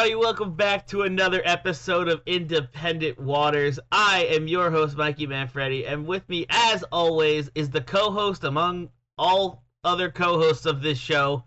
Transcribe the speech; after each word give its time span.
Everybody? 0.00 0.24
Welcome 0.24 0.54
back 0.54 0.86
to 0.86 1.02
another 1.02 1.42
episode 1.44 2.08
of 2.08 2.22
Independent 2.24 3.18
Waters. 3.18 3.78
I 3.92 4.24
am 4.30 4.48
your 4.48 4.70
host, 4.70 4.96
Mikey 4.96 5.26
Manfredi, 5.26 5.86
and 5.86 6.06
with 6.06 6.26
me, 6.26 6.46
as 6.48 6.82
always, 6.84 7.50
is 7.54 7.68
the 7.68 7.82
co-host 7.82 8.44
among 8.44 8.88
all 9.18 9.62
other 9.84 10.10
co-hosts 10.10 10.64
of 10.64 10.80
this 10.80 10.96
show, 10.96 11.44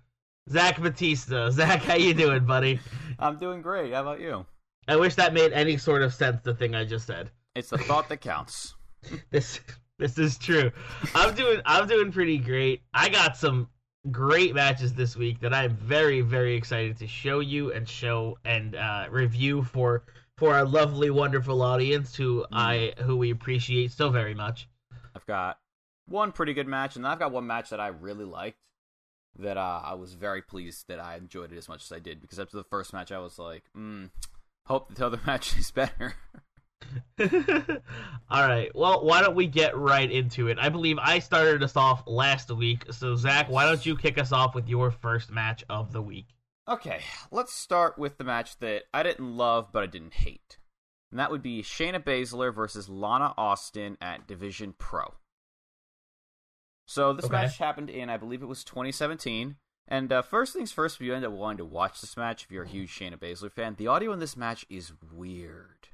Zach 0.51 0.79
Batista. 0.79 1.49
Zach, 1.49 1.81
how 1.81 1.95
you 1.95 2.13
doing, 2.13 2.45
buddy? 2.45 2.79
I'm 3.17 3.39
doing 3.39 3.63
great. 3.63 3.91
How 3.91 4.01
about 4.01 4.19
you? 4.19 4.45
I 4.87 4.97
wish 4.97 5.15
that 5.15 5.33
made 5.33 5.51
any 5.51 5.77
sort 5.77 6.03
of 6.03 6.13
sense. 6.13 6.39
The 6.43 6.53
thing 6.53 6.75
I 6.75 6.85
just 6.85 7.07
said. 7.07 7.31
It's 7.55 7.71
the 7.71 7.79
thought 7.79 8.07
that 8.09 8.21
counts. 8.21 8.75
This 9.31 9.59
this 9.97 10.19
is 10.19 10.37
true. 10.37 10.71
I'm 11.15 11.33
doing 11.33 11.59
I'm 11.65 11.87
doing 11.87 12.11
pretty 12.11 12.37
great. 12.37 12.83
I 12.93 13.09
got 13.09 13.35
some 13.35 13.67
great 14.11 14.53
matches 14.53 14.93
this 14.93 15.15
week 15.15 15.39
that 15.39 15.53
I'm 15.53 15.75
very 15.77 16.21
very 16.21 16.55
excited 16.55 16.97
to 16.97 17.07
show 17.07 17.39
you 17.39 17.71
and 17.71 17.87
show 17.87 18.37
and 18.43 18.75
uh, 18.75 19.07
review 19.09 19.63
for 19.63 20.03
for 20.37 20.53
our 20.55 20.65
lovely 20.65 21.09
wonderful 21.09 21.61
audience 21.61 22.15
who 22.15 22.45
I 22.51 22.93
who 23.03 23.17
we 23.17 23.31
appreciate 23.31 23.91
so 23.91 24.09
very 24.09 24.33
much. 24.33 24.67
I've 25.15 25.25
got 25.25 25.59
one 26.07 26.31
pretty 26.31 26.53
good 26.53 26.67
match, 26.67 26.95
and 26.95 27.05
then 27.05 27.11
I've 27.11 27.19
got 27.19 27.31
one 27.31 27.47
match 27.47 27.69
that 27.69 27.79
I 27.79 27.87
really 27.87 28.25
liked. 28.25 28.65
That 29.39 29.57
uh, 29.57 29.81
I 29.83 29.95
was 29.95 30.13
very 30.13 30.43
pleased 30.43 30.87
that 30.89 30.99
I 30.99 31.15
enjoyed 31.15 31.51
it 31.51 31.57
as 31.57 31.67
much 31.67 31.83
as 31.83 31.91
I 31.91 31.97
did 31.97 32.21
because 32.21 32.39
after 32.39 32.55
the 32.55 32.63
first 32.63 32.93
match, 32.93 33.11
I 33.11 33.17
was 33.17 33.39
like, 33.39 33.63
mm, 33.75 34.11
"Hope 34.67 34.93
the 34.93 35.05
other 35.05 35.19
match 35.25 35.57
is 35.57 35.71
better." 35.71 36.15
All 38.29 38.47
right. 38.47 38.73
Well, 38.75 39.03
why 39.05 39.21
don't 39.21 39.35
we 39.35 39.47
get 39.47 39.77
right 39.77 40.09
into 40.09 40.47
it? 40.47 40.57
I 40.59 40.69
believe 40.69 40.97
I 40.99 41.19
started 41.19 41.61
us 41.63 41.75
off 41.75 42.03
last 42.07 42.49
week. 42.51 42.85
So 42.91 43.15
Zach, 43.15 43.49
why 43.49 43.65
don't 43.65 43.85
you 43.85 43.95
kick 43.97 44.17
us 44.17 44.31
off 44.31 44.55
with 44.55 44.67
your 44.67 44.91
first 44.91 45.31
match 45.31 45.63
of 45.69 45.91
the 45.93 46.01
week? 46.01 46.27
okay, 46.65 47.01
let's 47.29 47.53
start 47.53 47.97
with 47.99 48.17
the 48.17 48.23
match 48.23 48.57
that 48.59 48.83
I 48.93 49.03
didn't 49.03 49.35
love 49.35 49.73
but 49.73 49.83
I 49.83 49.85
didn't 49.85 50.13
hate, 50.13 50.57
and 51.11 51.19
that 51.19 51.29
would 51.29 51.43
be 51.43 51.61
Shayna 51.61 52.01
Baszler 52.01 52.55
versus 52.55 52.87
Lana 52.87 53.33
Austin 53.37 53.97
at 53.99 54.27
Division 54.27 54.73
Pro. 54.77 55.15
So 56.87 57.11
this 57.11 57.25
Okay. 57.25 57.33
match 57.33 57.57
happened 57.57 57.89
in, 57.89 58.09
I 58.09 58.15
believe 58.15 58.41
it 58.41 58.47
was 58.47 58.63
2017. 58.63 59.57
And 59.89 60.13
uh, 60.13 60.21
first 60.21 60.53
things 60.53 60.71
first, 60.71 60.95
if 60.95 61.01
you 61.01 61.13
end 61.13 61.25
up 61.25 61.33
wanting 61.33 61.57
to 61.57 61.65
watch 61.65 61.99
this 61.99 62.15
match, 62.15 62.45
if 62.45 62.51
you're 62.51 62.63
a 62.63 62.67
huge 62.67 62.97
Shayna 62.97 63.17
Baszler 63.17 63.51
fan, 63.51 63.75
the 63.77 63.87
audio 63.87 64.13
in 64.13 64.19
this 64.19 64.37
match 64.37 64.65
is 64.69 64.93
weird. 65.13 65.89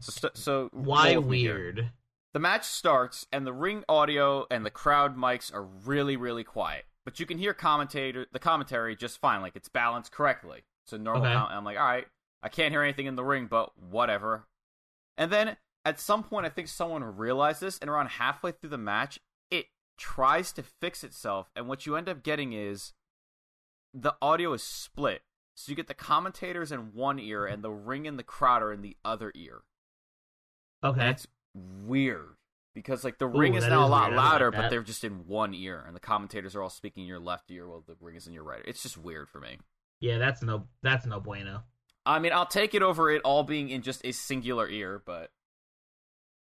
So, 0.00 0.30
so 0.34 0.68
Why 0.72 1.10
here. 1.10 1.20
weird? 1.20 1.90
The 2.32 2.38
match 2.38 2.64
starts, 2.64 3.26
and 3.32 3.46
the 3.46 3.52
ring 3.52 3.84
audio 3.88 4.46
and 4.50 4.64
the 4.64 4.70
crowd 4.70 5.16
mics 5.16 5.52
are 5.52 5.64
really, 5.64 6.16
really 6.16 6.44
quiet. 6.44 6.84
But 7.04 7.18
you 7.18 7.26
can 7.26 7.38
hear 7.38 7.54
commentator 7.54 8.26
the 8.32 8.38
commentary 8.38 8.94
just 8.94 9.20
fine, 9.20 9.40
like 9.40 9.56
it's 9.56 9.68
balanced 9.68 10.12
correctly. 10.12 10.62
It's 10.84 10.92
a 10.92 10.98
normal. 10.98 11.26
Okay. 11.26 11.34
I'm 11.34 11.64
like, 11.64 11.78
all 11.78 11.84
right, 11.84 12.06
I 12.42 12.48
can't 12.48 12.72
hear 12.72 12.82
anything 12.82 13.06
in 13.06 13.16
the 13.16 13.24
ring, 13.24 13.46
but 13.50 13.72
whatever. 13.78 14.46
And 15.16 15.32
then 15.32 15.56
at 15.84 15.98
some 15.98 16.22
point, 16.22 16.46
I 16.46 16.50
think 16.50 16.68
someone 16.68 17.02
realized 17.16 17.60
this, 17.60 17.78
and 17.78 17.90
around 17.90 18.08
halfway 18.08 18.52
through 18.52 18.70
the 18.70 18.78
match, 18.78 19.18
it 19.50 19.66
tries 19.98 20.52
to 20.52 20.62
fix 20.62 21.02
itself, 21.02 21.50
and 21.56 21.68
what 21.68 21.86
you 21.86 21.96
end 21.96 22.08
up 22.08 22.22
getting 22.22 22.52
is 22.52 22.92
the 23.92 24.14
audio 24.22 24.52
is 24.52 24.62
split. 24.62 25.22
So 25.56 25.70
you 25.70 25.76
get 25.76 25.88
the 25.88 25.94
commentators 25.94 26.70
in 26.70 26.94
one 26.94 27.18
ear, 27.18 27.44
and 27.44 27.64
the 27.64 27.70
ring 27.70 28.06
and 28.06 28.18
the 28.18 28.22
crowd 28.22 28.62
are 28.62 28.72
in 28.72 28.82
the 28.82 28.96
other 29.04 29.32
ear. 29.34 29.62
Okay. 30.82 31.00
And 31.00 31.10
it's 31.10 31.26
weird 31.54 32.36
because 32.74 33.04
like 33.04 33.18
the 33.18 33.26
ring 33.26 33.54
is 33.54 33.66
now 33.66 33.82
is 33.82 33.88
a 33.88 33.90
lot 33.90 34.08
weird. 34.10 34.18
I 34.18 34.22
like 34.22 34.32
louder, 34.32 34.50
but 34.50 34.70
they're 34.70 34.82
just 34.82 35.04
in 35.04 35.26
one 35.26 35.54
ear, 35.54 35.82
and 35.86 35.94
the 35.94 36.00
commentators 36.00 36.54
are 36.56 36.62
all 36.62 36.70
speaking 36.70 37.02
in 37.02 37.08
your 37.08 37.18
left 37.20 37.50
ear 37.50 37.68
while 37.68 37.82
the 37.86 37.96
ring 38.00 38.16
is 38.16 38.26
in 38.26 38.32
your 38.32 38.44
right. 38.44 38.62
It's 38.64 38.82
just 38.82 38.96
weird 38.96 39.28
for 39.28 39.40
me. 39.40 39.58
Yeah, 40.00 40.18
that's 40.18 40.42
no 40.42 40.66
that's 40.82 41.04
no 41.06 41.20
bueno. 41.20 41.62
I 42.06 42.18
mean, 42.18 42.32
I'll 42.32 42.46
take 42.46 42.74
it 42.74 42.82
over 42.82 43.10
it 43.10 43.20
all 43.22 43.42
being 43.42 43.68
in 43.68 43.82
just 43.82 44.04
a 44.04 44.12
singular 44.12 44.68
ear, 44.68 45.02
but 45.04 45.30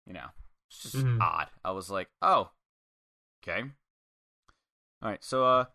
you 0.05 0.13
know, 0.13 0.27
it's 0.69 0.83
just 0.83 0.95
Mhm. 0.97 1.21
odd. 1.21 1.47
I 1.63 1.71
was 1.71 1.89
like, 1.89 2.09
oh, 2.21 2.51
okay. 3.41 3.61
All 5.01 5.09
right, 5.09 5.23
so 5.23 5.45
uh, 5.45 5.65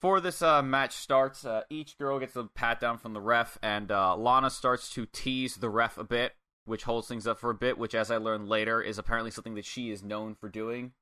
before 0.00 0.20
this 0.20 0.42
uh, 0.42 0.60
match 0.62 0.92
starts, 0.92 1.46
uh, 1.46 1.62
each 1.70 1.96
girl 1.96 2.18
gets 2.18 2.34
a 2.36 2.44
pat 2.44 2.80
down 2.80 2.98
from 2.98 3.12
the 3.14 3.20
ref, 3.20 3.56
and 3.62 3.90
uh, 3.92 4.16
Lana 4.16 4.50
starts 4.50 4.90
to 4.90 5.06
tease 5.06 5.56
the 5.56 5.70
ref 5.70 5.96
a 5.96 6.04
bit, 6.04 6.34
which 6.64 6.84
holds 6.84 7.08
things 7.08 7.26
up 7.26 7.38
for 7.38 7.50
a 7.50 7.54
bit. 7.54 7.78
Which, 7.78 7.94
as 7.94 8.10
I 8.10 8.16
learned 8.16 8.48
later, 8.48 8.80
is 8.80 8.98
apparently 8.98 9.30
something 9.30 9.54
that 9.54 9.64
she 9.64 9.90
is 9.90 10.02
known 10.02 10.34
for 10.34 10.48
doing 10.48 10.92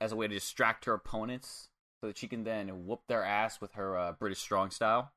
as 0.00 0.12
a 0.12 0.16
way 0.16 0.26
to 0.28 0.34
distract 0.34 0.84
her 0.86 0.94
opponents, 0.94 1.68
so 2.00 2.08
that 2.08 2.18
she 2.18 2.26
can 2.28 2.44
then 2.44 2.86
whoop 2.86 3.02
their 3.08 3.24
ass 3.24 3.60
with 3.60 3.72
her 3.74 3.96
uh, 3.96 4.12
British 4.12 4.38
strong 4.40 4.70
style. 4.70 5.12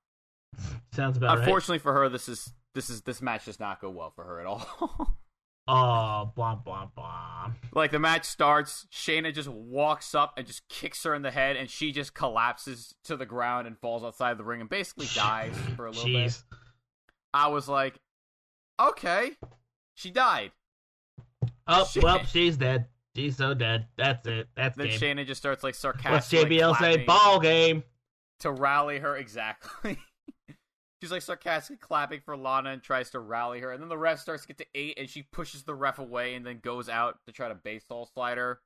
Sounds 0.93 1.17
about 1.17 1.37
right. 1.37 1.39
Unfortunately 1.39 1.79
for 1.79 1.93
her, 1.93 2.09
this 2.09 2.29
is 2.29 2.53
this 2.73 2.89
is 2.89 3.01
this 3.01 3.21
match 3.21 3.45
does 3.45 3.59
not 3.59 3.81
go 3.81 3.89
well 3.89 4.11
for 4.15 4.23
her 4.23 4.39
at 4.39 4.45
all. 4.45 5.17
Oh, 5.67 6.31
blah 6.35 6.53
blah 6.53 6.85
blah. 6.95 7.51
like 7.73 7.89
the 7.89 7.97
match 7.97 8.25
starts, 8.25 8.85
Shayna 8.91 9.33
just 9.33 9.49
walks 9.49 10.13
up 10.13 10.35
and 10.37 10.45
just 10.45 10.67
kicks 10.69 11.03
her 11.05 11.15
in 11.15 11.23
the 11.23 11.31
head, 11.31 11.55
and 11.55 11.67
she 11.67 11.91
just 11.91 12.13
collapses 12.13 12.93
to 13.05 13.17
the 13.17 13.25
ground 13.25 13.65
and 13.65 13.75
falls 13.79 14.03
outside 14.03 14.37
the 14.37 14.43
ring 14.43 14.61
and 14.61 14.69
basically 14.69 15.07
dies 15.15 15.55
for 15.75 15.87
a 15.87 15.89
little 15.89 16.05
bit. 16.05 16.27
Jeez. 16.27 16.43
I 17.33 17.47
was 17.47 17.67
like, 17.67 17.95
okay, 18.79 19.31
she 19.95 20.11
died. 20.11 20.51
Oh 21.67 21.89
well, 22.01 22.23
she's 22.25 22.57
dead. 22.57 22.87
She's 23.15 23.37
so 23.37 23.53
dead. 23.53 23.87
That's 23.97 24.27
it. 24.27 24.47
That's 24.55 24.77
Then 24.77 24.87
game. 24.99 25.25
Just 25.25 25.41
starts 25.41 25.63
like 25.63 25.73
sarcastically. 25.73 26.59
What's 26.59 26.79
JBL 26.79 26.79
say? 26.79 27.05
Ball 27.05 27.39
game. 27.39 27.83
to 28.41 28.51
rally 28.51 28.99
her 28.99 29.15
exactly. 29.15 29.97
She's 31.01 31.11
like 31.11 31.21
sarcastically 31.21 31.77
clapping 31.77 32.21
for 32.21 32.35
Lana 32.35 32.71
and 32.71 32.81
tries 32.81 33.11
to 33.11 33.19
rally 33.19 33.59
her, 33.59 33.71
and 33.71 33.81
then 33.81 33.89
the 33.89 33.97
ref 33.97 34.19
starts 34.19 34.43
to 34.43 34.47
get 34.47 34.57
to 34.57 34.65
eight, 34.73 34.97
and 34.97 35.09
she 35.09 35.23
pushes 35.23 35.63
the 35.63 35.75
ref 35.75 35.99
away, 35.99 36.35
and 36.35 36.45
then 36.45 36.59
goes 36.59 36.89
out 36.89 37.19
to 37.25 37.31
try 37.31 37.47
to 37.47 37.55
baseball 37.55 38.09
slide 38.13 38.37
her. 38.37 38.59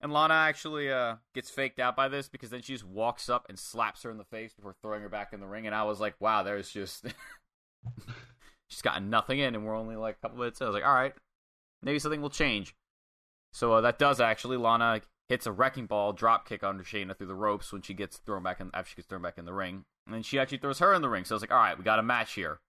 And 0.00 0.12
Lana 0.12 0.34
actually 0.34 0.92
uh, 0.92 1.16
gets 1.34 1.48
faked 1.48 1.78
out 1.78 1.96
by 1.96 2.08
this 2.08 2.28
because 2.28 2.50
then 2.50 2.60
she 2.60 2.74
just 2.74 2.84
walks 2.84 3.30
up 3.30 3.46
and 3.48 3.58
slaps 3.58 4.02
her 4.02 4.10
in 4.10 4.18
the 4.18 4.24
face 4.24 4.52
before 4.52 4.74
throwing 4.82 5.00
her 5.00 5.08
back 5.08 5.32
in 5.32 5.40
the 5.40 5.46
ring. 5.46 5.66
And 5.66 5.74
I 5.74 5.84
was 5.84 6.00
like, 6.00 6.14
wow, 6.20 6.42
there's 6.42 6.68
just 6.70 7.06
she's 8.68 8.82
gotten 8.82 9.10
nothing 9.10 9.38
in, 9.38 9.54
and 9.54 9.64
we're 9.64 9.76
only 9.76 9.96
like 9.96 10.16
a 10.16 10.20
couple 10.20 10.38
minutes. 10.38 10.60
in. 10.60 10.66
I 10.66 10.70
was 10.70 10.74
like, 10.74 10.86
all 10.86 10.94
right, 10.94 11.14
maybe 11.82 11.98
something 11.98 12.22
will 12.22 12.30
change. 12.30 12.74
So 13.52 13.72
uh, 13.74 13.80
that 13.82 13.98
does 13.98 14.20
actually. 14.20 14.56
Lana 14.56 15.00
hits 15.28 15.46
a 15.46 15.52
wrecking 15.52 15.86
ball 15.86 16.12
drop 16.12 16.46
kick 16.48 16.62
under 16.62 16.82
Shayna 16.84 17.16
through 17.16 17.28
the 17.28 17.34
ropes 17.34 17.72
when 17.72 17.82
she 17.82 17.94
gets 17.94 18.18
thrown 18.18 18.42
back 18.42 18.60
in 18.60 18.70
after 18.74 18.90
she 18.90 18.96
gets 18.96 19.08
thrown 19.08 19.22
back 19.22 19.38
in 19.38 19.44
the 19.44 19.54
ring, 19.54 19.84
and 20.06 20.14
then 20.14 20.22
she 20.22 20.38
actually 20.38 20.58
throws 20.58 20.78
her 20.80 20.92
in 20.92 21.02
the 21.02 21.08
ring. 21.08 21.24
So 21.24 21.34
I 21.34 21.36
was 21.36 21.42
like, 21.42 21.52
all 21.52 21.58
right, 21.58 21.78
we 21.78 21.84
got 21.84 21.98
a 21.98 22.02
match 22.02 22.34
here. 22.34 22.60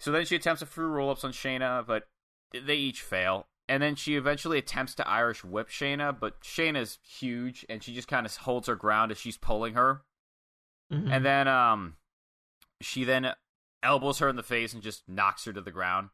So 0.00 0.10
then 0.10 0.26
she 0.26 0.36
attempts 0.36 0.60
a 0.62 0.66
few 0.66 0.84
roll 0.84 1.10
ups 1.10 1.24
on 1.24 1.32
Shayna, 1.32 1.86
but 1.86 2.08
they 2.52 2.74
each 2.74 3.00
fail. 3.02 3.46
And 3.66 3.82
then 3.82 3.94
she 3.94 4.16
eventually 4.16 4.58
attempts 4.58 4.94
to 4.96 5.08
Irish 5.08 5.42
whip 5.42 5.70
Shayna, 5.70 6.18
but 6.18 6.40
Shayna's 6.42 6.98
huge, 7.02 7.64
and 7.68 7.82
she 7.82 7.94
just 7.94 8.08
kind 8.08 8.26
of 8.26 8.36
holds 8.36 8.68
her 8.68 8.74
ground 8.76 9.10
as 9.10 9.18
she's 9.18 9.38
pulling 9.38 9.74
her. 9.74 10.02
Mhm. 10.92 11.10
And 11.10 11.24
then 11.24 11.48
um, 11.48 11.96
she 12.82 13.04
then 13.04 13.32
elbows 13.84 14.18
her 14.18 14.28
in 14.28 14.36
the 14.36 14.42
face 14.42 14.72
and 14.72 14.82
just 14.82 15.08
knocks 15.08 15.44
her 15.44 15.52
to 15.52 15.60
the 15.60 15.70
ground. 15.70 16.08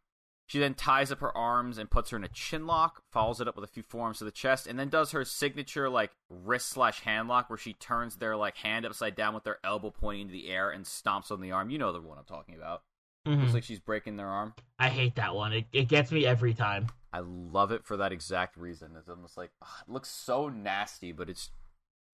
She 0.47 0.59
then 0.59 0.75
ties 0.75 1.13
up 1.13 1.21
her 1.21 1.35
arms 1.37 1.79
and 1.79 1.89
puts 1.89 2.11
her 2.11 2.17
in 2.17 2.25
a 2.25 2.29
chin 2.29 2.67
lock, 2.67 3.05
follows 3.13 3.41
it 3.41 3.47
up 3.47 3.55
with 3.55 3.63
a 3.65 3.73
few 3.73 3.85
forearms 3.85 4.19
to 4.19 4.25
the 4.25 4.33
chest, 4.33 4.67
and 4.67 4.77
then 4.77 4.89
does 4.89 5.13
her 5.13 5.25
signature 5.25 5.89
like 5.89 6.11
wrist 6.29 6.71
slash 6.71 7.01
hand 7.03 7.29
lock 7.29 7.49
where 7.49 7.57
she 7.57 7.73
turns 7.75 8.17
their 8.17 8.37
like 8.37 8.57
hand 8.57 8.85
upside 8.85 9.15
down 9.15 9.33
with 9.33 9.45
their 9.45 9.59
elbow 9.63 9.91
pointing 9.91 10.23
into 10.23 10.33
the 10.33 10.49
air 10.49 10.71
and 10.71 10.85
stomps 10.85 11.31
on 11.31 11.41
the 11.41 11.53
arm. 11.53 11.71
You 11.71 11.79
know 11.79 11.93
the 11.93 12.01
one 12.01 12.19
I'm 12.19 12.25
talking 12.25 12.57
about. 12.57 12.83
Mhm. 13.29 13.43
Looks 13.43 13.55
like 13.55 13.63
she's 13.63 13.79
breaking 13.79 14.17
their 14.17 14.27
arm. 14.27 14.55
I 14.79 14.89
hate 14.89 15.15
that 15.17 15.37
one. 15.37 15.53
It 15.53 15.67
it 15.73 15.89
gets 15.89 16.11
me 16.11 16.27
every 16.27 16.53
time. 16.55 16.89
I 17.13 17.21
love 17.21 17.71
it 17.71 17.85
for 17.85 17.99
that 17.99 18.11
exact 18.13 18.57
reason. 18.57 18.97
It's 18.99 19.09
almost 19.09 19.37
like 19.37 19.51
ugh, 19.63 19.69
it 19.87 19.93
looks 19.93 20.09
so 20.09 20.49
nasty, 20.49 21.13
but 21.13 21.31
it's 21.31 21.51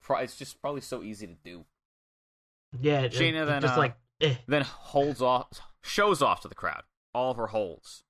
pro- 0.02 0.18
it's 0.18 0.36
just 0.36 0.60
probably 0.60 0.80
so 0.82 1.02
easy 1.02 1.26
to 1.26 1.36
do. 1.42 1.64
Yeah, 2.80 3.00
it, 3.02 3.12
Shayna 3.12 3.44
it 3.44 3.46
then, 3.46 3.62
just 3.62 3.74
uh, 3.76 3.78
like 3.78 3.96
eh. 4.20 4.36
Then 4.46 4.62
holds 4.62 5.20
off, 5.22 5.48
shows 5.82 6.22
off 6.22 6.40
to 6.42 6.48
the 6.48 6.54
crowd 6.54 6.82
all 7.14 7.30
of 7.30 7.36
her 7.38 7.48
holds. 7.48 8.04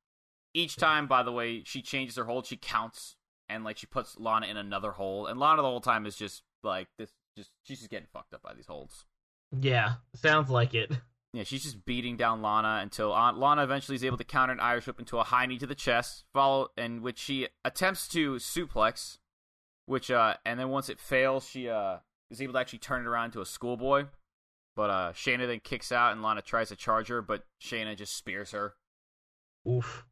Each 0.53 0.76
time, 0.76 1.06
by 1.06 1.23
the 1.23 1.32
way, 1.32 1.62
she 1.64 1.81
changes 1.82 2.17
her 2.17 2.25
hold, 2.25 2.47
she 2.47 2.56
counts 2.56 3.17
and 3.49 3.62
like 3.62 3.76
she 3.79 3.87
puts 3.87 4.19
Lana 4.19 4.47
in 4.47 4.56
another 4.56 4.93
hole, 4.93 5.26
and 5.26 5.38
Lana 5.38 5.62
the 5.62 5.69
whole 5.69 5.81
time 5.81 6.06
is 6.06 6.17
just 6.17 6.43
like 6.62 6.88
this. 6.99 7.11
Just 7.37 7.50
she's 7.62 7.79
just 7.79 7.91
getting 7.91 8.08
fucked 8.12 8.35
up 8.35 8.43
by 8.43 8.55
these 8.55 8.67
holds. 8.67 9.05
yeah, 9.61 9.94
sounds 10.14 10.50
like 10.50 10.75
it. 10.75 10.91
Yeah, 11.32 11.43
she's 11.44 11.64
just 11.64 11.85
beating 11.85 12.17
down 12.17 12.41
Lana 12.41 12.81
until 12.81 13.12
uh, 13.12 13.31
Lana 13.32 13.62
eventually 13.62 13.94
is 13.94 14.05
able 14.05 14.17
to 14.17 14.25
counter 14.25 14.55
an 14.55 14.61
Irish 14.61 14.87
whip 14.87 14.99
into 14.99 15.19
a 15.19 15.25
high 15.25 15.44
knee 15.44 15.59
to 15.59 15.67
the 15.67 15.75
chest, 15.75 16.25
follow 16.32 16.69
in 16.79 17.02
which 17.02 17.19
she 17.19 17.49
attempts 17.62 18.09
to 18.09 18.37
suplex, 18.37 19.19
which 19.85 20.11
uh, 20.11 20.35
and 20.47 20.59
then 20.59 20.70
once 20.70 20.88
it 20.88 20.99
fails, 20.99 21.47
she 21.47 21.69
uh 21.69 21.99
is 22.31 22.41
able 22.41 22.55
to 22.55 22.59
actually 22.59 22.79
turn 22.79 23.02
it 23.02 23.06
around 23.06 23.32
to 23.32 23.43
a 23.43 23.47
schoolboy. 23.47 24.06
But 24.76 24.90
uh, 24.90 25.12
Shayna 25.14 25.46
then 25.46 25.61
kicks 25.61 25.90
out 25.90 26.12
and 26.12 26.23
Lana 26.23 26.43
tries 26.43 26.69
to 26.69 26.76
charge 26.76 27.08
her, 27.08 27.23
but 27.23 27.44
Shayna 27.61 27.96
just 27.96 28.14
spears 28.14 28.52
her. 28.52 28.75
Oof. 29.67 30.05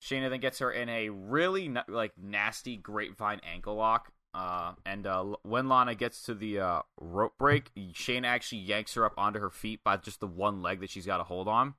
Shayna 0.00 0.28
then 0.30 0.40
gets 0.40 0.58
her 0.58 0.70
in 0.70 0.88
a 0.90 1.08
really 1.08 1.68
na- 1.68 1.82
like 1.88 2.12
nasty 2.20 2.76
grapevine 2.76 3.40
ankle 3.42 3.74
lock. 3.76 4.12
Uh, 4.32 4.74
and 4.86 5.06
uh, 5.06 5.24
when 5.42 5.68
Lana 5.68 5.94
gets 5.94 6.22
to 6.24 6.34
the 6.34 6.60
uh, 6.60 6.82
rope 7.00 7.36
break, 7.38 7.72
Shayna 7.74 8.26
actually 8.26 8.58
yanks 8.58 8.94
her 8.94 9.04
up 9.04 9.14
onto 9.16 9.40
her 9.40 9.50
feet 9.50 9.82
by 9.82 9.96
just 9.96 10.20
the 10.20 10.26
one 10.26 10.62
leg 10.62 10.80
that 10.80 10.90
she's 10.90 11.06
got 11.06 11.16
to 11.16 11.24
hold 11.24 11.48
on. 11.48 11.74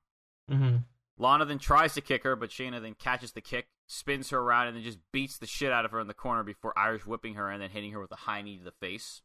hmm 0.50 0.78
Lana 1.18 1.46
then 1.46 1.60
tries 1.60 1.94
to 1.94 2.02
kick 2.02 2.24
her, 2.24 2.36
but 2.36 2.50
Shayna 2.50 2.82
then 2.82 2.96
catches 2.96 3.34
the 3.34 3.42
kick, 3.42 3.68
spins 3.86 4.32
her 4.32 4.40
around, 4.40 4.68
and 4.68 4.76
then 4.76 4.84
just 4.84 4.98
beats 5.12 5.38
the 5.38 5.46
shit 5.46 5.72
out 5.72 5.86
of 5.86 5.92
her 5.92 6.00
in 6.00 6.08
the 6.08 6.16
corner 6.16 6.42
before 6.42 6.78
Irish 6.78 7.06
whipping 7.06 7.36
her 7.36 7.48
and 7.48 7.62
then 7.62 7.70
hitting 7.70 7.92
her 7.92 8.00
with 8.00 8.12
a 8.12 8.16
high 8.16 8.42
knee 8.42 8.58
to 8.58 8.64
the 8.64 8.72
face. 8.72 9.22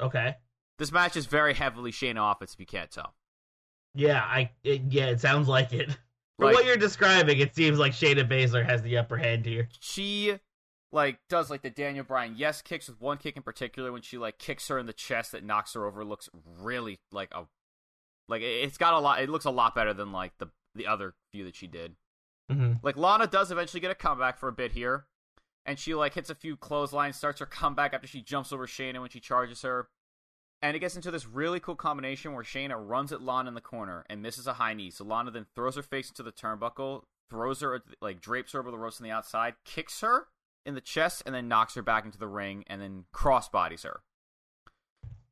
Okay. 0.00 0.36
This 0.78 0.92
match 0.92 1.16
is 1.16 1.26
very 1.26 1.54
heavily 1.54 1.90
Shayna 1.92 2.32
offense, 2.32 2.54
if 2.54 2.60
you 2.60 2.66
can't 2.66 2.90
tell. 2.90 3.14
Yeah, 3.94 4.20
I 4.22 4.50
it, 4.62 4.82
yeah, 4.88 5.06
it 5.06 5.20
sounds 5.20 5.48
like 5.48 5.72
it. 5.72 5.88
From 6.38 6.46
Like- 6.46 6.54
what 6.54 6.64
you're 6.66 6.76
describing, 6.76 7.40
it 7.40 7.54
seems 7.56 7.78
like 7.78 7.92
Shayna 7.92 8.28
Baszler 8.28 8.64
has 8.64 8.80
the 8.82 8.96
upper 8.98 9.16
hand 9.16 9.44
here. 9.44 9.68
She 9.80 10.38
like 10.92 11.18
does 11.28 11.50
like 11.50 11.62
the 11.62 11.68
Daniel 11.70 12.04
Bryan 12.04 12.34
yes 12.36 12.62
kicks 12.62 12.88
with 12.88 12.98
one 13.00 13.18
kick 13.18 13.36
in 13.36 13.42
particular 13.42 13.92
when 13.92 14.00
she 14.02 14.16
like 14.16 14.38
kicks 14.38 14.68
her 14.68 14.78
in 14.78 14.86
the 14.86 14.92
chest 14.94 15.32
that 15.32 15.44
knocks 15.44 15.74
her 15.74 15.84
over 15.84 16.02
looks 16.02 16.30
really 16.62 16.98
like 17.12 17.28
a 17.32 17.44
like 18.28 18.40
it- 18.42 18.64
it's 18.64 18.78
got 18.78 18.94
a 18.94 18.98
lot 18.98 19.20
it 19.20 19.28
looks 19.28 19.44
a 19.44 19.50
lot 19.50 19.74
better 19.74 19.92
than 19.92 20.12
like 20.12 20.32
the 20.38 20.46
the 20.74 20.86
other 20.86 21.14
few 21.32 21.44
that 21.44 21.56
she 21.56 21.66
did. 21.66 21.96
hmm 22.50 22.74
Like 22.82 22.96
Lana 22.96 23.26
does 23.26 23.50
eventually 23.50 23.80
get 23.80 23.90
a 23.90 23.94
comeback 23.96 24.38
for 24.38 24.48
a 24.48 24.52
bit 24.52 24.72
here, 24.72 25.06
and 25.66 25.76
she 25.78 25.94
like 25.94 26.14
hits 26.14 26.30
a 26.30 26.34
few 26.36 26.56
clotheslines, 26.56 27.16
starts 27.16 27.40
her 27.40 27.46
comeback 27.46 27.92
after 27.92 28.06
she 28.06 28.22
jumps 28.22 28.52
over 28.52 28.66
Shayna 28.66 29.00
when 29.00 29.10
she 29.10 29.18
charges 29.20 29.62
her, 29.62 29.88
and 30.62 30.76
it 30.76 30.80
gets 30.80 30.96
into 30.96 31.10
this 31.10 31.26
really 31.26 31.60
cool 31.60 31.76
combination 31.76 32.32
where 32.32 32.42
Shayna 32.42 32.76
runs 32.76 33.12
at 33.12 33.22
Lana 33.22 33.48
in 33.48 33.54
the 33.54 33.60
corner 33.60 34.04
and 34.10 34.22
misses 34.22 34.46
a 34.46 34.54
high 34.54 34.74
knee. 34.74 34.90
So 34.90 35.04
Lana 35.04 35.30
then 35.30 35.46
throws 35.54 35.76
her 35.76 35.82
face 35.82 36.08
into 36.08 36.22
the 36.22 36.32
turnbuckle, 36.32 37.02
throws 37.30 37.60
her 37.60 37.82
like 38.00 38.20
drapes 38.20 38.52
her 38.52 38.60
over 38.60 38.70
the 38.70 38.78
ropes 38.78 39.00
on 39.00 39.04
the 39.04 39.12
outside, 39.12 39.54
kicks 39.64 40.00
her 40.00 40.26
in 40.66 40.74
the 40.74 40.80
chest, 40.80 41.22
and 41.24 41.34
then 41.34 41.48
knocks 41.48 41.74
her 41.74 41.82
back 41.82 42.04
into 42.04 42.18
the 42.18 42.26
ring, 42.26 42.64
and 42.66 42.82
then 42.82 43.04
crossbodies 43.14 43.84
her. 43.84 44.00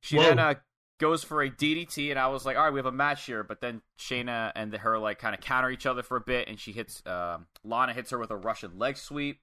She 0.01 0.17
Whoa. 0.17 0.23
then 0.23 0.39
uh, 0.39 0.55
goes 0.99 1.25
for 1.25 1.43
a 1.43 1.51
DDT, 1.51 2.11
and 2.11 2.19
I 2.19 2.29
was 2.29 2.47
like, 2.47 2.57
all 2.57 2.65
right, 2.65 2.73
we 2.73 2.79
have 2.79 2.87
a 2.87 2.93
match 2.93 3.25
here. 3.25 3.43
But 3.43 3.61
then 3.61 3.83
Shayna 3.99 4.53
and 4.55 4.73
her 4.75 4.99
like 4.99 5.19
kind 5.19 5.35
of 5.35 5.41
counter 5.41 5.71
each 5.71 5.87
other 5.87 6.03
for 6.03 6.17
a 6.17 6.21
bit, 6.21 6.49
and 6.49 6.59
she 6.59 6.73
hits 6.73 7.03
um 7.07 7.47
Lana 7.65 7.93
hits 7.93 8.11
her 8.11 8.19
with 8.19 8.31
a 8.31 8.37
Russian 8.37 8.79
leg 8.79 8.97
sweep. 8.97 9.41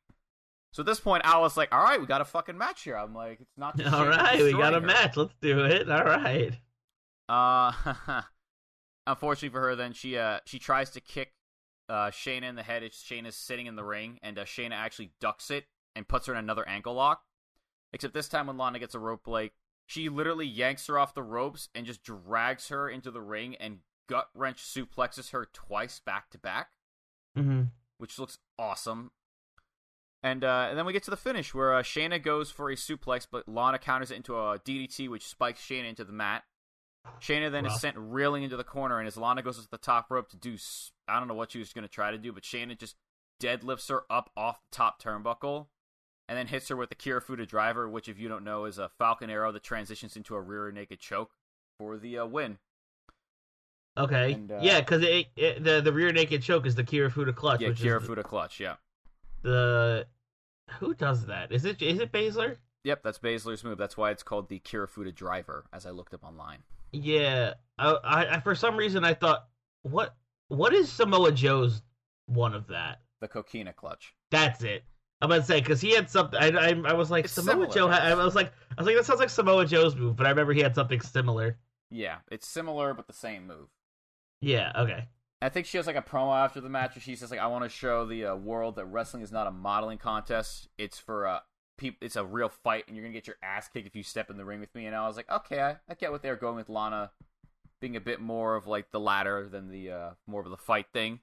So 0.73 0.81
at 0.81 0.85
this 0.87 0.99
point, 0.99 1.23
I 1.23 1.37
was 1.37 1.55
like, 1.55 1.73
all 1.73 1.81
right, 1.83 2.01
we 2.01 2.07
got 2.07 2.19
a 2.21 2.25
fucking 2.25 2.57
match 2.57 2.81
here. 2.81 2.97
I'm 2.97 3.13
like, 3.13 3.39
it's 3.39 3.57
not. 3.57 3.77
just 3.77 3.93
All 3.93 4.07
right, 4.07 4.41
we 4.41 4.51
got 4.53 4.73
a 4.73 4.81
her. 4.81 4.85
match. 4.85 5.15
Let's 5.15 5.33
do 5.39 5.63
it. 5.63 5.89
All 5.89 6.03
right. 6.03 6.51
Uh, 7.29 7.71
unfortunately 9.07 9.49
for 9.49 9.61
her, 9.61 9.75
then 9.75 9.93
she 9.93 10.17
uh 10.17 10.39
she 10.45 10.59
tries 10.59 10.89
to 10.91 10.99
kick 10.99 11.33
uh 11.89 12.07
Shayna 12.07 12.43
in 12.43 12.55
the 12.55 12.63
head. 12.63 12.83
as 12.83 12.91
Shayna's 12.91 13.35
sitting 13.35 13.67
in 13.67 13.75
the 13.75 13.83
ring, 13.83 14.19
and 14.21 14.37
uh, 14.39 14.45
Shayna 14.45 14.73
actually 14.73 15.11
ducks 15.21 15.51
it 15.51 15.65
and 15.95 16.07
puts 16.07 16.25
her 16.25 16.33
in 16.33 16.39
another 16.39 16.67
ankle 16.67 16.95
lock. 16.95 17.21
Except 17.93 18.13
this 18.15 18.27
time, 18.27 18.47
when 18.47 18.57
Lana 18.57 18.79
gets 18.79 18.95
a 18.95 18.99
rope 18.99 19.23
break, 19.23 19.51
she 19.85 20.09
literally 20.09 20.47
yanks 20.47 20.87
her 20.87 20.97
off 20.97 21.13
the 21.13 21.21
ropes 21.21 21.69
and 21.75 21.85
just 21.85 22.01
drags 22.03 22.69
her 22.69 22.89
into 22.89 23.11
the 23.11 23.21
ring 23.21 23.55
and 23.57 23.79
gut 24.09 24.29
wrench 24.33 24.57
suplexes 24.63 25.29
her 25.31 25.47
twice 25.53 25.99
back 25.99 26.31
to 26.31 26.39
back, 26.39 26.69
hmm 27.35 27.63
which 27.99 28.17
looks 28.17 28.39
awesome. 28.57 29.11
And, 30.23 30.43
uh, 30.43 30.67
and 30.69 30.77
then 30.77 30.85
we 30.85 30.93
get 30.93 31.03
to 31.03 31.11
the 31.11 31.17
finish 31.17 31.53
where 31.53 31.73
uh, 31.73 31.83
Shayna 31.83 32.23
goes 32.23 32.49
for 32.49 32.69
a 32.71 32.75
suplex, 32.75 33.27
but 33.29 33.47
Lana 33.47 33.77
counters 33.77 34.09
it 34.09 34.15
into 34.15 34.35
a 34.35 34.57
DDT, 34.57 35.09
which 35.09 35.27
spikes 35.27 35.61
Shayna 35.61 35.89
into 35.89 36.05
the 36.05 36.13
mat. 36.13 36.43
Shayna 37.19 37.51
then 37.51 37.65
is 37.65 37.81
sent 37.81 37.97
reeling 37.97 38.43
into 38.43 38.55
the 38.55 38.63
corner, 38.63 38.97
and 38.99 39.07
as 39.07 39.17
Lana 39.17 39.41
goes 39.41 39.57
to 39.61 39.69
the 39.69 39.77
top 39.77 40.09
rope 40.09 40.29
to 40.29 40.37
do, 40.37 40.55
I 41.09 41.19
don't 41.19 41.27
know 41.27 41.33
what 41.33 41.51
she 41.51 41.59
was 41.59 41.73
going 41.73 41.83
to 41.83 41.89
try 41.93 42.11
to 42.11 42.17
do, 42.17 42.31
but 42.31 42.43
Shayna 42.43 42.77
just 42.79 42.95
deadlifts 43.41 43.89
her 43.89 44.03
up 44.09 44.31
off 44.37 44.61
the 44.61 44.75
top 44.77 45.03
turnbuckle, 45.03 45.67
and 46.29 46.37
then 46.37 46.47
hits 46.47 46.69
her 46.69 46.77
with 46.77 46.87
the 46.87 46.95
Kirifuda 46.95 47.45
driver, 47.45 47.89
which, 47.89 48.07
if 48.07 48.17
you 48.17 48.29
don't 48.29 48.45
know, 48.45 48.63
is 48.63 48.77
a 48.77 48.87
Falcon 48.97 49.29
Arrow 49.29 49.51
that 49.51 49.63
transitions 49.63 50.15
into 50.15 50.35
a 50.35 50.41
rear 50.41 50.71
naked 50.71 51.01
choke 51.01 51.31
for 51.77 51.97
the 51.97 52.19
uh, 52.19 52.25
win. 52.25 52.59
Okay. 53.97 54.31
And, 54.31 54.49
uh, 54.49 54.59
yeah, 54.61 54.79
because 54.79 55.01
the 55.01 55.81
the 55.83 55.91
rear 55.93 56.13
naked 56.13 56.41
choke 56.41 56.65
is 56.65 56.75
the 56.75 56.85
Kirifuda 56.85 57.35
clutch, 57.35 57.59
Yeah, 57.61 57.69
which 57.69 57.81
is 57.81 57.85
Kirifuda 57.85 58.23
clutch. 58.23 58.61
Yeah. 58.61 58.75
the 59.41 60.07
who 60.79 60.93
does 60.93 61.25
that? 61.27 61.51
Is 61.51 61.65
it 61.65 61.81
is 61.81 61.99
it 61.99 62.11
Baszler? 62.11 62.57
Yep, 62.83 63.01
that's 63.03 63.19
Baszler's 63.19 63.63
move. 63.63 63.77
That's 63.77 63.95
why 63.95 64.11
it's 64.11 64.23
called 64.23 64.49
the 64.49 64.59
Kirifuda 64.59 65.15
driver, 65.15 65.65
as 65.71 65.85
I 65.85 65.91
looked 65.91 66.13
up 66.13 66.23
online. 66.23 66.59
Yeah. 66.91 67.53
I, 67.79 67.97
I, 68.03 68.39
for 68.41 68.55
some 68.55 68.75
reason 68.75 69.03
I 69.03 69.13
thought 69.13 69.47
what 69.83 70.15
what 70.49 70.73
is 70.73 70.91
Samoa 70.91 71.31
Joe's 71.31 71.81
one 72.27 72.53
of 72.53 72.67
that? 72.67 73.01
The 73.21 73.27
Coquina 73.27 73.73
clutch. 73.73 74.13
That's 74.31 74.63
it. 74.63 74.83
I'm 75.21 75.29
gonna 75.29 75.43
say 75.43 75.59
because 75.61 75.79
he 75.79 75.91
had 75.91 76.09
something. 76.09 76.39
I, 76.39 76.49
I 76.49 76.69
I 76.85 76.93
was 76.93 77.09
like 77.09 77.25
It's 77.25 77.33
Samoa 77.33 77.53
similar, 77.53 77.73
Joe. 77.73 77.87
Had. 77.87 78.11
I 78.11 78.15
was 78.15 78.35
like 78.35 78.51
I 78.77 78.81
was 78.81 78.85
like 78.85 78.97
that 78.97 79.05
sounds 79.05 79.19
like 79.21 79.29
Samoa 79.29 79.65
Joe's 79.65 79.95
move, 79.95 80.15
but 80.15 80.25
I 80.25 80.29
remember 80.29 80.53
he 80.53 80.61
had 80.61 80.75
something 80.75 80.99
similar. 80.99 81.57
Yeah, 81.89 82.17
it's 82.31 82.47
similar 82.47 82.93
but 82.93 83.07
the 83.07 83.13
same 83.13 83.47
move. 83.47 83.69
Yeah. 84.41 84.73
Okay. 84.75 85.07
I 85.45 85.49
think 85.49 85.65
she 85.65 85.77
has 85.77 85.87
like 85.87 85.95
a 85.95 86.01
promo 86.01 86.35
after 86.35 86.61
the 86.61 86.69
match 86.69 86.95
where 86.95 87.01
she 87.01 87.15
says 87.15 87.31
like, 87.31 87.39
"I 87.39 87.47
want 87.47 87.63
to 87.63 87.69
show 87.69 88.05
the 88.05 88.25
uh, 88.27 88.35
world 88.35 88.75
that 88.77 88.85
wrestling 88.85 89.23
is 89.23 89.31
not 89.31 89.47
a 89.47 89.51
modeling 89.51 89.97
contest. 89.97 90.67
It's 90.77 90.99
for 90.99 91.27
uh, 91.27 91.39
peop- 91.77 91.97
It's 92.01 92.15
a 92.15 92.23
real 92.25 92.49
fight, 92.49 92.85
and 92.87 92.95
you're 92.95 93.03
gonna 93.05 93.13
get 93.13 93.27
your 93.27 93.37
ass 93.43 93.67
kicked 93.67 93.87
if 93.87 93.95
you 93.95 94.03
step 94.03 94.29
in 94.29 94.37
the 94.37 94.45
ring 94.45 94.59
with 94.59 94.73
me." 94.75 94.85
And 94.85 94.95
I 94.95 95.07
was 95.07 95.17
like, 95.17 95.29
"Okay, 95.31 95.61
I, 95.61 95.77
I 95.89 95.93
get 95.95 96.11
what 96.11 96.21
they're 96.21 96.35
going 96.35 96.55
with 96.55 96.69
Lana 96.69 97.11
being 97.81 97.95
a 97.95 98.01
bit 98.01 98.21
more 98.21 98.55
of 98.55 98.67
like 98.67 98.91
the 98.91 98.99
latter 98.99 99.47
than 99.49 99.69
the 99.69 99.91
uh, 99.91 100.09
more 100.27 100.41
of 100.41 100.49
the 100.49 100.57
fight 100.57 100.87
thing." 100.93 101.19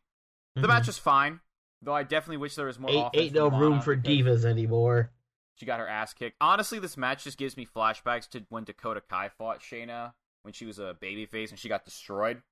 The 0.57 0.63
Mhm. 0.63 0.69
match 0.69 0.87
was 0.89 0.99
fine, 0.99 1.41
though. 1.81 1.95
I 1.95 2.03
definitely 2.03 2.39
wish 2.39 2.57
there 2.57 2.67
was 2.67 2.79
more. 2.79 2.91
ain't, 2.91 3.11
ain't 3.15 3.35
no 3.35 3.49
room 3.49 3.81
for 3.81 3.97
divas 3.97 4.45
anymore. 4.45 5.13
She 5.57 5.67
got 5.67 5.79
her 5.79 5.89
ass 5.89 6.15
kicked. 6.15 6.37
Honestly, 6.41 6.79
this 6.79 6.97
match 6.97 7.25
just 7.25 7.37
gives 7.39 7.57
me 7.57 7.67
flashbacks 7.67 8.29
to 8.31 8.45
when 8.49 8.65
Dakota 8.65 9.01
Kai 9.01 9.29
fought 9.29 9.61
Shayna 9.61 10.15
when 10.43 10.53
she 10.55 10.65
was 10.67 10.79
a 10.79 10.97
babyface 11.01 11.51
and 11.51 11.59
she 11.59 11.69
got 11.69 11.85
destroyed. 11.85 12.43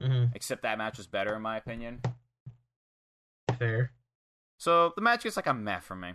Hmm 0.00 0.26
Except 0.34 0.62
that 0.62 0.78
match 0.78 0.98
was 0.98 1.06
better 1.06 1.34
in 1.34 1.42
my 1.42 1.56
opinion. 1.56 2.00
Fair. 3.58 3.92
So 4.58 4.92
the 4.94 5.02
match 5.02 5.22
gets 5.24 5.36
like 5.36 5.46
a 5.46 5.54
meh 5.54 5.80
for 5.80 5.96
me. 5.96 6.14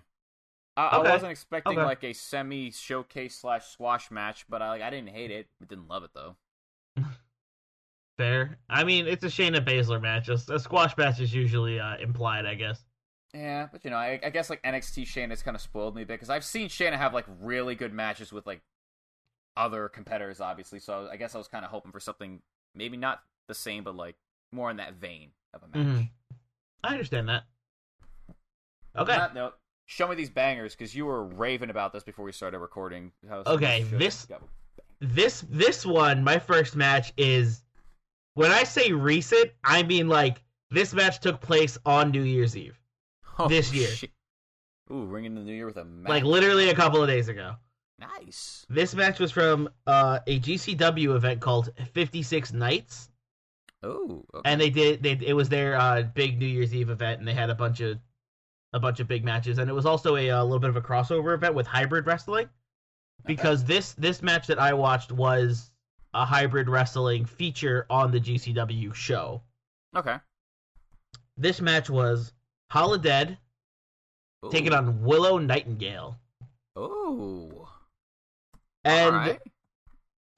I, 0.78 0.88
Okay. 0.88 0.96
I 0.98 1.12
wasn't 1.12 1.32
expecting 1.32 1.80
Okay. 1.80 1.84
like 1.84 2.04
a 2.04 2.14
semi 2.14 2.72
showcase 2.72 3.36
slash 3.36 3.68
squash 3.68 4.12
match, 4.12 4.46
but 4.50 4.62
I 4.62 4.70
like 4.70 4.82
I 4.82 4.90
didn't 4.90 5.10
hate 5.10 5.32
it. 5.32 5.48
I 5.62 5.66
didn't 5.66 5.88
love 5.88 6.04
it 6.04 6.12
though. 6.14 6.38
Fair. 8.18 8.60
I 8.70 8.84
mean, 8.84 9.08
it's 9.08 9.24
a 9.24 9.28
Shayna 9.28 9.66
Baszler 9.66 10.02
match. 10.02 10.30
A, 10.30 10.34
a 10.54 10.60
squash 10.60 10.96
match 10.98 11.20
is 11.20 11.34
usually 11.34 11.80
uh, 11.80 11.98
implied, 11.98 12.46
I 12.46 12.56
guess. 12.56 12.84
Yeah, 13.34 13.68
but 13.72 13.84
you 13.86 13.92
know, 13.92 13.96
I, 13.98 14.20
I 14.24 14.30
guess 14.30 14.50
like 14.50 14.62
NXT 14.64 15.04
Shayna's 15.04 15.42
kind 15.42 15.56
of 15.56 15.62
spoiled 15.62 15.96
me 15.96 16.02
a 16.02 16.06
bit 16.06 16.16
because 16.16 16.30
I've 16.30 16.44
seen 16.44 16.68
Shayna 16.68 16.98
have 16.98 17.14
like 17.14 17.26
really 17.42 17.76
good 17.76 17.94
matches 17.94 18.34
with 18.34 18.46
like 18.46 18.62
other 19.58 19.90
competitors, 19.90 20.42
obviously. 20.42 20.80
So 20.80 21.08
I 21.12 21.18
guess 21.18 21.36
I 21.36 21.38
was 21.38 21.48
kind 21.48 21.66
of 21.66 21.72
hoping 21.72 21.92
for 21.92 22.00
something 22.00 22.42
maybe 22.76 22.98
not 22.98 23.22
the 23.52 23.56
same, 23.56 23.84
but 23.84 23.96
like 23.96 24.16
more 24.54 24.72
in 24.72 24.78
that 24.78 24.94
vein 24.94 25.32
of 25.54 25.62
a 25.64 25.68
match. 25.68 25.88
Mhm. 25.88 26.10
I 26.84 26.92
understand 26.94 27.28
that. 27.30 27.44
Okay. 28.96 29.14
On 29.14 29.20
that 29.20 29.34
note, 29.34 29.54
show 29.86 30.08
me 30.08 30.16
these 30.16 30.30
bangers 30.30 30.74
because 30.76 30.96
you 30.96 31.06
were 31.06 31.26
raving 31.26 31.70
about 31.70 31.94
this 31.94 32.04
before 32.04 32.26
we 32.26 32.32
started 32.32 32.60
recording. 32.60 33.12
How- 33.28 33.44
Okay, 33.46 33.84
this- 33.84 34.26
go. 34.26 34.40
this 35.00 35.42
this 35.50 35.86
one, 35.86 36.24
my 36.24 36.40
first 36.40 36.76
match 36.76 37.12
is 37.18 37.64
when 38.36 38.52
I 38.52 38.64
say 38.64 38.92
recent, 38.92 39.52
I 39.64 39.84
mean 39.84 40.08
like 40.08 40.44
this 40.70 40.94
match 40.94 41.20
took 41.20 41.42
place 41.42 41.78
on 41.86 42.12
New 42.12 42.24
Year's 42.24 42.56
Eve. 42.56 42.78
Oh, 43.40 43.48
this 43.48 43.74
year. 43.74 43.88
shit. 43.90 44.12
Ooh, 44.92 45.06
ringing 45.06 45.36
the 45.36 45.42
new 45.42 45.54
year 45.54 45.66
with 45.66 45.78
a 45.78 45.86
match. 45.86 46.10
Like 46.10 46.24
literally 46.24 46.70
a 46.70 46.76
couple 46.76 47.02
of 47.02 47.08
days 47.08 47.28
ago. 47.30 47.56
nice. 48.00 48.66
This 48.68 48.94
match 48.96 49.20
was 49.20 49.32
from 49.32 49.70
uh, 49.88 50.20
a 50.28 50.40
GCW 50.40 51.16
event 51.16 51.40
called 51.40 51.70
56 51.94 52.52
Nights. 52.52 53.11
Oh, 53.84 54.24
okay. 54.34 54.50
and 54.50 54.62
they 54.62 54.70
did. 54.70 55.02
They 55.02 55.18
it 55.26 55.34
was 55.34 55.50
their 55.50 55.76
uh, 55.76 56.04
big 56.04 56.38
New 56.40 56.46
Year's 56.46 56.74
Eve 56.74 56.90
event, 56.90 57.20
and 57.20 57.28
they 57.28 57.34
had 57.34 57.50
a 57.50 57.56
bunch 57.56 57.80
of 57.82 57.98
a 58.74 58.80
bunch 58.80 59.00
of 59.00 59.08
big 59.08 59.24
matches, 59.26 59.58
and 59.58 59.70
it 59.70 59.74
was 59.74 59.86
also 59.86 60.16
a, 60.16 60.30
a 60.30 60.44
little 60.44 60.60
bit 60.60 60.70
of 60.70 60.76
a 60.76 60.82
crossover 60.82 61.34
event 61.34 61.56
with 61.56 61.66
hybrid 61.68 62.06
wrestling, 62.06 62.48
because 63.26 63.64
this 63.64 63.94
this 63.94 64.22
match 64.22 64.48
that 64.48 64.60
I 64.60 64.74
watched 64.74 65.12
was 65.12 65.72
a 66.14 66.26
hybrid 66.26 66.70
wrestling 66.70 67.26
feature 67.26 67.86
on 67.90 68.12
the 68.12 68.20
GCW 68.20 68.94
show. 68.94 69.42
okay. 69.96 70.18
This 71.38 71.60
match 71.62 71.90
was 71.90 72.34
Holidead 72.72 73.38
taking 74.52 74.74
on 74.74 75.02
Willow 75.02 75.38
Nightingale, 75.40 76.18
Oh. 76.76 77.68
and. 78.84 79.40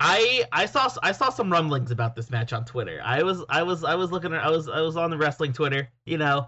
I 0.05 0.43
I 0.51 0.65
saw 0.65 0.89
I 1.01 1.13
saw 1.13 1.29
some 1.29 1.49
rumblings 1.49 1.89
about 1.89 2.13
this 2.13 2.29
match 2.29 2.51
on 2.51 2.65
Twitter. 2.65 2.99
I 3.05 3.23
was 3.23 3.45
I 3.47 3.63
was 3.63 3.85
I 3.85 3.95
was 3.95 4.11
looking 4.11 4.33
I 4.33 4.49
was 4.49 4.67
I 4.67 4.81
was 4.81 4.97
on 4.97 5.09
the 5.09 5.17
wrestling 5.17 5.53
Twitter, 5.53 5.87
you 6.05 6.17
know, 6.17 6.47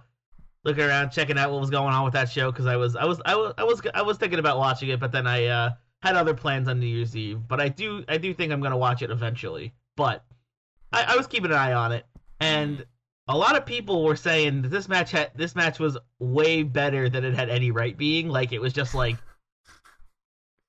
looking 0.66 0.84
around 0.84 1.12
checking 1.12 1.38
out 1.38 1.52
what 1.52 1.62
was 1.62 1.70
going 1.70 1.94
on 1.94 2.04
with 2.04 2.14
that 2.16 2.30
show 2.30 2.52
because 2.52 2.66
I 2.66 2.76
was 2.76 2.98
I 2.98 3.06
was 3.06 3.22
I 3.26 3.34
was 3.34 3.54
I 3.58 3.64
was 3.64 3.82
I 3.94 4.02
was 4.02 4.18
thinking 4.18 4.40
about 4.40 4.58
watching 4.58 4.90
it, 4.90 5.00
but 5.00 5.14
then 5.14 5.26
I 5.26 5.46
uh, 5.46 5.70
had 6.02 6.18
other 6.18 6.34
plans 6.34 6.68
on 6.68 6.82
New 6.82 6.86
Year's 6.86 7.16
Eve. 7.16 7.48
But 7.48 7.62
I 7.62 7.70
do 7.70 8.04
I 8.10 8.18
do 8.18 8.34
think 8.34 8.52
I'm 8.52 8.60
gonna 8.60 8.78
watch 8.78 9.02
it 9.02 9.10
eventually. 9.10 9.74
But 9.96 10.26
I, 10.92 11.14
I 11.14 11.16
was 11.16 11.26
keeping 11.26 11.52
an 11.52 11.58
eye 11.58 11.72
on 11.72 11.94
it, 11.94 12.06
and 12.42 12.86
a 13.30 13.38
lot 13.38 13.56
of 13.56 13.66
people 13.66 14.04
were 14.04 14.18
saying 14.18 14.64
that 14.64 14.70
this 14.70 14.90
match 14.90 15.12
had 15.12 15.32
this 15.34 15.56
match 15.56 15.80
was 15.80 15.98
way 16.20 16.64
better 16.64 17.08
than 17.08 17.24
it 17.24 17.34
had 17.34 17.50
any 17.50 17.72
right 17.72 17.98
being. 17.98 18.28
Like 18.28 18.52
it 18.52 18.60
was 18.60 18.74
just 18.74 18.94
like 18.94 19.16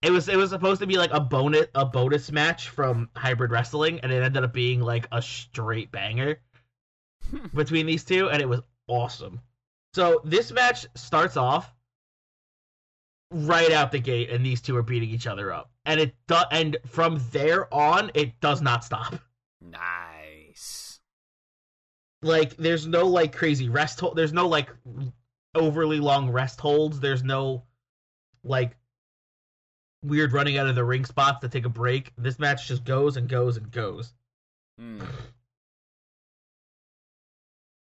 it 0.06 0.12
was 0.12 0.28
it 0.28 0.36
was 0.36 0.50
supposed 0.50 0.80
to 0.80 0.86
be 0.86 0.98
like 0.98 1.10
a 1.12 1.18
bonus 1.18 1.66
a 1.74 1.84
bonus 1.84 2.30
match 2.30 2.68
from 2.68 3.10
hybrid 3.16 3.50
wrestling, 3.50 3.98
and 4.00 4.12
it 4.12 4.22
ended 4.22 4.44
up 4.44 4.52
being 4.52 4.80
like 4.80 5.08
a 5.10 5.20
straight 5.20 5.90
banger 5.90 6.40
hmm. 7.28 7.46
between 7.54 7.86
these 7.86 8.04
two, 8.04 8.30
and 8.30 8.40
it 8.40 8.48
was 8.48 8.60
awesome. 8.86 9.40
So 9.94 10.20
this 10.24 10.52
match 10.52 10.86
starts 10.94 11.36
off 11.36 11.74
right 13.32 13.72
out 13.72 13.90
the 13.90 13.98
gate, 13.98 14.30
and 14.30 14.46
these 14.46 14.60
two 14.60 14.76
are 14.76 14.82
beating 14.82 15.10
each 15.10 15.26
other 15.26 15.52
up, 15.52 15.72
and 15.84 15.98
it 15.98 16.14
do- 16.28 16.36
and 16.52 16.76
from 16.86 17.20
there 17.32 17.72
on, 17.74 18.12
it 18.14 18.40
does 18.40 18.62
not 18.62 18.84
stop. 18.84 19.16
Nice. 19.60 21.00
Like 22.22 22.56
there's 22.56 22.86
no 22.86 23.08
like 23.08 23.34
crazy 23.34 23.68
rest 23.68 23.98
hold. 23.98 24.16
There's 24.16 24.32
no 24.32 24.46
like 24.46 24.68
overly 25.56 25.98
long 25.98 26.30
rest 26.30 26.60
holds. 26.60 27.00
There's 27.00 27.24
no 27.24 27.64
like 28.44 28.76
weird 30.06 30.32
running 30.32 30.58
out 30.58 30.66
of 30.66 30.74
the 30.74 30.84
ring 30.84 31.04
spots 31.04 31.40
to 31.40 31.48
take 31.48 31.64
a 31.66 31.70
break. 31.70 32.12
This 32.16 32.38
match 32.38 32.68
just 32.68 32.84
goes 32.84 33.16
and 33.16 33.28
goes 33.28 33.56
and 33.56 33.70
goes. 33.70 34.12
Hmm. 34.78 35.02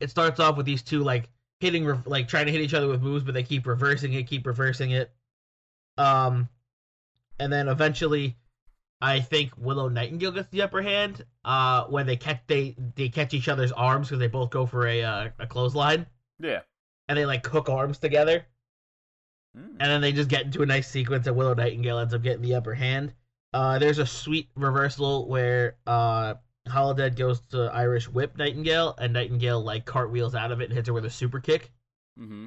it 0.01 0.11
starts 0.11 0.41
off 0.41 0.57
with 0.57 0.67
these 0.67 0.83
two 0.83 1.03
like 1.05 1.29
hitting 1.61 1.85
re- 1.85 1.99
like 2.07 2.27
trying 2.29 2.47
to 2.47 2.53
hit 2.53 2.61
each 2.61 2.75
other 2.75 2.89
with 2.89 3.03
moves 3.03 3.23
but 3.25 3.35
they 3.35 3.43
keep 3.45 3.67
reversing 3.67 4.13
it 4.15 4.25
keep 4.27 4.45
reversing 4.47 4.91
it 4.91 5.13
um 5.97 6.49
and 7.39 7.53
then 7.53 7.69
eventually 7.69 8.37
i 9.01 9.21
think 9.21 9.53
willow 9.57 9.89
nightingale 9.89 10.33
gets 10.33 10.49
the 10.49 10.63
upper 10.63 10.83
hand 10.83 11.25
uh 11.45 11.85
when 11.85 12.05
they 12.05 12.17
catch 12.17 12.41
they 12.49 12.75
they 12.97 13.09
catch 13.09 13.33
each 13.33 13.49
other's 13.49 13.71
arms 13.71 14.09
because 14.09 14.19
they 14.19 14.27
both 14.27 14.51
go 14.51 14.67
for 14.67 14.89
a 14.89 15.03
uh, 15.05 15.29
a 15.39 15.47
clothesline 15.47 16.05
Yeah. 16.41 16.63
and 17.09 17.17
they 17.17 17.27
like 17.27 17.47
hook 17.47 17.69
arms 17.69 17.99
together 17.99 18.45
And 19.55 19.79
then 19.79 20.01
they 20.01 20.13
just 20.13 20.29
get 20.29 20.45
into 20.45 20.63
a 20.63 20.67
nice 20.67 20.89
sequence 20.89 21.27
and 21.27 21.37
willow 21.37 21.55
nightingale 21.55 21.99
ends 21.99 22.15
up 22.15 22.23
getting 22.23 22.43
the 22.43 22.55
upper 22.55 22.75
hand 22.75 23.13
uh 23.53 23.79
there's 23.79 23.99
a 23.99 24.07
sweet 24.07 24.49
reversal 24.57 25.29
where 25.29 25.77
uh 25.87 26.35
Holidead 26.69 27.17
goes 27.17 27.41
to 27.51 27.71
Irish 27.73 28.09
whip 28.09 28.37
Nightingale, 28.37 28.95
and 28.99 29.13
Nightingale 29.13 29.61
like 29.63 29.85
cartwheels 29.85 30.35
out 30.35 30.53
of 30.53 30.61
it 30.61 30.65
and 30.65 30.73
hits 30.73 30.89
her 30.89 30.95
with 30.95 31.05
a 31.05 31.11
super 31.11 31.41
kick. 31.41 31.71
Mm-hmm. 32.19 32.47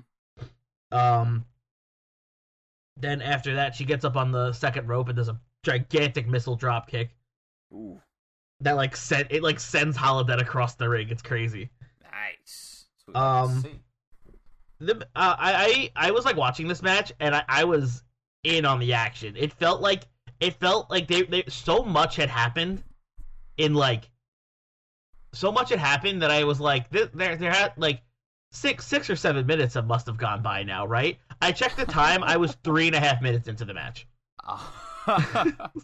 Um, 0.91 1.45
then 2.97 3.21
after 3.21 3.55
that, 3.55 3.75
she 3.75 3.83
gets 3.83 4.05
up 4.05 4.15
on 4.15 4.31
the 4.31 4.53
second 4.53 4.87
rope 4.87 5.09
and 5.09 5.17
does 5.17 5.27
a 5.27 5.39
gigantic 5.63 6.27
missile 6.27 6.55
drop 6.55 6.87
kick 6.87 7.09
Ooh. 7.73 7.99
that 8.61 8.73
like 8.73 8.95
sent 8.95 9.31
it 9.31 9.43
like 9.43 9.59
sends 9.59 9.97
Holidead 9.97 10.41
across 10.41 10.75
the 10.75 10.87
ring. 10.87 11.09
It's 11.09 11.21
crazy. 11.21 11.69
Nice. 12.03 12.85
That's 13.07 13.17
what 13.17 13.45
we 13.47 13.53
like 13.53 13.63
to 13.63 13.69
Um. 13.69 13.79
The 14.79 14.97
uh, 15.15 15.35
I, 15.37 15.91
I 15.95 16.07
I 16.07 16.11
was 16.11 16.25
like 16.25 16.35
watching 16.35 16.67
this 16.67 16.81
match 16.81 17.11
and 17.19 17.35
I, 17.35 17.43
I 17.47 17.63
was 17.63 18.03
in 18.43 18.65
on 18.65 18.79
the 18.79 18.93
action. 18.93 19.35
It 19.37 19.53
felt 19.53 19.81
like 19.81 20.03
it 20.39 20.53
felt 20.59 20.89
like 20.89 21.07
they, 21.07 21.23
they 21.23 21.43
so 21.47 21.83
much 21.83 22.15
had 22.15 22.29
happened 22.29 22.83
in 23.57 23.73
like 23.73 24.09
so 25.33 25.51
much 25.51 25.69
had 25.69 25.79
happened 25.79 26.21
that 26.21 26.31
I 26.31 26.43
was 26.43 26.59
like 26.59 26.89
there 26.89 27.09
there, 27.13 27.35
there 27.35 27.51
had 27.51 27.73
like 27.77 28.01
six 28.51 28.85
six 28.85 29.09
or 29.09 29.15
seven 29.15 29.45
minutes 29.45 29.75
have 29.75 29.87
must 29.87 30.07
have 30.07 30.17
gone 30.17 30.41
by 30.41 30.63
now, 30.63 30.85
right? 30.85 31.17
I 31.41 31.51
checked 31.51 31.77
the 31.77 31.85
time. 31.85 32.23
I 32.23 32.37
was 32.37 32.57
three 32.63 32.87
and 32.87 32.95
a 32.95 32.99
half 32.99 33.21
minutes 33.21 33.47
into 33.47 33.65
the 33.65 33.73
match. 33.73 34.07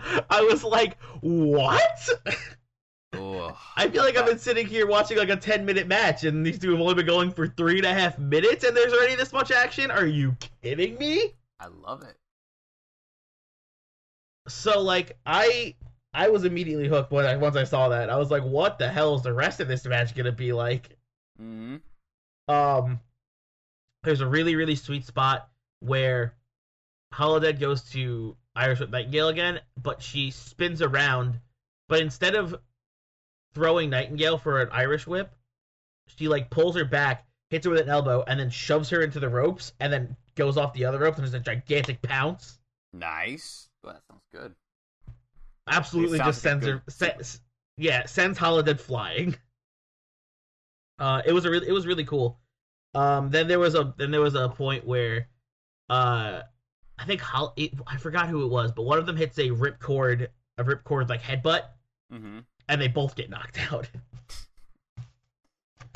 I 0.30 0.40
was 0.42 0.64
like, 0.64 0.96
what? 1.20 2.08
Ugh. 3.12 3.54
I 3.76 3.88
feel 3.88 4.02
like 4.02 4.16
I've 4.16 4.26
been 4.26 4.38
sitting 4.38 4.66
here 4.66 4.86
watching 4.86 5.18
like 5.18 5.30
a 5.30 5.36
10 5.36 5.64
minute 5.64 5.88
match 5.88 6.24
and 6.24 6.46
these 6.46 6.58
two 6.58 6.70
have 6.70 6.80
only 6.80 6.94
been 6.94 7.06
going 7.06 7.32
for 7.32 7.48
three 7.48 7.78
and 7.78 7.86
a 7.86 7.92
half 7.92 8.18
minutes 8.18 8.64
and 8.64 8.76
there's 8.76 8.92
already 8.92 9.16
this 9.16 9.32
much 9.32 9.50
action? 9.50 9.90
Are 9.90 10.06
you 10.06 10.36
kidding 10.62 10.96
me? 10.98 11.34
I 11.58 11.66
love 11.66 12.02
it. 12.02 12.16
So 14.48 14.80
like 14.80 15.18
I 15.26 15.74
I 16.14 16.28
was 16.28 16.44
immediately 16.44 16.88
hooked 16.88 17.12
when 17.12 17.26
I 17.26 17.36
once 17.36 17.56
I 17.56 17.64
saw 17.64 17.88
that. 17.88 18.10
I 18.10 18.16
was 18.16 18.30
like, 18.30 18.42
what 18.42 18.78
the 18.78 18.88
hell 18.88 19.14
is 19.14 19.22
the 19.22 19.32
rest 19.32 19.60
of 19.60 19.68
this 19.68 19.84
match 19.86 20.14
gonna 20.14 20.32
be 20.32 20.52
like? 20.52 20.96
Mm-hmm. 21.40 21.76
Um 22.52 23.00
there's 24.02 24.20
a 24.20 24.26
really, 24.26 24.56
really 24.56 24.76
sweet 24.76 25.04
spot 25.04 25.48
where 25.80 26.34
Holidead 27.12 27.58
goes 27.60 27.82
to 27.90 28.36
Irish 28.54 28.80
with 28.80 28.90
Nightingale 28.90 29.28
again, 29.28 29.60
but 29.76 30.02
she 30.02 30.30
spins 30.30 30.80
around, 30.80 31.40
but 31.88 32.00
instead 32.00 32.34
of 32.34 32.54
throwing 33.54 33.90
Nightingale 33.90 34.38
for 34.38 34.60
an 34.60 34.68
Irish 34.72 35.06
whip, 35.06 35.32
she 36.06 36.28
like 36.28 36.50
pulls 36.50 36.76
her 36.76 36.84
back, 36.84 37.26
hits 37.50 37.64
her 37.66 37.70
with 37.70 37.80
an 37.80 37.88
elbow, 37.88 38.24
and 38.26 38.38
then 38.38 38.50
shoves 38.50 38.88
her 38.90 39.02
into 39.02 39.20
the 39.20 39.28
ropes, 39.28 39.72
and 39.80 39.92
then 39.92 40.16
goes 40.34 40.56
off 40.56 40.72
the 40.72 40.84
other 40.84 40.98
ropes, 40.98 41.18
and 41.18 41.24
there's 41.26 41.34
a 41.34 41.40
gigantic 41.40 42.00
pounce. 42.02 42.58
Nice. 42.92 43.68
Well, 43.82 43.94
that 43.94 44.02
sounds 44.08 44.22
good. 44.32 44.54
Absolutely 45.68 46.18
just 46.18 46.42
sends 46.42 46.64
good. 46.64 46.74
her, 46.74 46.82
sends, 46.88 47.40
yeah, 47.76 48.06
sends 48.06 48.38
Holidead 48.38 48.80
flying. 48.80 49.36
Uh, 50.98 51.22
it 51.24 51.32
was 51.32 51.46
a 51.46 51.50
really, 51.50 51.66
it 51.66 51.72
was 51.72 51.86
really 51.86 52.04
cool. 52.04 52.38
Um, 52.94 53.30
then 53.30 53.48
there 53.48 53.58
was 53.58 53.74
a, 53.74 53.94
then 53.96 54.10
there 54.10 54.20
was 54.20 54.34
a 54.34 54.50
point 54.50 54.86
where, 54.86 55.28
uh, 55.88 56.42
I 56.98 57.04
think 57.06 57.22
Hol- 57.22 57.54
it, 57.56 57.72
I 57.86 57.96
forgot 57.96 58.28
who 58.28 58.44
it 58.44 58.48
was, 58.48 58.70
but 58.70 58.82
one 58.82 58.98
of 58.98 59.06
them 59.06 59.16
hits 59.16 59.38
a 59.38 59.48
ripcord, 59.48 60.28
a 60.58 60.62
ripcord 60.62 61.08
like 61.08 61.22
headbutt, 61.22 61.62
Mm-hmm. 62.12 62.40
And 62.68 62.80
they 62.80 62.88
both 62.88 63.14
get 63.16 63.30
knocked 63.30 63.58
out. 63.72 63.88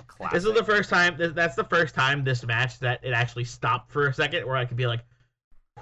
Classic. 0.07 0.33
This 0.35 0.45
is 0.45 0.55
the 0.55 0.65
first 0.65 0.91
time. 0.91 1.17
That's 1.19 1.57
the 1.57 1.65
first 1.65 1.95
time 1.95 2.23
this 2.25 2.45
match 2.45 2.79
that 2.81 3.01
it 3.03 3.13
actually 3.13 3.45
stopped 3.45 3.91
for 3.91 4.07
a 4.09 4.15
second, 4.15 4.47
where 4.47 4.57
I 4.57 4.65
could 4.65 4.77
be 4.77 4.87
like, 4.87 5.01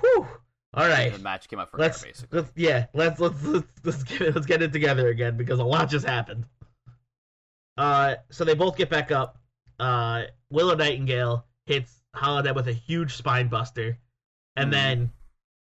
"Whew, 0.01 0.27
all 0.75 0.89
right, 0.89 1.13
The 1.13 1.19
match 1.19 1.49
came 1.49 1.59
up 1.59 1.71
for 1.71 1.77
let's, 1.79 2.03
air, 2.03 2.09
basically. 2.11 2.39
let's 2.41 2.53
yeah, 2.57 2.87
let's 2.95 3.21
let's 3.21 3.43
let's 3.45 3.67
let's 3.85 4.03
get 4.05 4.21
it, 4.23 4.35
let's 4.35 4.47
get 4.47 4.63
it 4.63 4.73
together 4.73 5.09
again 5.09 5.37
because 5.37 5.59
a 5.59 5.65
lot 5.65 5.91
just 5.91 6.07
happened." 6.07 6.47
Uh, 7.77 8.17
so 8.31 8.45
they 8.45 8.55
both 8.55 8.77
get 8.77 8.89
back 8.91 9.11
up. 9.13 9.39
Uh, 9.79 10.25
Willow 10.51 10.75
Nightingale 10.75 11.45
hits 11.67 12.03
Holidead 12.17 12.55
with 12.55 12.69
a 12.69 12.73
huge 12.73 13.17
spine 13.17 13.49
buster, 13.49 13.99
and 14.57 14.69
Mhm. 14.69 14.73
then 14.73 15.13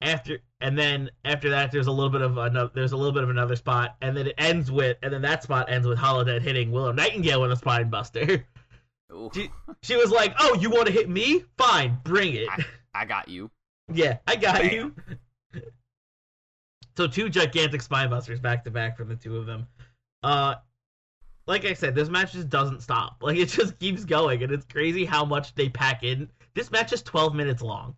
after 0.01 0.39
and 0.61 0.77
then 0.77 1.09
after 1.25 1.49
that, 1.49 1.71
there's 1.71 1.87
a 1.87 1.91
little 1.91 2.09
bit 2.09 2.21
of 2.21 2.37
another 2.37 2.71
there's 2.73 2.91
a 2.91 2.97
little 2.97 3.11
bit 3.11 3.23
of 3.23 3.29
another 3.29 3.55
spot, 3.55 3.95
and 4.01 4.15
then 4.15 4.27
it 4.27 4.35
ends 4.37 4.71
with 4.71 4.97
and 5.01 5.13
then 5.13 5.21
that 5.23 5.43
spot 5.43 5.69
ends 5.69 5.87
with 5.87 5.97
Holidead 5.97 6.41
hitting 6.41 6.71
Willow 6.71 6.91
Nightingale 6.91 7.41
with 7.41 7.51
a 7.51 7.55
spine 7.55 7.89
buster. 7.89 8.45
She, 9.33 9.49
she 9.81 9.95
was 9.95 10.11
like, 10.11 10.35
"Oh, 10.39 10.55
you 10.59 10.69
want 10.69 10.85
to 10.85 10.93
hit 10.93 11.09
me? 11.09 11.43
Fine, 11.57 11.99
bring 12.03 12.35
it." 12.35 12.47
I 12.93 13.05
got 13.05 13.27
you. 13.27 13.49
yeah, 13.93 14.17
I 14.27 14.35
got 14.35 14.61
Bam. 14.61 14.71
you. 14.71 14.95
So 16.97 17.07
two 17.07 17.29
gigantic 17.29 17.81
spine 17.81 18.09
busters 18.09 18.41
back 18.41 18.65
to 18.65 18.71
back 18.71 18.97
from 18.97 19.07
the 19.07 19.15
two 19.15 19.37
of 19.37 19.45
them. 19.45 19.67
Uh, 20.21 20.55
like 21.47 21.63
I 21.63 21.73
said, 21.73 21.95
this 21.95 22.09
match 22.09 22.33
just 22.33 22.49
doesn't 22.49 22.81
stop. 22.81 23.17
Like 23.21 23.37
it 23.37 23.47
just 23.47 23.79
keeps 23.79 24.03
going, 24.03 24.43
and 24.43 24.51
it's 24.51 24.65
crazy 24.65 25.05
how 25.05 25.23
much 25.23 25.55
they 25.55 25.69
pack 25.69 26.03
in. 26.03 26.29
This 26.55 26.71
match 26.71 26.91
is 26.91 27.01
12 27.01 27.33
minutes 27.35 27.61
long, 27.61 27.95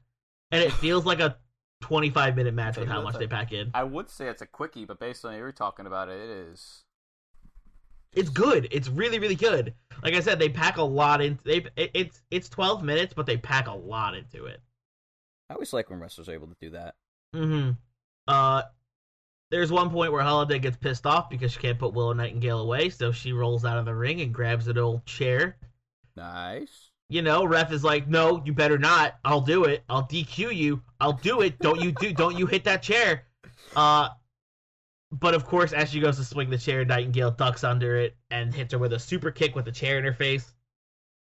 and 0.51 0.61
it 0.63 0.71
feels 0.71 1.03
like 1.03 1.19
a 1.19 1.35
25 1.81 2.35
minute 2.35 2.53
match 2.53 2.77
with 2.77 2.87
how 2.87 3.01
much 3.01 3.15
a- 3.15 3.19
they 3.19 3.27
pack 3.27 3.51
in. 3.51 3.71
I 3.73 3.83
would 3.83 4.09
say 4.09 4.27
it's 4.27 4.41
a 4.41 4.45
quickie, 4.45 4.85
but 4.85 4.99
based 4.99 5.25
on 5.25 5.31
what 5.31 5.37
you 5.37 5.43
were 5.43 5.51
talking 5.51 5.85
about 5.85 6.09
it, 6.09 6.19
it 6.21 6.29
is. 6.29 6.83
It's 8.13 8.29
good. 8.29 8.67
It's 8.71 8.89
really 8.89 9.19
really 9.19 9.35
good. 9.35 9.73
Like 10.03 10.13
I 10.13 10.19
said, 10.19 10.39
they 10.39 10.49
pack 10.49 10.77
a 10.77 10.83
lot 10.83 11.21
in. 11.21 11.39
They 11.43 11.65
it, 11.75 11.91
it's 11.93 12.21
it's 12.31 12.49
12 12.49 12.83
minutes, 12.83 13.13
but 13.13 13.25
they 13.25 13.37
pack 13.37 13.67
a 13.67 13.73
lot 13.73 14.15
into 14.15 14.45
it. 14.45 14.61
I 15.49 15.53
always 15.53 15.73
like 15.73 15.89
when 15.89 15.99
wrestlers 15.99 16.29
are 16.29 16.33
able 16.33 16.47
to 16.47 16.55
do 16.61 16.69
that. 16.71 16.95
Mm-hmm. 17.35 17.71
Uh, 18.27 18.63
there's 19.49 19.71
one 19.71 19.89
point 19.89 20.13
where 20.13 20.23
Holidead 20.23 20.61
gets 20.61 20.77
pissed 20.77 21.05
off 21.05 21.29
because 21.29 21.51
she 21.51 21.59
can't 21.59 21.77
put 21.77 21.93
Willow 21.93 22.13
Nightingale 22.13 22.61
away, 22.61 22.89
so 22.89 23.11
she 23.11 23.33
rolls 23.33 23.65
out 23.65 23.77
of 23.77 23.85
the 23.85 23.93
ring 23.93 24.21
and 24.21 24.33
grabs 24.33 24.67
an 24.67 24.77
old 24.77 25.05
chair. 25.05 25.57
Nice. 26.15 26.90
You 27.11 27.21
know, 27.21 27.43
ref 27.45 27.71
is 27.73 27.83
like, 27.83 28.07
"No, 28.07 28.41
you 28.45 28.53
better 28.53 28.77
not. 28.77 29.19
I'll 29.25 29.41
do 29.41 29.65
it. 29.65 29.83
I'll 29.89 30.03
DQ 30.07 30.55
you. 30.55 30.81
I'll 31.01 31.13
do 31.13 31.41
it. 31.41 31.59
Don't 31.59 31.81
you 31.81 31.91
do? 31.91 32.13
Don't 32.13 32.37
you 32.37 32.45
hit 32.45 32.63
that 32.63 32.81
chair?" 32.81 33.25
Uh, 33.75 34.09
but 35.11 35.33
of 35.33 35.45
course, 35.45 35.73
as 35.73 35.89
she 35.91 35.99
goes 35.99 36.15
to 36.17 36.23
swing 36.23 36.49
the 36.49 36.57
chair, 36.57 36.85
Nightingale 36.85 37.31
ducks 37.31 37.65
under 37.65 37.97
it 37.97 38.15
and 38.29 38.53
hits 38.55 38.71
her 38.71 38.79
with 38.79 38.93
a 38.93 38.99
super 38.99 39.29
kick 39.29 39.55
with 39.55 39.65
the 39.65 39.71
chair 39.73 39.97
in 39.99 40.05
her 40.05 40.13
face. 40.13 40.53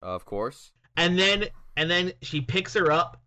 Of 0.02 0.24
course. 0.24 0.72
And 0.96 1.20
then, 1.20 1.46
and 1.76 1.92
then 1.92 2.14
she 2.22 2.40
picks 2.40 2.74
her 2.76 2.90
up 2.92 3.22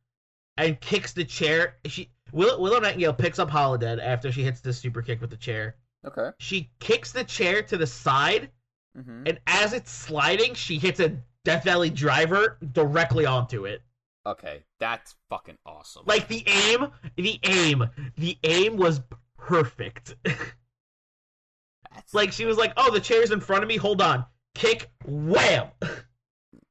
and 0.57 0.81
kicks 0.81 1.13
the 1.13 1.25
chair. 1.25 1.77
She 1.85 2.11
Willow, 2.33 2.59
Willow 2.59 2.81
Nightingale 2.81 3.13
picks 3.13 3.39
up 3.39 3.51
Holidead 3.51 4.03
after 4.03 4.33
she 4.33 4.43
hits 4.43 4.61
this 4.61 4.79
super 4.79 5.03
kick 5.03 5.21
with 5.21 5.29
the 5.31 5.37
chair. 5.37 5.77
Okay. 6.07 6.31
She 6.39 6.71
kicks 6.81 7.13
the 7.13 7.25
chair 7.25 7.63
to 7.63 7.77
the 7.77 7.87
side, 7.87 8.51
Mm-hmm. 8.97 9.25
and 9.27 9.39
as 9.47 9.75
it's 9.75 9.91
sliding, 9.91 10.55
she 10.55 10.79
hits 10.79 11.01
a 11.01 11.19
Death 11.47 11.62
Valley 11.62 11.91
driver 11.91 12.59
directly 12.73 13.25
onto 13.25 13.67
it. 13.67 13.81
Okay, 14.26 14.65
that's 14.81 15.15
fucking 15.31 15.57
awesome. 15.65 16.03
Like 16.05 16.26
the 16.26 16.43
aim, 16.45 16.88
the 17.15 17.38
aim, 17.45 17.88
the 18.19 18.37
aim 18.43 18.76
was 18.76 19.00
perfect. 19.38 20.17
like 22.12 22.33
she 22.33 22.47
was 22.47 22.57
like, 22.57 22.73
"Oh, 22.76 22.91
the 22.91 22.99
chair's 22.99 23.31
in 23.31 23.38
front 23.38 23.62
of 23.62 23.69
me. 23.69 23.76
Hold 23.76 24.03
on." 24.03 24.25
Kick, 24.57 24.91
wham. 25.07 25.69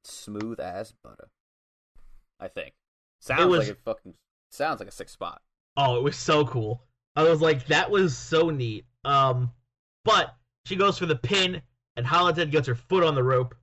smooth 0.03 0.59
as 0.59 0.93
butter. 1.01 1.29
I 2.41 2.49
think. 2.49 2.73
Sounds 3.21 3.45
was- 3.45 3.59
like 3.59 3.69
it 3.69 3.79
fucking 3.85 4.13
sounds 4.51 4.81
like 4.81 4.89
a 4.89 4.91
sick 4.91 5.07
spot. 5.07 5.41
Oh, 5.77 5.95
it 5.95 6.03
was 6.03 6.17
so 6.17 6.45
cool. 6.45 6.83
I 7.15 7.23
was 7.23 7.39
like, 7.39 7.65
that 7.67 7.89
was 7.89 8.17
so 8.17 8.49
neat. 8.49 8.83
Um, 9.05 9.53
but 10.03 10.35
she 10.65 10.75
goes 10.75 10.97
for 10.97 11.05
the 11.05 11.15
pin, 11.15 11.61
and 11.95 12.05
Holidead 12.05 12.51
gets 12.51 12.67
her 12.67 12.75
foot 12.75 13.05
on 13.05 13.15
the 13.15 13.23
rope. 13.23 13.55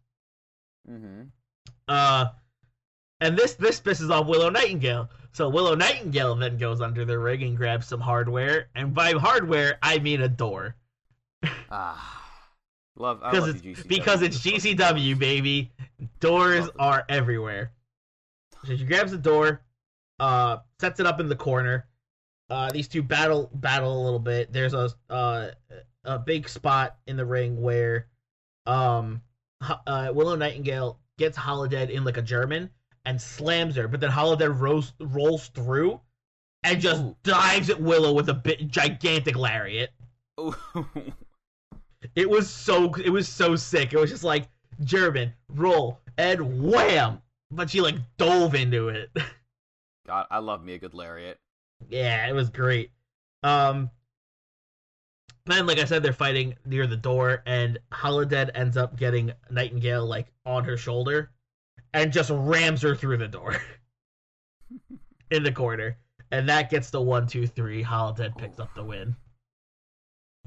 Mm-hmm. 0.91 1.23
Uh, 1.89 2.27
and 3.21 3.37
this 3.37 3.55
this 3.55 3.81
pisses 3.81 4.11
off 4.11 4.27
Willow 4.27 4.51
Nightingale. 4.51 5.09
So 5.33 5.49
Willow 5.49 5.75
Nightingale 5.75 6.35
then 6.35 6.59
goes 6.59 6.81
under 6.81 7.05
the 7.05 7.19
ring 7.19 7.43
and 7.43 7.57
grabs 7.57 7.87
some 7.87 8.01
hardware, 8.01 8.69
and 8.75 8.93
by 8.95 9.12
hardware 9.12 9.79
I 9.83 9.99
mean 9.99 10.23
a 10.23 10.29
door, 10.29 10.77
Ah, 11.71 12.29
love 12.97 13.21
I 13.23 13.31
because 13.31 13.47
love 13.47 13.57
it's 13.65 13.81
GCW. 13.83 13.89
because 13.89 14.23
it's 14.23 14.39
GCW 14.39 15.19
baby. 15.19 15.71
Doors 16.21 16.69
are 16.79 17.05
everywhere. 17.09 17.73
So 18.65 18.77
she 18.77 18.85
grabs 18.85 19.11
the 19.12 19.19
door, 19.19 19.62
uh, 20.21 20.59
sets 20.81 21.01
it 21.01 21.07
up 21.07 21.19
in 21.21 21.29
the 21.29 21.37
corner. 21.37 21.87
Uh, 22.51 22.71
these 22.71 22.87
two 22.89 23.03
battle 23.03 23.51
battle 23.55 24.03
a 24.03 24.03
little 24.05 24.19
bit. 24.19 24.53
There's 24.53 24.75
a 24.75 24.91
uh, 25.09 25.51
a 26.05 26.19
big 26.19 26.49
spot 26.49 26.97
in 27.07 27.17
the 27.17 27.25
ring 27.25 27.61
where 27.62 28.09
um 28.67 29.23
uh, 29.87 30.11
Willow 30.14 30.37
Nightingale 30.37 30.99
gets 31.19 31.37
Holidead 31.38 31.90
in 31.90 32.04
like 32.04 32.16
a 32.16 32.23
German 32.23 32.71
and 33.04 33.21
slams 33.21 33.76
her, 33.76 33.88
but 33.88 34.00
then 34.00 34.11
Holidead 34.11 34.59
rolls 34.61 34.92
rolls 35.00 35.49
through 35.49 36.00
and 36.62 36.81
just 36.81 37.02
Ooh. 37.02 37.16
dives 37.23 37.71
at 37.71 37.81
Willow 37.81 38.12
with 38.12 38.28
a 38.28 38.35
bit 38.35 38.69
gigantic 38.69 39.37
lariat. 39.37 39.90
It 42.14 42.28
was 42.28 42.50
so 42.50 42.92
it 42.95 43.11
was 43.11 43.28
so 43.28 43.57
sick. 43.57 43.92
It 43.92 43.99
was 43.99 44.11
just 44.11 44.25
like 44.25 44.49
German 44.85 45.33
roll 45.50 46.00
and 46.19 46.62
wham, 46.62 47.23
but 47.50 47.71
she 47.71 47.81
like 47.81 47.97
dove 48.16 48.54
into 48.54 48.88
it. 48.88 49.11
God, 50.07 50.26
I 50.31 50.38
love 50.38 50.64
me 50.64 50.75
a 50.75 50.78
good 50.78 50.95
lariat. 50.95 51.38
yeah, 51.88 52.26
it 52.26 52.33
was 52.33 52.50
great. 52.50 52.90
Um, 53.45 53.90
then 55.46 55.66
like 55.66 55.78
I 55.78 55.84
said, 55.84 56.02
they're 56.02 56.12
fighting 56.12 56.54
near 56.64 56.87
the 56.87 56.96
door, 56.96 57.42
and 57.46 57.78
Holidead 57.92 58.50
ends 58.54 58.76
up 58.76 58.96
getting 58.96 59.32
Nightingale 59.50 60.06
like 60.06 60.28
on 60.46 60.64
her 60.64 60.76
shoulder, 60.76 61.30
and 61.92 62.12
just 62.12 62.30
rams 62.32 62.82
her 62.82 62.94
through 62.94 63.18
the 63.18 63.28
door 63.28 63.56
in 65.30 65.42
the 65.42 65.52
corner, 65.52 65.96
and 66.30 66.49
that 66.49 66.70
gets 66.70 66.90
the 66.90 67.00
one 67.00 67.26
two 67.26 67.46
three. 67.46 67.83
Holidead 67.83 68.37
picks 68.38 68.61
up 68.61 68.74
the 68.74 68.85
win. 68.85 69.16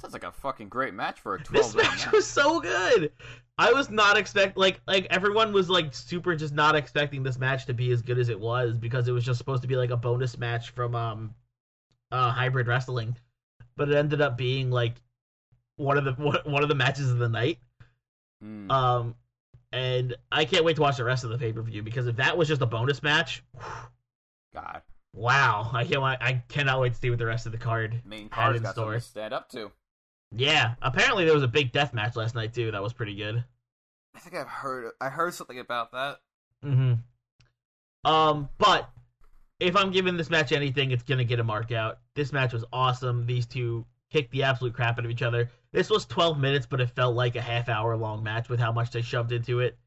Sounds 0.02 0.14
like 0.14 0.24
a 0.26 0.32
fucking 0.32 0.70
great 0.70 0.94
match 0.94 1.20
for 1.20 1.36
a 1.36 1.44
twelve. 1.44 1.66
This 1.66 1.74
twelve. 1.74 1.88
match 1.88 2.12
was 2.12 2.28
so 2.28 2.60
good. 2.60 3.12
I 3.58 3.72
was 3.72 3.90
not 3.90 4.18
expect 4.18 4.58
like 4.58 4.82
like 4.88 5.08
everyone 5.10 5.54
was 5.54 5.70
like 5.70 5.94
super 5.94 6.36
just 6.36 6.54
not 6.54 6.76
expecting 6.76 7.24
this 7.24 7.40
match 7.40 7.66
to 7.68 7.74
be 7.74 7.92
as 7.92 8.02
good 8.02 8.20
as 8.20 8.30
it 8.30 8.40
was 8.40 8.78
because 8.78 9.08
it 9.08 9.14
was 9.14 9.24
just 9.24 9.38
supposed 9.38 9.62
to 9.62 9.68
be 9.68 9.78
like 9.78 9.92
a 9.92 9.98
bonus 9.98 10.38
match 10.38 10.72
from 10.72 10.96
um 10.96 11.34
uh 12.12 12.32
hybrid 12.32 12.68
wrestling, 12.68 13.16
but 13.78 13.90
it 13.90 13.96
ended 13.96 14.22
up 14.22 14.38
being 14.38 14.72
like 14.72 14.96
one 15.78 15.98
of 15.98 16.06
the 16.06 16.14
one 16.46 16.64
of 16.64 16.70
the 16.70 16.76
matches 16.76 17.12
of 17.12 17.18
the 17.18 17.30
night. 17.30 17.60
Mm. 18.44 18.72
Um, 18.72 19.16
and 19.72 20.16
I 20.32 20.46
can't 20.46 20.64
wait 20.64 20.76
to 20.78 20.82
watch 20.82 20.98
the 20.98 21.04
rest 21.04 21.24
of 21.24 21.30
the 21.30 21.38
pay 21.38 21.52
per 21.52 21.62
view 21.62 21.82
because 21.84 22.08
if 22.08 22.16
that 22.18 22.38
was 22.38 22.48
just 22.48 22.62
a 22.62 22.66
bonus 22.66 23.04
match, 23.04 23.44
God, 24.54 24.82
wow, 25.14 25.70
I 25.74 25.84
can't 25.86 26.02
I 26.04 26.44
cannot 26.48 26.80
wait 26.82 26.94
to 26.94 27.00
see 27.00 27.10
what 27.10 27.20
the 27.20 27.26
rest 27.26 27.46
of 27.46 27.52
the 27.52 27.58
card 27.58 28.02
main 28.06 28.30
card 28.30 28.62
got 28.62 28.74
store. 28.74 28.94
to 28.94 29.00
stand 29.02 29.34
up 29.34 29.50
to. 29.50 29.72
Yeah, 30.32 30.76
apparently 30.82 31.26
there 31.26 31.34
was 31.34 31.44
a 31.44 31.48
big 31.48 31.72
death 31.72 31.94
match 31.94 32.16
last 32.16 32.36
night 32.36 32.54
too. 32.54 32.72
That 32.72 32.82
was 32.82 32.94
pretty 32.94 33.16
good. 33.16 33.44
I 34.16 34.20
think 34.20 34.36
I've 34.36 34.48
heard. 34.48 34.92
I 35.02 35.10
heard 35.10 35.34
something 35.34 35.60
about 35.60 35.92
that. 35.92 36.20
hmm 36.64 36.94
Um, 38.04 38.50
but 38.58 38.90
if 39.60 39.76
I'm 39.76 39.92
giving 39.92 40.18
this 40.18 40.30
match 40.30 40.52
anything, 40.52 40.92
it's 40.92 41.04
gonna 41.04 41.24
get 41.24 41.40
a 41.40 41.44
mark 41.44 41.72
out. 41.72 42.00
This 42.16 42.34
match 42.34 42.54
was 42.54 42.66
awesome. 42.74 43.26
These 43.26 43.46
two 43.46 43.86
kicked 44.12 44.32
the 44.32 44.44
absolute 44.44 44.74
crap 44.74 44.98
out 45.00 45.06
of 45.06 45.12
each 45.12 45.22
other. 45.22 45.50
This 45.72 45.90
was 45.90 46.06
12 46.06 46.40
minutes, 46.40 46.66
but 46.66 46.82
it 46.82 46.90
felt 46.92 47.16
like 47.16 47.36
a 47.36 47.42
half 47.42 47.70
hour 47.70 47.96
long 47.98 48.24
match 48.24 48.50
with 48.50 48.60
how 48.60 48.72
much 48.72 48.92
they 48.92 49.02
shoved 49.02 49.32
into 49.32 49.60
it. 49.60 49.78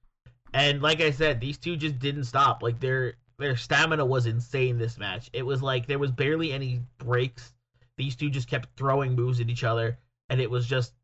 And 0.52 0.82
like 0.82 1.00
I 1.00 1.10
said, 1.10 1.40
these 1.40 1.58
two 1.58 1.76
just 1.76 1.98
didn't 1.98 2.24
stop. 2.24 2.62
Like 2.62 2.80
their 2.80 3.14
their 3.38 3.56
stamina 3.56 4.04
was 4.04 4.26
insane 4.26 4.78
this 4.78 4.98
match. 4.98 5.30
It 5.32 5.44
was 5.44 5.62
like 5.62 5.86
there 5.86 5.98
was 5.98 6.10
barely 6.10 6.52
any 6.52 6.80
breaks. 6.98 7.54
These 7.96 8.16
two 8.16 8.30
just 8.30 8.48
kept 8.48 8.76
throwing 8.76 9.14
moves 9.14 9.40
at 9.40 9.50
each 9.50 9.64
other, 9.64 9.98
and 10.28 10.40
it 10.40 10.50
was 10.50 10.66
just 10.66 10.94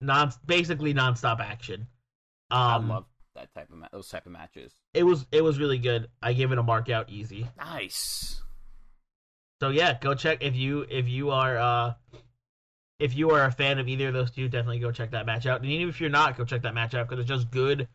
non 0.00 0.32
basically 0.46 0.94
nonstop 0.94 1.40
action. 1.40 1.86
Um, 2.50 3.04
that 3.38 3.52
type 3.54 3.70
of 3.70 3.76
ma- 3.78 3.88
those 3.92 4.08
type 4.08 4.26
of 4.26 4.32
matches. 4.32 4.72
it 4.94 5.02
was 5.04 5.26
it 5.32 5.42
was 5.42 5.58
really 5.58 5.78
good. 5.78 6.08
I 6.22 6.32
give 6.32 6.52
it 6.52 6.58
a 6.58 6.62
mark 6.62 6.88
out 6.90 7.08
easy. 7.10 7.46
Nice. 7.56 8.42
So 9.60 9.70
yeah, 9.70 9.98
go 10.00 10.14
check 10.14 10.38
if 10.42 10.54
you 10.54 10.86
if 10.88 11.08
you 11.08 11.30
are 11.30 11.58
uh 11.58 11.94
if 12.98 13.16
you 13.16 13.30
are 13.30 13.44
a 13.44 13.52
fan 13.52 13.78
of 13.78 13.88
either 13.88 14.08
of 14.08 14.14
those 14.14 14.30
two, 14.30 14.48
definitely 14.48 14.80
go 14.80 14.90
check 14.90 15.12
that 15.12 15.24
match 15.26 15.46
out. 15.46 15.60
And 15.62 15.70
even 15.70 15.88
if 15.88 16.00
you're 16.00 16.10
not, 16.10 16.36
go 16.36 16.44
check 16.44 16.62
that 16.62 16.74
match 16.74 16.94
out 16.94 17.08
because 17.08 17.20
it's 17.22 17.28
just 17.28 17.50
good 17.50 17.88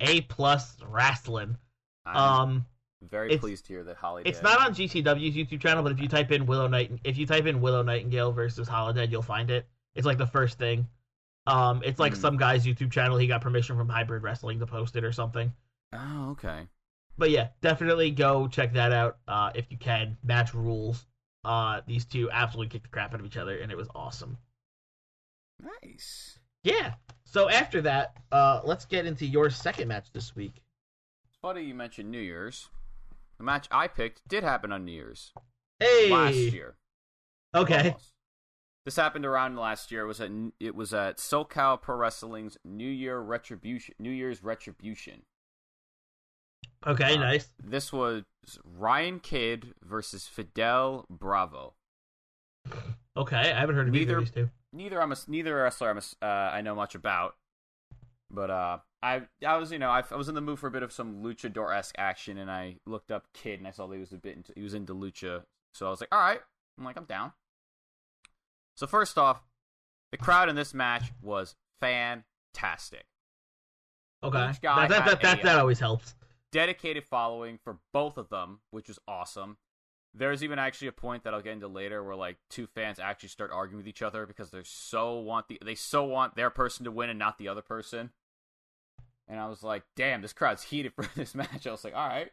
A 0.00 0.20
plus 0.22 0.76
wrestling. 0.86 1.56
I'm 2.04 2.16
Um, 2.16 2.66
very 3.02 3.36
pleased 3.38 3.64
to 3.66 3.72
hear 3.72 3.84
that 3.84 3.96
Holly. 3.96 4.22
it's 4.26 4.42
not 4.42 4.60
on 4.60 4.74
GCW's 4.74 5.34
YouTube 5.34 5.60
channel, 5.60 5.82
but 5.82 5.92
if 5.92 6.00
you 6.00 6.08
type 6.08 6.30
in 6.32 6.46
Willow 6.46 6.66
Night, 6.68 6.92
if 7.04 7.16
you 7.16 7.26
type 7.26 7.46
in 7.46 7.60
Willow 7.60 7.82
Nightingale 7.82 8.32
versus 8.32 8.68
Holidead, 8.68 9.10
you'll 9.10 9.22
find 9.22 9.50
it. 9.50 9.66
It's 9.94 10.06
like 10.06 10.18
the 10.18 10.26
first 10.26 10.58
thing. 10.58 10.86
Um, 11.46 11.82
it's 11.84 11.98
like 11.98 12.14
Hmm. 12.14 12.20
some 12.20 12.36
guy's 12.36 12.64
YouTube 12.64 12.92
channel. 12.92 13.16
He 13.18 13.26
got 13.26 13.40
permission 13.40 13.76
from 13.76 13.88
Hybrid 13.88 14.22
Wrestling 14.22 14.60
to 14.60 14.66
post 14.66 14.94
it 14.96 15.04
or 15.04 15.12
something. 15.12 15.52
Oh, 15.92 16.30
okay. 16.30 16.66
but 17.18 17.30
yeah, 17.30 17.48
definitely 17.60 18.10
go 18.10 18.48
check 18.48 18.72
that 18.74 18.92
out 18.92 19.18
uh, 19.28 19.50
if 19.54 19.70
you 19.70 19.76
can. 19.76 20.16
Match 20.24 20.54
rules. 20.54 21.06
Uh, 21.44 21.80
these 21.86 22.04
two 22.04 22.30
absolutely 22.30 22.68
kicked 22.70 22.84
the 22.84 22.88
crap 22.90 23.12
out 23.12 23.20
of 23.20 23.26
each 23.26 23.36
other, 23.36 23.58
and 23.58 23.70
it 23.70 23.76
was 23.76 23.88
awesome. 23.94 24.38
Nice. 25.82 26.38
Yeah. 26.64 26.94
So 27.24 27.48
after 27.48 27.80
that, 27.82 28.16
uh, 28.30 28.60
let's 28.64 28.84
get 28.84 29.06
into 29.06 29.26
your 29.26 29.50
second 29.50 29.88
match 29.88 30.06
this 30.12 30.34
week. 30.36 30.62
It's 31.26 31.36
funny 31.40 31.62
you 31.62 31.74
mentioned 31.74 32.10
New 32.10 32.20
Year's. 32.20 32.68
The 33.38 33.44
match 33.44 33.66
I 33.70 33.88
picked 33.88 34.26
did 34.28 34.44
happen 34.44 34.72
on 34.72 34.84
New 34.84 34.92
Year's 34.92 35.32
Hey. 35.80 36.10
last 36.10 36.34
year. 36.36 36.76
Okay. 37.54 37.88
Almost. 37.88 38.12
This 38.84 38.96
happened 38.96 39.24
around 39.24 39.56
last 39.56 39.92
year. 39.92 40.02
It 40.02 40.06
was 40.08 40.20
at 40.20 40.30
it 40.58 40.74
was 40.74 40.92
at 40.92 41.18
SoCal 41.18 41.80
Pro 41.80 41.96
Wrestling's 41.96 42.56
New 42.64 42.88
Year 42.88 43.18
Retribution. 43.20 43.94
New 43.98 44.10
Year's 44.10 44.42
Retribution. 44.42 45.22
Okay. 46.86 47.14
Uh, 47.14 47.20
nice. 47.20 47.48
This 47.62 47.92
was 47.92 48.24
Ryan 48.64 49.20
Kidd 49.20 49.74
versus 49.84 50.26
Fidel 50.26 51.06
Bravo. 51.08 51.74
Okay. 53.16 53.36
I 53.36 53.58
haven't 53.60 53.76
heard 53.76 53.88
of 53.88 53.94
either 53.94 54.04
neither- 54.14 54.18
of 54.18 54.24
these 54.24 54.30
two. 54.34 54.50
Neither 54.74 55.02
I'm 55.02 55.12
a 55.12 55.16
neither 55.28 55.54
wrestler 55.54 55.90
I'm 55.90 55.98
a, 55.98 56.24
uh, 56.24 56.50
I 56.50 56.62
know 56.62 56.74
much 56.74 56.94
about, 56.94 57.36
but 58.30 58.48
uh, 58.50 58.78
I 59.02 59.20
I 59.46 59.58
was 59.58 59.70
you 59.70 59.78
know 59.78 59.90
I, 59.90 60.02
I 60.10 60.16
was 60.16 60.30
in 60.30 60.34
the 60.34 60.40
mood 60.40 60.58
for 60.58 60.66
a 60.66 60.70
bit 60.70 60.82
of 60.82 60.90
some 60.92 61.22
luchador 61.22 61.76
esque 61.76 61.94
action, 61.98 62.38
and 62.38 62.50
I 62.50 62.76
looked 62.86 63.10
up 63.12 63.26
Kidd 63.34 63.58
and 63.58 63.68
I 63.68 63.70
saw 63.72 63.86
that 63.86 63.94
he 63.94 64.00
was 64.00 64.12
a 64.12 64.16
bit 64.16 64.34
into, 64.36 64.54
he 64.56 64.62
was 64.62 64.72
into 64.72 64.94
lucha, 64.94 65.42
so 65.74 65.86
I 65.86 65.90
was 65.90 66.00
like, 66.00 66.08
all 66.10 66.18
right, 66.18 66.40
I'm 66.78 66.84
like 66.86 66.96
I'm 66.96 67.04
down. 67.04 67.32
So 68.82 68.88
first 68.88 69.16
off, 69.16 69.44
the 70.10 70.16
crowd 70.16 70.48
in 70.48 70.56
this 70.56 70.74
match 70.74 71.12
was 71.22 71.54
fantastic. 71.80 73.04
Okay. 74.24 74.36
That 74.60 74.60
that 74.60 74.88
that, 74.88 75.20
that, 75.22 75.42
that 75.44 75.58
always 75.60 75.78
helps. 75.78 76.16
Dedicated 76.50 77.04
following 77.04 77.60
for 77.62 77.78
both 77.92 78.18
of 78.18 78.28
them, 78.28 78.58
which 78.72 78.88
was 78.88 78.98
awesome. 79.06 79.56
There's 80.12 80.42
even 80.42 80.58
actually 80.58 80.88
a 80.88 80.92
point 80.92 81.22
that 81.22 81.32
I'll 81.32 81.40
get 81.40 81.52
into 81.52 81.68
later 81.68 82.02
where 82.02 82.16
like 82.16 82.38
two 82.50 82.66
fans 82.66 82.98
actually 82.98 83.28
start 83.28 83.52
arguing 83.52 83.84
with 83.84 83.86
each 83.86 84.02
other 84.02 84.26
because 84.26 84.50
they 84.50 84.62
so 84.64 85.14
want 85.20 85.46
the 85.46 85.60
they 85.64 85.76
so 85.76 86.02
want 86.02 86.34
their 86.34 86.50
person 86.50 86.84
to 86.84 86.90
win 86.90 87.08
and 87.08 87.20
not 87.20 87.38
the 87.38 87.46
other 87.46 87.62
person. 87.62 88.10
And 89.28 89.38
I 89.38 89.46
was 89.46 89.62
like, 89.62 89.84
damn, 89.94 90.22
this 90.22 90.32
crowd's 90.32 90.64
heated 90.64 90.92
for 90.92 91.08
this 91.14 91.36
match. 91.36 91.68
I 91.68 91.70
was 91.70 91.84
like, 91.84 91.94
all 91.94 92.08
right. 92.08 92.32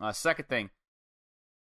Uh, 0.00 0.10
second 0.10 0.48
thing, 0.48 0.70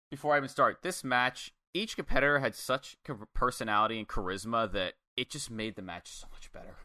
before 0.09 0.33
I 0.33 0.37
even 0.37 0.49
start, 0.49 0.79
this 0.81 1.03
match, 1.03 1.53
each 1.77 1.95
competitor 1.95 2.39
had 2.39 2.55
such 2.55 2.97
personality 3.33 3.99
and 3.99 4.07
charisma 4.07 4.71
that 4.71 4.93
it 5.15 5.29
just 5.29 5.49
made 5.49 5.75
the 5.75 5.81
match 5.81 6.09
so 6.09 6.27
much 6.31 6.51
better. 6.51 6.75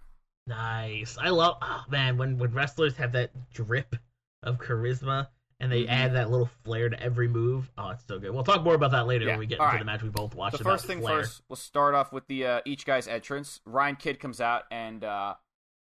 Nice. 0.46 1.16
I 1.18 1.28
love, 1.28 1.56
oh 1.62 1.84
man, 1.88 2.16
when 2.16 2.38
when 2.38 2.52
wrestlers 2.52 2.96
have 2.96 3.12
that 3.12 3.30
drip 3.52 3.96
of 4.42 4.58
charisma 4.58 5.28
and 5.60 5.70
they 5.70 5.82
mm-hmm. 5.82 5.92
add 5.92 6.14
that 6.14 6.30
little 6.30 6.50
flair 6.64 6.88
to 6.88 7.00
every 7.00 7.28
move. 7.28 7.70
Oh, 7.78 7.90
it's 7.90 8.04
so 8.06 8.18
good. 8.18 8.32
We'll 8.32 8.42
talk 8.42 8.64
more 8.64 8.74
about 8.74 8.90
that 8.90 9.06
later 9.06 9.24
yeah. 9.24 9.32
when 9.32 9.38
we 9.38 9.46
get 9.46 9.60
All 9.60 9.66
into 9.66 9.76
right. 9.76 9.78
the 9.80 9.84
match 9.84 10.02
we 10.02 10.08
both 10.08 10.34
watched. 10.34 10.58
The 10.58 10.64
first 10.64 10.86
thing 10.86 11.00
flair. 11.00 11.20
first, 11.20 11.42
we'll 11.48 11.56
start 11.56 11.94
off 11.94 12.12
with 12.12 12.26
the 12.26 12.46
uh, 12.46 12.60
each 12.64 12.84
guy's 12.84 13.06
entrance. 13.06 13.60
Ryan 13.64 13.94
Kidd 13.94 14.18
comes 14.18 14.40
out 14.40 14.64
and 14.72 15.04
uh, 15.04 15.34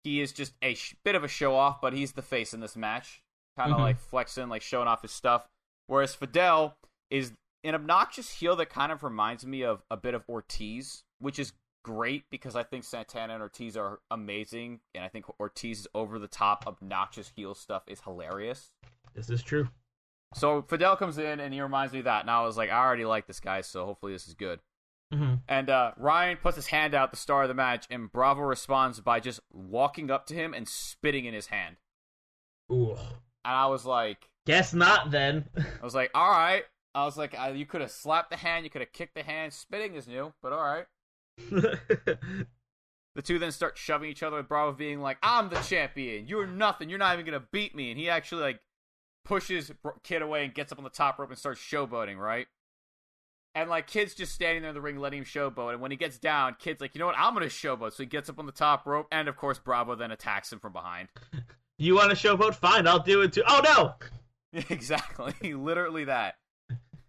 he 0.04 0.22
is 0.22 0.32
just 0.32 0.54
a 0.62 0.76
sh- 0.76 0.96
bit 1.04 1.16
of 1.16 1.24
a 1.24 1.28
show 1.28 1.56
off, 1.56 1.82
but 1.82 1.94
he's 1.94 2.12
the 2.12 2.22
face 2.22 2.54
in 2.54 2.60
this 2.60 2.76
match, 2.76 3.24
kind 3.58 3.72
of 3.72 3.78
mm-hmm. 3.78 3.86
like 3.86 4.00
flexing, 4.00 4.50
like 4.50 4.62
showing 4.62 4.88
off 4.88 5.02
his 5.02 5.12
stuff. 5.12 5.48
Whereas 5.88 6.14
Fidel 6.14 6.78
is 7.10 7.34
an 7.64 7.76
obnoxious 7.76 8.30
heel 8.30 8.56
that 8.58 8.70
kind 8.70 8.92
of 8.92 9.04
reminds 9.04 9.46
me 9.46 9.64
of 9.64 9.82
a 9.90 9.98
bit 9.98 10.14
of 10.14 10.24
Ortiz, 10.28 11.04
which 11.20 11.40
is 11.40 11.54
great 11.84 12.26
because 12.30 12.56
I 12.56 12.64
think 12.64 12.84
Santana 12.84 13.34
and 13.34 13.42
Ortiz 13.42 13.78
are 13.78 14.00
amazing, 14.10 14.80
and 14.94 15.04
I 15.04 15.08
think 15.08 15.26
Ortiz's 15.40 15.88
over 15.94 16.20
the 16.20 16.28
top, 16.28 16.66
obnoxious 16.68 17.32
heel 17.36 17.56
stuff 17.56 17.84
is 17.88 18.02
hilarious. 18.02 18.72
This 19.14 19.30
is 19.30 19.44
true. 19.44 19.68
So 20.34 20.62
Fidel 20.62 20.96
comes 20.96 21.18
in 21.18 21.40
and 21.40 21.54
he 21.54 21.62
reminds 21.62 21.94
me 21.94 22.00
of 22.00 22.06
that, 22.06 22.22
and 22.22 22.30
I 22.30 22.44
was 22.44 22.58
like, 22.58 22.70
I 22.70 22.78
already 22.78 23.06
like 23.06 23.28
this 23.28 23.40
guy, 23.40 23.62
so 23.62 23.86
hopefully 23.86 24.14
this 24.14 24.28
is 24.28 24.34
good. 24.34 24.60
Mm-hmm. 25.14 25.36
And 25.48 25.70
uh, 25.70 25.92
Ryan 25.98 26.38
puts 26.38 26.56
his 26.56 26.68
hand 26.68 26.96
out 26.96 27.12
the 27.12 27.18
star 27.18 27.44
of 27.44 27.50
the 27.50 27.54
match, 27.54 27.86
and 27.90 28.12
Bravo 28.12 28.42
responds 28.42 29.02
by 29.02 29.20
just 29.20 29.42
walking 29.52 30.10
up 30.10 30.26
to 30.28 30.34
him 30.34 30.54
and 30.54 30.68
spitting 30.68 31.26
in 31.26 31.34
his 31.34 31.48
hand. 31.48 31.76
Ooh. 32.72 32.92
And 33.44 33.56
I 33.56 33.66
was 33.68 33.86
like, 33.86 34.30
Guess 34.46 34.74
not 34.74 35.12
then. 35.12 35.46
I 35.58 35.84
was 35.84 35.96
like, 35.96 36.12
all 36.14 36.30
right. 36.30 36.64
I 36.94 37.06
was 37.06 37.18
like, 37.18 37.36
uh, 37.40 37.52
you 37.56 37.66
could 37.66 37.82
have 37.82 37.92
slapped 37.92 38.30
the 38.32 38.38
hand, 38.38 38.66
you 38.66 38.70
could 38.70 38.82
have 38.82 38.92
kicked 38.92 39.16
the 39.16 39.24
hand. 39.24 39.54
Spitting 39.54 39.96
is 39.96 40.08
new, 40.08 40.34
but 40.42 40.52
all 40.52 40.64
right. 40.64 40.86
the 43.16 43.22
two 43.24 43.40
then 43.40 43.52
start 43.52 43.78
shoving 43.78 44.10
each 44.10 44.24
other 44.24 44.38
with 44.38 44.50
Bravo 44.50 44.74
being 44.74 45.02
like, 45.02 45.18
I'm 45.24 45.50
the 45.50 45.60
champion. 45.62 46.28
You're 46.28 46.48
nothing. 46.48 46.90
You're 46.90 47.00
not 47.00 47.14
even 47.14 47.26
going 47.26 47.40
to 47.40 47.48
beat 47.52 47.76
me. 47.76 47.92
And 47.92 48.00
he 48.00 48.10
actually, 48.10 48.42
like, 48.42 48.60
pushes 49.24 49.72
Kidd 50.04 50.22
away 50.22 50.46
and 50.46 50.54
gets 50.54 50.72
up 50.72 50.78
on 50.78 50.84
the 50.84 50.90
top 50.90 51.18
rope 51.20 51.30
and 51.30 51.38
starts 51.38 51.62
showboating, 51.62 52.18
right? 52.18 52.48
And, 53.56 53.70
like, 53.70 53.88
Kidd's 53.88 54.14
just 54.14 54.34
standing 54.34 54.62
there 54.62 54.70
in 54.70 54.76
the 54.76 54.82
ring 54.82 54.98
letting 54.98 55.20
him 55.20 55.26
showboat. 55.26 55.74
And 55.74 55.82
when 55.82 55.92
he 55.92 55.98
gets 55.98 56.18
down, 56.18 56.56
Kidd's 56.60 56.82
like, 56.82 56.96
you 56.96 57.00
know 57.00 57.06
what? 57.06 57.18
I'm 57.18 57.34
going 57.34 57.48
to 57.48 57.54
showboat. 57.54 57.94
So 57.94 58.04
he 58.04 58.08
gets 58.08 58.30
up 58.30 58.40
on 58.40 58.46
the 58.46 58.52
top 58.52 58.86
rope. 58.86 59.08
And, 59.12 59.28
of 59.28 59.36
course, 59.38 59.60
Bravo 59.60 59.96
then 59.96 60.12
attacks 60.12 60.52
him 60.52 60.60
from 60.60 60.74
behind. 60.74 61.10
You 61.82 61.96
want 61.96 62.16
to 62.16 62.16
showboat? 62.16 62.54
Fine, 62.54 62.86
I'll 62.86 63.00
do 63.00 63.22
it 63.22 63.34
too. 63.34 63.42
Oh, 63.48 63.60
no! 63.64 64.62
exactly. 64.70 65.54
Literally 65.56 66.04
that. 66.06 66.36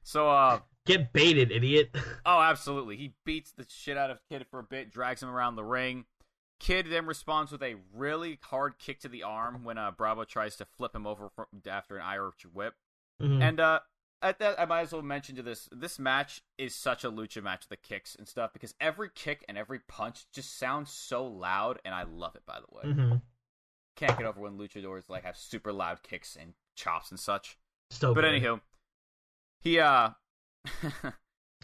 So, 0.03 0.31
uh. 0.31 0.61
Get 0.85 1.13
baited, 1.13 1.53
idiot. 1.53 1.97
oh, 2.27 2.41
absolutely. 2.41 2.97
He 2.97 3.15
beats 3.25 3.53
the 3.53 3.65
shit 3.69 3.97
out 3.97 4.11
of 4.11 4.19
Kidd 4.29 4.47
for 4.51 4.59
a 4.59 4.65
bit, 4.65 4.91
drags 4.91 5.23
him 5.23 5.29
around 5.29 5.55
the 5.55 5.65
ring. 5.65 6.07
Kidd 6.59 6.87
then 6.91 7.07
responds 7.07 7.51
with 7.51 7.63
a 7.63 7.75
really 7.93 8.39
hard 8.43 8.79
kick 8.79 9.01
to 9.01 9.09
the 9.09 9.25
arm 9.25 9.65
when 9.65 9.79
uh, 9.79 9.91
Bravo 9.91 10.25
tries 10.25 10.57
to 10.57 10.65
flip 10.65 10.95
him 10.95 11.07
over 11.07 11.31
after 11.69 11.97
an 11.97 12.03
Irish 12.05 12.45
whip. 12.53 12.75
Mm-hmm. 13.21 13.43
And 13.43 13.61
uh, 13.61 13.81
at 14.23 14.39
that, 14.39 14.61
I 14.61 14.65
might 14.65 14.83
as 14.83 14.93
well 14.93 15.03
mention 15.03 15.35
to 15.37 15.43
this: 15.43 15.69
this 15.73 15.99
match 15.99 16.43
is 16.59 16.75
such 16.75 17.03
a 17.03 17.11
lucha 17.11 17.43
match, 17.43 17.63
with 17.69 17.81
the 17.81 17.89
kicks 17.89 18.15
and 18.15 18.29
stuff, 18.29 18.53
because 18.53 18.75
every 18.81 19.11
kick 19.13 19.45
and 19.49 19.59
every 19.59 19.81
punch 19.81 20.27
just 20.33 20.57
sounds 20.57 20.93
so 20.93 21.27
loud, 21.27 21.81
and 21.85 21.95
I 21.95 22.05
love 22.05 22.37
it. 22.37 22.47
By 22.47 22.59
the 22.61 22.77
way, 22.77 22.95
mm-hmm. 22.95 23.17
can't 23.97 24.17
get 24.17 24.27
over 24.27 24.41
when 24.41 24.57
luchadors 24.57 25.09
like 25.09 25.25
have 25.25 25.37
super 25.37 25.73
loud 25.73 26.05
kicks 26.05 26.37
and 26.41 26.55
chops 26.77 27.11
and 27.11 27.19
such. 27.19 27.59
So, 27.91 28.15
but 28.15 28.23
anywho, 28.23 28.61
he 29.63 29.79
uh. 29.79 30.11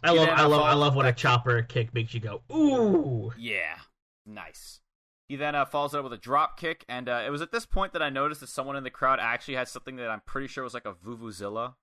I 0.03 0.13
love, 0.13 0.29
I 0.29 0.45
love, 0.45 0.63
I 0.63 0.75
love 0.75 0.95
when 0.95 1.07
a 1.07 1.13
chopper 1.13 1.63
kick 1.63 1.93
makes 1.93 2.15
you 2.15 2.21
go 2.21 2.43
ooh. 2.53 3.33
Yeah, 3.37 3.77
nice. 4.25 4.81
He 5.29 5.37
then 5.37 5.55
uh, 5.55 5.67
follows 5.67 5.93
it 5.93 5.99
up 5.99 6.05
with 6.05 6.13
a 6.13 6.19
drop 6.19 6.59
kick, 6.59 6.85
and 6.89 7.09
uh, 7.09 7.23
it 7.27 7.31
was 7.31 7.43
at 7.43 7.53
this 7.53 7.67
point 7.67 7.93
that 7.93 8.03
I 8.03 8.09
noticed 8.09 8.41
that 8.41 8.49
someone 8.49 8.77
in 8.77 8.85
the 8.85 8.91
crowd 8.91 9.19
actually 9.21 9.57
had 9.57 9.69
something 9.69 9.97
that 9.97 10.09
I'm 10.09 10.23
pretty 10.25 10.47
sure 10.47 10.65
was 10.65 10.73
like 10.73 10.87
a 10.87 10.95
vuvuzela 10.95 11.75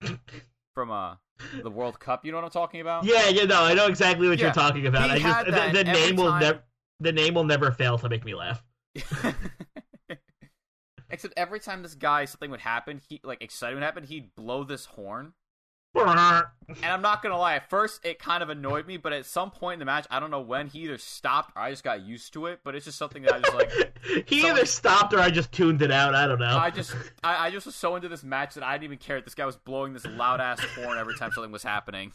from 0.74 0.90
uh, 0.90 1.14
the 1.62 1.70
World 1.70 2.00
Cup. 2.00 2.24
You 2.24 2.32
know 2.32 2.38
what 2.38 2.44
I'm 2.44 2.50
talking 2.50 2.80
about? 2.80 3.04
Yeah, 3.04 3.28
yeah, 3.28 3.44
no, 3.44 3.62
I 3.62 3.74
know 3.74 3.86
exactly 3.86 4.28
what 4.28 4.38
yeah, 4.38 4.46
you're 4.46 4.54
talking 4.54 4.86
about. 4.86 5.10
I 5.10 5.18
just 5.18 5.46
the, 5.46 5.70
the 5.72 5.84
name 5.84 6.16
will 6.16 6.32
never 6.32 6.64
the 6.98 7.12
name 7.12 7.34
will 7.34 7.44
never 7.44 7.70
fail 7.70 7.96
to 7.98 8.08
make 8.08 8.24
me 8.24 8.34
laugh. 8.34 8.64
Except 11.10 11.34
every 11.36 11.60
time 11.60 11.82
this 11.82 11.94
guy 11.94 12.24
something 12.24 12.50
would 12.50 12.60
happen, 12.60 13.00
he 13.08 13.20
like 13.22 13.42
excitement 13.42 13.82
would 13.82 13.84
happen, 13.84 14.04
he'd 14.04 14.34
blow 14.34 14.64
this 14.64 14.86
horn. 14.86 15.34
And 16.82 16.86
I'm 16.86 17.02
not 17.02 17.22
gonna 17.22 17.38
lie, 17.38 17.56
at 17.56 17.68
first 17.68 18.04
it 18.04 18.18
kind 18.18 18.42
of 18.42 18.48
annoyed 18.48 18.86
me, 18.86 18.96
but 18.96 19.12
at 19.12 19.26
some 19.26 19.50
point 19.50 19.74
in 19.74 19.78
the 19.80 19.84
match, 19.84 20.06
I 20.10 20.20
don't 20.20 20.30
know 20.30 20.40
when 20.40 20.68
he 20.68 20.80
either 20.80 20.98
stopped 20.98 21.52
or 21.56 21.62
I 21.62 21.70
just 21.70 21.84
got 21.84 22.02
used 22.02 22.32
to 22.34 22.46
it. 22.46 22.60
But 22.64 22.74
it's 22.74 22.84
just 22.84 22.98
something 22.98 23.22
that 23.22 23.34
I 23.34 23.40
just 23.40 23.54
like. 23.54 24.26
he 24.28 24.40
someone, 24.40 24.58
either 24.58 24.66
stopped 24.66 25.12
or 25.12 25.20
I 25.20 25.30
just 25.30 25.52
tuned 25.52 25.82
it 25.82 25.90
out. 25.90 26.14
I 26.14 26.26
don't 26.26 26.38
know. 26.38 26.56
I 26.56 26.70
just 26.70 26.94
I, 27.22 27.46
I 27.46 27.50
just 27.50 27.66
was 27.66 27.74
so 27.74 27.96
into 27.96 28.08
this 28.08 28.22
match 28.22 28.54
that 28.54 28.64
I 28.64 28.72
didn't 28.74 28.84
even 28.84 28.98
care 28.98 29.16
that 29.16 29.24
this 29.24 29.34
guy 29.34 29.46
was 29.46 29.56
blowing 29.56 29.92
this 29.92 30.06
loud 30.06 30.40
ass 30.40 30.60
horn 30.76 30.98
every 30.98 31.16
time 31.16 31.32
something 31.32 31.52
was 31.52 31.62
happening. 31.62 32.12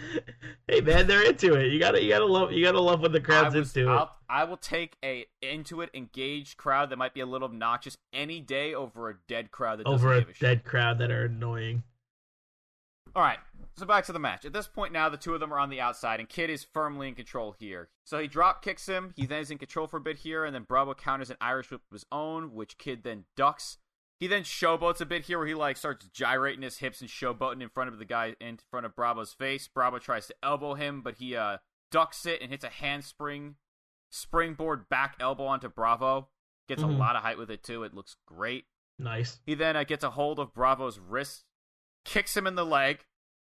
hey 0.68 0.80
man, 0.80 1.06
they're 1.06 1.24
into 1.24 1.54
it. 1.54 1.72
You 1.72 1.78
gotta, 1.78 2.02
you 2.02 2.08
gotta 2.08 2.24
love, 2.24 2.52
you 2.52 2.64
gotta 2.64 2.80
love 2.80 3.00
when 3.00 3.12
the 3.12 3.20
crowd's 3.20 3.54
was, 3.54 3.76
into 3.76 3.90
I'll, 3.90 4.04
it. 4.04 4.08
I 4.28 4.44
will 4.44 4.56
take 4.56 4.96
a 5.04 5.26
into 5.40 5.80
it, 5.80 5.90
engaged 5.94 6.56
crowd 6.56 6.90
that 6.90 6.96
might 6.96 7.14
be 7.14 7.20
a 7.20 7.26
little 7.26 7.48
obnoxious 7.48 7.98
any 8.12 8.40
day 8.40 8.74
over 8.74 9.10
a 9.10 9.14
dead 9.28 9.50
crowd 9.50 9.80
that 9.80 9.86
over 9.86 10.14
a, 10.14 10.18
a 10.18 10.20
dead 10.20 10.34
shit. 10.36 10.64
crowd 10.64 10.98
that 10.98 11.10
are 11.10 11.26
annoying. 11.26 11.82
All 13.14 13.22
right, 13.22 13.38
so 13.76 13.84
back 13.84 14.06
to 14.06 14.12
the 14.12 14.18
match. 14.18 14.44
At 14.44 14.52
this 14.52 14.66
point 14.66 14.92
now, 14.92 15.08
the 15.08 15.16
two 15.18 15.34
of 15.34 15.40
them 15.40 15.52
are 15.52 15.58
on 15.58 15.68
the 15.68 15.80
outside, 15.80 16.18
and 16.18 16.28
Kidd 16.28 16.48
is 16.48 16.64
firmly 16.64 17.08
in 17.08 17.14
control 17.14 17.54
here. 17.58 17.90
So 18.04 18.18
he 18.18 18.26
drop 18.26 18.62
kicks 18.62 18.86
him. 18.86 19.12
He 19.16 19.26
then 19.26 19.40
is 19.40 19.50
in 19.50 19.58
control 19.58 19.86
for 19.86 19.98
a 19.98 20.00
bit 20.00 20.18
here, 20.18 20.44
and 20.44 20.54
then 20.54 20.62
Bravo 20.62 20.94
counters 20.94 21.30
an 21.30 21.36
Irish 21.40 21.70
whip 21.70 21.82
of 21.90 21.94
his 21.94 22.06
own, 22.10 22.54
which 22.54 22.78
Kidd 22.78 23.02
then 23.04 23.24
ducks. 23.36 23.78
He 24.18 24.28
then 24.28 24.44
showboats 24.44 25.00
a 25.00 25.06
bit 25.06 25.24
here, 25.24 25.38
where 25.38 25.46
he 25.46 25.54
like 25.54 25.76
starts 25.76 26.08
gyrating 26.08 26.62
his 26.62 26.78
hips 26.78 27.00
and 27.00 27.10
showboating 27.10 27.60
in 27.60 27.68
front 27.68 27.90
of 27.90 27.98
the 27.98 28.04
guy 28.04 28.34
in 28.40 28.58
front 28.70 28.86
of 28.86 28.96
Bravo's 28.96 29.32
face. 29.32 29.68
Bravo 29.68 29.98
tries 29.98 30.26
to 30.28 30.34
elbow 30.42 30.74
him, 30.74 31.02
but 31.02 31.16
he 31.16 31.36
uh 31.36 31.58
ducks 31.90 32.24
it 32.24 32.40
and 32.40 32.50
hits 32.50 32.64
a 32.64 32.68
handspring, 32.68 33.56
springboard 34.10 34.88
back 34.88 35.16
elbow 35.20 35.44
onto 35.44 35.68
Bravo. 35.68 36.28
Gets 36.68 36.82
mm-hmm. 36.82 36.94
a 36.94 36.98
lot 36.98 37.16
of 37.16 37.22
height 37.22 37.36
with 37.36 37.50
it 37.50 37.62
too. 37.62 37.82
It 37.82 37.94
looks 37.94 38.16
great. 38.26 38.64
Nice. 38.98 39.40
He 39.44 39.54
then 39.54 39.76
uh, 39.76 39.84
gets 39.84 40.04
a 40.04 40.10
hold 40.10 40.38
of 40.38 40.54
Bravo's 40.54 40.98
wrist, 40.98 41.44
kicks 42.04 42.36
him 42.36 42.46
in 42.46 42.54
the 42.54 42.64
leg, 42.64 43.04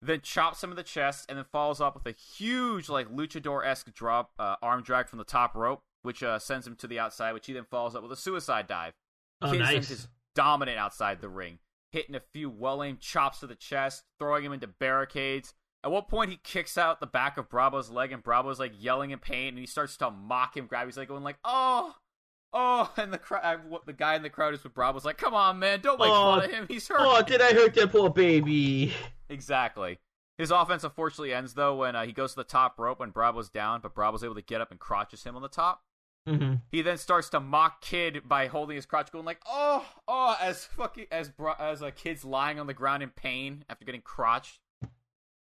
then 0.01 0.21
chops 0.21 0.63
him 0.63 0.71
in 0.71 0.75
the 0.75 0.83
chest, 0.83 1.25
and 1.29 1.37
then 1.37 1.45
follows 1.51 1.79
up 1.79 1.95
with 1.95 2.05
a 2.05 2.17
huge 2.17 2.89
like 2.89 3.09
luchador 3.09 3.65
esque 3.65 3.93
drop 3.93 4.31
uh, 4.39 4.55
arm 4.61 4.83
drag 4.83 5.07
from 5.07 5.19
the 5.19 5.25
top 5.25 5.55
rope, 5.55 5.81
which 6.01 6.21
uh, 6.23 6.39
sends 6.39 6.67
him 6.67 6.75
to 6.75 6.87
the 6.87 6.99
outside, 6.99 7.33
which 7.33 7.47
he 7.47 7.53
then 7.53 7.65
follows 7.69 7.95
up 7.95 8.03
with 8.03 8.11
a 8.11 8.17
suicide 8.17 8.67
dive. 8.67 8.93
Oh, 9.41 9.51
nice 9.51 10.07
dominant 10.35 10.77
outside 10.77 11.21
the 11.21 11.29
ring, 11.29 11.59
hitting 11.91 12.15
a 12.15 12.21
few 12.33 12.49
well 12.49 12.83
aimed 12.83 12.99
chops 12.99 13.39
to 13.39 13.47
the 13.47 13.55
chest, 13.55 14.03
throwing 14.19 14.43
him 14.43 14.53
into 14.53 14.67
barricades. 14.67 15.53
At 15.83 15.91
what 15.91 16.07
point 16.07 16.31
he 16.31 16.37
kicks 16.37 16.77
out 16.77 17.01
the 17.01 17.07
back 17.07 17.37
of 17.37 17.49
Bravo's 17.49 17.89
leg, 17.89 18.13
and 18.13 18.23
Bravo's 18.23 18.59
like 18.59 18.71
yelling 18.77 19.11
in 19.11 19.19
pain, 19.19 19.49
and 19.49 19.57
he 19.57 19.65
starts 19.65 19.97
to 19.97 20.11
mock 20.11 20.55
him, 20.55 20.65
grab. 20.65 20.85
He's 20.85 20.97
like 20.97 21.09
going 21.09 21.23
like, 21.23 21.37
"Oh, 21.43 21.93
oh!" 22.53 22.91
And 22.97 23.13
the 23.13 23.17
crowd, 23.17 23.61
the 23.85 23.93
guy 23.93 24.15
in 24.15 24.23
the 24.23 24.29
crowd 24.29 24.53
is 24.53 24.63
with 24.63 24.73
Bravo's 24.73 25.05
like, 25.05 25.17
"Come 25.17 25.33
on, 25.33 25.59
man, 25.59 25.81
don't 25.81 25.99
make 25.99 26.09
oh, 26.09 26.39
fun 26.39 26.45
of 26.45 26.51
him. 26.51 26.65
He's 26.67 26.87
hurt." 26.87 26.99
Oh, 26.99 27.21
did 27.21 27.41
I 27.41 27.53
hurt 27.53 27.73
that 27.75 27.91
poor 27.91 28.09
baby? 28.09 28.93
Exactly. 29.29 29.99
His 30.37 30.51
offense 30.51 30.83
unfortunately 30.83 31.33
ends 31.33 31.53
though 31.53 31.75
when 31.75 31.95
uh, 31.95 32.05
he 32.05 32.11
goes 32.11 32.31
to 32.31 32.37
the 32.37 32.43
top 32.43 32.79
rope 32.79 32.99
when 32.99 33.11
Bravo's 33.11 33.49
down, 33.49 33.81
but 33.81 33.93
Bravo's 33.93 34.23
able 34.23 34.35
to 34.35 34.41
get 34.41 34.61
up 34.61 34.71
and 34.71 34.79
crotches 34.79 35.23
him 35.23 35.35
on 35.35 35.41
the 35.41 35.47
top. 35.47 35.83
Mm-hmm. 36.27 36.55
He 36.71 36.81
then 36.81 36.97
starts 36.97 37.29
to 37.29 37.39
mock 37.39 37.81
Kidd 37.81 38.21
by 38.27 38.47
holding 38.47 38.77
his 38.77 38.85
crotch, 38.85 39.11
going 39.11 39.25
like, 39.25 39.41
"Oh, 39.45 39.85
oh," 40.07 40.37
as 40.39 40.65
fucking 40.65 41.07
as 41.11 41.31
as 41.59 41.81
a 41.81 41.91
kid's 41.91 42.23
lying 42.23 42.59
on 42.59 42.67
the 42.67 42.73
ground 42.73 43.03
in 43.03 43.09
pain 43.09 43.65
after 43.69 43.83
getting 43.83 44.01
crotched, 44.01 44.59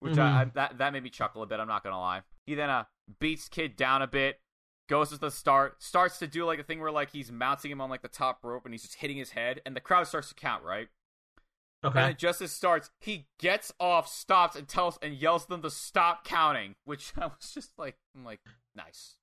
which 0.01 0.15
mm-hmm. 0.15 0.21
I, 0.21 0.41
I, 0.41 0.45
that 0.55 0.79
that 0.79 0.93
made 0.93 1.03
me 1.03 1.11
chuckle 1.11 1.43
a 1.43 1.47
bit. 1.47 1.61
I'm 1.61 1.69
not 1.69 1.85
gonna 1.85 2.01
lie. 2.01 2.23
He 2.47 2.55
then 2.55 2.71
uh 2.71 2.85
beats 3.21 3.49
Kidd 3.49 3.77
down 3.77 4.01
a 4.01 4.07
bit, 4.07 4.41
goes 4.89 5.11
to 5.11 5.19
the 5.19 5.31
start, 5.31 5.83
starts 5.83 6.19
to 6.19 6.27
do 6.27 6.45
like 6.45 6.59
a 6.59 6.63
thing 6.63 6.81
where 6.81 6.91
like 6.91 7.11
he's 7.11 7.31
mounting 7.33 7.71
him 7.71 7.81
on 7.81 7.91
like 7.91 8.03
the 8.03 8.09
top 8.09 8.41
rope 8.43 8.65
and 8.65 8.75
he's 8.75 8.83
just 8.83 8.97
hitting 8.97 9.17
his 9.17 9.31
head, 9.31 9.61
and 9.65 9.75
the 9.75 9.81
crowd 9.81 10.07
starts 10.07 10.29
to 10.29 10.35
count 10.35 10.63
right. 10.65 10.89
Okay. 11.85 12.01
And 12.01 12.19
just 12.19 12.41
as 12.41 12.51
starts, 12.51 12.91
he 12.99 13.27
gets 13.39 13.73
off, 13.79 14.09
stops, 14.09 14.57
and 14.57 14.67
tells 14.67 14.99
and 15.03 15.15
yells 15.15 15.47
them 15.47 15.61
to 15.63 15.71
stop 15.71 16.25
counting, 16.25 16.77
which 16.85 17.13
I 17.19 17.27
was 17.27 17.53
just 17.53 17.73
like, 17.79 17.97
I'm 18.17 18.25
like, 18.25 18.41
nice. 18.75 19.17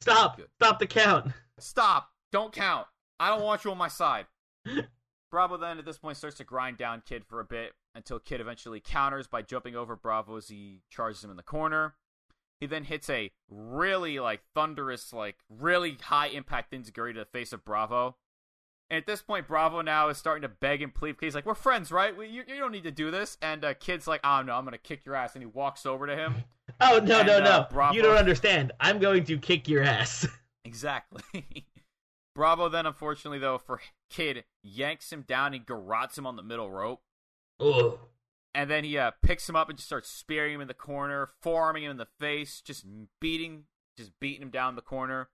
Stop! 0.00 0.40
Stop 0.56 0.80
the 0.80 0.86
count. 0.86 1.32
Stop! 1.58 2.10
Don't 2.32 2.52
count. 2.52 2.86
I 3.20 3.28
don't 3.28 3.42
want 3.42 3.64
you 3.64 3.70
on 3.70 3.78
my 3.78 3.88
side. 3.88 4.26
Bravo 5.30 5.56
then 5.56 5.78
at 5.78 5.84
this 5.84 5.98
point 5.98 6.16
starts 6.16 6.36
to 6.38 6.44
grind 6.44 6.78
down 6.78 7.02
Kidd 7.06 7.24
for 7.24 7.38
a 7.38 7.44
bit 7.44 7.72
until 7.94 8.18
Kidd 8.18 8.40
eventually 8.40 8.80
counters 8.80 9.26
by 9.26 9.42
jumping 9.42 9.76
over 9.76 9.94
Bravo 9.94 10.36
as 10.36 10.48
he 10.48 10.80
charges 10.90 11.22
him 11.22 11.30
in 11.30 11.36
the 11.36 11.42
corner. 11.42 11.94
He 12.60 12.66
then 12.66 12.84
hits 12.84 13.08
a 13.08 13.30
really 13.48 14.18
like 14.18 14.40
thunderous, 14.54 15.12
like 15.12 15.36
really 15.48 15.96
high 16.00 16.26
impact 16.28 16.72
Enzuigiri 16.72 17.14
to 17.14 17.20
the 17.20 17.24
face 17.24 17.52
of 17.52 17.64
Bravo. 17.64 18.16
And 18.90 18.96
at 18.98 19.06
this 19.06 19.20
point, 19.20 19.46
Bravo 19.46 19.82
now 19.82 20.08
is 20.08 20.16
starting 20.16 20.42
to 20.42 20.48
beg 20.48 20.80
and 20.80 20.94
plead. 20.94 21.12
Because 21.12 21.26
he's 21.26 21.34
like, 21.34 21.46
"We're 21.46 21.54
friends, 21.54 21.92
right? 21.92 22.16
We, 22.16 22.26
you, 22.28 22.42
you 22.48 22.56
don't 22.58 22.72
need 22.72 22.84
to 22.84 22.90
do 22.90 23.10
this." 23.10 23.36
And 23.42 23.64
uh, 23.64 23.74
Kidd's 23.74 24.06
like, 24.06 24.20
"Oh 24.24 24.42
no, 24.42 24.54
I'm 24.54 24.64
gonna 24.64 24.78
kick 24.78 25.04
your 25.04 25.14
ass." 25.14 25.34
And 25.34 25.42
he 25.42 25.46
walks 25.46 25.84
over 25.86 26.06
to 26.06 26.16
him. 26.16 26.34
Oh 26.82 27.00
no 27.02 27.20
And, 27.20 27.26
no 27.26 27.36
uh, 27.38 27.40
no! 27.40 27.66
Bravo- 27.70 27.94
You 27.94 28.02
don't 28.02 28.18
understand. 28.18 28.72
I'm 28.78 28.98
going 28.98 29.24
to 29.24 29.38
kick 29.38 29.68
your 29.68 29.82
ass. 29.82 30.26
Exactly. 30.64 31.22
Bravo 32.34 32.68
then, 32.68 32.84
unfortunately 32.84 33.38
though, 33.38 33.56
for 33.56 33.80
Kidd 34.10 34.44
yanks 34.62 35.10
him 35.10 35.22
down 35.22 35.54
and 35.54 35.64
garrots 35.64 36.18
him 36.18 36.26
on 36.26 36.36
the 36.36 36.42
middle 36.42 36.70
rope. 36.70 37.00
Ugh. 37.58 37.98
And 38.58 38.68
then 38.68 38.82
he 38.82 38.98
uh, 38.98 39.12
picks 39.22 39.48
him 39.48 39.54
up 39.54 39.68
and 39.68 39.78
just 39.78 39.86
starts 39.86 40.08
spearing 40.10 40.56
him 40.56 40.60
in 40.60 40.66
the 40.66 40.74
corner, 40.74 41.28
forearming 41.42 41.84
him 41.84 41.92
in 41.92 41.96
the 41.96 42.08
face, 42.18 42.60
just 42.60 42.84
beating, 43.20 43.66
just 43.96 44.10
beating 44.18 44.42
him 44.42 44.50
down 44.50 44.74
the 44.74 44.82
corner. 44.82 45.28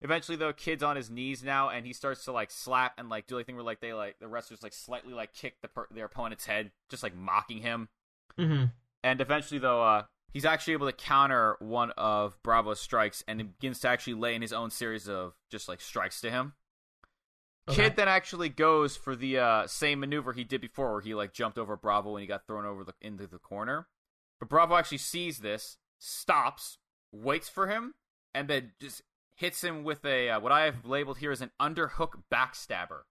Eventually, 0.00 0.38
though, 0.38 0.54
kid's 0.54 0.82
on 0.82 0.96
his 0.96 1.10
knees 1.10 1.44
now, 1.44 1.68
and 1.68 1.84
he 1.84 1.92
starts 1.92 2.24
to 2.24 2.32
like 2.32 2.50
slap 2.50 2.94
and 2.96 3.10
like 3.10 3.26
do 3.26 3.36
like 3.36 3.44
thing 3.44 3.56
where 3.56 3.64
like 3.64 3.80
they 3.82 3.92
like 3.92 4.18
the 4.20 4.26
wrestlers 4.26 4.62
like 4.62 4.72
slightly 4.72 5.12
like 5.12 5.34
kick 5.34 5.56
the 5.60 5.68
per- 5.68 5.86
their 5.90 6.06
opponent's 6.06 6.46
head, 6.46 6.70
just 6.88 7.02
like 7.02 7.14
mocking 7.14 7.58
him. 7.58 7.90
hmm 8.38 8.64
And 9.04 9.20
eventually, 9.20 9.60
though, 9.60 9.82
uh, 9.82 10.04
he's 10.32 10.46
actually 10.46 10.72
able 10.72 10.86
to 10.86 10.94
counter 10.94 11.56
one 11.58 11.90
of 11.98 12.42
Bravo's 12.42 12.80
strikes 12.80 13.22
and 13.28 13.36
begins 13.38 13.80
to 13.80 13.88
actually 13.88 14.14
lay 14.14 14.34
in 14.34 14.40
his 14.40 14.54
own 14.54 14.70
series 14.70 15.10
of 15.10 15.34
just 15.50 15.68
like 15.68 15.82
strikes 15.82 16.22
to 16.22 16.30
him. 16.30 16.54
Okay. 17.68 17.82
Kidd 17.82 17.96
then 17.96 18.08
actually 18.08 18.48
goes 18.48 18.96
for 18.96 19.14
the 19.14 19.38
uh, 19.38 19.66
same 19.66 20.00
maneuver 20.00 20.32
he 20.32 20.42
did 20.42 20.60
before, 20.60 20.92
where 20.92 21.00
he 21.00 21.14
like 21.14 21.32
jumped 21.32 21.58
over 21.58 21.76
Bravo 21.76 22.16
and 22.16 22.20
he 22.20 22.26
got 22.26 22.46
thrown 22.46 22.64
over 22.64 22.82
the 22.82 22.94
into 23.00 23.26
the 23.26 23.38
corner. 23.38 23.86
But 24.40 24.48
Bravo 24.48 24.74
actually 24.74 24.98
sees 24.98 25.38
this, 25.38 25.76
stops, 25.98 26.78
waits 27.12 27.48
for 27.48 27.68
him, 27.68 27.94
and 28.34 28.48
then 28.48 28.72
just 28.80 29.02
hits 29.36 29.62
him 29.62 29.84
with 29.84 30.04
a 30.04 30.30
uh, 30.30 30.40
what 30.40 30.50
I 30.50 30.64
have 30.64 30.84
labeled 30.84 31.18
here 31.18 31.30
as 31.30 31.40
an 31.40 31.52
underhook 31.60 32.22
backstabber. 32.32 33.02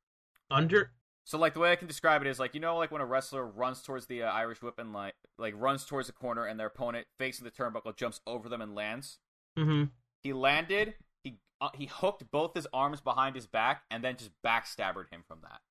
Under. 0.49 0.91
So 1.23 1.37
like 1.37 1.53
the 1.53 1.61
way 1.61 1.71
I 1.71 1.77
can 1.77 1.87
describe 1.87 2.21
it 2.21 2.27
is 2.27 2.39
like 2.39 2.53
you 2.53 2.59
know 2.59 2.77
like 2.77 2.91
when 2.91 3.01
a 3.01 3.05
wrestler 3.05 3.45
runs 3.45 3.81
towards 3.81 4.07
the 4.07 4.23
uh, 4.23 4.31
Irish 4.31 4.61
whip 4.61 4.79
and 4.79 4.91
like 4.91 5.13
like 5.37 5.53
runs 5.55 5.85
towards 5.85 6.07
the 6.07 6.13
corner 6.13 6.45
and 6.45 6.59
their 6.59 6.67
opponent 6.67 7.07
facing 7.17 7.45
the 7.45 7.51
turnbuckle 7.51 7.95
jumps 7.95 8.19
over 8.27 8.49
them 8.49 8.61
and 8.61 8.75
lands. 8.75 9.19
Mm-hmm. 9.57 9.85
He 10.19 10.33
landed. 10.33 10.95
He 11.61 11.65
uh, 11.65 11.69
he 11.75 11.85
hooked 11.85 12.29
both 12.31 12.55
his 12.55 12.67
arms 12.73 13.01
behind 13.01 13.35
his 13.35 13.47
back 13.47 13.83
and 13.89 14.03
then 14.03 14.17
just 14.17 14.31
backstabbered 14.45 15.09
him 15.11 15.23
from 15.27 15.39
that. 15.43 15.61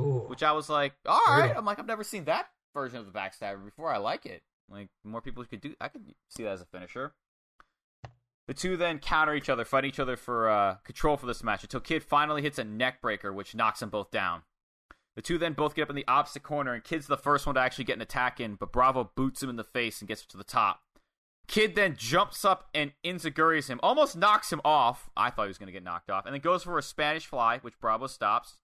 Ooh. 0.00 0.24
Which 0.28 0.42
I 0.42 0.52
was 0.52 0.68
like, 0.68 0.94
all 1.04 1.20
right. 1.28 1.54
I'm 1.56 1.64
like 1.64 1.78
I've 1.78 1.86
never 1.86 2.04
seen 2.04 2.24
that 2.24 2.46
version 2.74 2.98
of 2.98 3.06
the 3.06 3.18
backstabber 3.18 3.64
before. 3.64 3.92
I 3.92 3.98
like 3.98 4.26
it. 4.26 4.42
Like 4.70 4.88
more 5.04 5.20
people 5.20 5.44
could 5.44 5.60
do. 5.60 5.74
I 5.80 5.88
could 5.88 6.14
see 6.28 6.44
that 6.44 6.52
as 6.52 6.60
a 6.60 6.66
finisher. 6.66 7.14
The 8.48 8.54
two 8.54 8.76
then 8.76 9.00
counter 9.00 9.34
each 9.34 9.48
other, 9.48 9.64
fight 9.64 9.84
each 9.84 9.98
other 9.98 10.16
for 10.16 10.48
uh, 10.48 10.76
control 10.84 11.16
for 11.16 11.26
this 11.26 11.42
match 11.42 11.64
until 11.64 11.80
Kidd 11.80 12.04
finally 12.04 12.42
hits 12.42 12.60
a 12.60 12.64
neck 12.64 13.00
breaker, 13.02 13.32
which 13.32 13.56
knocks 13.56 13.80
them 13.80 13.90
both 13.90 14.12
down. 14.12 14.42
The 15.16 15.22
two 15.22 15.38
then 15.38 15.54
both 15.54 15.74
get 15.74 15.82
up 15.82 15.90
in 15.90 15.96
the 15.96 16.06
opposite 16.06 16.44
corner, 16.44 16.72
and 16.72 16.84
Kidd's 16.84 17.08
the 17.08 17.16
first 17.16 17.46
one 17.46 17.56
to 17.56 17.60
actually 17.60 17.84
get 17.84 17.96
an 17.96 18.02
attack 18.02 18.38
in, 18.38 18.54
but 18.54 18.70
Bravo 18.70 19.10
boots 19.16 19.42
him 19.42 19.50
in 19.50 19.56
the 19.56 19.64
face 19.64 20.00
and 20.00 20.06
gets 20.06 20.24
to 20.26 20.36
the 20.36 20.44
top. 20.44 20.82
Kidd 21.48 21.74
then 21.74 21.94
jumps 21.96 22.44
up 22.44 22.68
and 22.74 22.92
enzuigiris 23.04 23.68
him, 23.68 23.78
almost 23.82 24.16
knocks 24.16 24.52
him 24.52 24.60
off. 24.64 25.10
I 25.16 25.30
thought 25.30 25.44
he 25.44 25.48
was 25.48 25.58
going 25.58 25.68
to 25.68 25.72
get 25.72 25.84
knocked 25.84 26.10
off, 26.10 26.26
and 26.26 26.34
then 26.34 26.40
goes 26.40 26.64
for 26.64 26.78
a 26.78 26.82
Spanish 26.82 27.26
fly, 27.26 27.58
which 27.58 27.78
Bravo 27.80 28.06
stops. 28.06 28.56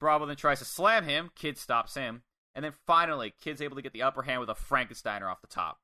Bravo 0.00 0.26
then 0.26 0.36
tries 0.36 0.58
to 0.60 0.64
slam 0.64 1.04
him. 1.04 1.30
Kidd 1.34 1.58
stops 1.58 1.94
him. 1.94 2.22
And 2.54 2.64
then 2.64 2.72
finally, 2.86 3.34
Kidd's 3.40 3.62
able 3.62 3.76
to 3.76 3.82
get 3.82 3.92
the 3.92 4.02
upper 4.02 4.22
hand 4.22 4.40
with 4.40 4.48
a 4.48 4.54
Frankensteiner 4.54 5.30
off 5.30 5.40
the 5.40 5.46
top. 5.46 5.78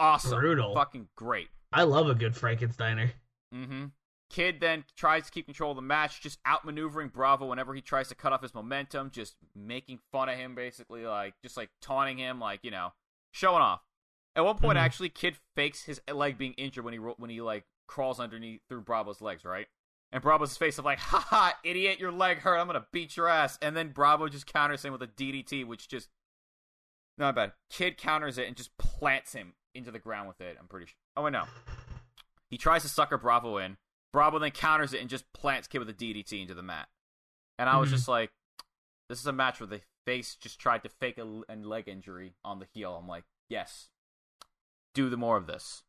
Awesome. 0.00 0.38
Brutal. 0.38 0.74
Fucking 0.74 1.08
great. 1.16 1.48
I 1.72 1.82
love 1.82 2.08
a 2.08 2.14
good 2.14 2.34
Frankensteiner. 2.34 3.10
Mm-hmm. 3.54 3.86
Kidd 4.30 4.60
then 4.60 4.84
tries 4.96 5.26
to 5.26 5.30
keep 5.30 5.46
control 5.46 5.72
of 5.72 5.76
the 5.76 5.82
match, 5.82 6.20
just 6.20 6.38
outmaneuvering 6.44 7.12
Bravo 7.12 7.46
whenever 7.46 7.74
he 7.74 7.80
tries 7.80 8.08
to 8.08 8.14
cut 8.14 8.32
off 8.32 8.42
his 8.42 8.54
momentum, 8.54 9.10
just 9.10 9.36
making 9.54 9.98
fun 10.12 10.28
of 10.28 10.36
him, 10.36 10.54
basically, 10.54 11.06
like 11.06 11.34
just 11.42 11.56
like 11.56 11.70
taunting 11.80 12.18
him, 12.18 12.38
like 12.38 12.60
you 12.62 12.70
know, 12.70 12.92
showing 13.32 13.62
off. 13.62 13.80
At 14.38 14.44
one 14.44 14.56
point, 14.56 14.78
Mhm. 14.78 14.82
actually, 14.82 15.08
Kidd 15.08 15.36
fakes 15.56 15.82
his 15.82 16.00
leg 16.06 16.38
being 16.38 16.52
injured 16.54 16.84
when 16.84 16.92
he 16.94 16.98
when 17.00 17.28
he 17.28 17.40
like 17.40 17.66
crawls 17.88 18.20
underneath 18.20 18.62
through 18.68 18.82
Bravo's 18.82 19.20
legs, 19.20 19.44
right? 19.44 19.68
And 20.12 20.22
Bravo's 20.22 20.56
face 20.56 20.78
of 20.78 20.84
like, 20.84 21.00
"Ha 21.00 21.18
ha, 21.18 21.58
idiot, 21.64 21.98
your 21.98 22.12
leg 22.12 22.38
hurt. 22.38 22.56
I'm 22.56 22.68
gonna 22.68 22.86
beat 22.92 23.16
your 23.16 23.26
ass." 23.26 23.58
And 23.60 23.76
then 23.76 23.90
Bravo 23.90 24.28
just 24.28 24.46
counters 24.46 24.84
him 24.84 24.92
with 24.92 25.02
a 25.02 25.08
DDT, 25.08 25.64
which 25.64 25.88
just 25.88 26.08
not 27.16 27.34
bad. 27.34 27.52
Kidd 27.68 27.98
counters 27.98 28.38
it 28.38 28.46
and 28.46 28.56
just 28.56 28.78
plants 28.78 29.32
him 29.32 29.56
into 29.74 29.90
the 29.90 29.98
ground 29.98 30.28
with 30.28 30.40
it. 30.40 30.56
I'm 30.56 30.68
pretty 30.68 30.86
sure. 30.86 30.98
Oh 31.16 31.22
wait, 31.24 31.32
no. 31.32 31.48
He 32.48 32.56
tries 32.56 32.82
to 32.82 32.88
sucker 32.88 33.18
Bravo 33.18 33.56
in. 33.58 33.76
Bravo 34.12 34.38
then 34.38 34.52
counters 34.52 34.92
it 34.94 35.00
and 35.00 35.10
just 35.10 35.32
plants 35.32 35.66
Kidd 35.66 35.80
with 35.80 35.88
a 35.90 35.92
DDT 35.92 36.40
into 36.42 36.54
the 36.54 36.62
mat. 36.62 36.88
And 37.58 37.68
I 37.68 37.76
was 37.78 37.88
Mhm. 37.88 37.94
just 37.94 38.06
like, 38.06 38.32
this 39.08 39.18
is 39.18 39.26
a 39.26 39.32
match 39.32 39.58
where 39.58 39.66
the 39.66 39.82
face 40.06 40.36
just 40.36 40.60
tried 40.60 40.84
to 40.84 40.88
fake 40.88 41.18
a 41.18 41.24
leg 41.24 41.88
injury 41.88 42.36
on 42.44 42.60
the 42.60 42.66
heel. 42.66 42.94
I'm 42.96 43.08
like, 43.08 43.24
yes, 43.48 43.90
do 44.98 45.08
the 45.08 45.16
more 45.16 45.36
of 45.36 45.46
this. 45.46 45.84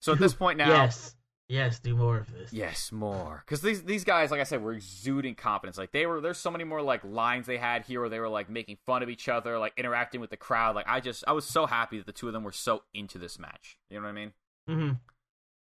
So 0.00 0.12
at 0.12 0.20
this 0.20 0.34
point 0.42 0.58
now, 0.58 0.68
Yes. 0.68 1.14
Yes. 1.48 1.78
Do 1.78 1.94
more 1.96 2.18
of 2.18 2.32
this. 2.32 2.52
Yes, 2.52 2.90
more. 2.90 3.42
Because 3.44 3.60
these 3.60 3.82
these 3.84 4.02
guys, 4.04 4.30
like 4.32 4.40
I 4.40 4.44
said, 4.44 4.62
were 4.62 4.72
exuding 4.72 5.34
confidence. 5.36 5.78
Like 5.78 5.92
they 5.92 6.06
were. 6.06 6.20
There's 6.20 6.38
so 6.38 6.50
many 6.50 6.64
more 6.64 6.82
like 6.82 7.04
lines 7.04 7.46
they 7.46 7.56
had 7.58 7.84
here 7.84 8.00
where 8.00 8.08
they 8.08 8.18
were 8.18 8.28
like 8.28 8.48
making 8.50 8.78
fun 8.84 9.02
of 9.02 9.08
each 9.08 9.28
other, 9.28 9.56
like 9.58 9.72
interacting 9.76 10.20
with 10.20 10.30
the 10.30 10.36
crowd. 10.36 10.74
Like 10.74 10.86
I 10.88 10.98
just, 11.00 11.22
I 11.26 11.32
was 11.32 11.44
so 11.44 11.66
happy 11.66 11.98
that 11.98 12.06
the 12.06 12.12
two 12.12 12.26
of 12.26 12.32
them 12.32 12.42
were 12.42 12.50
so 12.52 12.82
into 12.94 13.18
this 13.18 13.38
match. 13.38 13.78
You 13.90 13.98
know 13.98 14.02
what 14.04 14.08
I 14.08 14.12
mean? 14.12 14.32
hmm 14.68 14.90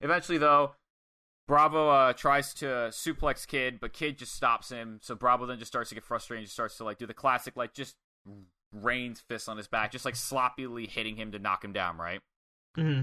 Eventually, 0.02 0.38
though, 0.38 0.76
Bravo 1.48 1.90
uh, 1.90 2.14
tries 2.14 2.54
to 2.56 2.66
suplex 2.92 3.46
Kidd, 3.46 3.80
but 3.82 3.92
Kidd 3.92 4.18
just 4.18 4.34
stops 4.34 4.70
him. 4.70 5.00
So 5.02 5.14
Bravo 5.14 5.46
then 5.46 5.60
just 5.60 5.72
starts 5.72 5.90
to 5.90 5.96
get 5.96 6.04
frustrated 6.06 6.40
and 6.42 6.46
just 6.48 6.56
starts 6.56 6.78
to 6.78 6.84
like 6.86 6.98
do 7.00 7.06
the 7.06 7.14
classic, 7.14 7.56
like 7.58 7.74
just 7.74 7.96
rains 8.82 9.20
fists 9.20 9.48
on 9.48 9.58
his 9.58 9.68
back, 9.68 9.92
just 9.92 10.06
like 10.06 10.16
sloppily 10.16 10.88
hitting 10.88 11.16
him 11.16 11.32
to 11.32 11.40
knock 11.40 11.64
him 11.64 11.74
down. 11.74 11.98
Right? 11.98 12.22
hmm 12.76 13.02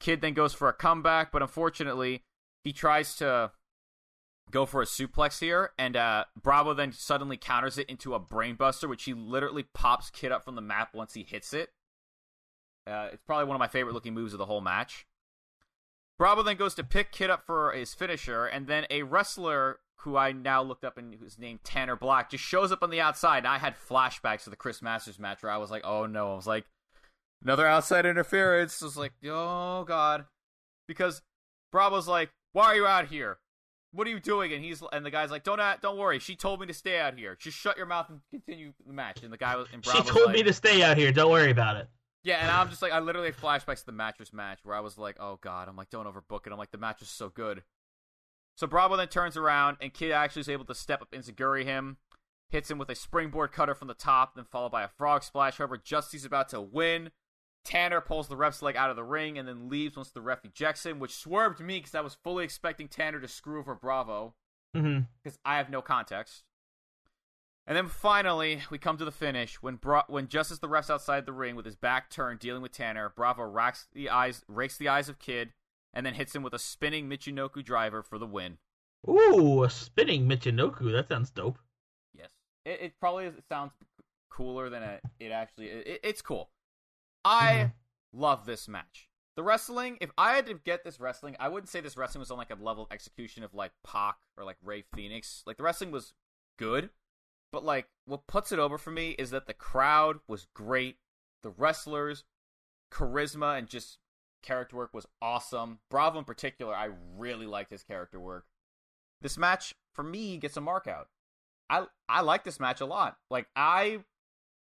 Kidd 0.00 0.20
then 0.20 0.34
goes 0.34 0.54
for 0.54 0.68
a 0.68 0.72
comeback, 0.72 1.32
but 1.32 1.42
unfortunately, 1.42 2.22
he 2.62 2.72
tries 2.72 3.16
to 3.16 3.50
go 4.50 4.64
for 4.64 4.80
a 4.80 4.86
suplex 4.86 5.40
here, 5.40 5.70
and 5.78 5.96
uh, 5.96 6.24
Bravo 6.40 6.72
then 6.72 6.92
suddenly 6.92 7.36
counters 7.36 7.78
it 7.78 7.90
into 7.90 8.14
a 8.14 8.20
brainbuster, 8.20 8.88
which 8.88 9.04
he 9.04 9.14
literally 9.14 9.64
pops 9.74 10.10
Kidd 10.10 10.32
up 10.32 10.44
from 10.44 10.54
the 10.54 10.62
map 10.62 10.94
once 10.94 11.14
he 11.14 11.22
hits 11.22 11.52
it. 11.52 11.70
Uh, 12.86 13.08
it's 13.12 13.22
probably 13.26 13.44
one 13.44 13.56
of 13.56 13.60
my 13.60 13.68
favorite 13.68 13.92
looking 13.92 14.14
moves 14.14 14.32
of 14.32 14.38
the 14.38 14.46
whole 14.46 14.60
match. 14.60 15.06
Bravo 16.18 16.42
then 16.42 16.56
goes 16.56 16.74
to 16.76 16.84
pick 16.84 17.12
Kidd 17.12 17.30
up 17.30 17.44
for 17.44 17.72
his 17.72 17.94
finisher, 17.94 18.46
and 18.46 18.66
then 18.66 18.86
a 18.90 19.02
wrestler 19.02 19.80
who 20.02 20.16
I 20.16 20.32
now 20.32 20.62
looked 20.62 20.84
up 20.84 20.96
and 20.96 21.14
who's 21.14 21.38
named 21.38 21.60
Tanner 21.64 21.96
Black 21.96 22.30
just 22.30 22.44
shows 22.44 22.70
up 22.72 22.82
on 22.82 22.90
the 22.90 23.00
outside. 23.00 23.38
And 23.38 23.48
I 23.48 23.58
had 23.58 23.74
flashbacks 23.76 24.44
to 24.44 24.50
the 24.50 24.56
Chris 24.56 24.80
Masters 24.80 25.18
match 25.18 25.42
where 25.42 25.52
I 25.52 25.56
was 25.58 25.70
like, 25.70 25.82
oh 25.84 26.06
no. 26.06 26.32
I 26.32 26.36
was 26.36 26.46
like, 26.46 26.64
another 27.42 27.66
outside 27.66 28.06
interference. 28.06 28.80
I 28.82 28.86
was 28.86 28.96
like, 28.96 29.12
oh 29.26 29.84
god, 29.84 30.24
because 30.86 31.22
Bravo's 31.72 32.08
like, 32.08 32.30
why 32.52 32.66
are 32.66 32.74
you 32.76 32.86
out 32.86 33.08
here? 33.08 33.38
What 33.92 34.06
are 34.06 34.10
you 34.10 34.20
doing? 34.20 34.52
And 34.52 34.62
he's 34.62 34.82
and 34.92 35.04
the 35.04 35.10
guy's 35.10 35.30
like, 35.30 35.44
don't 35.44 35.60
don't 35.80 35.96
worry. 35.98 36.18
She 36.18 36.36
told 36.36 36.60
me 36.60 36.66
to 36.66 36.74
stay 36.74 36.98
out 37.00 37.18
here. 37.18 37.36
Just 37.40 37.56
shut 37.56 37.76
your 37.76 37.86
mouth 37.86 38.08
and 38.10 38.20
continue 38.30 38.72
the 38.86 38.92
match. 38.92 39.22
And 39.22 39.32
the 39.32 39.38
guy 39.38 39.56
was 39.56 39.66
and 39.72 39.84
She 39.84 40.02
told 40.02 40.26
like, 40.26 40.36
me 40.36 40.42
to 40.44 40.52
stay 40.52 40.82
out 40.82 40.96
here. 40.96 41.10
Don't 41.10 41.30
worry 41.32 41.50
about 41.50 41.76
it. 41.76 41.88
yeah, 42.22 42.36
and 42.42 42.50
I'm 42.50 42.68
just 42.68 42.82
like, 42.82 42.92
I 42.92 42.98
literally 43.00 43.28
had 43.28 43.36
flashbacks 43.36 43.80
to 43.80 43.86
the 43.86 43.92
mattress 43.92 44.32
match 44.32 44.60
where 44.62 44.76
I 44.76 44.80
was 44.80 44.98
like, 44.98 45.16
oh 45.18 45.38
god, 45.40 45.68
I'm 45.68 45.76
like, 45.76 45.90
don't 45.90 46.06
overbook 46.06 46.46
it. 46.46 46.52
I'm 46.52 46.58
like, 46.58 46.70
the 46.70 46.78
match 46.78 47.00
is 47.02 47.08
so 47.08 47.30
good. 47.30 47.62
So 48.58 48.66
Bravo 48.66 48.96
then 48.96 49.06
turns 49.06 49.36
around, 49.36 49.76
and 49.80 49.94
Kidd 49.94 50.10
actually 50.10 50.40
is 50.40 50.48
able 50.48 50.64
to 50.64 50.74
step 50.74 51.00
up 51.00 51.12
and 51.12 51.22
Zaguri 51.22 51.62
him, 51.62 51.98
hits 52.50 52.68
him 52.68 52.76
with 52.76 52.90
a 52.90 52.96
springboard 52.96 53.52
cutter 53.52 53.72
from 53.72 53.86
the 53.86 53.94
top, 53.94 54.34
then 54.34 54.46
followed 54.50 54.72
by 54.72 54.82
a 54.82 54.88
frog 54.88 55.22
splash. 55.22 55.58
However, 55.58 55.76
just 55.76 56.12
as 56.12 56.24
about 56.24 56.48
to 56.48 56.60
win, 56.60 57.12
Tanner 57.64 58.00
pulls 58.00 58.26
the 58.26 58.36
ref's 58.36 58.60
leg 58.60 58.74
out 58.74 58.90
of 58.90 58.96
the 58.96 59.04
ring 59.04 59.38
and 59.38 59.46
then 59.46 59.68
leaves 59.68 59.96
once 59.96 60.10
the 60.10 60.20
ref 60.20 60.44
ejects 60.44 60.84
him, 60.84 60.98
which 60.98 61.14
swerved 61.14 61.60
me 61.60 61.78
because 61.78 61.94
I 61.94 62.00
was 62.00 62.16
fully 62.24 62.42
expecting 62.42 62.88
Tanner 62.88 63.20
to 63.20 63.28
screw 63.28 63.60
over 63.60 63.76
Bravo 63.76 64.34
mm-hmm. 64.76 65.02
because 65.22 65.38
I 65.44 65.58
have 65.58 65.70
no 65.70 65.80
context. 65.80 66.42
And 67.64 67.76
then 67.76 67.86
finally, 67.86 68.62
we 68.70 68.78
come 68.78 68.96
to 68.96 69.04
the 69.04 69.12
finish 69.12 69.62
when 69.62 69.76
Bra- 69.76 70.06
when 70.08 70.26
just 70.26 70.50
as 70.50 70.58
the 70.58 70.68
ref's 70.68 70.90
outside 70.90 71.26
the 71.26 71.32
ring 71.32 71.54
with 71.54 71.64
his 71.64 71.76
back 71.76 72.10
turned, 72.10 72.40
dealing 72.40 72.62
with 72.62 72.72
Tanner, 72.72 73.12
Bravo 73.14 73.44
racks 73.44 73.86
the 73.92 74.10
eyes, 74.10 74.44
rakes 74.48 74.76
the 74.76 74.88
eyes 74.88 75.08
of 75.08 75.20
Kidd, 75.20 75.52
and 75.94 76.04
then 76.06 76.14
hits 76.14 76.34
him 76.34 76.42
with 76.42 76.54
a 76.54 76.58
spinning 76.58 77.08
Michinoku 77.08 77.64
driver 77.64 78.02
for 78.02 78.18
the 78.18 78.26
win. 78.26 78.58
Ooh, 79.08 79.62
a 79.64 79.70
spinning 79.70 80.28
Michinoku. 80.28 80.92
That 80.92 81.08
sounds 81.08 81.30
dope. 81.30 81.58
Yes, 82.14 82.30
it, 82.64 82.80
it 82.80 82.92
probably 83.00 83.26
is, 83.26 83.34
it 83.36 83.44
sounds 83.48 83.72
cooler 84.30 84.68
than 84.68 84.82
it, 84.82 85.00
it 85.20 85.30
actually. 85.32 85.66
It, 85.68 86.00
it's 86.02 86.22
cool. 86.22 86.50
I 87.24 87.52
Mhm. 87.52 87.72
love 88.12 88.46
this 88.46 88.68
match. 88.68 89.08
The 89.36 89.42
wrestling, 89.44 89.98
if 90.00 90.10
I 90.18 90.34
had 90.34 90.46
to 90.46 90.54
get 90.54 90.82
this 90.84 90.98
wrestling, 90.98 91.36
I 91.38 91.48
wouldn't 91.48 91.68
say 91.68 91.80
this 91.80 91.96
wrestling 91.96 92.20
was 92.20 92.30
on 92.32 92.38
like 92.38 92.50
a 92.50 92.56
level 92.56 92.84
of 92.84 92.92
execution 92.92 93.44
of 93.44 93.54
like 93.54 93.70
Pac 93.86 94.16
or 94.36 94.44
like 94.44 94.56
Rey 94.64 94.82
Fenix. 94.94 95.42
Like 95.46 95.56
the 95.58 95.62
wrestling 95.62 95.92
was 95.92 96.12
good, 96.58 96.90
but 97.52 97.64
like 97.64 97.86
what 98.04 98.26
puts 98.26 98.50
it 98.50 98.58
over 98.58 98.78
for 98.78 98.90
me 98.90 99.10
is 99.10 99.30
that 99.30 99.46
the 99.46 99.54
crowd 99.54 100.18
was 100.26 100.48
great. 100.54 100.98
The 101.44 101.50
wrestlers, 101.50 102.24
charisma 102.92 103.56
and 103.58 103.68
just 103.68 103.98
character 104.48 104.76
work 104.76 104.94
was 104.94 105.06
awesome. 105.20 105.78
Bravo 105.90 106.18
in 106.18 106.24
particular, 106.24 106.74
I 106.74 106.88
really 107.16 107.46
liked 107.46 107.70
his 107.70 107.82
character 107.82 108.18
work. 108.18 108.46
This 109.20 109.36
match 109.36 109.74
for 109.94 110.02
me 110.02 110.38
gets 110.38 110.56
a 110.56 110.60
mark 110.60 110.86
out. 110.86 111.08
I 111.68 111.86
I 112.08 112.22
like 112.22 112.44
this 112.44 112.58
match 112.58 112.80
a 112.80 112.86
lot. 112.86 113.18
Like 113.30 113.46
I 113.54 114.00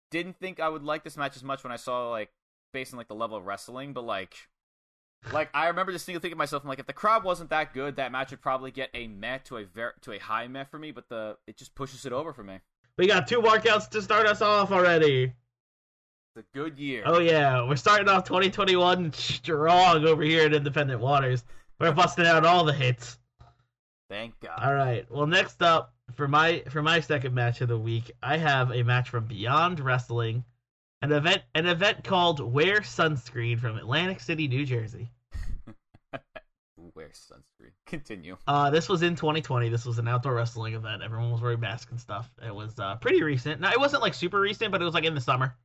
didn't 0.10 0.40
think 0.40 0.60
I 0.60 0.70
would 0.70 0.84
like 0.84 1.04
this 1.04 1.18
match 1.18 1.36
as 1.36 1.44
much 1.44 1.64
when 1.64 1.74
I 1.74 1.76
saw 1.76 2.10
like 2.10 2.32
based 2.72 2.94
on 2.94 2.98
like 2.98 3.10
the 3.10 3.16
level 3.16 3.38
of 3.38 3.46
wrestling, 3.46 3.92
but 3.94 4.06
like 4.06 4.36
like 5.34 5.50
I 5.54 5.68
remember 5.68 5.92
just 5.92 6.06
thinking 6.06 6.30
to 6.30 6.36
myself, 6.36 6.64
I'm 6.64 6.70
like, 6.70 6.80
if 6.80 6.88
the 6.88 6.94
crowd 6.94 7.24
wasn't 7.24 7.50
that 7.50 7.74
good, 7.74 7.98
that 7.98 8.12
match 8.12 8.32
would 8.32 8.42
probably 8.42 8.72
get 8.72 8.90
a 8.94 9.08
meh 9.08 9.40
to 9.46 9.58
a 9.58 9.66
ver- 9.66 9.96
to 10.02 10.14
a 10.14 10.20
high 10.20 10.48
meh 10.48 10.64
for 10.64 10.80
me. 10.80 10.92
But 10.92 11.10
the 11.10 11.38
it 11.46 11.58
just 11.58 11.76
pushes 11.76 12.06
it 12.06 12.14
over 12.14 12.32
for 12.32 12.44
me. 12.44 12.60
We 12.98 13.08
got 13.08 13.28
two 13.28 13.42
markouts 13.42 13.90
to 13.90 14.02
start 14.02 14.28
us 14.28 14.42
off 14.42 14.72
already. 14.72 15.34
It's 16.36 16.48
a 16.48 16.58
good 16.58 16.80
year. 16.80 17.04
Oh 17.06 17.20
yeah, 17.20 17.68
we're 17.68 17.76
starting 17.76 18.10
off 18.10 18.24
2021 18.24 19.14
strong 19.14 20.04
over 20.08 20.24
here 20.24 20.48
in 20.48 20.54
Independent 20.56 21.00
Waters. 21.00 21.44
We're 21.80 21.92
busting 21.92 22.26
out 22.26 22.44
all 22.44 22.64
the 22.64 22.74
hits. 22.74 23.20
Thank 24.10 24.40
God. 24.40 24.60
All 24.60 24.74
right. 24.74 25.06
Well, 25.12 25.28
next 25.28 25.62
up 25.62 25.94
for 26.16 26.28
my 26.28 26.64
for 26.70 26.82
my 26.82 27.02
second 27.02 27.36
match 27.36 27.62
of 27.62 27.68
the 27.68 27.78
week, 27.78 28.10
I 28.24 28.38
have 28.38 28.72
a 28.72 28.82
match 28.82 29.10
from 29.10 29.26
Beyond 29.26 29.80
Wrestling, 29.80 30.44
an 31.04 31.12
event 31.12 31.44
an 31.54 31.68
event 31.68 32.04
called 32.04 32.40
Wear 32.40 32.80
Sunscreen 32.80 33.60
from 33.60 33.78
Atlantic 33.78 34.20
City, 34.20 34.48
New 34.48 34.66
Jersey. 34.66 35.12
Wear 36.96 37.10
sunscreen. 37.10 37.74
Continue. 37.86 38.38
Uh, 38.48 38.72
this 38.72 38.90
was 38.90 39.04
in 39.04 39.16
2020. 39.16 39.70
This 39.70 39.86
was 39.86 40.00
an 40.00 40.08
outdoor 40.08 40.34
wrestling 40.34 40.74
event. 40.74 41.04
Everyone 41.04 41.32
was 41.32 41.42
wearing 41.42 41.60
masks 41.60 41.92
and 41.92 42.00
stuff. 42.00 42.28
It 42.44 42.54
was 42.54 42.80
uh, 42.80 42.96
pretty 42.96 43.22
recent. 43.22 43.62
Now, 43.62 43.72
it 43.72 43.80
wasn't 43.80 44.02
like 44.02 44.16
super 44.16 44.40
recent, 44.40 44.72
but 44.72 44.82
it 44.82 44.86
was 44.86 44.94
like 44.96 45.06
in 45.06 45.16
the 45.16 45.22
summer. 45.22 45.56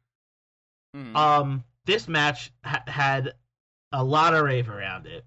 Mhm. 0.99 1.17
Um, 1.17 1.65
this 1.85 2.09
match 2.09 2.51
ha- 2.65 2.83
had 2.87 3.35
a 3.93 4.03
lot 4.03 4.35
of 4.35 4.45
rave 4.45 4.69
around 4.69 5.07
it, 5.07 5.25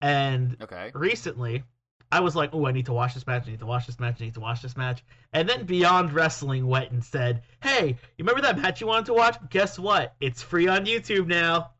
and 0.00 0.56
okay. 0.62 0.90
recently 0.94 1.64
I 2.12 2.20
was 2.20 2.36
like, 2.36 2.50
"Oh, 2.52 2.66
I 2.66 2.72
need 2.72 2.86
to 2.86 2.92
watch 2.92 3.14
this 3.14 3.26
match. 3.26 3.44
I 3.46 3.50
need 3.50 3.58
to 3.60 3.66
watch 3.66 3.86
this 3.86 3.98
match. 3.98 4.16
I 4.20 4.24
need 4.24 4.34
to 4.34 4.40
watch 4.40 4.62
this 4.62 4.76
match." 4.76 5.02
And 5.32 5.48
then 5.48 5.64
Beyond 5.64 6.12
Wrestling 6.12 6.66
went 6.66 6.92
and 6.92 7.02
said, 7.04 7.42
"Hey, 7.62 7.88
you 7.88 8.24
remember 8.24 8.42
that 8.42 8.58
match 8.58 8.80
you 8.80 8.86
wanted 8.86 9.06
to 9.06 9.14
watch? 9.14 9.36
Guess 9.50 9.78
what? 9.78 10.14
It's 10.20 10.42
free 10.42 10.68
on 10.68 10.86
YouTube 10.86 11.26
now." 11.26 11.72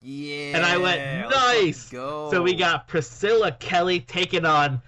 Yeah. 0.00 0.56
And 0.56 0.64
I 0.64 0.76
went, 0.76 1.30
"Nice." 1.30 1.88
Go. 1.90 2.30
So 2.30 2.42
we 2.42 2.54
got 2.54 2.88
Priscilla 2.88 3.52
Kelly 3.52 4.00
taking 4.00 4.44
on 4.44 4.82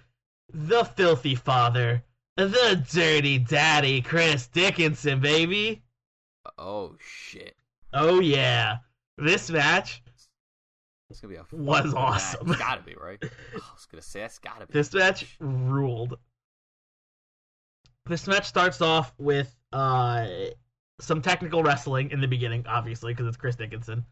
the 0.52 0.84
filthy 0.84 1.34
father, 1.34 2.04
the 2.36 2.84
dirty 2.92 3.38
daddy, 3.38 4.00
Chris 4.02 4.46
Dickinson, 4.46 5.20
baby. 5.20 5.82
Oh 6.56 6.96
shit. 7.00 7.56
Oh 7.92 8.20
yeah, 8.20 8.78
this 9.18 9.50
match 9.50 10.02
It's 11.10 11.20
gonna 11.20 11.34
be 11.34 11.38
a 11.40 11.46
Was 11.52 11.92
awesome. 11.94 12.46
match. 12.48 12.56
It's 12.56 12.62
gotta 12.64 12.82
be 12.82 12.94
right. 12.94 13.18
I 13.22 13.56
was 13.74 13.86
gonna 13.90 14.02
say 14.02 14.20
that's 14.20 14.38
gotta 14.38 14.66
be. 14.66 14.72
This 14.72 14.92
match 14.94 15.36
ruled. 15.40 16.18
This 18.06 18.26
match 18.26 18.46
starts 18.46 18.80
off 18.80 19.14
with 19.18 19.54
uh 19.72 20.26
some 21.00 21.22
technical 21.22 21.62
wrestling 21.62 22.10
in 22.10 22.20
the 22.20 22.28
beginning, 22.28 22.64
obviously, 22.68 23.12
because 23.12 23.26
it's 23.26 23.36
Chris 23.36 23.56
Dickinson. 23.56 24.04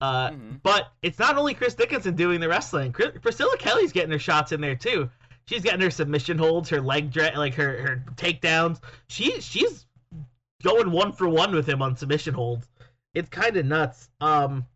Uh, 0.00 0.30
Mhm. 0.30 0.60
But 0.62 0.92
it's 1.02 1.18
not 1.18 1.36
only 1.36 1.54
Chris 1.54 1.74
Dickinson 1.74 2.14
doing 2.14 2.38
the 2.40 2.48
wrestling. 2.48 2.92
Chris, 2.92 3.12
Priscilla 3.20 3.56
Kelly's 3.58 3.92
getting 3.92 4.10
her 4.12 4.18
shots 4.18 4.52
in 4.52 4.60
there 4.60 4.76
too. 4.76 5.10
She's 5.46 5.62
getting 5.62 5.80
her 5.80 5.90
submission 5.90 6.36
holds, 6.38 6.68
her 6.68 6.80
leg 6.80 7.10
dra- 7.10 7.32
like 7.36 7.54
her 7.54 7.80
her 7.82 8.04
takedowns. 8.16 8.80
She 9.08 9.40
she's 9.40 9.86
going 10.62 10.90
one 10.90 11.12
for 11.12 11.28
one 11.28 11.52
with 11.54 11.66
him 11.68 11.82
on 11.82 11.96
submission 11.96 12.34
holds. 12.34 12.68
It's 13.14 13.28
kind 13.28 13.56
of 13.56 13.66
nuts. 13.66 14.10
Um, 14.20 14.66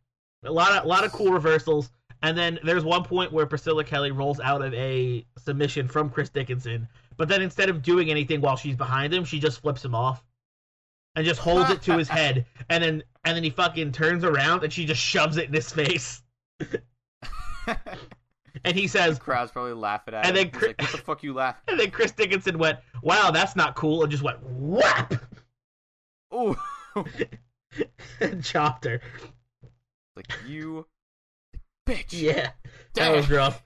a 0.44 0.50
lot 0.52 0.72
of 0.72 0.84
a 0.84 0.88
lot 0.88 1.04
of 1.04 1.12
cool 1.12 1.32
reversals. 1.32 1.90
And 2.24 2.38
then 2.38 2.58
there's 2.62 2.84
one 2.84 3.02
point 3.02 3.32
where 3.32 3.46
Priscilla 3.46 3.82
Kelly 3.82 4.12
rolls 4.12 4.38
out 4.38 4.62
of 4.62 4.72
a 4.74 5.26
submission 5.38 5.88
from 5.88 6.08
Chris 6.08 6.28
Dickinson, 6.28 6.86
but 7.16 7.28
then 7.28 7.42
instead 7.42 7.68
of 7.68 7.82
doing 7.82 8.10
anything 8.10 8.40
while 8.40 8.56
she's 8.56 8.76
behind 8.76 9.12
him, 9.12 9.24
she 9.24 9.40
just 9.40 9.60
flips 9.60 9.84
him 9.84 9.92
off 9.94 10.22
and 11.16 11.26
just 11.26 11.40
holds 11.40 11.68
it 11.70 11.82
to 11.82 11.98
his 11.98 12.08
head, 12.18 12.46
and 12.68 12.82
then 12.84 13.02
and 13.24 13.36
then 13.36 13.42
he 13.42 13.50
fucking 13.50 13.90
turns 13.90 14.22
around 14.22 14.62
and 14.62 14.72
she 14.72 14.84
just 14.86 15.00
shoves 15.00 15.36
it 15.36 15.46
in 15.48 15.52
his 15.52 15.72
face, 15.72 16.22
and 18.64 18.76
he 18.76 18.86
says, 18.86 19.18
crowd's 19.18 19.50
probably 19.50 19.72
laughing 19.72 20.14
at 20.14 20.24
And 20.26 20.36
him. 20.36 20.50
then 20.52 20.60
He's 20.60 20.62
Chri- 20.62 20.66
like, 20.68 20.82
what 20.82 20.92
the 20.92 20.98
fuck 20.98 21.22
you 21.24 21.32
laughing? 21.34 21.62
and 21.68 21.80
then 21.80 21.90
Chris 21.90 22.12
Dickinson 22.12 22.56
went, 22.58 22.78
"Wow, 23.02 23.30
that's 23.32 23.56
not 23.56 23.74
cool," 23.74 24.02
and 24.02 24.10
just 24.12 24.22
went 24.22 24.38
whap 24.42 25.12
Ooh. 26.32 26.56
And 28.20 28.42
chopped 28.44 28.84
her. 28.84 29.00
like 30.16 30.26
you 30.46 30.86
bitch. 31.86 32.06
Yeah, 32.10 32.50
that 32.94 33.14
was 33.14 33.30
rough. 33.30 33.62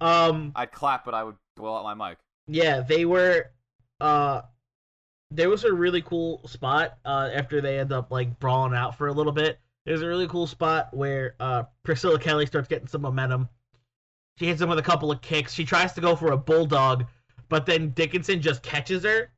Um, 0.00 0.52
I'd 0.54 0.72
clap, 0.72 1.04
but 1.04 1.14
I 1.14 1.24
would 1.24 1.36
blow 1.56 1.76
out 1.76 1.96
my 1.96 2.10
mic. 2.10 2.18
yeah, 2.46 2.80
they 2.80 3.04
were. 3.04 3.50
Uh, 4.00 4.42
there 5.30 5.48
was 5.50 5.64
a 5.64 5.72
really 5.72 6.02
cool 6.02 6.46
spot. 6.48 6.98
Uh, 7.04 7.28
after 7.34 7.60
they 7.60 7.78
end 7.78 7.92
up 7.92 8.10
like 8.10 8.38
brawling 8.40 8.74
out 8.74 8.96
for 8.96 9.08
a 9.08 9.12
little 9.12 9.32
bit, 9.32 9.60
there's 9.86 10.02
a 10.02 10.06
really 10.06 10.26
cool 10.28 10.46
spot 10.46 10.88
where 10.92 11.34
uh 11.40 11.64
Priscilla 11.82 12.18
Kelly 12.18 12.46
starts 12.46 12.68
getting 12.68 12.88
some 12.88 13.02
momentum. 13.02 13.48
She 14.38 14.46
hits 14.46 14.60
him 14.60 14.70
with 14.70 14.78
a 14.78 14.82
couple 14.82 15.10
of 15.12 15.20
kicks. 15.20 15.52
She 15.52 15.64
tries 15.64 15.92
to 15.92 16.00
go 16.00 16.16
for 16.16 16.32
a 16.32 16.36
bulldog, 16.36 17.04
but 17.48 17.66
then 17.66 17.90
Dickinson 17.90 18.40
just 18.40 18.62
catches 18.62 19.04
her 19.04 19.30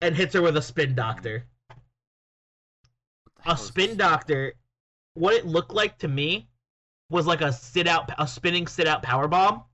and 0.00 0.16
hits 0.16 0.34
her 0.34 0.42
with 0.42 0.56
a 0.56 0.62
spin 0.62 0.94
doctor. 0.94 1.44
A 3.46 3.56
spin 3.56 3.96
doctor, 3.96 4.54
what 5.14 5.34
it 5.34 5.46
looked 5.46 5.72
like 5.72 5.98
to 5.98 6.08
me 6.08 6.48
was 7.08 7.26
like 7.26 7.40
a 7.40 7.52
sit 7.52 7.86
out, 7.86 8.10
a 8.18 8.26
spinning 8.26 8.66
sit 8.66 8.86
out 8.86 9.02
power 9.02 9.28
bomb, 9.28 9.64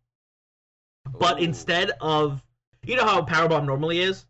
but 1.19 1.39
Ooh. 1.39 1.45
instead 1.45 1.91
of 2.01 2.43
you 2.83 2.97
know 2.97 3.05
how 3.05 3.19
a 3.21 3.25
power 3.27 3.49
bomb 3.49 3.67
normally 3.67 4.01
is, 4.01 4.27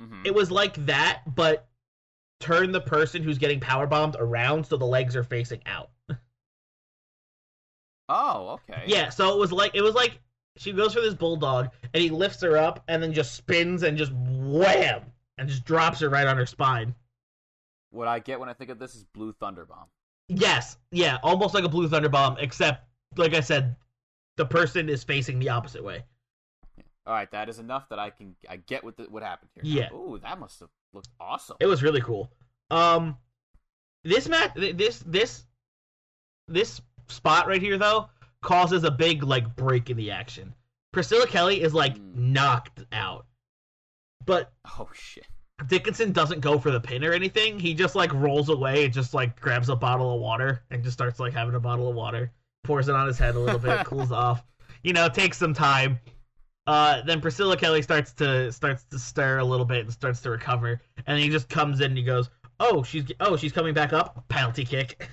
Mhm. 0.00 0.26
it 0.26 0.34
was 0.34 0.50
like 0.50 0.74
that, 0.86 1.22
but 1.34 1.68
turn 2.40 2.72
the 2.72 2.80
person 2.80 3.22
who's 3.22 3.38
getting 3.38 3.60
power 3.60 3.86
bombed 3.86 4.16
around 4.18 4.66
so 4.66 4.76
the 4.76 4.84
legs 4.84 5.14
are 5.16 5.22
facing 5.24 5.62
out. 5.66 5.90
Oh, 8.08 8.60
okay. 8.68 8.84
Yeah, 8.86 9.08
so 9.08 9.32
it 9.32 9.38
was 9.38 9.50
like 9.52 9.74
it 9.74 9.82
was 9.82 9.94
like 9.94 10.20
she 10.56 10.72
goes 10.72 10.92
for 10.94 11.00
this 11.00 11.14
bulldog 11.14 11.70
and 11.92 12.02
he 12.02 12.10
lifts 12.10 12.42
her 12.42 12.56
up 12.56 12.84
and 12.88 13.02
then 13.02 13.12
just 13.12 13.34
spins 13.34 13.82
and 13.82 13.96
just 13.96 14.12
wham 14.12 15.12
and 15.38 15.48
just 15.48 15.64
drops 15.64 16.00
her 16.00 16.08
right 16.08 16.26
on 16.26 16.36
her 16.36 16.46
spine. 16.46 16.94
What 17.94 18.08
I 18.08 18.18
get 18.18 18.40
when 18.40 18.48
I 18.48 18.52
think 18.52 18.70
of 18.70 18.78
this 18.78 18.94
is 18.94 19.04
Blue 19.04 19.32
Thunder 19.32 19.64
Bomb. 19.64 19.86
Yes, 20.28 20.78
yeah, 20.90 21.18
almost 21.22 21.54
like 21.54 21.64
a 21.64 21.68
blue 21.68 21.88
thunder 21.88 22.08
bomb, 22.08 22.36
except 22.40 22.88
like 23.16 23.34
I 23.34 23.40
said, 23.40 23.76
the 24.36 24.46
person 24.46 24.88
is 24.88 25.04
facing 25.04 25.38
the 25.38 25.50
opposite 25.50 25.84
way. 25.84 26.02
All 27.06 27.12
right, 27.12 27.30
that 27.30 27.50
is 27.50 27.58
enough 27.58 27.88
that 27.90 27.98
I 27.98 28.08
can 28.10 28.34
I 28.48 28.56
get 28.56 28.82
what 28.82 28.96
the, 28.96 29.04
what 29.04 29.22
happened 29.22 29.50
here. 29.54 29.62
Yeah. 29.64 29.92
Ooh, 29.92 30.18
that 30.22 30.40
must 30.40 30.60
have 30.60 30.70
looked 30.94 31.10
awesome. 31.20 31.56
It 31.60 31.66
was 31.66 31.82
really 31.82 32.00
cool. 32.00 32.32
Um, 32.70 33.18
this 34.02 34.26
match, 34.26 34.52
this 34.54 35.00
this 35.06 35.44
this 36.48 36.80
spot 37.08 37.46
right 37.46 37.60
here 37.60 37.76
though 37.76 38.08
causes 38.42 38.84
a 38.84 38.90
big 38.90 39.22
like 39.22 39.54
break 39.56 39.90
in 39.90 39.96
the 39.98 40.10
action. 40.10 40.54
Priscilla 40.92 41.26
Kelly 41.26 41.60
is 41.60 41.74
like 41.74 41.96
Hmm. 41.98 42.32
knocked 42.32 42.82
out, 42.92 43.26
but 44.24 44.52
oh 44.78 44.88
shit. 44.94 45.26
Dickinson 45.66 46.12
doesn't 46.12 46.40
go 46.40 46.58
for 46.58 46.70
the 46.70 46.80
pin 46.80 47.04
or 47.04 47.12
anything. 47.12 47.58
He 47.58 47.74
just 47.74 47.94
like 47.94 48.12
rolls 48.12 48.48
away 48.48 48.84
and 48.84 48.92
just 48.92 49.14
like 49.14 49.40
grabs 49.40 49.68
a 49.68 49.76
bottle 49.76 50.14
of 50.14 50.20
water 50.20 50.62
and 50.70 50.82
just 50.82 50.94
starts 50.94 51.20
like 51.20 51.32
having 51.32 51.54
a 51.54 51.60
bottle 51.60 51.88
of 51.88 51.94
water, 51.94 52.32
pours 52.64 52.88
it 52.88 52.94
on 52.94 53.06
his 53.06 53.18
head 53.18 53.36
a 53.36 53.38
little 53.38 53.58
bit, 53.58 53.84
cools 53.86 54.12
off. 54.12 54.44
You 54.82 54.92
know, 54.92 55.08
takes 55.08 55.38
some 55.38 55.54
time. 55.54 56.00
Uh, 56.66 57.02
then 57.02 57.20
Priscilla 57.20 57.56
Kelly 57.56 57.82
starts 57.82 58.12
to 58.14 58.50
starts 58.50 58.84
to 58.84 58.98
stir 58.98 59.38
a 59.38 59.44
little 59.44 59.66
bit 59.66 59.82
and 59.82 59.92
starts 59.92 60.20
to 60.22 60.30
recover, 60.30 60.80
and 61.06 61.18
he 61.18 61.28
just 61.28 61.48
comes 61.48 61.80
in 61.80 61.86
and 61.86 61.98
he 61.98 62.04
goes, 62.04 62.30
"Oh, 62.58 62.82
she's 62.82 63.04
oh 63.20 63.36
she's 63.36 63.52
coming 63.52 63.74
back 63.74 63.92
up." 63.92 64.24
Penalty 64.28 64.64
kick 64.64 65.08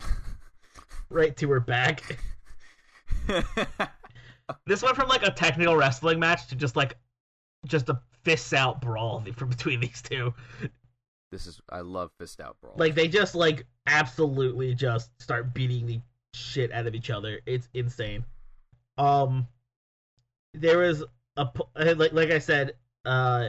right 1.10 1.36
to 1.36 1.48
her 1.50 1.60
back. 1.60 2.18
This 4.66 4.82
went 4.82 4.96
from 4.96 5.08
like 5.08 5.22
a 5.22 5.30
technical 5.30 5.76
wrestling 5.76 6.18
match 6.18 6.48
to 6.48 6.56
just 6.56 6.76
like 6.76 6.96
just 7.66 7.88
a 7.88 8.00
fists 8.24 8.52
out 8.52 8.80
brawl 8.80 9.24
from 9.36 9.48
between 9.48 9.80
these 9.80 10.02
two. 10.02 10.32
this 11.30 11.46
is 11.46 11.60
I 11.70 11.80
love 11.80 12.10
fist 12.18 12.40
out 12.40 12.56
brawl. 12.60 12.74
Like 12.76 12.94
they 12.94 13.08
just 13.08 13.34
like 13.34 13.66
absolutely 13.86 14.74
just 14.74 15.10
start 15.20 15.52
beating 15.54 15.86
the 15.86 16.00
shit 16.34 16.72
out 16.72 16.86
of 16.86 16.94
each 16.94 17.10
other. 17.10 17.40
It's 17.46 17.68
insane. 17.74 18.24
Um, 18.98 19.46
there 20.54 20.78
was 20.78 21.02
a 21.36 21.46
po- 21.46 21.68
like 21.74 22.12
like 22.12 22.30
I 22.30 22.38
said, 22.38 22.74
uh, 23.04 23.48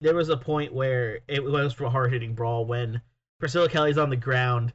there 0.00 0.14
was 0.14 0.28
a 0.28 0.36
point 0.36 0.72
where 0.72 1.20
it 1.28 1.42
was 1.42 1.72
for 1.72 1.84
a 1.84 1.90
hard 1.90 2.12
hitting 2.12 2.34
brawl 2.34 2.64
when 2.66 3.00
Priscilla 3.40 3.68
Kelly's 3.68 3.98
on 3.98 4.10
the 4.10 4.16
ground. 4.16 4.72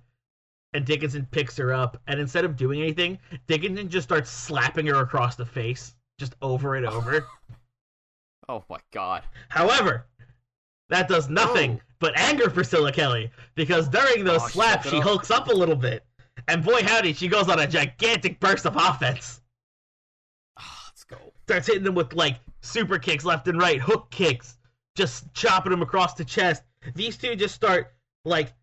and 0.74 0.86
Dickinson 0.86 1.28
picks 1.30 1.56
her 1.58 1.72
up, 1.72 2.02
and 2.08 2.20
instead 2.20 2.46
of 2.46 2.56
doing 2.58 2.82
anything, 2.82 3.20
Dickinson 3.48 3.88
just 3.90 4.08
starts 4.08 4.32
slapping 4.32 4.88
her 4.88 4.96
across 4.96 5.36
the 5.36 5.46
face, 5.46 5.94
just 6.20 6.34
over 6.42 6.76
and 6.76 6.86
over. 6.88 7.28
Oh 8.50 8.64
my 8.70 8.80
god. 8.92 9.24
However, 9.50 10.06
that 10.90 11.08
does 11.08 11.30
nothing 11.30 11.80
Oh. 11.82 11.94
but 12.00 12.18
anger 12.20 12.50
Priscilla 12.50 12.92
Kelly 12.92 13.32
because 13.56 13.88
during 13.88 14.24
those 14.24 14.42
Oh, 14.44 14.48
slaps, 14.48 14.90
she 14.90 14.98
up. 14.98 15.04
hulks 15.04 15.32
up 15.32 15.48
a 15.48 15.54
little 15.54 15.76
bit, 15.76 16.06
and 16.48 16.64
boy 16.64 16.84
howdy, 16.84 17.14
she 17.14 17.28
goes 17.28 17.50
on 17.50 17.60
a 17.60 17.68
gigantic 17.68 18.40
burst 18.40 18.66
of 18.66 18.76
offense. 18.76 19.42
Ah, 20.58 20.84
let's 20.88 21.04
go. 21.04 21.18
Starts 21.44 21.68
hitting 21.68 21.84
them 21.84 21.96
with 21.96 22.14
like 22.14 22.40
super 22.62 23.00
kicks 23.00 23.24
left 23.26 23.48
and 23.48 23.60
right, 23.60 23.80
hook 23.80 24.10
kicks, 24.12 24.58
just 24.96 25.34
chopping 25.34 25.72
them 25.72 25.82
across 25.82 26.14
the 26.16 26.26
chest. 26.26 26.64
These 26.96 27.18
two 27.18 27.36
just 27.36 27.56
start 27.56 27.94
like, 28.26 28.54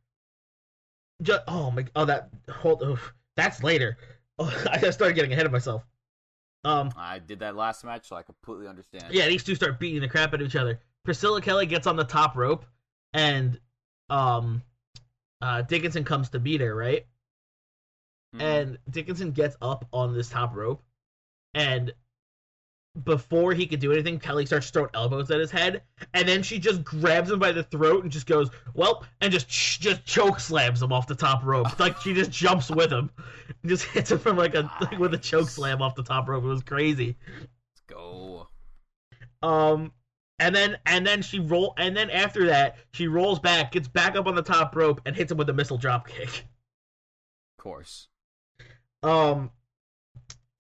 just 1.23 1.43
oh 1.49 1.71
my, 1.71 1.87
oh 1.97 2.05
that 2.05 2.29
hold, 2.51 2.83
oof, 2.83 3.15
that's 3.37 3.63
later. 3.63 3.97
Oh, 4.39 4.65
I 4.71 4.79
started 4.91 5.15
getting 5.15 5.33
ahead 5.33 5.47
of 5.47 5.53
myself. 5.53 5.85
Um, 6.65 6.91
I 6.97 7.19
did 7.19 7.39
that 7.41 7.57
last 7.57 7.85
match, 7.85 8.07
so 8.09 8.17
I 8.17 8.23
completely 8.23 8.69
understand. 8.69 9.05
yeah, 9.11 9.27
these 9.27 9.43
two 9.43 9.55
start 9.55 9.81
beating 9.81 10.01
the 10.01 10.09
crap 10.09 10.35
out 10.35 10.41
of 10.41 10.47
each 10.47 10.57
other. 10.57 10.79
Priscilla 11.05 11.41
Kelly 11.41 11.67
gets 11.67 11.87
on 11.87 11.97
the 11.97 12.05
top 12.05 12.37
rope, 12.37 12.67
and 13.15 13.59
um, 14.11 14.63
uh, 15.41 15.63
Dickinson 15.63 16.05
comes 16.05 16.29
to 16.31 16.39
beat 16.39 16.61
her, 16.61 16.75
right? 16.75 17.07
Mhm. 18.37 18.41
And 18.43 18.79
Dickinson 18.91 19.33
gets 19.33 19.57
up 19.63 19.89
on 19.93 20.15
this 20.15 20.29
top 20.29 20.55
rope, 20.55 20.83
and 21.55 21.93
before 23.05 23.55
he 23.55 23.67
could 23.67 23.81
do 23.81 23.93
anything, 23.93 24.19
Kelly 24.19 24.47
starts 24.47 24.71
throwing 24.71 24.91
elbows 24.95 25.31
at 25.31 25.39
his 25.39 25.51
head, 25.51 25.83
and 26.13 26.29
then 26.29 26.43
she 26.43 26.59
just 26.59 26.83
grabs 26.83 27.31
him 27.31 27.39
by 27.39 27.53
the 27.53 27.63
throat 27.63 28.03
and 28.03 28.13
just 28.13 28.27
goes, 28.27 28.51
"Well," 28.75 29.07
and 29.21 29.33
just 29.33 29.49
just 29.49 30.05
choke 30.05 30.41
slams 30.41 30.83
him 30.83 30.93
off 30.93 31.07
the 31.07 31.15
top 31.15 31.45
rope. 31.45 31.79
like 31.79 32.01
she 32.01 32.15
just 32.15 32.31
jumps 32.31 32.71
with 32.71 32.93
him, 32.93 33.11
just 33.65 33.85
hits 33.85 34.11
him 34.11 34.19
from 34.19 34.37
like 34.37 34.55
a 34.55 34.71
like 34.81 34.99
with 34.99 35.15
a 35.15 35.19
choke 35.19 35.49
slam 35.49 35.81
off 35.83 35.95
the 35.95 36.03
top 36.03 36.29
rope. 36.29 36.45
It 36.45 36.49
was 36.49 36.63
crazy. 36.63 37.17
let's 37.39 37.83
go. 37.87 38.49
Um, 39.43 39.93
and 40.39 40.55
then 40.55 40.77
and 40.87 41.07
then 41.07 41.23
she 41.23 41.39
roll, 41.39 41.75
and 41.79 41.97
then 41.97 42.11
after 42.11 42.47
that, 42.47 42.77
she 42.93 43.07
rolls 43.07 43.39
back, 43.39 43.73
gets 43.73 43.89
back 43.89 44.17
up 44.17 44.27
on 44.27 44.35
the 44.35 44.43
top 44.43 44.75
rope, 44.75 45.01
and 45.07 45.15
hits 45.15 45.31
him 45.31 45.39
with 45.39 45.49
a 45.49 45.55
missile 45.55 45.79
drop 45.79 46.09
kick. 46.09 46.29
Of 47.59 47.63
course. 47.63 48.09
Um, 49.03 49.51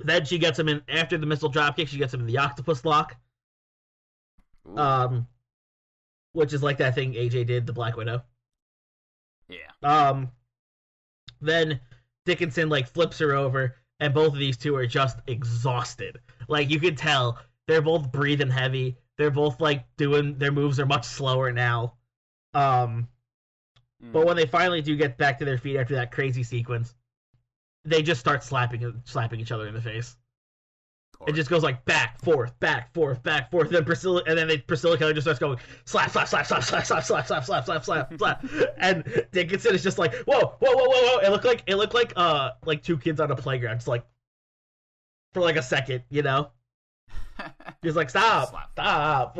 then 0.04 0.24
she 0.24 0.38
gets 0.38 0.58
him 0.58 0.68
in 0.68 0.82
after 0.88 1.18
the 1.18 1.26
missile 1.26 1.48
drop 1.48 1.76
kick. 1.76 1.88
She 1.88 1.98
gets 1.98 2.12
him 2.14 2.20
in 2.20 2.26
the 2.26 2.38
octopus 2.38 2.84
lock. 2.84 3.16
Ooh, 4.68 4.76
Um, 4.78 5.26
which 6.32 6.52
is 6.52 6.62
like 6.62 6.78
that 6.78 6.94
thing 6.94 7.14
AJ 7.14 7.46
did, 7.46 7.66
the 7.66 7.72
Black 7.72 7.96
Widow. 7.96 8.22
yeah. 9.48 9.70
Um, 9.82 10.30
then 11.40 11.80
Dickinson 12.24 12.68
like 12.68 12.86
flips 12.88 13.18
her 13.18 13.34
over, 13.34 13.76
and 13.98 14.14
both 14.14 14.32
of 14.34 14.38
these 14.38 14.56
two 14.56 14.76
are 14.76 14.86
just 14.86 15.18
exhausted. 15.26 16.20
Like 16.48 16.70
you 16.70 16.78
could 16.78 16.96
tell, 16.96 17.38
they're 17.66 17.82
both 17.82 18.12
breathing 18.12 18.50
heavy. 18.50 18.96
They're 19.18 19.30
both 19.30 19.60
like 19.60 19.84
doing 19.96 20.38
their 20.38 20.52
moves 20.52 20.78
are 20.80 20.86
much 20.86 21.04
slower 21.04 21.52
now. 21.52 21.94
Um, 22.54 23.08
Mm. 24.02 24.12
but 24.12 24.24
when 24.24 24.34
they 24.36 24.46
finally 24.46 24.80
do 24.80 24.96
get 24.96 25.18
back 25.18 25.38
to 25.38 25.44
their 25.44 25.58
feet 25.58 25.76
after 25.76 25.94
that 25.96 26.10
crazy 26.10 26.42
sequence, 26.42 26.94
they 27.84 28.02
just 28.02 28.20
start 28.20 28.42
slapping 28.42 29.02
slapping 29.04 29.40
each 29.40 29.52
other 29.52 29.66
in 29.66 29.74
the 29.74 29.80
face. 29.80 30.16
It 31.26 31.34
just 31.34 31.50
goes 31.50 31.62
like 31.62 31.84
back, 31.84 32.18
forth, 32.22 32.58
back, 32.60 32.94
forth, 32.94 33.22
back, 33.22 33.50
forth. 33.50 33.68
Then 33.68 33.84
Priscilla, 33.84 34.22
and 34.26 34.38
then 34.38 34.48
they, 34.48 34.56
Priscilla 34.56 34.96
Kelly 34.96 35.12
just 35.12 35.26
starts 35.26 35.38
going 35.38 35.58
slap, 35.84 36.10
slap, 36.10 36.28
slap, 36.28 36.46
slap, 36.46 36.64
slap, 36.64 36.84
slap, 36.84 37.04
slap, 37.04 37.26
slap, 37.26 37.44
slap, 37.44 37.64
slap, 37.64 37.84
slap, 37.84 38.14
slap. 38.16 38.44
And 38.78 39.04
Dickinson 39.30 39.74
is 39.74 39.82
just 39.82 39.98
like, 39.98 40.14
whoa, 40.24 40.38
whoa, 40.38 40.56
whoa, 40.60 40.84
whoa, 40.86 41.02
whoa. 41.02 41.18
It 41.18 41.30
looked 41.30 41.44
like 41.44 41.62
it 41.66 41.74
looked 41.74 41.92
like 41.92 42.14
uh 42.16 42.52
like 42.64 42.82
two 42.82 42.96
kids 42.96 43.20
on 43.20 43.30
a 43.30 43.36
playground, 43.36 43.76
just 43.76 43.88
like 43.88 44.04
for 45.34 45.40
like 45.40 45.56
a 45.56 45.62
second, 45.62 46.04
you 46.08 46.22
know. 46.22 46.50
He's 47.82 47.96
like, 47.96 48.08
stop, 48.08 48.72
stop. 48.72 49.38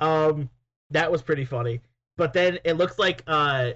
um, 0.00 0.48
that 0.90 1.10
was 1.10 1.20
pretty 1.20 1.44
funny. 1.44 1.80
But 2.16 2.32
then 2.32 2.60
it 2.64 2.74
looks 2.74 2.96
like 2.98 3.24
uh 3.26 3.72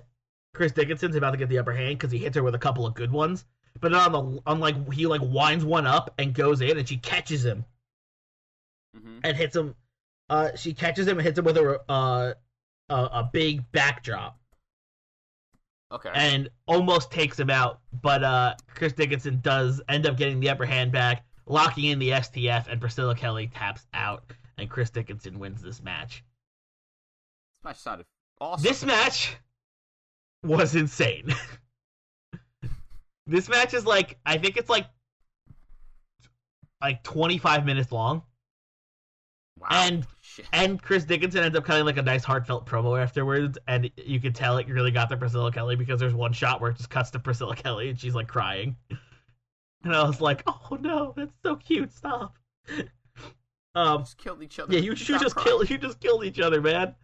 Chris 0.55 0.72
Dickinson's 0.72 1.16
about 1.16 1.32
to 1.32 1.36
get 1.36 1.48
the 1.50 1.59
upper 1.59 1.72
hand 1.74 1.98
because 1.98 2.11
he 2.12 2.18
hits 2.18 2.36
her 2.36 2.42
with 2.42 2.55
a 2.55 2.59
couple 2.59 2.86
of 2.86 2.94
good 2.94 3.12
ones. 3.12 3.44
But 3.80 3.92
then 3.92 4.00
on 4.00 4.12
the 4.12 4.42
on 4.46 4.61
like 4.61 4.92
he 4.92 5.07
like 5.07 5.20
winds 5.22 5.64
one 5.64 5.86
up 5.86 6.14
and 6.18 6.32
goes 6.32 6.61
in 6.62 6.78
and 6.78 6.88
she 6.88 6.96
catches 6.96 7.44
him 7.44 7.64
Mhm. 8.96 9.20
and 9.24 9.36
hits 9.36 9.55
him. 9.57 9.74
Uh, 10.30 10.55
she 10.57 10.72
catches 10.72 11.07
him 11.07 11.18
and 11.18 11.26
hits 11.26 11.38
him 11.38 11.44
with 11.44 11.57
a 11.59 11.80
uh 11.90 12.34
a, 12.88 12.94
a 12.94 13.30
big 13.32 13.70
backdrop 13.72 14.38
Okay. 15.90 16.11
and 16.14 16.48
almost 16.66 17.11
takes 17.11 17.38
him 17.38 17.50
out. 17.50 17.80
But 18.02 18.22
uh, 18.24 18.55
Chris 18.74 18.92
Dickinson 18.92 19.40
does 19.40 19.80
end 19.88 20.07
up 20.07 20.16
getting 20.16 20.40
the 20.40 20.50
upper 20.50 20.64
hand 20.66 20.92
back, 20.92 21.24
locking 21.46 21.84
in 21.86 21.98
the 21.98 22.11
STF, 22.11 22.68
and 22.68 22.80
Priscilla 22.80 23.14
Kelly 23.14 23.48
taps 23.48 23.86
out, 23.94 24.24
and 24.59 24.68
Chris 24.70 24.90
Dickinson 24.90 25.38
wins 25.38 25.62
this 25.62 25.82
match. 25.82 26.24
this 27.52 27.64
match 27.64 27.78
sounded 27.78 28.07
awesome. 28.40 28.62
This 28.62 28.84
match 28.84 29.36
was 30.45 30.74
insane. 30.74 31.34
this 33.26 33.49
match 33.49 33.74
is 33.74 33.86
like 33.86 34.18
I 34.26 34.38
think 34.38 34.57
it's 34.57 34.68
like 34.70 34.86
like 36.80 37.03
25 37.03 37.64
minutes 37.64 37.92
long. 37.92 38.22
wow. 39.59 39.68
and- 39.70 40.07
Shit. 40.20 40.47
And 40.53 40.82
Chris 40.82 41.05
Dickinson 41.05 41.45
ends 41.45 41.57
up 41.57 41.64
cutting 41.64 41.84
like 41.84 41.97
a 41.97 42.03
nice 42.03 42.24
heartfelt 42.24 42.66
promo 42.66 43.01
afterwards, 43.01 43.57
and 43.68 43.88
you 43.97 44.18
can 44.18 44.32
tell 44.32 44.57
it 44.59 44.66
really 44.68 44.90
got 44.90 45.09
to 45.11 45.16
Priscilla 45.16 45.53
Kelly 45.53 45.76
because 45.76 46.01
there's 46.01 46.14
one 46.14 46.32
shot 46.32 46.61
where 46.61 46.72
it 46.72 46.76
just 46.76 46.90
cuts 46.90 47.11
to 47.12 47.20
Priscilla 47.20 47.55
Kelly 47.55 47.88
and 47.88 47.99
she's 47.99 48.14
like 48.14 48.28
crying. 48.28 48.76
And 49.84 49.95
I 49.95 50.03
was 50.03 50.18
like, 50.22 50.42
oh 50.47 50.78
no, 50.80 51.12
that's 51.14 51.34
so 51.42 51.57
cute. 51.57 51.92
Stop. 51.92 52.36
Um, 53.76 54.03
just 54.03 54.18
killed 54.18 54.40
each 54.42 54.59
other. 54.61 54.72
yeah, 54.72 54.78
you, 54.78 54.90
you 54.92 55.18
just 55.18 55.36
killed 55.36 55.68
you 55.68 55.78
just 55.78 55.99
killed 56.01 56.24
each 56.24 56.38
other, 56.38 56.61
man. 56.62 56.95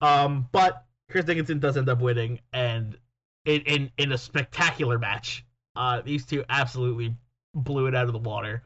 Um, 0.00 0.48
but 0.52 0.84
Chris 1.14 1.26
Dickinson 1.26 1.60
does 1.60 1.76
end 1.76 1.88
up 1.88 2.00
winning, 2.00 2.40
and 2.52 2.98
in 3.44 3.60
in, 3.60 3.90
in 3.98 4.10
a 4.10 4.18
spectacular 4.18 4.98
match. 4.98 5.44
Uh, 5.76 6.00
these 6.00 6.26
two 6.26 6.44
absolutely 6.48 7.14
blew 7.54 7.86
it 7.86 7.94
out 7.94 8.08
of 8.08 8.12
the 8.12 8.18
water. 8.18 8.64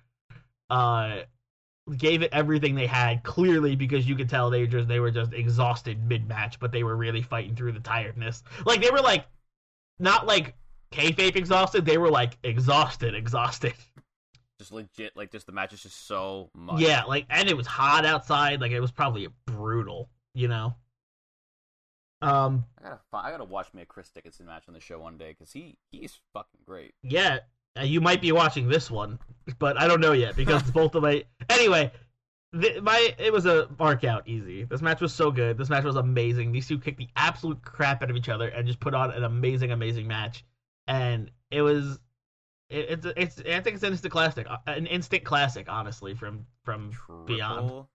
Uh, 0.70 1.18
gave 1.99 2.22
it 2.22 2.30
everything 2.32 2.74
they 2.74 2.86
had, 2.86 3.22
clearly 3.22 3.76
because 3.76 4.09
you 4.09 4.16
could 4.16 4.30
tell 4.30 4.49
they 4.49 4.66
just 4.66 4.88
they 4.88 4.99
were 4.99 5.11
just 5.11 5.34
exhausted 5.34 6.03
mid 6.09 6.26
match, 6.26 6.59
but 6.59 6.72
they 6.72 6.82
were 6.82 6.96
really 6.96 7.20
fighting 7.20 7.55
through 7.55 7.72
the 7.72 7.80
tiredness. 7.80 8.42
Like 8.64 8.80
they 8.80 8.90
were 8.90 9.03
like 9.03 9.26
not 9.99 10.26
like 10.26 10.55
kayfabe 10.90 11.36
exhausted, 11.36 11.84
they 11.84 11.99
were 11.99 12.11
like 12.11 12.38
exhausted, 12.44 13.14
exhausted. 13.14 13.74
Just 14.59 14.72
legit, 14.72 15.14
like 15.14 15.30
just 15.30 15.44
the 15.44 15.53
match 15.53 15.74
is 15.74 15.82
just 15.82 16.07
so 16.07 16.49
much. 16.55 16.80
Yeah, 16.80 17.05
like 17.05 17.26
and 17.28 17.46
it 17.46 17.59
was 17.59 17.66
hot 17.66 18.07
outside. 18.07 18.62
Like 18.62 18.72
it 18.72 18.80
was 18.80 18.90
probably 18.90 19.28
brutal, 19.44 20.09
you 20.32 20.49
know. 20.49 20.74
Um, 22.21 22.64
I 22.79 22.83
gotta, 22.83 23.01
I 23.12 23.31
gotta 23.31 23.45
watch 23.45 23.73
me 23.75 23.83
a 23.83 23.87
Chris 23.87 24.11
Dickinson 24.11 24.47
match 24.47 24.64
on 24.69 24.75
the 24.75 24.81
show 24.81 24.99
one 24.99 25.19
day 25.19 25.35
because 25.39 25.53
he 25.53 25.79
he's 25.93 26.19
fucking 26.33 26.61
great. 26.66 26.95
yeah, 27.03 27.39
uh, 27.79 27.83
you 27.83 28.01
might 28.01 28.21
be 28.21 28.33
watching 28.33 28.69
this 28.69 28.91
one, 28.91 29.19
but 29.59 29.81
I 29.81 29.87
don't 29.87 30.01
know 30.01 30.12
yet 30.12 30.37
because 30.37 30.62
both 30.73 30.95
of 30.95 31.03
my 31.03 31.25
anyway. 31.49 31.93
th 32.61 32.83
my 32.83 33.14
it 33.19 33.33
was 33.33 33.47
a 33.47 33.69
mark 33.79 34.05
out 34.05 34.27
easy. 34.27 34.64
This 34.64 34.83
match 34.83 35.01
was 35.01 35.12
so 35.12 35.31
good. 35.31 35.59
This 35.59 35.69
match 35.71 35.85
was 35.85 35.97
amazing. 35.97 36.51
These 36.51 36.66
two 36.66 36.79
kicked 36.79 36.99
the 36.99 37.09
absolute 37.14 37.62
crap 37.62 38.03
out 38.03 38.11
of 38.11 38.16
each 38.16 38.29
other 38.29 38.49
and 38.49 38.66
just 38.66 38.81
put 38.81 38.95
on 38.95 39.12
an 39.12 39.23
amazing, 39.25 39.71
amazing 39.71 40.07
match. 40.09 40.45
And 40.87 41.31
it 41.51 41.61
was, 41.62 41.99
it, 42.71 43.05
it's 43.05 43.07
it's 43.16 43.41
I 43.41 43.61
think 43.61 43.77
it's 43.77 43.85
an 43.85 43.93
instant 43.93 44.12
classic, 44.12 44.47
uh, 44.49 44.57
an 44.66 44.87
instant 44.87 45.25
classic, 45.25 45.66
honestly, 45.69 46.14
from 46.14 46.47
from 46.64 46.91
Triple 46.91 47.25
Beyond. 47.27 47.87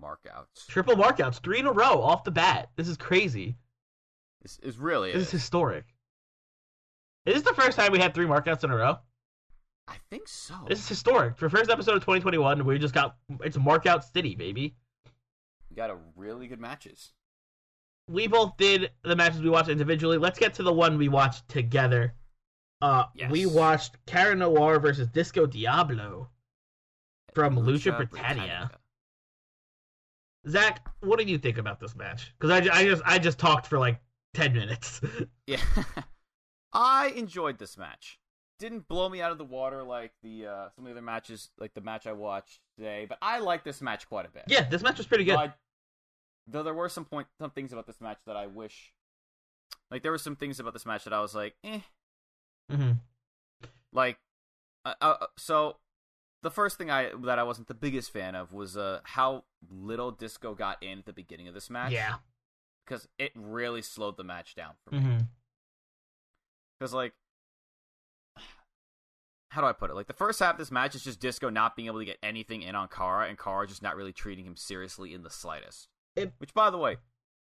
markouts. 0.00 0.66
triple 0.68 0.94
markouts, 0.94 1.40
three 1.40 1.58
in 1.58 1.66
a 1.66 1.72
row 1.72 2.00
off 2.00 2.24
the 2.24 2.30
bat. 2.30 2.70
This 2.76 2.88
is 2.88 2.96
crazy. 2.96 3.56
This 4.46 4.60
is 4.62 4.78
really 4.78 5.10
This 5.10 5.22
is. 5.22 5.26
is 5.26 5.32
historic. 5.42 5.86
Is 7.24 7.34
this 7.34 7.42
the 7.42 7.60
first 7.60 7.76
time 7.76 7.90
we 7.90 7.98
had 7.98 8.14
three 8.14 8.26
markouts 8.26 8.62
in 8.62 8.70
a 8.70 8.76
row? 8.76 8.98
I 9.88 9.96
think 10.08 10.28
so. 10.28 10.54
This 10.68 10.78
is 10.78 10.88
historic. 10.88 11.36
For 11.36 11.48
first 11.50 11.68
episode 11.68 11.96
of 11.96 12.02
2021, 12.02 12.64
we 12.64 12.78
just 12.78 12.94
got 12.94 13.16
it's 13.40 13.56
markout 13.56 14.04
city, 14.12 14.36
baby. 14.36 14.76
We 15.68 15.74
got 15.74 15.90
a 15.90 15.96
really 16.14 16.46
good 16.46 16.60
matches. 16.60 17.12
We 18.08 18.28
both 18.28 18.56
did 18.56 18.92
the 19.02 19.16
matches 19.16 19.42
we 19.42 19.50
watched 19.50 19.68
individually. 19.68 20.16
Let's 20.16 20.38
get 20.38 20.54
to 20.54 20.62
the 20.62 20.72
one 20.72 20.96
we 20.96 21.08
watched 21.08 21.48
together. 21.48 22.14
Uh, 22.80 23.06
Yes. 23.16 23.32
we 23.32 23.46
watched 23.46 23.96
Cara 24.06 24.36
Noir 24.36 24.78
versus 24.78 25.08
Disco 25.08 25.46
Diablo 25.46 26.28
from 27.34 27.56
Lucha, 27.56 27.96
Britannia. 27.96 28.70
Zach, 30.48 30.86
what 31.00 31.18
did 31.18 31.28
you 31.28 31.38
think 31.38 31.58
about 31.58 31.80
this 31.80 31.96
match? 31.96 32.32
Because 32.38 32.68
I, 32.68 32.78
I 32.78 32.84
just 32.84 33.02
I 33.04 33.18
just 33.18 33.38
talked 33.40 33.66
for 33.66 33.80
like 33.80 33.98
10 34.36 34.52
minutes. 34.54 35.00
Yeah, 35.46 35.58
I 36.72 37.08
enjoyed 37.14 37.58
this 37.58 37.78
match. 37.78 38.18
Didn't 38.58 38.88
blow 38.88 39.08
me 39.08 39.20
out 39.20 39.30
of 39.32 39.38
the 39.38 39.44
water 39.44 39.82
like 39.84 40.12
the 40.22 40.46
uh, 40.46 40.68
some 40.74 40.84
of 40.84 40.86
the 40.86 40.90
other 40.92 41.02
matches, 41.02 41.50
like 41.58 41.74
the 41.74 41.80
match 41.80 42.06
I 42.06 42.12
watched 42.12 42.58
today. 42.76 43.06
But 43.08 43.18
I 43.22 43.38
like 43.38 43.62
this 43.64 43.80
match 43.80 44.08
quite 44.08 44.26
a 44.26 44.30
bit. 44.30 44.44
yeah, 44.48 44.68
this 44.68 44.82
match 44.82 44.98
was 44.98 45.06
pretty 45.06 45.24
good. 45.24 45.36
Though, 45.36 45.40
I- 45.42 45.54
though 46.48 46.62
there 46.62 46.74
were 46.74 46.88
some 46.88 47.04
point 47.04 47.28
some 47.40 47.50
things 47.50 47.72
about 47.72 47.86
this 47.86 48.00
match 48.00 48.18
that 48.26 48.36
I 48.36 48.46
wish 48.46 48.92
Like 49.90 50.02
there 50.02 50.10
were 50.12 50.18
some 50.18 50.36
things 50.36 50.58
about 50.58 50.72
this 50.72 50.86
match 50.86 51.04
that 51.04 51.12
I 51.12 51.20
was 51.20 51.34
like, 51.34 51.54
eh. 51.64 51.80
hmm 52.70 52.92
Like, 53.92 54.18
uh, 54.84 54.94
uh, 55.00 55.26
so 55.36 55.76
the 56.42 56.50
first 56.50 56.76
thing 56.78 56.90
I 56.90 57.10
that 57.24 57.38
I 57.38 57.42
wasn't 57.44 57.68
the 57.68 57.74
biggest 57.74 58.10
fan 58.12 58.34
of 58.34 58.52
was 58.52 58.76
uh 58.76 59.00
how 59.04 59.44
little 59.70 60.10
Disco 60.10 60.54
got 60.54 60.82
in 60.82 60.98
at 61.00 61.06
the 61.06 61.12
beginning 61.12 61.46
of 61.48 61.54
this 61.54 61.70
match. 61.70 61.92
Yeah. 61.92 62.16
Because 62.86 63.08
it 63.18 63.32
really 63.34 63.82
slowed 63.82 64.16
the 64.16 64.24
match 64.24 64.54
down 64.54 64.72
for 64.84 64.94
me. 64.94 65.00
Mm-hmm. 65.00 65.18
Because 66.78 66.92
like, 66.94 67.14
how 69.50 69.60
do 69.60 69.66
I 69.66 69.72
put 69.72 69.90
it? 69.90 69.94
Like 69.94 70.06
the 70.06 70.12
first 70.12 70.38
half 70.40 70.54
of 70.54 70.58
this 70.58 70.70
match 70.70 70.94
is 70.94 71.04
just 71.04 71.20
Disco 71.20 71.48
not 71.50 71.76
being 71.76 71.86
able 71.86 71.98
to 71.98 72.04
get 72.04 72.18
anything 72.22 72.62
in 72.62 72.74
on 72.74 72.88
Cara, 72.88 73.26
and 73.28 73.38
Cara 73.38 73.66
just 73.66 73.82
not 73.82 73.96
really 73.96 74.12
treating 74.12 74.44
him 74.44 74.56
seriously 74.56 75.14
in 75.14 75.22
the 75.22 75.30
slightest. 75.30 75.88
It- 76.14 76.32
Which, 76.38 76.54
by 76.54 76.70
the 76.70 76.78
way, 76.78 76.96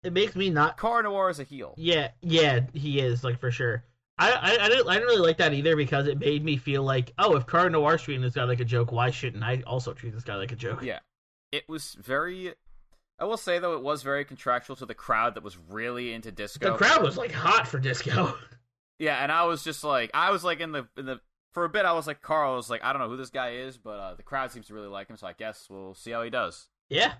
It 0.03 0.13
makes 0.13 0.35
me 0.35 0.49
not. 0.49 0.77
Cara 0.77 1.03
Noir 1.03 1.29
is 1.29 1.39
a 1.39 1.43
heel. 1.43 1.73
Yeah, 1.77 2.11
yeah, 2.21 2.61
he 2.73 2.99
is 2.99 3.23
like 3.23 3.39
for 3.39 3.51
sure. 3.51 3.83
I 4.17 4.31
I, 4.31 4.65
I 4.65 4.69
didn't 4.69 4.87
I 4.89 4.93
didn't 4.95 5.07
really 5.07 5.21
like 5.27 5.37
that 5.37 5.53
either 5.53 5.75
because 5.75 6.07
it 6.07 6.19
made 6.19 6.43
me 6.43 6.57
feel 6.57 6.83
like 6.83 7.13
oh 7.17 7.35
if 7.37 7.47
Cara 7.47 7.69
Noir 7.69 7.97
treating 7.97 8.21
this 8.21 8.33
guy 8.33 8.43
like 8.43 8.59
a 8.59 8.65
joke 8.65 8.91
why 8.91 9.11
shouldn't 9.11 9.43
I 9.43 9.61
also 9.65 9.93
treat 9.93 10.13
this 10.13 10.23
guy 10.23 10.35
like 10.35 10.51
a 10.51 10.55
joke? 10.57 10.81
Yeah, 10.83 10.99
it 11.51 11.67
was 11.69 11.95
very. 12.01 12.53
I 13.19 13.25
will 13.25 13.37
say 13.37 13.59
though, 13.59 13.73
it 13.75 13.81
was 13.83 14.01
very 14.03 14.23
contractual 14.25 14.75
to 14.77 14.85
the 14.85 14.93
crowd 14.95 15.35
that 15.35 15.43
was 15.43 15.57
really 15.69 16.13
into 16.13 16.31
Disco. 16.31 16.71
The 16.71 16.77
crowd 16.77 17.03
was 17.03 17.17
like 17.17 17.31
hot 17.31 17.67
for 17.67 17.79
Disco. 17.79 18.35
Yeah, 19.01 19.23
and 19.23 19.31
I 19.31 19.45
was 19.45 19.63
just 19.63 19.85
like, 19.85 20.11
I 20.13 20.29
was 20.31 20.43
like 20.43 20.59
in 20.59 20.73
the 20.73 20.85
in 20.97 21.05
the 21.05 21.21
for 21.53 21.63
a 21.63 21.69
bit, 21.69 21.85
I 21.85 21.93
was 21.93 22.05
like, 22.05 22.21
Carl 22.21 22.57
was 22.57 22.69
like, 22.69 22.83
I 22.83 22.91
don't 22.91 23.01
know 23.01 23.07
who 23.07 23.15
this 23.15 23.29
guy 23.29 23.51
is, 23.51 23.77
but 23.77 23.91
uh, 23.97 24.13
the 24.15 24.23
crowd 24.23 24.51
seems 24.51 24.67
to 24.67 24.73
really 24.73 24.89
like 24.89 25.07
him, 25.07 25.15
so 25.15 25.25
I 25.25 25.31
guess 25.31 25.67
we'll 25.69 25.93
see 25.93 26.11
how 26.11 26.21
he 26.21 26.29
does. 26.29 26.67
yeah, 26.89 27.13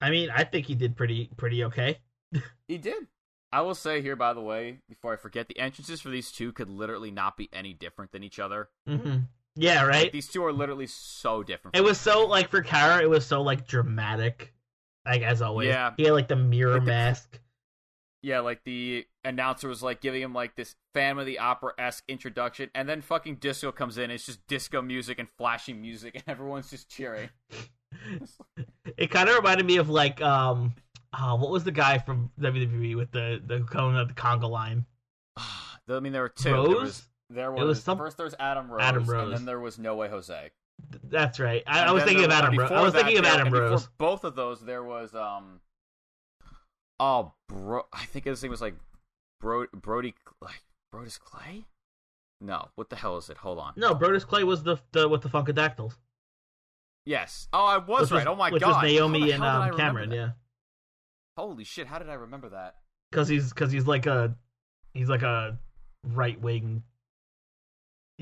I 0.00 0.10
mean 0.10 0.30
I 0.30 0.44
think 0.44 0.66
he 0.66 0.76
did 0.76 0.96
pretty 0.96 1.28
pretty 1.36 1.64
okay. 1.64 1.98
He 2.68 2.78
did. 2.78 3.08
I 3.52 3.62
will 3.62 3.74
say 3.74 4.00
here, 4.00 4.14
by 4.14 4.32
the 4.32 4.40
way, 4.40 4.78
before 4.88 5.12
I 5.12 5.16
forget, 5.16 5.48
the 5.48 5.58
entrances 5.58 6.00
for 6.00 6.08
these 6.08 6.30
two 6.30 6.52
could 6.52 6.70
literally 6.70 7.10
not 7.10 7.36
be 7.36 7.48
any 7.52 7.74
different 7.74 8.12
than 8.12 8.22
each 8.22 8.38
other. 8.38 8.68
hmm 8.86 9.16
Yeah, 9.56 9.82
Like, 9.82 9.90
right. 9.90 10.12
these 10.12 10.28
two 10.28 10.44
are 10.44 10.52
literally 10.52 10.86
so 10.86 11.42
different. 11.42 11.76
It 11.76 11.82
was 11.82 12.00
so 12.00 12.26
like 12.26 12.48
for 12.48 12.62
Cara, 12.62 13.02
it 13.02 13.10
was 13.10 13.26
so 13.26 13.42
like 13.42 13.66
dramatic, 13.66 14.54
like 15.06 15.22
as 15.22 15.42
always. 15.42 15.68
Yeah. 15.68 15.92
he 15.96 16.04
had 16.04 16.12
like 16.12 16.28
the 16.28 16.36
mirror 16.36 16.74
Like 16.74 16.80
the- 16.84 16.86
mask. 16.86 17.40
yeah, 18.22 18.40
like 18.40 18.62
the 18.64 19.06
announcer 19.24 19.68
was 19.68 19.82
like 19.82 20.00
giving 20.00 20.22
him 20.22 20.32
like 20.34 20.54
this 20.56 20.76
Phantom 20.94 21.18
of 21.18 21.26
the 21.26 21.38
Opera 21.38 21.72
esque 21.78 22.04
introduction, 22.08 22.70
and 22.74 22.88
then 22.88 23.00
fucking 23.00 23.36
disco 23.36 23.72
comes 23.72 23.98
in. 23.98 24.10
It's 24.10 24.26
just 24.26 24.46
disco 24.46 24.82
music 24.82 25.18
and 25.18 25.28
flashing 25.38 25.80
music, 25.80 26.14
and 26.16 26.24
everyone's 26.26 26.70
just 26.70 26.88
cheering. 26.88 27.30
It 28.96 29.10
kind 29.10 29.28
of 29.28 29.36
reminded 29.36 29.66
me 29.66 29.76
of 29.76 29.88
like 29.90 30.20
um, 30.22 30.74
oh, 31.18 31.34
what 31.36 31.50
was 31.50 31.62
the 31.64 31.70
guy 31.72 31.98
from 31.98 32.30
WWE 32.40 32.96
with 32.96 33.10
the 33.10 33.40
the 33.44 33.60
coming 33.64 33.96
of 33.98 34.08
the 34.08 34.14
conga 34.14 34.48
line? 34.48 34.86
I 35.36 36.00
mean, 36.00 36.12
there 36.12 36.22
were 36.22 36.28
two. 36.30 36.52
Rose? 36.52 36.68
There 36.70 36.80
was, 36.80 37.06
there 37.30 37.50
was, 37.52 37.64
was 37.78 37.82
some- 37.82 37.98
first. 37.98 38.16
There 38.16 38.24
was 38.24 38.34
Adam 38.40 38.70
Rose, 38.70 38.82
Adam 38.82 39.04
Rose, 39.04 39.24
and 39.24 39.32
then 39.34 39.44
there 39.44 39.60
was 39.60 39.78
No 39.78 39.96
Way 39.96 40.08
Jose. 40.08 40.50
That's 41.04 41.38
right. 41.40 41.62
I, 41.66 41.84
I 41.84 41.92
was 41.92 42.04
thinking 42.04 42.24
of 42.24 42.30
there- 42.30 42.38
Adam 42.38 42.58
and 42.58 42.72
I 42.72 42.82
was 42.82 42.92
thinking 42.94 43.14
that, 43.16 43.18
of 43.20 43.24
there- 43.24 43.40
Adam 43.40 43.52
Rose. 43.52 43.88
Both 43.98 44.24
of 44.24 44.34
those, 44.34 44.60
there 44.60 44.82
was 44.82 45.14
um. 45.14 45.60
Oh, 47.00 47.32
bro! 47.48 47.82
I 47.92 48.04
think 48.04 48.26
his 48.26 48.42
name 48.42 48.50
was 48.50 48.60
like, 48.60 48.74
Bro 49.40 49.66
Brody 49.74 50.14
like 50.40 50.62
Brodus 50.94 51.18
Clay. 51.18 51.66
No, 52.40 52.68
what 52.74 52.90
the 52.90 52.96
hell 52.96 53.16
is 53.18 53.28
it? 53.30 53.38
Hold 53.38 53.58
on. 53.58 53.72
No, 53.76 53.94
Brodus 53.94 54.26
Clay 54.26 54.44
was 54.44 54.62
the, 54.62 54.76
the 54.92 55.08
with 55.08 55.22
the 55.22 55.28
Funkadactyls. 55.28 55.96
Yes. 57.04 57.48
Oh, 57.52 57.64
I 57.64 57.78
was 57.78 58.10
Which 58.10 58.18
right. 58.18 58.26
oh 58.26 58.36
my 58.36 58.50
which 58.50 58.62
god. 58.62 58.82
was 58.82 58.90
Naomi 58.90 59.32
and 59.32 59.42
hell 59.42 59.60
did 59.60 59.66
I 59.66 59.68
um, 59.70 59.76
Cameron. 59.76 60.10
Yeah, 60.12 60.30
Holy 61.36 61.64
shit! 61.64 61.86
How 61.86 61.98
did 61.98 62.08
I 62.08 62.14
remember 62.14 62.48
that? 62.50 62.76
because 63.10 63.28
he's 63.28 63.50
because 63.50 63.70
he's 63.72 63.86
like 63.86 64.06
a 64.06 64.34
he's 64.94 65.08
like 65.08 65.22
a 65.22 65.58
right 66.08 66.40
wing 66.40 66.82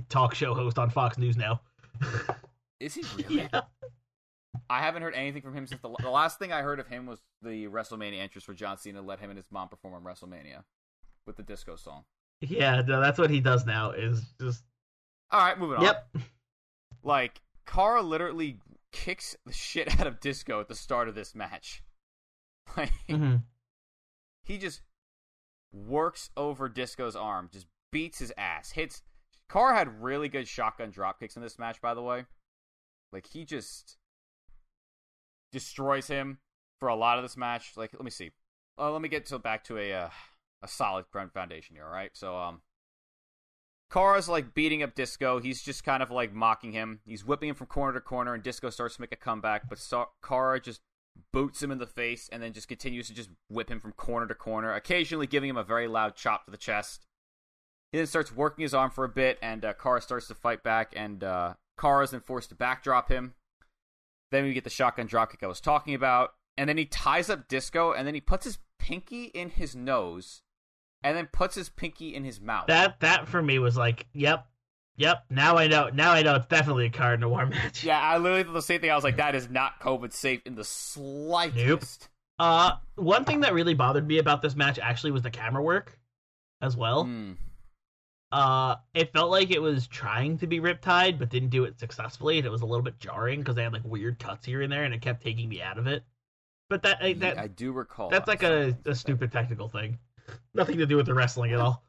talk 0.08 0.34
show 0.34 0.54
host 0.54 0.78
on 0.78 0.90
Fox 0.90 1.18
News 1.18 1.36
now. 1.36 1.60
Is 2.80 2.94
he 2.94 3.04
really? 3.22 3.48
yeah. 3.52 3.60
I 4.68 4.80
haven't 4.80 5.02
heard 5.02 5.14
anything 5.14 5.42
from 5.42 5.54
him 5.54 5.66
since 5.66 5.80
the, 5.80 5.90
the 6.00 6.10
last 6.10 6.38
thing 6.38 6.52
I 6.52 6.62
heard 6.62 6.80
of 6.80 6.88
him 6.88 7.06
was 7.06 7.20
the 7.42 7.68
WrestleMania 7.68 8.18
entrance 8.20 8.48
where 8.48 8.54
John 8.54 8.78
Cena 8.78 9.00
let 9.00 9.20
him 9.20 9.30
and 9.30 9.36
his 9.36 9.50
mom 9.50 9.68
perform 9.68 9.94
on 9.94 10.02
WrestleMania 10.02 10.64
with 11.26 11.36
the 11.36 11.42
disco 11.42 11.76
song. 11.76 12.04
Yeah, 12.40 12.82
no, 12.86 13.00
that's 13.00 13.18
what 13.18 13.30
he 13.30 13.40
does 13.40 13.66
now. 13.66 13.90
Is 13.90 14.22
just 14.40 14.64
All 15.30 15.40
right, 15.40 15.58
moving 15.58 15.76
on. 15.76 15.84
yep. 15.84 16.08
Like 17.02 17.42
Cara 17.66 18.02
literally 18.02 18.58
kicks 18.92 19.36
the 19.46 19.52
shit 19.52 20.00
out 20.00 20.06
of 20.06 20.20
Disco 20.20 20.60
at 20.60 20.68
the 20.68 20.74
start 20.74 21.08
of 21.08 21.14
this 21.14 21.34
match. 21.34 21.82
Like 22.76 22.92
hmm 23.08 23.36
he 24.44 24.58
just 24.58 24.82
works 25.72 26.30
over 26.36 26.68
Disco's 26.68 27.16
arm, 27.16 27.48
just 27.52 27.66
beats 27.92 28.18
his 28.20 28.32
ass, 28.38 28.72
hits. 28.72 29.02
Cara 29.48 29.76
had 29.76 30.02
really 30.02 30.28
good 30.28 30.46
shotgun 30.46 30.90
drop 30.90 31.18
kicks 31.20 31.36
in 31.36 31.42
this 31.42 31.58
match, 31.58 31.80
by 31.80 31.94
the 31.94 32.02
way. 32.02 32.24
Like 33.12 33.26
he 33.26 33.44
just 33.44 33.96
destroys 35.52 36.06
him 36.06 36.38
for 36.78 36.88
a 36.88 36.96
lot 36.96 37.18
of 37.18 37.24
this 37.24 37.36
match. 37.36 37.72
Like 37.76 37.92
let 37.92 38.04
me 38.04 38.10
see. 38.10 38.30
Uh, 38.78 38.90
let 38.90 39.02
me 39.02 39.08
get 39.08 39.26
to 39.26 39.38
back 39.38 39.64
to 39.64 39.78
a 39.78 39.92
uh, 39.92 40.10
a 40.62 40.68
solid 40.68 41.06
ground 41.10 41.32
foundation 41.32 41.76
here. 41.76 41.84
All 41.84 41.92
right, 41.92 42.10
so 42.14 42.36
um. 42.36 42.62
Cara's 43.90 44.28
like 44.28 44.54
beating 44.54 44.84
up 44.84 44.94
Disco. 44.94 45.40
He's 45.40 45.62
just 45.62 45.82
kind 45.82 46.00
of 46.00 46.12
like 46.12 46.32
mocking 46.32 46.70
him. 46.70 47.00
He's 47.04 47.24
whipping 47.24 47.48
him 47.48 47.56
from 47.56 47.66
corner 47.66 47.92
to 47.94 48.00
corner, 48.00 48.34
and 48.34 48.42
Disco 48.42 48.70
starts 48.70 48.94
to 48.94 49.00
make 49.00 49.10
a 49.10 49.16
comeback. 49.16 49.68
But 49.68 49.80
so- 49.80 50.10
Cara 50.24 50.60
just 50.60 50.80
boots 51.32 51.60
him 51.60 51.72
in 51.72 51.78
the 51.78 51.86
face 51.86 52.28
and 52.30 52.40
then 52.40 52.52
just 52.52 52.68
continues 52.68 53.08
to 53.08 53.14
just 53.14 53.30
whip 53.48 53.68
him 53.68 53.80
from 53.80 53.92
corner 53.92 54.28
to 54.28 54.34
corner, 54.34 54.72
occasionally 54.72 55.26
giving 55.26 55.50
him 55.50 55.56
a 55.56 55.64
very 55.64 55.88
loud 55.88 56.14
chop 56.14 56.44
to 56.44 56.52
the 56.52 56.56
chest. 56.56 57.06
He 57.90 57.98
then 57.98 58.06
starts 58.06 58.34
working 58.34 58.62
his 58.62 58.74
arm 58.74 58.90
for 58.92 59.04
a 59.04 59.08
bit, 59.08 59.38
and 59.42 59.64
uh, 59.64 59.72
Cara 59.72 60.00
starts 60.00 60.28
to 60.28 60.34
fight 60.36 60.62
back, 60.62 60.92
and 60.94 61.24
uh, 61.24 61.54
Cara's 61.80 62.10
then 62.10 62.20
forced 62.20 62.50
to 62.50 62.54
backdrop 62.54 63.08
him. 63.08 63.34
Then 64.30 64.44
we 64.44 64.52
get 64.52 64.64
the 64.64 64.70
shotgun 64.70 65.08
dropkick 65.08 65.42
I 65.42 65.46
was 65.46 65.60
talking 65.60 65.94
about, 65.94 66.34
and 66.56 66.68
then 66.68 66.76
he 66.76 66.84
ties 66.84 67.30
up 67.30 67.48
Disco, 67.48 67.92
and 67.92 68.06
then 68.06 68.14
he 68.14 68.20
puts 68.20 68.44
his 68.44 68.58
pinky 68.78 69.24
in 69.24 69.50
his 69.50 69.74
nose, 69.74 70.42
and 71.02 71.16
then 71.16 71.28
puts 71.32 71.54
his 71.54 71.68
pinky 71.68 72.14
in 72.14 72.24
his 72.24 72.40
mouth. 72.40 72.66
That 72.68 73.00
that 73.00 73.28
for 73.28 73.42
me 73.42 73.58
was 73.58 73.76
like, 73.76 74.06
yep, 74.12 74.46
yep. 74.96 75.24
Now 75.30 75.56
I 75.56 75.66
know. 75.66 75.88
Now 75.92 76.12
I 76.12 76.22
know 76.22 76.36
it's 76.36 76.46
definitely 76.46 76.86
a 76.86 76.90
Cara 76.90 77.16
Noir 77.16 77.46
match. 77.46 77.82
yeah, 77.82 78.00
I 78.00 78.18
literally 78.18 78.44
did 78.44 78.52
the 78.52 78.62
same 78.62 78.80
thing. 78.80 78.90
I 78.90 78.94
was 78.94 79.04
like, 79.04 79.16
that 79.16 79.34
is 79.34 79.50
not 79.50 79.80
COVID 79.80 80.12
safe 80.12 80.42
in 80.46 80.54
the 80.54 80.64
slightest. 80.64 82.08
Uh, 82.38 82.72
one 82.94 83.24
thing 83.24 83.40
that 83.40 83.52
really 83.52 83.74
bothered 83.74 84.06
me 84.06 84.18
about 84.18 84.42
this 84.42 84.54
match 84.54 84.78
actually 84.78 85.10
was 85.10 85.22
the 85.22 85.30
camera 85.30 85.62
work, 85.62 85.98
as 86.62 86.76
well. 86.76 87.04
Hmm. 87.04 87.32
Uh, 88.32 88.76
it 88.94 89.12
felt 89.12 89.30
like 89.30 89.50
it 89.50 89.60
was 89.60 89.88
trying 89.88 90.38
to 90.38 90.46
be 90.46 90.60
Riptide, 90.60 91.18
but 91.18 91.28
didn't 91.30 91.48
do 91.48 91.64
it 91.64 91.78
successfully, 91.80 92.38
and 92.38 92.46
it 92.46 92.50
was 92.50 92.62
a 92.62 92.66
little 92.66 92.82
bit 92.84 92.98
jarring 93.00 93.40
because 93.40 93.56
they 93.56 93.64
had 93.64 93.72
like 93.72 93.84
weird 93.84 94.18
cuts 94.20 94.46
here 94.46 94.62
and 94.62 94.70
there, 94.72 94.84
and 94.84 94.94
it 94.94 95.02
kept 95.02 95.22
taking 95.22 95.48
me 95.48 95.60
out 95.60 95.78
of 95.78 95.86
it. 95.88 96.04
But 96.68 96.82
that 96.84 96.98
I- 97.02 97.14
that 97.14 97.38
I 97.38 97.48
do 97.48 97.72
recall. 97.72 98.08
that's 98.10 98.28
like 98.28 98.44
a, 98.44 98.76
a 98.86 98.94
stupid 98.94 99.32
technical 99.32 99.68
thing, 99.68 99.98
nothing 100.54 100.78
to 100.78 100.86
do 100.86 100.96
with 100.96 101.06
the 101.06 101.14
wrestling 101.14 101.52
at 101.52 101.58
all. 101.58 101.82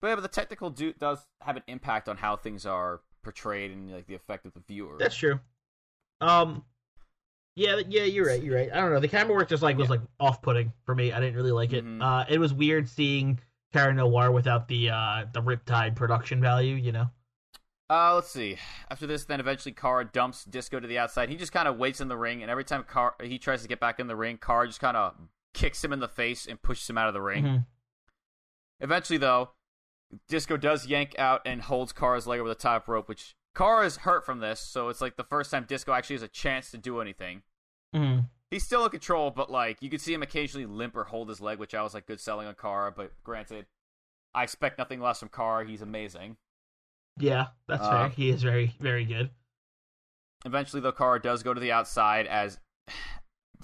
But, 0.00 0.08
yeah, 0.08 0.14
but 0.14 0.22
the 0.22 0.28
technical 0.28 0.70
do- 0.70 0.94
does 0.94 1.18
have 1.42 1.56
an 1.56 1.62
impact 1.66 2.08
on 2.08 2.16
how 2.16 2.36
things 2.36 2.64
are 2.64 3.02
portrayed 3.22 3.70
and 3.70 3.90
like 3.92 4.06
the 4.06 4.14
effect 4.14 4.46
of 4.46 4.54
the 4.54 4.60
viewer. 4.66 4.96
That's 4.98 5.16
true. 5.16 5.40
Um, 6.22 6.64
yeah, 7.56 7.80
yeah, 7.88 8.04
you're 8.04 8.26
right. 8.26 8.42
You're 8.42 8.56
right. 8.56 8.70
I 8.72 8.80
don't 8.80 8.92
know. 8.92 9.00
The 9.00 9.08
camera 9.08 9.34
work 9.34 9.48
just 9.50 9.62
like 9.62 9.76
was 9.76 9.86
Yeah. 9.88 9.96
like 9.96 10.00
off-putting 10.18 10.72
for 10.86 10.94
me. 10.94 11.12
I 11.12 11.20
didn't 11.20 11.36
really 11.36 11.52
like 11.52 11.72
it. 11.74 11.84
Mhm. 11.84 12.02
Uh, 12.02 12.24
it 12.28 12.38
was 12.38 12.52
weird 12.54 12.88
seeing 12.88 13.38
Cara 13.74 13.92
Noir 13.92 14.30
without 14.30 14.68
the 14.68 14.88
uh 14.90 15.24
the 15.32 15.42
Riptide 15.42 15.96
production 15.96 16.40
value. 16.40 16.76
You 16.76 16.92
know. 16.92 17.10
Uh, 17.90 18.14
let's 18.14 18.30
see. 18.30 18.56
After 18.90 19.06
this, 19.06 19.26
then 19.26 19.40
eventually 19.40 19.72
Cara 19.72 20.06
dumps 20.10 20.44
Disco 20.44 20.80
to 20.80 20.86
the 20.86 20.98
outside. 20.98 21.28
He 21.28 21.36
just 21.36 21.52
kind 21.52 21.68
of 21.68 21.76
waits 21.76 22.00
in 22.00 22.08
the 22.08 22.16
ring, 22.16 22.40
and 22.40 22.50
every 22.50 22.64
time 22.64 22.82
Car- 22.84 23.14
he 23.22 23.38
tries 23.38 23.60
to 23.62 23.68
get 23.68 23.78
back 23.78 24.00
in 24.00 24.06
the 24.06 24.16
ring, 24.16 24.38
Cara 24.38 24.66
just 24.66 24.80
kind 24.80 24.96
of 24.96 25.14
kicks 25.52 25.84
him 25.84 25.92
in 25.92 25.98
the 26.00 26.08
face 26.08 26.46
and 26.46 26.62
pushes 26.62 26.88
him 26.88 26.96
out 26.96 27.08
of 27.08 27.14
the 27.14 27.20
ring. 27.20 27.44
Mhm. 27.44 27.66
Eventually, 28.80 29.18
though, 29.18 29.50
Disco 30.28 30.56
does 30.56 30.86
yank 30.86 31.14
out 31.18 31.42
and 31.44 31.60
holds 31.62 31.92
Cara's 31.92 32.26
leg 32.26 32.40
over 32.40 32.48
the 32.48 32.54
top 32.54 32.88
rope, 32.88 33.06
which 33.08 33.36
Cara 33.54 33.84
is 33.84 33.98
hurt 33.98 34.24
from 34.24 34.40
this, 34.40 34.60
so 34.60 34.88
it's 34.88 35.00
like 35.02 35.16
the 35.16 35.24
first 35.24 35.50
time 35.50 35.64
Disco 35.64 35.92
actually 35.92 36.14
has 36.16 36.22
a 36.22 36.28
chance 36.28 36.70
to 36.70 36.78
do 36.78 37.00
anything. 37.00 37.42
Mhm. 37.94 38.30
He's 38.54 38.64
still 38.64 38.84
in 38.84 38.90
control, 38.90 39.30
but 39.32 39.50
like 39.50 39.82
you 39.82 39.90
could 39.90 40.00
see 40.00 40.14
him 40.14 40.22
occasionally 40.22 40.64
limp 40.64 40.94
or 40.96 41.02
hold 41.04 41.28
his 41.28 41.40
leg, 41.40 41.58
which 41.58 41.74
I 41.74 41.82
was 41.82 41.92
like 41.92 42.06
good 42.06 42.20
selling 42.20 42.46
on 42.46 42.54
Cara. 42.54 42.92
But 42.96 43.10
granted, 43.24 43.66
I 44.32 44.44
expect 44.44 44.78
nothing 44.78 45.00
less 45.00 45.18
from 45.18 45.28
Cara. 45.28 45.66
He's 45.66 45.82
amazing. 45.82 46.36
Yeah, 47.18 47.48
that's 47.66 47.82
Uh, 47.82 47.90
fair. 47.90 48.08
He 48.10 48.30
is 48.30 48.42
very, 48.42 48.74
very 48.78 49.04
good. 49.04 49.30
Eventually, 50.44 50.80
though, 50.80 50.92
Cara 50.92 51.20
does 51.20 51.42
go 51.42 51.52
to 51.52 51.60
the 51.60 51.72
outside 51.72 52.26
as 52.28 52.60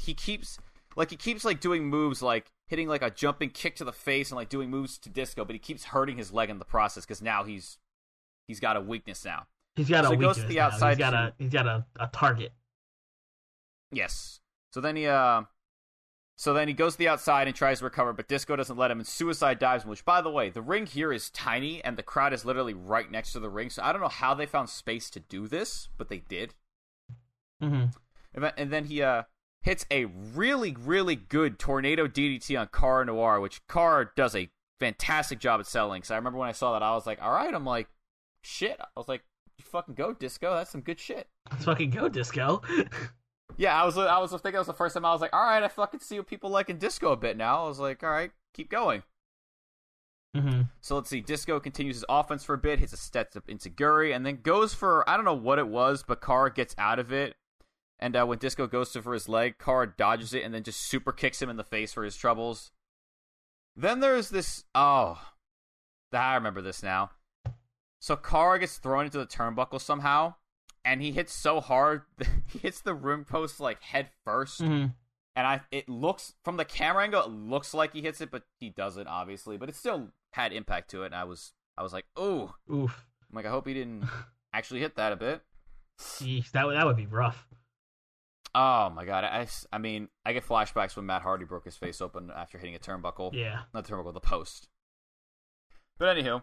he 0.00 0.12
keeps 0.12 0.58
like 0.96 1.10
he 1.10 1.16
keeps 1.16 1.44
like 1.44 1.60
doing 1.60 1.84
moves 1.86 2.20
like 2.20 2.50
hitting 2.66 2.88
like 2.88 3.02
a 3.02 3.10
jumping 3.10 3.50
kick 3.50 3.76
to 3.76 3.84
the 3.84 3.92
face 3.92 4.30
and 4.30 4.36
like 4.36 4.48
doing 4.48 4.70
moves 4.70 4.98
to 4.98 5.08
Disco, 5.08 5.44
but 5.44 5.54
he 5.54 5.60
keeps 5.60 5.84
hurting 5.84 6.16
his 6.16 6.32
leg 6.32 6.50
in 6.50 6.58
the 6.58 6.64
process 6.64 7.04
because 7.04 7.22
now 7.22 7.44
he's 7.44 7.78
he's 8.48 8.58
got 8.58 8.76
a 8.76 8.80
weakness 8.80 9.24
now. 9.24 9.46
He's 9.76 9.88
got 9.88 10.04
So 10.04 10.10
a 10.10 10.16
he 10.16 10.20
goes 10.20 10.36
weakness 10.36 10.42
to 10.44 10.48
the 10.48 10.56
now. 10.58 10.66
outside 10.66 10.90
He's 10.90 10.98
got 10.98 11.14
a 11.14 11.32
he's 11.38 11.52
got 11.52 11.66
a, 11.68 11.84
a 12.00 12.08
target. 12.08 12.52
Yes. 13.92 14.40
So 14.70 14.80
then 14.80 14.96
he 14.96 15.06
uh 15.06 15.42
So 16.36 16.54
then 16.54 16.68
he 16.68 16.74
goes 16.74 16.92
to 16.94 16.98
the 16.98 17.08
outside 17.08 17.46
and 17.46 17.56
tries 17.56 17.80
to 17.80 17.84
recover, 17.84 18.12
but 18.12 18.28
Disco 18.28 18.56
doesn't 18.56 18.78
let 18.78 18.90
him 18.90 18.98
and 18.98 19.06
suicide 19.06 19.58
dives 19.58 19.84
him, 19.84 19.90
which, 19.90 20.04
by 20.04 20.20
the 20.22 20.30
way, 20.30 20.48
the 20.48 20.62
ring 20.62 20.86
here 20.86 21.12
is 21.12 21.30
tiny 21.30 21.82
and 21.84 21.96
the 21.96 22.02
crowd 22.02 22.32
is 22.32 22.44
literally 22.44 22.74
right 22.74 23.10
next 23.10 23.32
to 23.32 23.40
the 23.40 23.50
ring. 23.50 23.68
So 23.70 23.82
I 23.82 23.92
don't 23.92 24.00
know 24.00 24.08
how 24.08 24.34
they 24.34 24.46
found 24.46 24.68
space 24.70 25.10
to 25.10 25.20
do 25.20 25.46
this, 25.46 25.88
but 25.98 26.08
they 26.08 26.18
did. 26.18 26.54
Mm-hmm. 27.62 27.86
And 28.56 28.72
then- 28.72 28.84
he 28.86 29.02
uh, 29.02 29.24
hits 29.62 29.84
a 29.90 30.06
really, 30.06 30.74
really 30.78 31.16
good 31.16 31.58
tornado 31.58 32.06
DDT 32.06 32.58
on 32.58 32.68
Cara 32.72 33.04
Noir, 33.04 33.40
which 33.40 33.60
Cara 33.68 34.10
does 34.16 34.34
a 34.34 34.50
fantastic 34.78 35.38
job 35.38 35.60
at 35.60 35.66
selling. 35.66 36.02
So 36.02 36.14
I 36.14 36.18
remember 36.18 36.38
when 36.38 36.48
I 36.48 36.52
saw 36.52 36.72
that, 36.72 36.82
I 36.82 36.94
was 36.94 37.06
like, 37.06 37.20
all 37.20 37.32
right, 37.32 37.52
I'm 37.52 37.66
like, 37.66 37.88
shit. 38.42 38.76
I 38.80 38.86
was 38.96 39.08
like, 39.08 39.22
you 39.58 39.64
fucking 39.64 39.94
go, 39.94 40.14
Disco. 40.14 40.54
That's 40.54 40.70
some 40.70 40.80
good 40.80 40.98
shit. 40.98 41.28
Let's 41.50 41.64
fucking 41.64 41.90
go, 41.90 42.08
Disco. 42.08 42.62
Yeah, 43.56 43.80
I 43.80 43.84
was 43.84 43.96
I 43.98 44.18
was 44.18 44.30
thinking 44.30 44.54
it 44.54 44.58
was 44.58 44.66
the 44.66 44.72
first 44.74 44.94
time 44.94 45.04
I 45.04 45.12
was 45.12 45.20
like, 45.20 45.34
all 45.34 45.42
right, 45.42 45.62
I 45.62 45.68
fucking 45.68 46.00
see 46.00 46.18
what 46.18 46.26
people 46.26 46.50
like 46.50 46.70
in 46.70 46.78
disco 46.78 47.12
a 47.12 47.16
bit 47.16 47.36
now. 47.36 47.64
I 47.64 47.68
was 47.68 47.78
like, 47.78 48.02
all 48.02 48.10
right, 48.10 48.30
keep 48.54 48.70
going. 48.70 49.02
mm-hmm. 50.36 50.62
So 50.80 50.96
let's 50.96 51.10
see. 51.10 51.20
Disco 51.20 51.60
continues 51.60 51.96
his 51.96 52.04
offense 52.08 52.44
for 52.44 52.54
a 52.54 52.58
bit, 52.58 52.78
hits 52.78 52.92
a 52.92 52.96
step 52.96 53.34
up 53.36 53.46
enzuigiri, 53.48 54.14
and 54.14 54.24
then 54.24 54.40
goes 54.42 54.74
for 54.74 55.08
I 55.08 55.16
don't 55.16 55.24
know 55.24 55.34
what 55.34 55.58
it 55.58 55.68
was, 55.68 56.02
but 56.02 56.20
Cara 56.22 56.52
gets 56.52 56.74
out 56.78 56.98
of 56.98 57.12
it. 57.12 57.36
And 57.98 58.16
uh, 58.16 58.24
when 58.24 58.38
Disco 58.38 58.66
goes 58.66 58.92
to 58.92 59.02
for 59.02 59.12
his 59.12 59.28
leg, 59.28 59.58
Cara 59.58 59.92
dodges 59.94 60.32
it 60.32 60.42
and 60.42 60.54
then 60.54 60.62
just 60.62 60.80
super 60.80 61.12
kicks 61.12 61.42
him 61.42 61.50
in 61.50 61.56
the 61.56 61.64
face 61.64 61.92
for 61.92 62.02
his 62.02 62.16
troubles. 62.16 62.70
Then 63.76 64.00
there's 64.00 64.30
this. 64.30 64.64
Oh, 64.74 65.20
I 66.12 66.34
remember 66.34 66.62
this 66.62 66.82
now. 66.82 67.10
So 68.00 68.16
Cara 68.16 68.58
gets 68.58 68.78
thrown 68.78 69.04
into 69.04 69.18
the 69.18 69.26
turnbuckle 69.26 69.80
somehow, 69.80 70.34
and 70.84 71.02
he 71.02 71.12
hits 71.12 71.32
so 71.32 71.60
hard, 71.60 72.02
he 72.46 72.58
hits 72.58 72.80
the 72.80 72.94
ring 72.94 73.24
post 73.24 73.60
like 73.60 73.82
head 73.82 74.08
1st 74.26 74.60
Mm-hmm. 74.62 74.86
and 75.36 75.46
I 75.46 75.60
it 75.70 75.88
looks 75.88 76.34
from 76.44 76.56
the 76.56 76.64
camera 76.64 77.02
angle, 77.04 77.22
it 77.22 77.30
looks 77.30 77.72
like 77.74 77.92
he 77.92 78.02
hits 78.02 78.20
it, 78.20 78.30
but 78.30 78.44
he 78.58 78.70
doesn't 78.70 79.06
obviously. 79.06 79.56
But 79.56 79.68
it 79.68 79.76
still 79.76 80.08
had 80.32 80.52
impact 80.52 80.90
to 80.92 81.02
it, 81.02 81.06
and 81.06 81.14
I 81.14 81.24
was 81.24 81.52
I 81.76 81.82
was 81.82 81.92
like, 81.92 82.04
oh, 82.16 82.54
Oof. 82.72 83.06
I'm 83.30 83.36
like 83.36 83.46
I 83.46 83.50
hope 83.50 83.66
he 83.66 83.74
didn't 83.74 84.04
actually 84.52 84.80
hit 84.80 84.96
that 84.96 85.12
a 85.12 85.16
bit. 85.16 85.42
Yeesh, 86.00 86.50
that 86.52 86.66
would 86.66 86.76
that 86.76 86.86
would 86.86 86.96
be 86.96 87.06
rough. 87.06 87.46
Oh 88.54 88.90
my 88.90 89.04
god, 89.04 89.22
I, 89.24 89.46
I 89.72 89.78
mean 89.78 90.08
I 90.26 90.32
get 90.32 90.46
flashbacks 90.46 90.96
when 90.96 91.06
Matt 91.06 91.22
Hardy 91.22 91.44
broke 91.44 91.64
his 91.66 91.76
face 91.76 92.00
open 92.00 92.30
after 92.34 92.58
hitting 92.58 92.74
a 92.74 92.78
turnbuckle, 92.80 93.32
Yeah. 93.32 93.60
not 93.72 93.84
the 93.84 93.92
turnbuckle, 93.92 94.12
the 94.14 94.20
post. 94.20 94.68
But 95.98 96.16
anywho. 96.16 96.42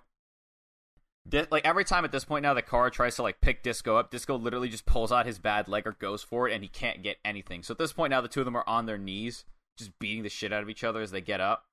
Like 1.32 1.66
every 1.66 1.84
time 1.84 2.06
at 2.06 2.12
this 2.12 2.26
point 2.26 2.44
now, 2.44 2.54
the 2.54 2.62
car 2.62 2.90
tries 2.90 3.16
to 3.16 3.24
like 3.24 3.42
pick 3.42 3.64
Disco 3.64 3.98
up. 3.98 4.12
Disco 4.12 4.38
literally 4.38 4.70
just 4.70 4.86
pulls 4.86 5.12
out 5.12 5.26
his 5.26 5.40
bad 5.40 5.68
leg 5.68 5.86
or 5.86 5.94
goes 5.94 6.24
for 6.24 6.48
it, 6.48 6.54
and 6.54 6.64
he 6.64 6.70
can't 6.70 7.04
get 7.04 7.18
anything. 7.26 7.64
So 7.64 7.74
at 7.74 7.78
this 7.78 7.94
point 7.94 8.12
now, 8.12 8.22
the 8.22 8.28
two 8.28 8.42
of 8.42 8.46
them 8.46 8.56
are 8.56 8.68
on 8.68 8.86
their 8.86 8.98
knees, 8.98 9.44
just 9.78 9.98
beating 10.00 10.24
the 10.24 10.30
shit 10.30 10.54
out 10.54 10.64
of 10.64 10.70
each 10.70 10.84
other 10.84 11.02
as 11.02 11.12
they 11.12 11.22
get 11.22 11.42
up. 11.42 11.66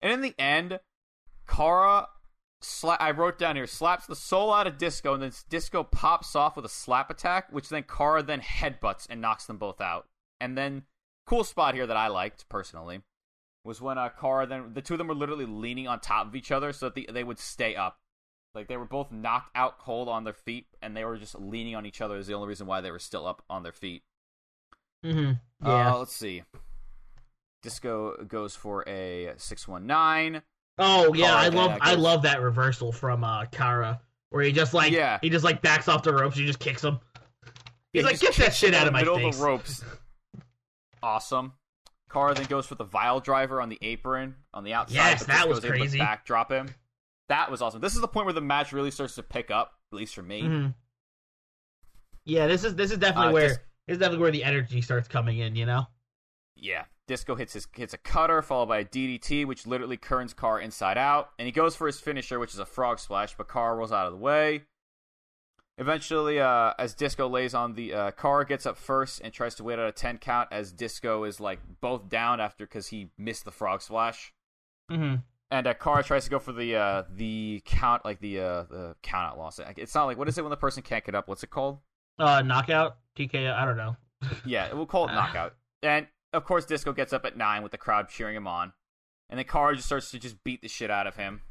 And 0.00 0.12
in 0.12 0.20
the 0.20 0.34
end, 0.38 0.78
Cara, 1.48 2.08
sla- 2.62 2.98
I 3.00 3.10
wrote 3.10 3.38
down 3.38 3.56
here, 3.56 3.66
slaps 3.66 4.06
the 4.06 4.14
soul 4.14 4.52
out 4.52 4.66
of 4.66 4.78
Disco, 4.78 5.14
and 5.14 5.22
then 5.22 5.32
Disco 5.48 5.82
pops 5.82 6.36
off 6.36 6.54
with 6.54 6.64
a 6.64 6.70
slap 6.70 7.10
attack, 7.10 7.50
which 7.50 7.68
then 7.68 7.82
Cara 7.82 8.22
then 8.22 8.40
headbutts 8.40 9.06
and 9.10 9.20
knocks 9.20 9.46
them 9.46 9.58
both 9.58 9.80
out. 9.80 10.06
And 10.40 10.56
then, 10.56 10.84
cool 11.26 11.42
spot 11.42 11.74
here 11.74 11.86
that 11.86 11.96
I 11.96 12.08
liked 12.08 12.48
personally 12.48 13.00
was 13.64 13.82
when 13.82 13.98
uh, 13.98 14.08
Cara 14.08 14.46
then 14.46 14.72
the 14.72 14.80
two 14.80 14.94
of 14.94 14.98
them 14.98 15.08
were 15.08 15.14
literally 15.14 15.44
leaning 15.44 15.88
on 15.88 16.00
top 16.00 16.26
of 16.26 16.36
each 16.36 16.52
other 16.52 16.72
so 16.72 16.86
that 16.86 16.94
the, 16.94 17.08
they 17.12 17.24
would 17.24 17.38
stay 17.38 17.74
up. 17.74 17.98
Like 18.58 18.66
they 18.66 18.76
were 18.76 18.84
both 18.86 19.12
knocked 19.12 19.50
out 19.54 19.78
cold 19.78 20.08
on 20.08 20.24
their 20.24 20.32
feet, 20.34 20.66
and 20.82 20.96
they 20.96 21.04
were 21.04 21.16
just 21.16 21.38
leaning 21.38 21.76
on 21.76 21.86
each 21.86 22.00
other. 22.00 22.16
Is 22.16 22.26
the 22.26 22.34
only 22.34 22.48
reason 22.48 22.66
why 22.66 22.80
they 22.80 22.90
were 22.90 22.98
still 22.98 23.24
up 23.24 23.40
on 23.48 23.62
their 23.62 23.72
feet. 23.72 24.02
Mm-hmm. 25.06 25.32
Yeah. 25.66 25.94
Uh, 25.94 25.98
let's 25.98 26.14
see. 26.16 26.42
Disco 27.62 28.16
goes 28.24 28.56
for 28.56 28.82
a 28.88 29.32
six 29.36 29.68
one 29.68 29.86
nine. 29.86 30.42
oh 30.78 31.14
yeah, 31.14 31.34
I 31.36 31.48
love 31.48 31.70
uh, 31.70 31.78
I 31.80 31.94
love 31.94 32.22
that 32.22 32.40
reversal 32.42 32.90
from 32.90 33.22
uh 33.22 33.46
Cara, 33.46 34.00
where 34.30 34.42
he 34.42 34.50
just 34.50 34.74
like 34.74 34.92
Yeah. 34.92 35.18
he 35.22 35.30
just 35.30 35.44
like 35.44 35.62
backs 35.62 35.86
off 35.88 36.02
the 36.02 36.12
ropes, 36.12 36.36
he 36.36 36.44
just 36.44 36.58
kicks 36.58 36.82
him. 36.82 36.98
He's 37.92 38.02
Yeah, 38.02 38.08
like, 38.08 38.18
just 38.20 38.36
get 38.38 38.46
that 38.46 38.54
shit 38.54 38.74
out 38.74 38.86
of 38.88 38.92
my 38.92 39.00
middle 39.00 39.16
face. 39.18 39.34
of 39.36 39.40
the 39.40 39.46
ropes. 39.46 39.84
awesome. 41.02 41.52
Cara 42.10 42.34
then 42.34 42.46
goes 42.46 42.66
for 42.66 42.74
the 42.74 42.84
vile 42.84 43.20
driver 43.20 43.60
on 43.60 43.68
the 43.68 43.78
apron 43.82 44.34
on 44.54 44.64
the 44.64 44.72
outside. 44.74 44.94
Yes, 44.94 45.24
that 45.26 45.48
was 45.48 45.60
crazy. 45.60 45.98
Backdrop 45.98 46.50
him. 46.50 46.68
That 47.28 47.50
was 47.50 47.60
awesome. 47.62 47.80
This 47.80 47.94
is 47.94 48.00
the 48.00 48.08
point 48.08 48.26
where 48.26 48.32
the 48.32 48.40
match 48.40 48.72
really 48.72 48.90
starts 48.90 49.14
to 49.16 49.22
pick 49.22 49.50
up, 49.50 49.74
at 49.92 49.96
least 49.96 50.14
for 50.14 50.22
me. 50.22 50.42
Mhm. 50.42 50.74
Yeah, 52.24 52.46
this 52.46 52.64
is 52.64 52.74
this 52.74 52.90
is 52.90 52.98
definitely 52.98 53.28
Uh, 53.30 53.32
where 53.32 53.48
just- 53.48 53.60
this 53.86 53.94
is 53.94 53.98
definitely 53.98 54.22
where 54.22 54.30
the 54.30 54.44
energy 54.44 54.80
starts 54.82 55.08
coming 55.08 55.38
in. 55.38 55.56
You 55.56 55.66
know. 55.66 55.86
Yeah. 56.56 56.84
Disco 57.06 57.36
hits 57.36 57.54
his 57.54 57.66
hits 57.72 57.94
a 57.94 57.98
cutter 57.98 58.42
followed 58.42 58.66
by 58.66 58.78
a 58.78 58.84
DDT, 58.84 59.44
which 59.46 59.66
literally 59.66 59.96
turns 59.96 60.34
Carr 60.34 60.60
inside 60.60 60.98
out, 60.98 61.30
and 61.38 61.46
he 61.46 61.52
goes 61.52 61.74
for 61.74 61.86
his 61.86 61.98
finisher, 62.00 62.38
which 62.38 62.52
is 62.52 62.58
a 62.58 62.66
frog 62.66 62.98
splash, 62.98 63.34
but 63.34 63.48
Carr 63.48 63.76
rolls 63.76 63.92
out 63.92 64.06
of 64.06 64.12
the 64.12 64.18
way. 64.18 64.64
Eventually, 65.78 66.40
uh, 66.40 66.74
as 66.78 66.92
Disco 66.94 67.28
lays 67.28 67.54
on 67.54 67.74
the 67.74 67.94
uh, 67.94 68.10
Carr 68.10 68.44
gets 68.44 68.66
up 68.66 68.76
first 68.76 69.20
and 69.22 69.32
tries 69.32 69.54
to 69.54 69.64
wait 69.64 69.78
out 69.78 69.88
a 69.88 69.92
ten 69.92 70.18
count 70.18 70.48
as 70.50 70.72
Disco 70.72 71.24
is 71.24 71.38
like 71.40 71.60
both 71.80 72.08
down 72.08 72.40
after 72.40 72.66
because 72.66 72.88
he 72.88 73.10
missed 73.16 73.44
the 73.44 73.52
frog 73.52 73.80
splash, 73.80 74.34
Mm-hmm. 74.90 75.16
And 75.50 75.66
uh, 75.66 75.74
Carr 75.74 76.02
tries 76.02 76.24
to 76.24 76.30
go 76.30 76.38
for 76.38 76.52
the 76.52 76.76
uh, 76.76 77.02
the 77.14 77.62
count 77.64 78.04
like 78.04 78.20
the 78.20 78.40
uh, 78.40 78.62
the 78.64 78.96
count 79.02 79.26
out 79.32 79.38
loss. 79.38 79.60
It's 79.76 79.94
not 79.94 80.04
like 80.06 80.18
what 80.18 80.28
is 80.28 80.36
it 80.38 80.42
when 80.42 80.50
the 80.50 80.56
person 80.56 80.82
can't 80.82 81.04
get 81.04 81.14
up? 81.14 81.28
What's 81.28 81.42
it 81.42 81.50
called? 81.50 81.78
Uh, 82.18 82.42
knockout, 82.42 82.96
TKO. 83.16 83.54
I 83.54 83.64
don't 83.64 83.76
know. 83.76 83.96
Yeah, 84.44 84.72
we'll 84.72 84.86
call 84.86 85.06
it 85.06 85.10
Ah. 85.12 85.14
knockout. 85.14 85.54
And 85.82 86.08
of 86.32 86.44
course, 86.44 86.64
Disco 86.64 86.92
gets 86.92 87.12
up 87.12 87.24
at 87.24 87.36
nine 87.36 87.62
with 87.62 87.70
the 87.72 87.78
crowd 87.78 88.08
cheering 88.08 88.34
him 88.36 88.46
on, 88.48 88.72
and 89.30 89.38
then 89.38 89.46
Carr 89.46 89.74
just 89.74 89.86
starts 89.86 90.10
to 90.10 90.18
just 90.18 90.42
beat 90.42 90.60
the 90.60 90.68
shit 90.68 90.90
out 90.90 91.06
of 91.06 91.16
him. 91.16 91.42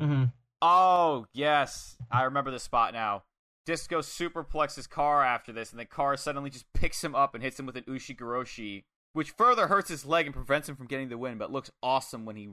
Mm-hmm. 0.00 0.24
Oh 0.60 1.26
yes, 1.32 1.96
I 2.10 2.22
remember 2.24 2.50
this 2.50 2.62
spot 2.64 2.92
now. 2.92 3.22
Disco 3.64 4.00
superplexes 4.00 4.88
Car 4.90 5.22
after 5.24 5.52
this, 5.52 5.70
and 5.70 5.78
then 5.78 5.86
Car 5.86 6.16
suddenly 6.16 6.50
just 6.50 6.72
picks 6.72 7.02
him 7.04 7.14
up 7.14 7.34
and 7.34 7.42
hits 7.44 7.58
him 7.60 7.66
with 7.66 7.76
an 7.76 7.84
Ushigoroshi, 7.84 8.82
which 9.12 9.30
further 9.30 9.68
hurts 9.68 9.88
his 9.88 10.04
leg 10.04 10.26
and 10.26 10.34
prevents 10.34 10.68
him 10.68 10.74
from 10.74 10.88
getting 10.88 11.08
the 11.08 11.16
win, 11.18 11.38
but 11.38 11.52
looks 11.52 11.70
awesome 11.82 12.24
when 12.24 12.34
he 12.34 12.48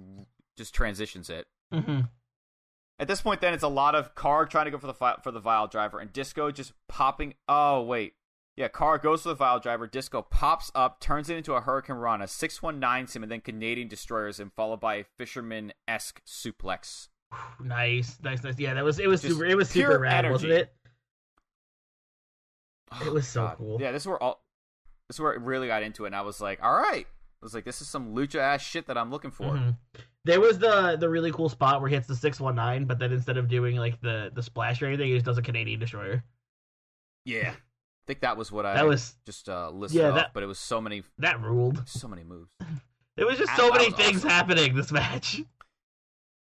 just 0.60 0.76
transitions 0.76 1.30
it. 1.32 1.48
Mm-hmm. 1.74 2.02
At 3.00 3.08
this 3.08 3.22
point, 3.22 3.42
then 3.42 3.54
it's 3.54 3.64
a 3.64 3.68
lot 3.70 3.96
of 3.96 4.14
Carr 4.14 4.46
trying 4.46 4.66
to 4.66 4.72
go 4.72 4.78
for 4.78 4.88
the 4.88 4.94
fi- 4.94 5.18
for 5.24 5.32
the 5.32 5.40
Vile 5.40 5.68
Driver, 5.68 6.00
and 6.00 6.14
Disco 6.14 6.52
just 6.52 6.74
popping. 6.88 7.34
Oh 7.48 7.82
wait, 7.82 8.14
yeah, 8.58 8.68
Carr 8.68 8.98
goes 8.98 9.24
for 9.24 9.30
the 9.30 9.36
Vile 9.36 9.60
Driver. 9.60 9.88
Disco 9.88 10.22
pops 10.22 10.70
up, 10.76 11.00
turns 11.00 11.30
it 11.30 11.38
into 11.38 11.54
a 11.54 11.62
Hurricane 11.62 11.96
Rana, 11.96 12.28
six 12.28 12.62
one 12.62 12.78
nine 12.80 13.08
him, 13.08 13.24
and 13.24 13.32
then 13.32 13.40
Canadian 13.40 13.88
destroyers 13.88 14.40
him, 14.40 14.52
followed 14.56 14.82
by 14.82 14.96
a 14.96 15.06
fisherman 15.18 15.72
esque 15.88 16.22
suplex. 16.26 17.08
Nice, 17.64 18.18
nice, 18.22 18.44
nice. 18.44 18.60
Yeah, 18.60 18.74
that 18.74 18.84
was 18.84 19.00
it. 19.00 19.08
Was 19.08 19.22
Just 19.22 19.36
super. 19.36 19.46
It 19.46 19.56
was 19.56 19.70
super 19.70 19.98
rad, 20.00 20.30
wasn't 20.30 20.52
energy. 20.52 20.64
it? 20.64 20.74
It 23.06 23.14
was 23.14 23.28
so 23.28 23.46
God. 23.48 23.58
cool. 23.60 23.78
Yeah, 23.80 23.92
this 23.94 24.04
is 24.04 24.08
where 24.08 24.22
all 24.22 24.44
this 25.08 25.16
is 25.16 25.22
where 25.22 25.34
it 25.34 25.42
really 25.42 25.68
got 25.68 25.84
into 25.84 26.04
it, 26.04 26.08
and 26.08 26.16
I 26.16 26.22
was 26.22 26.42
like, 26.42 26.62
all 26.62 26.74
right. 26.76 27.08
I 27.42 27.46
was 27.46 27.54
like, 27.54 27.64
this 27.64 27.82
is 27.82 27.88
some 27.88 28.14
lucha 28.14 28.36
ass 28.40 28.62
shit 28.62 28.88
that 28.88 28.98
I'm 28.98 29.12
looking 29.12 29.32
for. 29.32 29.46
Mhm. 29.54 29.78
There 30.26 30.42
was 30.42 30.60
the 30.60 30.98
the 30.98 31.08
really 31.10 31.32
cool 31.32 31.48
spot 31.50 31.80
where 31.82 31.90
he 31.90 31.96
hits 31.96 32.08
the 32.08 32.16
six 32.16 32.40
one 32.40 32.56
nine, 32.56 32.86
but 32.86 33.00
then 33.00 33.12
instead 33.14 33.38
of 33.38 33.48
doing 33.48 33.78
like 33.78 34.00
the 34.02 34.32
the 34.34 34.44
splash 34.44 34.82
or 34.82 34.88
anything, 34.88 35.08
he 35.08 35.14
just 35.14 35.26
does 35.26 35.38
a 35.38 35.42
Canadian 35.42 35.80
destroyer. 35.80 36.24
Yeah, 37.26 37.52
I 37.52 38.06
think 38.08 38.22
that 38.22 38.36
was 38.38 38.52
what 38.52 38.66
I 38.66 38.74
That 38.74 38.88
was 38.88 39.16
just 39.26 39.48
uh, 39.50 39.70
listed 39.70 40.02
Yeah, 40.02 40.12
that- 40.12 40.34
but 40.34 40.44
it 40.44 40.48
was 40.48 40.60
so 40.60 40.82
many, 40.82 41.04
that 41.20 41.40
ruled. 41.42 41.84
so 41.88 42.08
many 42.08 42.24
moves. 42.24 42.52
It 43.18 43.26
was 43.26 43.38
just 43.38 43.48
That- 43.48 43.58
so 43.58 43.70
many 43.72 43.92
things 43.92 44.20
awesome. 44.20 44.30
happening 44.30 44.76
this 44.76 44.92
match. 44.94 45.42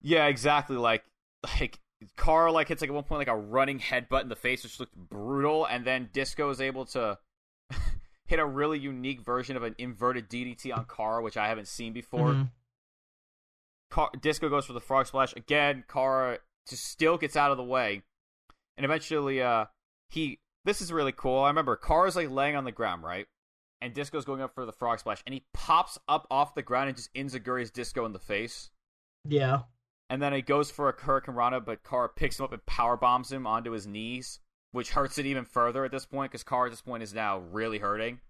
Yeah, 0.03 0.27
exactly. 0.27 0.77
Like, 0.77 1.05
like 1.43 1.79
Carl 2.17 2.53
like 2.53 2.69
hits 2.69 2.83
like 2.83 2.91
at 2.91 2.95
one 2.95 3.05
point 3.05 3.19
like 3.21 3.29
a 3.29 3.37
running 3.37 3.79
headbutt 3.81 4.21
in 4.23 4.29
the 4.29 4.37
face, 4.37 4.63
which 4.63 4.79
looked 4.79 4.95
brutal, 4.95 5.65
and 5.65 5.87
then 5.87 6.11
Disco 6.13 6.51
is 6.51 6.61
able 6.61 6.85
to 6.87 7.19
hit 8.27 8.39
a 8.39 8.45
really 8.47 8.79
unique 8.79 9.20
version 9.20 9.57
of 9.57 9.62
an 9.62 9.74
inverted 9.79 10.29
DDT 10.29 10.77
on 10.77 10.85
Carl, 10.85 11.22
which 11.22 11.37
I 11.37 11.49
haven't 11.49 11.68
seen 11.68 11.93
before. 11.93 12.33
Mhm. 12.33 12.51
Car- 13.91 14.11
Disco 14.20 14.49
goes 14.49 14.66
for 14.66 14.72
the 14.72 14.81
frog 14.81 15.07
splash 15.07 15.35
again. 15.37 15.85
Cara 15.89 16.39
just 16.68 16.85
still 16.87 17.16
gets 17.18 17.37
out 17.37 17.51
of 17.51 17.57
the 17.57 17.62
way, 17.64 18.03
and 18.77 18.85
eventually, 18.85 19.41
uh, 19.43 19.66
he. 20.11 20.41
This 20.64 20.83
is 20.83 20.93
really 20.93 21.12
cool. 21.12 21.45
I 21.45 21.49
remember 21.49 21.77
Cara's 21.77 22.16
like 22.16 22.29
laying 22.29 22.57
on 22.57 22.64
the 22.64 22.72
ground, 22.72 23.05
right, 23.05 23.27
and 23.81 23.95
Disco's 23.95 24.24
going 24.24 24.41
up 24.43 24.53
for 24.53 24.66
the 24.66 24.72
frog 24.72 24.99
splash, 24.99 25.22
and 25.24 25.33
he 25.33 25.45
pops 25.55 25.97
up 26.09 26.27
off 26.29 26.55
the 26.57 26.62
ground 26.62 26.89
and 26.89 26.97
just 26.97 27.14
enzuigiri's 27.14 27.70
Disco 27.70 28.05
in 28.05 28.12
the 28.12 28.18
face. 28.18 28.70
Yeah. 29.24 29.62
And 30.11 30.20
then 30.20 30.33
he 30.33 30.43
goes 30.43 30.70
for 30.70 30.89
a 30.89 31.01
Hurricane 31.01 31.35
Rana, 31.37 31.61
but 31.61 31.83
Cara 31.85 32.09
picks 32.09 32.39
him 32.39 32.45
up 32.45 32.53
and 32.53 32.64
power 32.66 32.97
bombs 32.97 33.31
him 33.31 33.47
onto 33.47 33.70
his 33.72 33.87
knees, 33.87 34.41
which 34.77 34.91
hurts 34.91 35.18
it 35.18 35.27
even 35.27 35.45
further 35.45 35.85
at 35.85 35.91
this 35.91 36.07
point 36.07 36.31
because 36.31 36.45
Cara 36.45 36.66
at 36.66 36.70
this 36.70 36.83
point 36.83 37.03
is 37.03 37.12
now 37.14 37.39
really 37.39 37.79
hurting. 37.79 38.20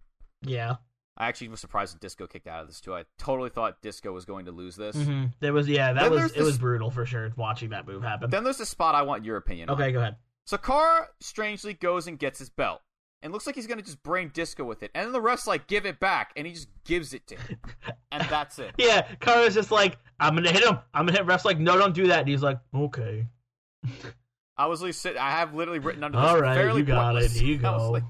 Yeah. 0.42 0.76
I 1.18 1.28
actually 1.28 1.49
was 1.49 1.61
surprised 1.61 1.94
that 1.94 2.01
Disco 2.01 2.26
kicked 2.26 2.47
out 2.47 2.61
of 2.61 2.66
this 2.68 2.80
too. 2.80 2.94
I 2.94 3.05
totally 3.18 3.51
thought 3.51 3.80
Disco 3.82 4.12
was 4.12 4.24
going 4.24 4.44
to 4.47 4.53
lose 4.53 4.76
this. 4.76 4.94
hmm 4.97 5.24
There 5.40 5.53
was 5.53 5.66
yeah, 5.68 5.92
that 5.92 6.03
Then 6.05 6.12
was 6.12 6.32
it 6.32 6.42
was 6.42 6.59
brutal 6.59 6.90
for 6.90 7.05
sure 7.07 7.32
watching 7.36 7.70
that 7.70 7.86
move 7.86 8.03
happen. 8.03 8.30
Then 8.30 8.44
there's 8.44 8.59
the 8.59 8.66
spot 8.66 8.94
I 8.94 9.03
want 9.03 9.24
your 9.24 9.36
opinion 9.36 9.68
on. 9.70 9.74
Okay, 9.80 9.92
go 9.92 9.99
ahead. 10.01 10.16
So 10.44 10.57
Carr 10.57 11.09
strangely 11.20 11.74
goes 11.74 12.07
and 12.07 12.18
gets 12.18 12.38
his 12.38 12.51
belt. 12.51 12.80
and 13.22 13.32
looks 13.32 13.47
like 13.47 13.57
he's 13.57 13.66
gonna 13.66 13.82
just 13.82 14.03
brain 14.03 14.30
disco 14.32 14.62
with 14.62 14.82
it. 14.82 14.90
And 14.94 15.07
then 15.07 15.12
the 15.12 15.20
ref's 15.22 15.47
like, 15.47 15.66
give 15.66 15.86
it 15.86 15.99
back, 15.99 16.32
and 16.36 16.47
he 16.47 16.53
just 16.53 16.68
gives 16.84 17.14
it 17.14 17.26
to 17.28 17.34
him. 17.36 17.59
and 18.12 18.22
that's 18.28 18.59
it. 18.61 18.74
Yeah, 18.78 19.03
Cara's 19.20 19.55
just 19.55 19.70
like, 19.72 19.97
I'm 20.20 20.34
gonna 20.36 20.53
hit 20.53 20.62
him. 20.64 20.78
I'm 20.94 21.07
gonna 21.07 21.18
hit. 21.18 21.26
Ref's 21.26 21.44
like, 21.47 21.59
no, 21.59 21.76
don't 21.78 21.94
do 21.94 22.07
that. 22.09 22.20
And 22.20 22.28
he's 22.28 22.42
like, 22.42 22.59
okay. 22.74 23.26
I 24.57 24.66
was 24.66 24.82
like 24.82 24.94
sitting 24.94 25.18
I 25.18 25.30
have 25.30 25.54
literally 25.54 25.78
written 25.78 26.04
under 26.04 26.18
this 26.18 26.26
All 26.26 26.40
right, 26.40 26.54
fairly 26.54 26.80
you 26.80 26.86
got 26.86 27.12
pointless. 27.12 27.36
it. 27.40 27.42
You 27.42 27.61
I 27.64 27.70
was 27.70 27.82
go. 27.82 27.90
like, 27.90 28.04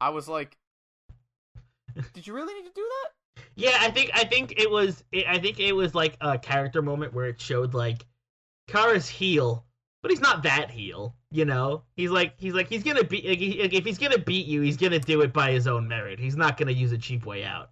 I 0.00 0.08
was 0.10 0.28
like, 0.28 0.56
did 2.14 2.26
you 2.26 2.34
really 2.34 2.54
need 2.54 2.66
to 2.66 2.74
do 2.74 2.88
that? 2.88 3.42
Yeah, 3.54 3.76
I 3.80 3.90
think 3.90 4.10
I 4.14 4.24
think 4.24 4.54
it 4.60 4.70
was 4.70 5.02
it, 5.12 5.26
I 5.26 5.38
think 5.38 5.60
it 5.60 5.72
was 5.72 5.94
like 5.94 6.16
a 6.20 6.38
character 6.38 6.82
moment 6.82 7.14
where 7.14 7.26
it 7.26 7.40
showed 7.40 7.74
like 7.74 8.04
Cara's 8.68 9.08
heel, 9.08 9.64
but 10.02 10.10
he's 10.10 10.20
not 10.20 10.42
that 10.44 10.70
heel. 10.70 11.14
You 11.30 11.44
know, 11.44 11.82
he's 11.96 12.10
like 12.10 12.34
he's 12.38 12.54
like 12.54 12.68
he's 12.68 12.82
gonna 12.82 13.04
beat 13.04 13.26
like, 13.26 13.38
he, 13.38 13.60
like, 13.60 13.74
if 13.74 13.84
he's 13.84 13.98
gonna 13.98 14.18
beat 14.18 14.46
you, 14.46 14.62
he's 14.62 14.76
gonna 14.76 14.98
do 14.98 15.20
it 15.22 15.32
by 15.32 15.52
his 15.52 15.66
own 15.66 15.88
merit. 15.88 16.18
He's 16.18 16.36
not 16.36 16.56
gonna 16.56 16.72
use 16.72 16.92
a 16.92 16.98
cheap 16.98 17.26
way 17.26 17.44
out. 17.44 17.70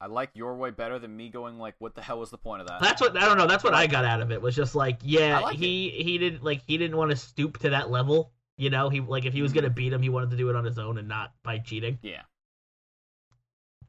I 0.00 0.06
like 0.06 0.30
your 0.34 0.54
way 0.56 0.70
better 0.70 0.98
than 0.98 1.16
me 1.16 1.30
going 1.30 1.58
like, 1.58 1.74
what 1.78 1.94
the 1.94 2.02
hell 2.02 2.18
was 2.20 2.30
the 2.30 2.36
point 2.38 2.60
of 2.60 2.68
that? 2.68 2.80
That's 2.80 3.00
what 3.00 3.16
I 3.16 3.24
don't 3.24 3.38
know. 3.38 3.46
That's 3.46 3.64
what 3.64 3.72
I 3.74 3.86
got 3.86 4.04
out 4.04 4.20
of 4.20 4.30
it. 4.30 4.42
Was 4.42 4.54
just 4.54 4.74
like 4.74 4.98
yeah, 5.02 5.40
like 5.40 5.56
he 5.56 5.90
he 5.90 6.18
didn't 6.18 6.44
like 6.44 6.62
he 6.66 6.76
didn't 6.76 6.96
want 6.96 7.10
to 7.12 7.16
stoop 7.16 7.58
to 7.60 7.70
that 7.70 7.90
level. 7.90 8.30
You 8.58 8.70
know, 8.70 8.88
he 8.90 9.00
like 9.00 9.24
if 9.24 9.32
he 9.32 9.40
was 9.42 9.52
gonna 9.52 9.70
beat 9.70 9.92
him, 9.92 10.02
he 10.02 10.08
wanted 10.10 10.30
to 10.30 10.36
do 10.36 10.50
it 10.50 10.56
on 10.56 10.64
his 10.64 10.78
own 10.78 10.98
and 10.98 11.08
not 11.08 11.32
by 11.42 11.58
cheating. 11.58 11.98
yeah. 12.02 12.22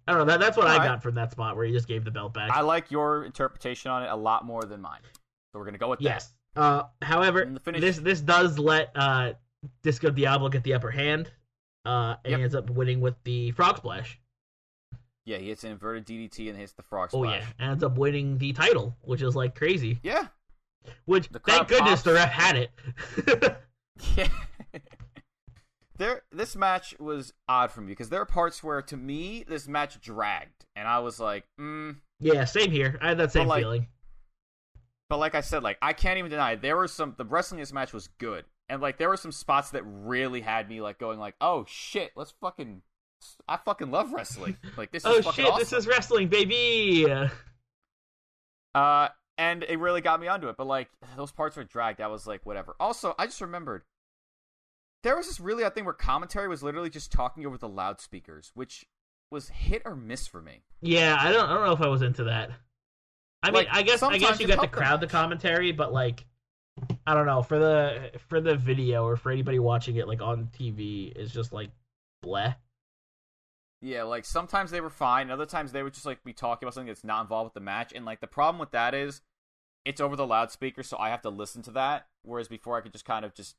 I 0.09 0.13
don't 0.13 0.19
know. 0.19 0.25
That, 0.25 0.39
that's 0.39 0.55
what 0.55 0.67
I 0.67 0.73
Alright. 0.75 0.87
got 0.87 1.03
from 1.03 1.15
that 1.15 1.31
spot 1.31 1.57
where 1.57 1.65
he 1.65 1.73
just 1.73 1.87
gave 1.87 2.05
the 2.05 2.11
belt 2.11 2.33
back. 2.33 2.49
I 2.51 2.61
like 2.61 2.91
your 2.91 3.25
interpretation 3.25 3.91
on 3.91 4.03
it 4.03 4.09
a 4.09 4.15
lot 4.15 4.45
more 4.45 4.63
than 4.63 4.79
mine. 4.81 5.01
So 5.51 5.59
we're 5.59 5.65
gonna 5.65 5.77
go 5.77 5.89
with 5.89 5.99
Yes. 6.01 6.31
Uh, 6.55 6.83
however, 7.01 7.45
this 7.77 7.97
this 7.97 8.21
does 8.21 8.57
let 8.57 8.91
uh, 8.95 9.33
Disco 9.83 10.09
Diablo 10.09 10.47
get 10.47 10.63
the 10.63 10.73
upper 10.73 10.89
hand, 10.89 11.29
uh, 11.85 12.15
and 12.23 12.31
Yep. 12.31 12.37
he 12.37 12.43
ends 12.43 12.55
up 12.55 12.69
winning 12.69 13.01
with 13.01 13.15
the 13.25 13.51
Frog 13.51 13.77
Splash. 13.77 14.19
Yeah, 15.27 15.39
he 15.39 15.49
hits 15.49 15.65
an 15.65 15.71
inverted 15.71 16.05
DDT 16.05 16.49
and 16.49 16.57
hits 16.57 16.71
the 16.71 16.83
frog 16.83 17.09
splash. 17.11 17.21
Oh 17.21 17.29
yeah, 17.29 17.45
and 17.59 17.71
ends 17.71 17.83
up 17.83 17.97
winning 17.97 18.37
the 18.37 18.53
title, 18.53 18.95
which 19.01 19.21
is 19.21 19.35
like 19.35 19.55
crazy. 19.55 19.99
Yeah. 20.01 20.27
Which 21.03 21.27
thank 21.45 21.67
goodness 21.67 21.89
pops. 21.89 22.01
the 22.03 22.13
ref 22.13 22.31
had 22.31 22.55
it. 22.55 23.57
Yeah. 24.15 24.27
there 25.97 26.21
this 26.31 26.55
match 26.55 26.95
was 26.99 27.33
odd 27.49 27.71
for 27.71 27.81
me 27.81 27.87
because 27.87 28.09
there 28.09 28.21
are 28.21 28.27
parts 28.27 28.63
where 28.63 28.79
to 28.83 28.95
me 28.95 29.43
this 29.47 29.67
match 29.67 29.99
dragged 29.99 30.65
and 30.75 30.87
I 30.87 30.99
was 30.99 31.19
like, 31.19 31.45
mm. 31.59 31.95
yeah, 32.19 32.45
same 32.45 32.69
here. 32.69 32.99
I 33.01 33.09
had 33.09 33.17
that 33.17 33.31
same 33.31 33.47
like, 33.47 33.63
feeling. 33.63 33.87
But 35.09 35.17
like 35.17 35.33
I 35.33 35.41
said, 35.41 35.63
like 35.63 35.79
I 35.81 35.93
can't 35.93 36.19
even 36.19 36.29
deny 36.29 36.51
it. 36.51 36.61
there 36.61 36.77
were 36.77 36.87
some 36.87 37.15
the 37.17 37.25
wrestling 37.25 37.57
in 37.57 37.63
this 37.63 37.73
match 37.73 37.91
was 37.91 38.07
good. 38.19 38.45
And 38.69 38.81
like 38.83 38.99
there 38.99 39.09
were 39.09 39.17
some 39.17 39.31
spots 39.31 39.71
that 39.71 39.81
really 39.83 40.41
had 40.41 40.69
me 40.69 40.79
like 40.79 40.99
going 40.99 41.17
like, 41.17 41.33
"Oh 41.41 41.65
shit, 41.67 42.11
let's 42.15 42.35
fucking 42.39 42.83
I 43.47 43.57
fucking 43.57 43.91
love 43.91 44.13
wrestling. 44.13 44.57
Like 44.75 44.91
this 44.91 45.05
is 45.05 45.25
fucking. 45.25 45.27
Oh 45.27 45.31
shit, 45.31 45.45
awesome. 45.45 45.59
this 45.59 45.73
is 45.73 45.87
wrestling, 45.87 46.27
baby. 46.27 47.05
Uh, 48.75 49.07
and 49.37 49.63
it 49.63 49.79
really 49.79 50.01
got 50.01 50.19
me 50.19 50.27
onto 50.27 50.49
it. 50.49 50.55
But 50.57 50.67
like 50.67 50.89
those 51.15 51.31
parts 51.31 51.55
were 51.57 51.63
dragged. 51.63 52.01
I 52.01 52.07
was 52.07 52.27
like, 52.27 52.45
whatever. 52.45 52.75
Also, 52.79 53.15
I 53.17 53.25
just 53.25 53.41
remembered 53.41 53.83
there 55.03 55.15
was 55.15 55.27
this 55.27 55.39
really 55.39 55.63
odd 55.63 55.73
thing 55.73 55.85
where 55.85 55.93
commentary 55.93 56.47
was 56.47 56.63
literally 56.63 56.89
just 56.89 57.11
talking 57.11 57.45
over 57.45 57.57
the 57.57 57.69
loudspeakers, 57.69 58.51
which 58.55 58.85
was 59.31 59.49
hit 59.49 59.81
or 59.85 59.95
miss 59.95 60.27
for 60.27 60.41
me. 60.41 60.63
Yeah, 60.81 61.17
I 61.19 61.31
don't 61.31 61.49
I 61.49 61.53
don't 61.53 61.65
know 61.65 61.73
if 61.73 61.81
I 61.81 61.87
was 61.87 62.01
into 62.01 62.25
that. 62.25 62.51
I 63.43 63.47
mean, 63.47 63.53
Like, 63.55 63.67
I 63.71 63.83
guess 63.83 64.03
I 64.03 64.17
guess 64.17 64.39
you 64.39 64.47
got 64.47 64.55
to 64.55 64.61
the 64.61 64.67
crowd 64.67 65.01
the 65.01 65.07
commentary, 65.07 65.71
but 65.71 65.93
like 65.93 66.25
I 67.05 67.13
don't 67.13 67.25
know 67.25 67.41
for 67.41 67.59
the 67.59 68.11
for 68.27 68.41
the 68.41 68.55
video 68.55 69.05
or 69.05 69.15
for 69.15 69.31
anybody 69.31 69.59
watching 69.59 69.95
it 69.97 70.07
like 70.07 70.21
on 70.21 70.49
TV 70.57 71.15
is 71.15 71.31
just 71.31 71.53
like 71.53 71.69
bleh. 72.23 72.55
Yeah, 73.81 74.03
like 74.03 74.25
sometimes 74.25 74.71
they 74.71 74.81
were 74.81 74.89
fine, 74.89 75.29
other 75.29 75.45
times 75.45 75.71
they 75.71 75.83
would 75.83 75.93
just 75.93 76.05
like 76.05 76.23
be 76.23 76.33
talking 76.33 76.65
about 76.65 76.73
something 76.73 76.87
that's 76.87 77.03
not 77.03 77.21
involved 77.21 77.47
with 77.47 77.53
the 77.53 77.59
match. 77.59 77.93
And 77.93 78.05
like 78.05 78.19
the 78.21 78.27
problem 78.27 78.59
with 78.59 78.71
that 78.71 78.93
is 78.95 79.21
it's 79.85 80.01
over 80.01 80.15
the 80.15 80.25
loudspeaker, 80.27 80.83
so 80.83 80.97
I 80.97 81.09
have 81.09 81.21
to 81.21 81.29
listen 81.29 81.61
to 81.63 81.71
that. 81.71 82.07
Whereas 82.23 82.47
before 82.47 82.77
I 82.77 82.81
could 82.81 82.91
just 82.91 83.05
kind 83.05 83.23
of 83.23 83.33
just 83.35 83.55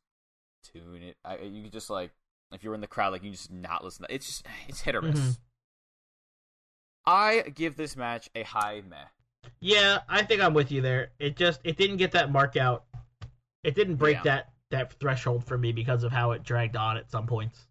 tune 0.64 1.02
it. 1.02 1.16
I 1.24 1.38
you 1.38 1.62
could 1.62 1.72
just 1.72 1.88
like 1.90 2.10
if 2.52 2.64
you're 2.64 2.74
in 2.74 2.80
the 2.80 2.86
crowd, 2.88 3.12
like 3.12 3.22
you 3.22 3.30
just 3.30 3.50
not 3.52 3.84
listen. 3.84 4.06
To, 4.06 4.14
it's 4.14 4.26
just 4.26 4.46
it's 4.68 4.80
hit 4.80 4.96
or 4.96 5.02
miss. 5.02 5.18
Mhm. 5.20 5.38
I 7.06 7.40
give 7.54 7.76
this 7.76 7.96
match 7.96 8.28
a 8.34 8.42
high 8.42 8.82
meh. 8.86 8.96
Yeah, 9.60 10.00
I 10.08 10.22
think 10.24 10.40
I'm 10.42 10.52
with 10.54 10.70
you 10.72 10.82
there. 10.82 11.12
It 11.18 11.36
just 11.36 11.60
it 11.64 11.76
didn't 11.76 11.96
get 11.98 12.12
that 12.12 12.30
mark 12.30 12.56
out. 12.56 12.84
It 13.62 13.74
didn't 13.74 13.96
break 13.96 14.16
Yeah. 14.16 14.22
that 14.24 14.52
that 14.70 14.92
threshold 14.94 15.44
for 15.44 15.56
me 15.56 15.72
because 15.72 16.02
of 16.04 16.12
how 16.12 16.32
it 16.32 16.42
dragged 16.42 16.76
on 16.76 16.96
at 16.98 17.10
some 17.10 17.26
points. 17.26 17.66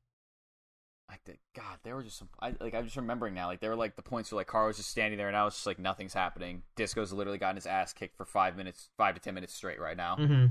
I 1.10 1.18
the, 1.26 1.38
God, 1.58 1.80
there 1.84 1.96
were 1.96 2.04
just 2.04 2.20
some. 2.20 2.30
I 2.40 2.54
like 2.60 2.76
I'm 2.76 2.84
just 2.84 2.98
remembering 2.98 3.34
now. 3.34 3.48
Like 3.48 3.60
there 3.60 3.72
were 3.72 3.76
like 3.76 3.96
the 3.96 4.04
points 4.04 4.32
where 4.32 4.38
like 4.38 4.48
Carl 4.48 4.68
was 4.68 4.78
just 4.78 4.92
standing 4.92 5.18
there, 5.18 5.28
and 5.28 5.36
I 5.36 5.44
was 5.44 5.56
just 5.56 5.66
like 5.66 5.80
nothing's 5.80 6.14
happening. 6.14 6.62
Disco's 6.76 7.12
literally 7.12 7.40
gotten 7.40 7.56
his 7.56 7.66
ass 7.66 7.94
kicked 7.94 8.16
for 8.16 8.26
five 8.26 8.56
minutes, 8.56 8.90
five 8.96 9.16
to 9.16 9.22
ten 9.22 9.34
minutes 9.34 9.56
straight 9.56 9.80
right 9.80 9.98
now. 9.98 10.18
Mm-hmm. 10.18 10.46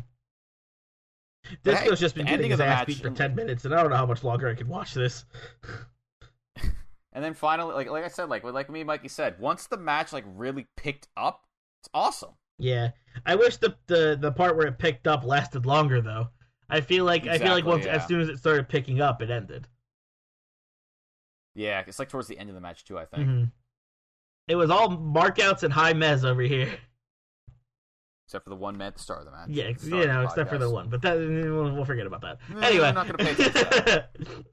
Disco's 1.62 2.00
hey, 2.00 2.04
just 2.04 2.16
been 2.16 2.24
getting 2.24 2.34
ending 2.34 2.50
his 2.50 2.60
ass 2.60 2.80
match- 2.80 2.86
beat 2.88 2.96
for 2.98 3.10
ten 3.10 3.36
minutes, 3.36 3.64
and 3.64 3.72
I 3.72 3.82
don't 3.82 3.90
know 3.90 3.96
how 3.96 4.06
much 4.06 4.24
longer 4.24 4.48
I 4.48 4.54
could 4.54 4.68
watch 4.68 4.94
this. 4.94 5.24
And 7.12 7.24
then 7.24 7.32
finally, 7.32 7.72
like 7.72 7.88
like 7.88 8.04
I 8.04 8.08
said, 8.08 8.28
like 8.28 8.44
like 8.44 8.68
me 8.68 8.80
and 8.80 8.86
Mikey 8.86 9.08
said, 9.08 9.40
once 9.40 9.66
the 9.66 9.78
match 9.78 10.12
like 10.12 10.24
really 10.26 10.66
picked 10.76 11.08
up, 11.16 11.46
it's 11.80 11.88
awesome. 11.94 12.32
Yeah, 12.58 12.90
I 13.24 13.36
wish 13.36 13.56
the 13.56 13.74
the 13.86 14.18
the 14.20 14.30
part 14.30 14.54
where 14.54 14.66
it 14.66 14.78
picked 14.78 15.06
up 15.06 15.24
lasted 15.24 15.64
longer 15.64 16.02
though. 16.02 16.28
I 16.68 16.82
feel 16.82 17.06
like 17.06 17.26
I 17.26 17.38
feel 17.38 17.52
like 17.52 17.64
once 17.64 17.86
yeah. 17.86 17.92
as 17.92 18.06
soon 18.06 18.20
as 18.20 18.28
it 18.28 18.36
started 18.36 18.68
picking 18.68 19.00
up, 19.00 19.22
it 19.22 19.30
ended. 19.30 19.66
Yeah, 21.56 21.82
it's 21.86 21.98
like 21.98 22.08
towards 22.10 22.28
the 22.28 22.38
end 22.38 22.48
of 22.50 22.54
the 22.54 22.60
match 22.60 22.84
too. 22.84 22.98
I 22.98 23.04
think, 23.06 23.28
Mhm. 23.28 23.50
It 24.48 24.54
was 24.56 24.70
all 24.70 24.88
markouts 24.90 25.62
and 25.64 25.72
high 25.72 25.92
mez 25.94 26.22
over 26.24 26.42
here. 26.42 26.78
except 28.26 28.44
for 28.44 28.50
the 28.50 28.56
one 28.56 28.76
man 28.76 28.88
at 28.88 28.94
the 28.94 29.00
start 29.00 29.20
of 29.20 29.24
the 29.26 29.30
match. 29.32 29.48
Yeah, 29.50 29.72
the 29.72 29.86
you 29.98 30.06
know, 30.06 30.22
except 30.22 30.50
for 30.50 30.58
the 30.58 30.68
one, 30.70 30.88
but 30.88 31.00
that 31.02 31.16
we'll, 31.16 31.72
we'll 31.74 31.84
forget 31.84 32.06
about 32.06 32.20
that. 32.22 32.38
Eh, 32.56 32.66
anyway, 32.66 32.88
I'm 32.88 32.94
not 32.94 33.06
gonna 33.06 33.18
pay 33.18 33.30
attention 33.32 34.44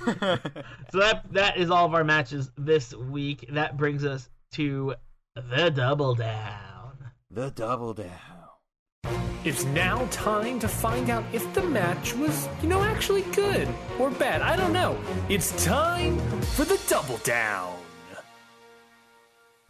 so 0.92 0.98
that 0.98 1.24
that 1.32 1.56
is 1.56 1.70
all 1.70 1.84
of 1.86 1.94
our 1.94 2.04
matches 2.04 2.50
this 2.56 2.94
week. 2.94 3.48
That 3.52 3.76
brings 3.76 4.04
us 4.04 4.28
to 4.52 4.94
the 5.36 5.70
double 5.70 6.14
down. 6.14 7.10
the 7.30 7.50
double 7.50 7.94
down. 7.94 8.08
It's 9.42 9.64
now 9.64 10.06
time 10.10 10.58
to 10.58 10.68
find 10.68 11.08
out 11.08 11.24
if 11.32 11.50
the 11.54 11.62
match 11.62 12.12
was, 12.12 12.46
you 12.60 12.68
know, 12.68 12.82
actually 12.82 13.22
good 13.22 13.66
or 13.98 14.10
bad. 14.10 14.42
I 14.42 14.54
don't 14.54 14.70
know. 14.70 14.98
It's 15.30 15.64
time 15.64 16.18
for 16.42 16.66
the 16.66 16.78
double 16.90 17.16
down. 17.18 17.74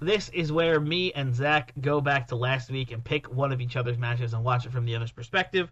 This 0.00 0.28
is 0.30 0.50
where 0.50 0.80
me 0.80 1.12
and 1.12 1.32
Zach 1.32 1.72
go 1.80 2.00
back 2.00 2.26
to 2.28 2.34
last 2.34 2.68
week 2.72 2.90
and 2.90 3.04
pick 3.04 3.30
one 3.32 3.52
of 3.52 3.60
each 3.60 3.76
other's 3.76 3.96
matches 3.96 4.34
and 4.34 4.42
watch 4.42 4.66
it 4.66 4.72
from 4.72 4.86
the 4.86 4.96
other's 4.96 5.12
perspective. 5.12 5.70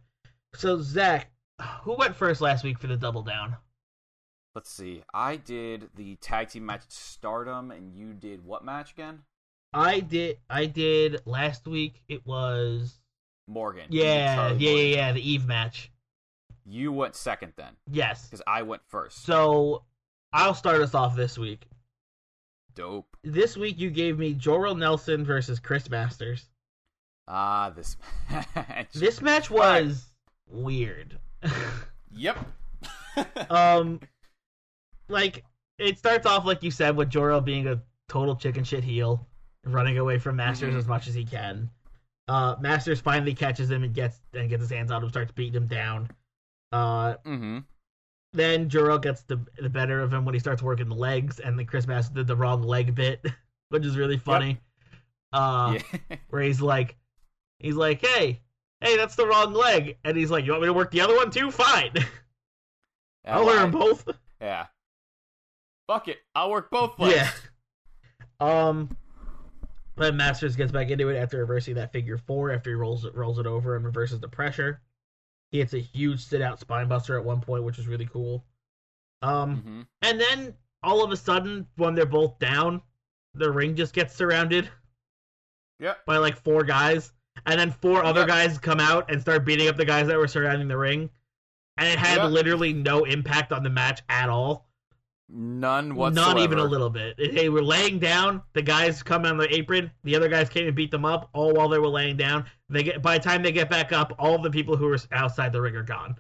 So 0.55 0.81
Zach, 0.81 1.33
who 1.83 1.97
went 1.97 2.15
first 2.15 2.41
last 2.41 2.63
week 2.63 2.79
for 2.79 2.87
the 2.87 2.97
double 2.97 3.23
down? 3.23 3.57
Let's 4.55 4.71
see. 4.71 5.03
I 5.13 5.35
did 5.37 5.91
the 5.97 6.15
tag 6.17 6.51
team 6.51 6.67
match 6.67 6.83
Stardom, 6.87 7.73
and 7.73 7.93
you 7.93 8.13
did 8.13 8.45
what 8.45 8.65
match 8.65 8.93
again? 8.93 9.23
I 9.75 9.99
did. 9.99 10.39
I 10.49 10.67
did 10.67 11.21
last 11.27 11.67
week. 11.67 12.03
It 12.09 12.25
was 12.25 13.01
Morgan. 13.49 13.91
Did 13.91 14.03
yeah, 14.05 14.35
Charlie 14.37 14.57
yeah, 14.59 14.71
yeah, 14.71 14.97
yeah. 14.97 15.13
The 15.13 15.29
Eve 15.31 15.47
match. 15.47 15.91
You 16.65 16.93
went 16.93 17.17
second 17.17 17.55
then, 17.57 17.73
Yes. 17.91 18.27
because 18.27 18.43
I 18.47 18.63
went 18.63 18.83
first. 18.89 19.25
So 19.25 19.85
I'll 20.33 20.55
start 20.55 20.83
us 20.83 20.95
off 20.95 21.17
this 21.17 21.39
week. 21.39 21.67
Dope. 22.75 23.17
This 23.25 23.57
week 23.57 23.79
you 23.81 23.91
gave 23.91 24.19
me 24.19 24.35
Jorel 24.35 24.79
Nelson 24.79 25.25
versus 25.25 25.59
Chris 25.59 25.89
Masters. 25.91 26.49
Ah, 27.27 27.71
this 27.75 27.97
match. 28.31 28.93
This 28.95 29.21
match 29.23 29.51
was 29.51 30.07
weird. 30.49 31.19
Yep. 32.11 32.39
um, 33.51 34.01
like 35.09 35.45
it 35.79 35.99
starts 35.99 36.27
off 36.27 36.45
like 36.47 36.63
you 36.63 36.71
said 36.71 36.97
with 36.97 37.11
Jorel 37.11 37.45
being 37.45 37.67
a 37.69 37.81
total 38.09 38.35
chicken 38.35 38.65
shit 38.65 38.83
heel, 38.83 39.27
running 39.65 39.99
away 39.99 40.19
from 40.19 40.37
Masters 40.37 40.75
Mhm. 40.75 40.79
as 40.79 40.87
much 40.87 41.07
as 41.07 41.15
he 41.15 41.25
can. 41.25 41.71
Uh, 42.29 42.57
Masters 42.61 43.01
finally 43.01 43.35
catches 43.35 43.71
him 43.71 43.83
and 43.85 43.95
gets 43.95 44.21
and 44.35 44.49
gets 44.51 44.61
his 44.61 44.71
hands 44.71 44.91
on 44.91 45.03
him, 45.03 45.09
starts 45.09 45.33
beating 45.33 45.55
him 45.55 45.67
down. 45.67 46.11
Uh, 46.73 47.15
mm-hmm. 47.25 47.59
then 48.35 48.69
Jorel 48.69 49.01
gets 49.01 49.23
the 49.23 49.41
the 49.59 49.71
better 49.71 50.01
of 50.01 50.13
him 50.13 50.27
when 50.27 50.35
he 50.35 50.39
starts 50.39 50.63
working 50.63 50.89
the 50.89 50.95
legs, 50.95 51.41
and 51.41 51.59
then 51.59 51.65
Chris 51.65 51.87
Masters 51.87 52.15
did 52.15 52.27
the 52.27 52.37
wrong 52.37 52.63
leg 52.63 52.95
bit, 52.95 53.25
which 53.71 53.87
is 53.87 53.97
really 53.97 54.19
funny. 54.19 54.61
Uh, 55.33 55.79
yeah. 56.11 56.17
where 56.29 56.43
he's 56.43 56.61
like, 56.61 56.97
he's 57.59 57.77
like, 57.77 58.05
hey, 58.05 58.41
hey, 58.81 58.97
that's 58.97 59.17
the 59.17 59.27
wrong 59.27 59.55
leg, 59.55 59.97
and 60.05 60.17
he's 60.17 60.31
like, 60.31 60.45
you 60.45 60.53
want 60.53 60.63
me 60.63 60.69
to 60.69 60.75
work 60.75 60.91
the 60.91 61.01
other 61.01 61.17
one 61.17 61.31
too? 61.31 61.51
Fine, 61.51 61.93
I'll 63.25 63.45
learn 63.45 63.57
them 63.57 63.71
both. 63.71 64.07
Yeah. 64.41 64.67
Fuck 65.87 66.09
it. 66.09 66.19
I'll 66.35 66.51
work 66.51 66.71
both 66.71 66.99
legs. 66.99 67.17
Yeah. 67.17 68.69
Um, 68.69 68.95
then 69.99 70.17
Masters 70.17 70.57
gets 70.57 70.73
back 70.73 70.89
into 70.91 71.09
it 71.09 71.17
after 71.17 71.39
reversing 71.39 71.75
that 71.75 71.93
figure 71.93 72.19
four. 72.19 72.51
After 72.51 72.71
he 72.71 72.75
rolls 72.75 73.05
it, 73.05 73.15
rolls 73.15 73.39
it 73.39 73.47
over 73.47 73.77
and 73.77 73.85
reverses 73.85 74.21
the 74.21 74.29
pressure. 74.29 74.81
He 75.51 75.59
hits 75.59 75.75
a 75.75 75.79
huge 75.79 76.21
sit 76.25 76.43
out 76.43 76.61
spine 76.61 76.89
buster 76.89 77.17
at 77.19 77.25
one 77.25 77.41
point, 77.41 77.65
which 77.65 77.77
was 77.79 77.87
really 77.89 78.07
cool. 78.07 78.45
Um, 79.23 79.57
Mm-hmm. 79.57 79.81
and 80.03 80.21
then 80.21 80.55
all 80.83 81.03
of 81.03 81.11
a 81.11 81.17
sudden, 81.17 81.67
when 81.77 81.95
they're 81.95 82.07
both 82.07 82.39
down, 82.39 82.83
the 83.35 83.51
ring 83.51 83.75
just 83.75 83.95
gets 83.95 84.15
surrounded 84.15 84.69
Yep. 85.81 86.05
by 86.07 86.19
like 86.19 86.37
four 86.37 86.65
guys, 86.65 87.13
and 87.47 87.59
then 87.59 87.71
four 87.71 88.05
other 88.05 88.21
Yep. 88.21 88.29
guys 88.29 88.59
come 88.59 88.81
out 88.81 89.11
and 89.11 89.21
start 89.21 89.45
beating 89.45 89.69
up 89.69 89.77
the 89.77 89.85
guys 89.85 90.07
that 90.09 90.19
were 90.19 90.29
surrounding 90.29 90.69
the 90.69 90.77
ring, 90.77 91.11
and 91.77 91.89
it 91.89 91.99
had 91.99 92.19
Yep. 92.19 92.31
literally 92.31 92.73
no 92.73 93.05
impact 93.05 93.53
on 93.53 93.63
the 93.63 93.71
match 93.71 94.03
at 94.09 94.29
all. 94.29 94.68
None 95.31 95.95
whatsoever. 95.95 96.35
Not 96.35 96.39
even 96.43 96.59
a 96.59 96.65
little 96.65 96.89
bit. 96.89 97.17
They 97.19 97.51
were 97.51 97.63
laying 97.63 97.99
down. 97.99 98.43
The 98.55 98.63
guys 98.63 99.03
come 99.03 99.27
on 99.27 99.37
the 99.37 99.53
apron. 99.55 99.91
The 100.05 100.17
other 100.17 100.29
guys 100.29 100.49
came 100.49 100.67
and 100.67 100.75
beat 100.75 100.91
them 100.91 101.05
up, 101.05 101.29
all 101.35 101.53
while 101.53 101.69
they 101.69 101.79
were 101.79 101.89
laying 101.89 102.17
down. 102.17 102.47
They 102.71 102.83
get 102.83 103.03
by 103.03 103.19
the 103.19 103.25
time 103.25 103.43
they 103.43 103.53
get 103.53 103.69
back 103.69 103.93
up, 103.93 104.15
all 104.19 104.41
the 104.41 104.51
people 104.51 104.77
who 104.77 104.87
were 104.87 104.99
outside 105.13 105.53
the 105.53 105.61
ring 105.61 105.77
are 105.77 105.83
gone. 105.83 106.17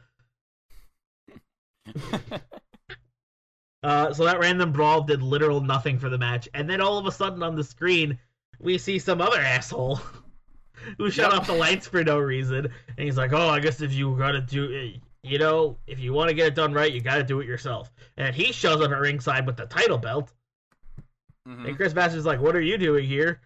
Uh, 3.84 4.12
so 4.12 4.24
that 4.24 4.40
random 4.40 4.72
brawl 4.72 5.02
did 5.02 5.22
literal 5.22 5.60
nothing 5.60 5.98
for 5.98 6.08
the 6.08 6.18
match, 6.18 6.48
and 6.52 6.68
then 6.68 6.80
all 6.80 6.98
of 6.98 7.06
a 7.06 7.12
sudden 7.12 7.42
on 7.44 7.54
the 7.54 7.62
screen, 7.62 8.18
we 8.58 8.76
see 8.76 8.98
some 8.98 9.20
other 9.20 9.40
asshole 9.40 10.00
who 10.98 11.10
shut 11.10 11.30
Yep. 11.30 11.40
off 11.40 11.46
the 11.46 11.52
lights 11.54 11.86
for 11.86 12.02
no 12.02 12.18
reason, 12.18 12.66
and 12.66 12.98
he's 12.98 13.16
like, 13.16 13.32
"Oh, 13.32 13.48
I 13.48 13.60
guess 13.60 13.80
if 13.80 13.92
you 13.92 14.16
gotta 14.18 14.40
do, 14.40 14.92
you 15.22 15.38
know, 15.38 15.78
if 15.86 15.98
you 15.98 16.12
want 16.12 16.28
to 16.28 16.34
get 16.34 16.46
it 16.48 16.54
done 16.54 16.72
right, 16.72 16.92
you 16.92 17.00
gotta 17.00 17.22
do 17.24 17.40
it 17.40 17.46
yourself." 17.46 17.90
And 18.16 18.34
he 18.34 18.52
shows 18.52 18.80
up 18.80 18.90
at 18.90 18.98
ringside 18.98 19.46
with 19.46 19.56
the 19.56 19.66
title 19.66 19.98
belt, 19.98 20.32
Mhm. 21.46 21.68
and 21.68 21.76
Chris 21.76 21.94
Masters 21.94 22.20
is 22.20 22.26
like, 22.26 22.40
"What 22.40 22.54
are 22.56 22.60
you 22.60 22.78
doing 22.78 23.06
here?" 23.06 23.40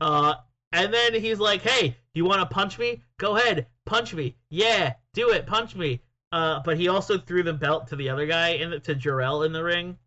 Uh, 0.00 0.34
and 0.72 0.92
then 0.92 1.14
he's 1.14 1.38
like, 1.38 1.62
"Hey, 1.62 1.96
you 2.14 2.24
want 2.24 2.40
to 2.40 2.54
punch 2.54 2.78
me? 2.78 3.02
Go 3.18 3.36
ahead, 3.36 3.66
punch 3.84 4.14
me. 4.14 4.36
Yeah, 4.50 4.94
do 5.14 5.30
it, 5.30 5.46
punch 5.46 5.74
me." 5.74 6.00
Uh, 6.32 6.60
but 6.60 6.78
he 6.78 6.88
also 6.88 7.18
threw 7.18 7.42
the 7.42 7.52
belt 7.52 7.88
to 7.88 7.96
the 7.96 8.08
other 8.08 8.26
guy 8.26 8.50
in 8.50 8.70
the, 8.70 8.80
to 8.80 8.94
Jorel 8.94 9.44
in 9.44 9.52
the 9.52 9.62
ring, 9.62 9.98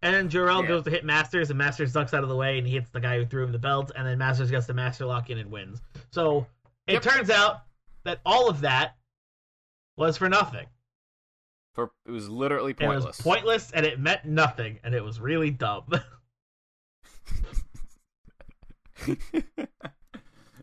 and 0.00 0.14
then 0.14 0.28
Jorel 0.30 0.62
Yeah. 0.62 0.68
goes 0.68 0.84
to 0.84 0.90
hit 0.90 1.04
Masters, 1.04 1.50
and 1.50 1.58
Masters 1.58 1.92
ducks 1.92 2.14
out 2.14 2.22
of 2.22 2.28
the 2.28 2.36
way, 2.36 2.56
and 2.58 2.66
he 2.66 2.74
hits 2.74 2.90
the 2.90 3.00
guy 3.00 3.18
who 3.18 3.26
threw 3.26 3.44
him 3.44 3.52
the 3.52 3.58
belt, 3.58 3.90
and 3.96 4.06
then 4.06 4.16
Masters 4.18 4.50
gets 4.50 4.66
the 4.66 4.74
Master 4.74 5.06
Lock 5.06 5.28
in 5.28 5.38
and 5.38 5.50
wins. 5.50 5.82
So 6.12 6.46
it 6.86 6.94
Yep. 6.94 7.02
turns 7.02 7.30
out 7.30 7.62
that 8.04 8.20
all 8.24 8.48
of 8.48 8.60
that 8.60 8.96
was 9.96 10.16
for 10.16 10.28
nothing. 10.28 10.66
For 11.74 11.90
it 12.06 12.10
was 12.10 12.28
literally 12.28 12.72
It 12.72 12.78
pointless. 12.78 13.18
was 13.18 13.20
pointless, 13.20 13.70
and 13.72 13.86
it 13.86 14.00
meant 14.00 14.24
nothing, 14.24 14.78
and 14.82 14.94
it 14.94 15.04
was 15.04 15.20
really 15.20 15.50
dumb. 15.50 15.84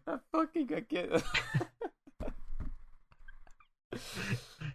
I 0.08 0.18
fucking 0.32 0.70
I 0.74 0.80
get. 0.82 1.12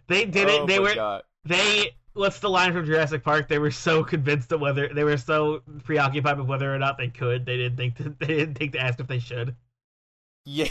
they 0.07 0.25
did 0.25 0.49
oh 0.49 0.63
it. 0.63 0.67
They 0.67 0.79
were 0.79 0.95
God. 0.95 1.23
they 1.45 1.95
what's 2.13 2.39
the 2.39 2.49
line 2.49 2.73
from 2.73 2.85
Jurassic 2.85 3.23
Park? 3.23 3.47
They 3.47 3.59
were 3.59 3.71
so 3.71 4.03
convinced 4.03 4.51
of 4.51 4.61
whether 4.61 4.89
they 4.89 5.03
were 5.03 5.17
so 5.17 5.61
preoccupied 5.83 6.37
with 6.37 6.47
whether 6.47 6.73
or 6.73 6.77
not 6.79 6.97
they 6.97 7.07
could. 7.07 7.45
They 7.45 7.57
didn't 7.57 7.77
think 7.77 7.95
to, 7.97 8.15
they 8.19 8.27
didn't 8.27 8.55
think 8.55 8.73
to 8.73 8.79
ask 8.79 8.99
if 8.99 9.07
they 9.07 9.19
should. 9.19 9.55
Yeah. 10.45 10.67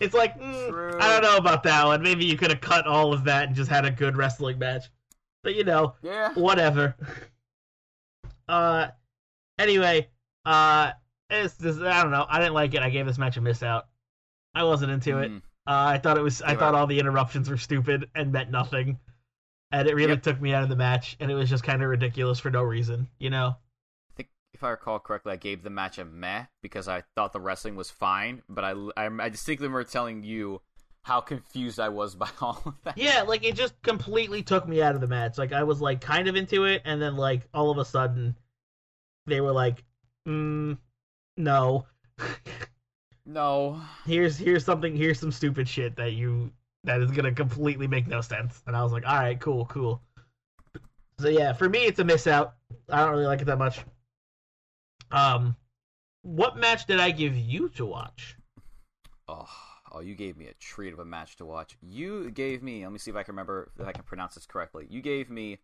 It's 0.00 0.14
like 0.14 0.38
mm, 0.38 1.00
I 1.00 1.08
don't 1.12 1.22
know 1.22 1.36
about 1.36 1.62
that 1.64 1.84
one. 1.86 2.02
Maybe 2.02 2.24
you 2.24 2.36
could 2.36 2.50
have 2.50 2.60
cut 2.60 2.86
all 2.86 3.12
of 3.12 3.24
that 3.24 3.48
and 3.48 3.56
just 3.56 3.70
had 3.70 3.84
a 3.84 3.90
good 3.90 4.16
wrestling 4.16 4.58
match. 4.58 4.84
But 5.42 5.54
you 5.54 5.64
know, 5.64 5.94
yeah. 6.02 6.32
whatever. 6.34 6.94
Uh, 8.48 8.88
anyway, 9.58 10.08
uh, 10.46 10.92
it's 11.28 11.58
just, 11.58 11.80
I 11.80 12.02
don't 12.02 12.10
know. 12.10 12.26
I 12.28 12.38
didn't 12.38 12.54
like 12.54 12.74
it. 12.74 12.80
I 12.80 12.90
gave 12.90 13.06
this 13.06 13.18
match 13.18 13.36
a 13.36 13.40
miss 13.40 13.62
out. 13.62 13.88
I 14.54 14.64
wasn't 14.64 14.90
into 14.90 15.18
it. 15.18 15.30
Mm. 15.30 15.36
Uh, 15.36 15.40
I 15.66 15.98
thought 15.98 16.16
it 16.16 16.22
was. 16.22 16.40
I 16.40 16.52
Yeah. 16.52 16.58
thought 16.58 16.74
all 16.74 16.86
the 16.86 16.98
interruptions 16.98 17.50
were 17.50 17.58
stupid 17.58 18.08
and 18.14 18.32
meant 18.32 18.50
nothing, 18.50 18.98
and 19.70 19.86
it 19.86 19.94
really 19.94 20.12
Yep. 20.14 20.22
took 20.22 20.40
me 20.40 20.54
out 20.54 20.62
of 20.62 20.70
the 20.70 20.76
match. 20.76 21.16
And 21.20 21.30
it 21.30 21.34
was 21.34 21.50
just 21.50 21.62
kind 21.62 21.82
of 21.82 21.90
ridiculous 21.90 22.38
for 22.40 22.50
no 22.50 22.62
reason, 22.62 23.06
you 23.18 23.28
know. 23.28 23.56
If 24.58 24.64
I 24.64 24.70
recall 24.70 24.98
correctly, 24.98 25.34
I 25.34 25.36
gave 25.36 25.62
the 25.62 25.70
match 25.70 25.98
a 25.98 26.04
meh 26.04 26.46
because 26.62 26.88
I 26.88 27.04
thought 27.14 27.32
the 27.32 27.38
wrestling 27.38 27.76
was 27.76 27.92
fine, 27.92 28.42
but 28.48 28.64
I, 28.64 28.72
I, 28.96 29.06
I 29.06 29.28
distinctly 29.28 29.68
remember 29.68 29.84
telling 29.88 30.24
you 30.24 30.62
how 31.02 31.20
confused 31.20 31.78
I 31.78 31.90
was 31.90 32.14
by 32.16 32.28
all 32.40 32.60
of 32.66 32.74
that. 32.82 32.98
Yeah, 32.98 33.22
like 33.22 33.44
it 33.44 33.54
just 33.54 33.80
completely 33.82 34.42
took 34.42 34.66
me 34.66 34.82
out 34.82 34.96
of 34.96 35.00
the 35.00 35.06
match. 35.06 35.38
Like 35.38 35.52
I 35.52 35.62
was 35.62 35.80
like 35.80 36.00
kind 36.00 36.26
of 36.26 36.34
into 36.34 36.64
it, 36.64 36.82
and 36.84 37.00
then 37.00 37.16
like 37.16 37.46
all 37.54 37.70
of 37.70 37.78
a 37.78 37.84
sudden, 37.84 38.34
they 39.28 39.40
were 39.40 39.52
like, 39.52 39.84
mm, 40.26 40.76
"No, 41.36 41.86
No. 43.24 43.80
here's 44.06 44.36
here's 44.38 44.64
something. 44.64 44.96
Here's 44.96 45.20
some 45.20 45.30
stupid 45.30 45.68
shit 45.68 45.94
that 45.94 46.14
you 46.14 46.50
that 46.82 47.00
is 47.00 47.12
gonna 47.12 47.30
completely 47.32 47.86
make 47.86 48.08
no 48.08 48.22
sense." 48.22 48.60
And 48.66 48.74
I 48.74 48.82
was 48.82 48.90
like, 48.90 49.06
"All 49.06 49.20
right, 49.20 49.38
cool, 49.38 49.66
cool." 49.66 50.02
So 51.20 51.28
yeah, 51.28 51.52
for 51.52 51.68
me, 51.68 51.84
it's 51.84 52.00
a 52.00 52.04
miss 52.04 52.26
out. 52.26 52.54
I 52.88 53.02
don't 53.02 53.12
really 53.12 53.26
like 53.26 53.40
it 53.40 53.44
that 53.44 53.58
much. 53.58 53.84
Um, 55.10 55.56
what 56.22 56.56
match 56.56 56.86
did 56.86 57.00
I 57.00 57.10
give 57.10 57.36
you 57.36 57.68
to 57.70 57.86
watch? 57.86 58.36
Oh, 59.28 59.48
oh, 59.92 60.00
you 60.00 60.14
gave 60.14 60.36
me 60.36 60.46
a 60.46 60.54
treat 60.54 60.92
of 60.92 60.98
a 60.98 61.04
match 61.04 61.36
to 61.36 61.44
watch. 61.44 61.76
You 61.80 62.30
gave 62.30 62.62
me. 62.62 62.82
Let 62.84 62.92
me 62.92 62.98
see 62.98 63.10
if 63.10 63.16
I 63.16 63.22
can 63.22 63.32
remember 63.32 63.70
if 63.78 63.86
I 63.86 63.92
can 63.92 64.04
pronounce 64.04 64.34
this 64.34 64.46
correctly. 64.46 64.86
You 64.88 65.02
gave 65.02 65.30
me 65.30 65.58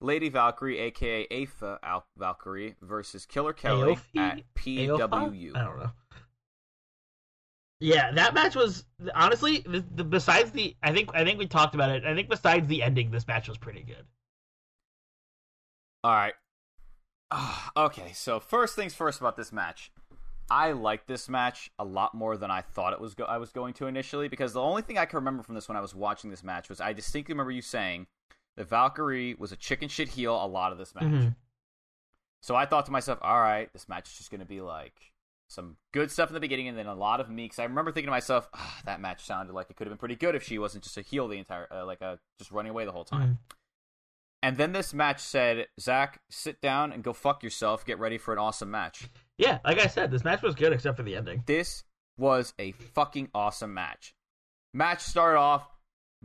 Lady 0.00 0.28
Valkyrie, 0.28 0.78
aka 0.78 1.26
Aoife 1.30 1.62
Al- 1.82 2.06
Valkyrie, 2.16 2.76
versus 2.82 3.26
Killer 3.26 3.52
Kelly 3.52 3.98
at? 4.16 4.40
PWU. 4.54 5.56
I 5.56 5.64
don't 5.64 5.78
know. 5.78 5.90
Yeah, 7.80 8.10
that 8.12 8.34
match 8.34 8.56
was 8.56 8.84
honestly 9.14 9.60
the, 9.60 9.84
the, 9.94 10.02
besides 10.02 10.50
the 10.50 10.76
I 10.82 10.92
think 10.92 11.10
I 11.14 11.24
think 11.24 11.38
we 11.38 11.46
talked 11.46 11.76
about 11.76 11.90
it. 11.90 12.04
I 12.04 12.14
think 12.14 12.28
besides 12.28 12.66
the 12.66 12.82
ending, 12.82 13.10
this 13.10 13.26
match 13.26 13.48
was 13.48 13.56
pretty 13.56 13.82
good. 13.82 14.04
All 16.02 16.12
right. 16.12 16.34
Ah, 17.30 17.70
okay, 17.76 18.12
so 18.14 18.40
first 18.40 18.74
things 18.76 18.94
first 18.94 19.20
about 19.20 19.36
this 19.36 19.52
match. 19.52 19.90
I 20.50 20.72
like 20.72 21.06
this 21.06 21.28
match 21.28 21.70
a 21.78 21.84
lot 21.84 22.14
more 22.14 22.38
than 22.38 22.50
I 22.50 22.62
thought 22.62 22.94
it 22.94 23.00
was. 23.00 23.14
Go- 23.14 23.24
I 23.26 23.36
was 23.36 23.50
going 23.50 23.74
to 23.74 23.86
initially 23.86 24.28
because 24.28 24.54
the 24.54 24.62
only 24.62 24.80
thing 24.80 24.96
I 24.96 25.04
can 25.04 25.18
remember 25.18 25.42
from 25.42 25.54
this 25.54 25.68
when 25.68 25.76
I 25.76 25.80
was 25.82 25.94
watching 25.94 26.30
this 26.30 26.42
match 26.42 26.70
was 26.70 26.80
I 26.80 26.94
distinctly 26.94 27.34
remember 27.34 27.52
you 27.52 27.60
saying 27.60 28.06
that 28.56 28.66
Valkyrie 28.68 29.34
was 29.38 29.52
a 29.52 29.56
chicken 29.56 29.90
shit 29.90 30.08
heel 30.08 30.34
a 30.42 30.46
lot 30.46 30.72
of 30.72 30.78
this 30.78 30.94
match. 30.94 31.04
Mhm. 31.04 31.36
So 32.40 32.54
I 32.56 32.64
thought 32.64 32.86
to 32.86 32.92
myself, 32.92 33.18
all 33.20 33.40
right, 33.40 33.70
this 33.74 33.88
match 33.90 34.08
is 34.10 34.16
just 34.16 34.30
going 34.30 34.40
to 34.40 34.46
be 34.46 34.62
like 34.62 35.12
some 35.48 35.76
good 35.92 36.10
stuff 36.10 36.30
in 36.30 36.34
the 36.34 36.40
beginning 36.40 36.68
and 36.68 36.78
then 36.78 36.86
a 36.86 36.94
lot 36.94 37.20
of 37.20 37.28
me. 37.28 37.44
Because 37.44 37.58
I 37.58 37.64
remember 37.64 37.90
thinking 37.92 38.06
to 38.06 38.10
myself, 38.12 38.48
ah, 38.54 38.80
that 38.86 39.00
match 39.02 39.24
sounded 39.26 39.52
like 39.52 39.68
it 39.68 39.76
could 39.76 39.86
have 39.86 39.90
been 39.92 39.98
pretty 39.98 40.16
good 40.16 40.34
if 40.34 40.44
she 40.44 40.58
wasn't 40.58 40.82
just 40.84 40.96
a 40.96 41.02
heel 41.02 41.28
the 41.28 41.36
entire, 41.38 41.66
uh, 41.70 41.84
like 41.84 42.00
a 42.00 42.18
just 42.38 42.50
running 42.52 42.70
away 42.70 42.86
the 42.86 42.92
whole 42.92 43.04
time. 43.04 43.38
Mhm. 43.50 43.56
And 44.42 44.56
then 44.56 44.72
this 44.72 44.94
match 44.94 45.20
said, 45.20 45.66
Zach, 45.80 46.20
sit 46.30 46.60
down 46.60 46.92
and 46.92 47.02
go 47.02 47.12
fuck 47.12 47.42
yourself. 47.42 47.84
Get 47.84 47.98
ready 47.98 48.18
for 48.18 48.32
an 48.32 48.38
awesome 48.38 48.70
match. 48.70 49.08
Yeah, 49.36 49.58
like 49.64 49.78
I 49.78 49.86
said, 49.86 50.10
this 50.10 50.24
match 50.24 50.42
was 50.42 50.54
good 50.54 50.72
except 50.72 50.96
for 50.96 51.02
the 51.02 51.16
ending. 51.16 51.42
This 51.46 51.84
was 52.16 52.54
a 52.58 52.72
fucking 52.72 53.30
awesome 53.34 53.74
match. 53.74 54.14
Match 54.74 55.00
started 55.00 55.38
off 55.38 55.68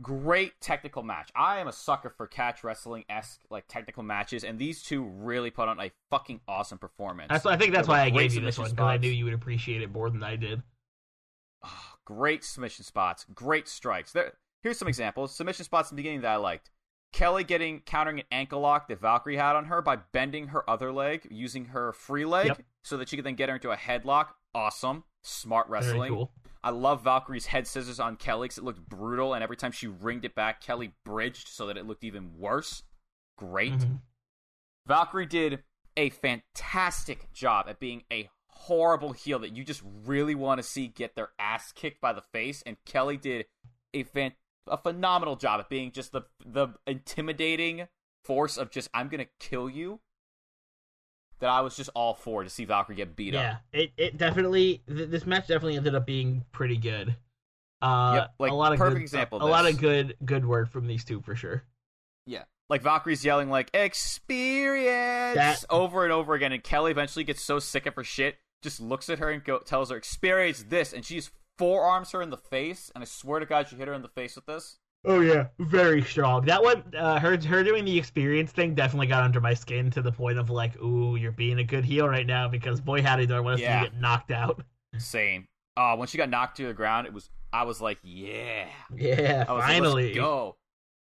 great 0.00 0.60
technical 0.60 1.02
match. 1.02 1.30
I 1.34 1.58
am 1.58 1.68
a 1.68 1.72
sucker 1.72 2.10
for 2.10 2.26
catch 2.26 2.64
wrestling 2.64 3.04
esque 3.08 3.40
like 3.50 3.64
technical 3.68 4.02
matches, 4.02 4.44
and 4.44 4.58
these 4.58 4.82
two 4.82 5.04
really 5.04 5.50
put 5.50 5.68
on 5.68 5.80
a 5.80 5.90
fucking 6.10 6.40
awesome 6.48 6.78
performance. 6.78 7.28
That's 7.30 7.46
I 7.46 7.56
think 7.56 7.72
that's 7.72 7.88
why 7.88 8.02
I 8.02 8.10
gave 8.10 8.34
you 8.34 8.40
this 8.40 8.58
one 8.58 8.70
because 8.70 8.84
I 8.84 8.96
knew 8.96 9.10
you 9.10 9.24
would 9.24 9.34
appreciate 9.34 9.82
it 9.82 9.92
more 9.92 10.10
than 10.10 10.22
I 10.22 10.36
did. 10.36 10.62
Ah, 11.62 11.96
great 12.04 12.44
submission 12.44 12.84
spots, 12.84 13.24
great 13.34 13.68
strikes. 13.68 14.12
There, 14.12 14.32
here's 14.62 14.78
some 14.78 14.88
examples. 14.88 15.34
Submission 15.34 15.64
spots 15.64 15.90
in 15.90 15.96
the 15.96 16.00
beginning 16.00 16.22
that 16.22 16.32
I 16.32 16.36
liked. 16.36 16.70
Kelly 17.14 17.44
getting 17.44 17.80
countering 17.80 18.18
an 18.18 18.26
ankle 18.32 18.60
lock 18.60 18.88
that 18.88 19.00
Valkyrie 19.00 19.36
had 19.36 19.54
on 19.54 19.66
her 19.66 19.80
by 19.80 19.96
bending 19.96 20.48
her 20.48 20.68
other 20.68 20.90
leg 20.92 21.26
using 21.30 21.66
her 21.66 21.92
free 21.92 22.24
leg 22.24 22.46
Yep. 22.48 22.62
so 22.82 22.96
that 22.96 23.08
she 23.08 23.14
could 23.16 23.24
then 23.24 23.36
get 23.36 23.48
her 23.48 23.54
into 23.54 23.70
a 23.70 23.76
headlock. 23.76 24.30
Awesome, 24.52 25.04
smart 25.22 25.68
Very 25.68 25.80
wrestling. 25.86 26.12
cool. 26.12 26.32
I 26.64 26.70
love 26.70 27.04
Valkyrie's 27.04 27.46
head 27.46 27.66
scissors 27.68 28.00
on 28.00 28.16
Kelly 28.16 28.46
because 28.46 28.58
it 28.58 28.64
looked 28.64 28.80
brutal, 28.88 29.32
and 29.34 29.44
every 29.44 29.56
time 29.56 29.70
she 29.70 29.86
ringed 29.86 30.24
it 30.24 30.34
back, 30.34 30.60
Kelly 30.60 30.92
bridged 31.04 31.46
so 31.48 31.66
that 31.68 31.76
it 31.76 31.86
looked 31.86 32.02
even 32.04 32.36
worse. 32.36 32.82
Great. 33.38 33.72
Mhm. 33.74 34.00
Valkyrie 34.86 35.26
did 35.26 35.62
a 35.96 36.10
fantastic 36.10 37.32
job 37.32 37.68
at 37.68 37.78
being 37.78 38.02
a 38.12 38.28
horrible 38.48 39.12
heel 39.12 39.38
that 39.40 39.54
you 39.54 39.62
just 39.62 39.82
really 40.04 40.34
want 40.34 40.58
to 40.58 40.62
see 40.62 40.88
get 40.88 41.14
their 41.14 41.30
ass 41.38 41.70
kicked 41.72 42.00
by 42.00 42.12
the 42.12 42.22
face, 42.22 42.62
and 42.62 42.76
Kelly 42.84 43.16
did 43.18 43.46
a 43.92 44.02
fan- 44.02 44.34
a 44.66 44.76
phenomenal 44.76 45.36
job 45.36 45.60
at 45.60 45.68
being 45.68 45.92
just 45.92 46.12
the 46.12 46.22
the 46.44 46.68
intimidating 46.86 47.88
force 48.24 48.56
of 48.56 48.70
just 48.70 48.88
I'm 48.94 49.08
gonna 49.08 49.26
kill 49.40 49.68
you. 49.68 50.00
That 51.40 51.50
I 51.50 51.60
was 51.62 51.76
just 51.76 51.90
all 51.94 52.14
for 52.14 52.42
to 52.44 52.48
see 52.48 52.64
Valkyrie 52.64 52.96
get 52.96 53.16
beat 53.16 53.34
Yeah, 53.34 53.40
up. 53.52 53.60
Yeah, 53.72 53.80
it 53.80 53.92
it 53.96 54.16
definitely 54.16 54.82
th- 54.86 55.10
this 55.10 55.26
match 55.26 55.48
definitely 55.48 55.76
ended 55.76 55.94
up 55.94 56.06
being 56.06 56.44
pretty 56.52 56.76
good. 56.76 57.16
Uh, 57.82 58.12
Yep, 58.14 58.34
like, 58.38 58.52
a 58.52 58.54
lot 58.54 58.72
of 58.72 58.78
perfect 58.78 58.96
good, 58.96 59.02
example 59.02 59.38
of 59.38 59.42
A, 59.42 59.46
a 59.46 59.50
lot 59.50 59.66
of 59.66 59.78
good 59.78 60.16
good 60.24 60.46
work 60.46 60.70
from 60.70 60.86
these 60.86 61.04
two 61.04 61.20
for 61.20 61.34
sure. 61.34 61.64
Yeah. 62.26 62.44
Like 62.70 62.82
Valkyrie's 62.82 63.24
yelling 63.24 63.50
like 63.50 63.68
experience 63.74 65.34
That- 65.36 65.64
over 65.68 66.04
and 66.04 66.12
over 66.12 66.34
again, 66.34 66.52
and 66.52 66.62
Kelly 66.62 66.90
eventually 66.92 67.24
gets 67.24 67.42
so 67.42 67.58
sick 67.58 67.84
of 67.86 67.94
her 67.96 68.04
shit, 68.04 68.36
just 68.62 68.80
looks 68.80 69.10
at 69.10 69.18
her 69.18 69.28
and 69.30 69.44
go, 69.44 69.58
tells 69.58 69.90
her 69.90 69.96
experience 69.96 70.62
this, 70.68 70.92
and 70.94 71.04
she 71.04 71.16
just 71.16 71.30
forearms 71.58 72.10
her 72.12 72.22
in 72.22 72.30
the 72.30 72.36
face, 72.36 72.90
and 72.94 73.02
I 73.02 73.06
swear 73.06 73.40
to 73.40 73.46
God, 73.46 73.68
she 73.68 73.76
hit 73.76 73.88
her 73.88 73.94
in 73.94 74.02
the 74.02 74.08
face 74.08 74.36
with 74.36 74.46
this. 74.46 74.78
Oh 75.06 75.20
yeah, 75.20 75.48
very 75.58 76.02
strong. 76.02 76.46
That 76.46 76.62
one, 76.62 76.82
uh, 76.96 77.18
her 77.20 77.36
her 77.36 77.62
doing 77.62 77.84
the 77.84 77.98
experience 77.98 78.52
thing 78.52 78.74
definitely 78.74 79.06
got 79.06 79.22
under 79.22 79.40
my 79.40 79.52
skin 79.52 79.90
to 79.90 80.00
the 80.02 80.12
point 80.12 80.38
of 80.38 80.48
like, 80.48 80.80
ooh, 80.80 81.16
you're 81.16 81.32
being 81.32 81.58
a 81.58 81.64
good 81.64 81.84
heel 81.84 82.08
right 82.08 82.26
now 82.26 82.48
because 82.48 82.80
boy 82.80 83.02
howdy 83.02 83.26
do 83.26 83.34
I 83.34 83.40
want 83.40 83.58
to 83.58 83.62
Yeah. 83.62 83.80
see 83.80 83.84
you 83.84 83.90
get 83.90 84.00
knocked 84.00 84.30
out. 84.30 84.64
Same. 84.96 85.46
Uh, 85.76 85.96
when 85.96 86.08
she 86.08 86.16
got 86.16 86.30
knocked 86.30 86.56
to 86.56 86.66
the 86.66 86.72
ground, 86.72 87.06
it 87.06 87.12
was 87.12 87.28
I 87.52 87.64
was 87.64 87.80
like, 87.80 87.98
yeah. 88.02 88.66
Yeah, 88.96 89.44
I 89.46 89.52
was 89.52 89.60
like, 89.60 89.68
finally. 89.72 90.04
Let's 90.06 90.16
go. 90.16 90.56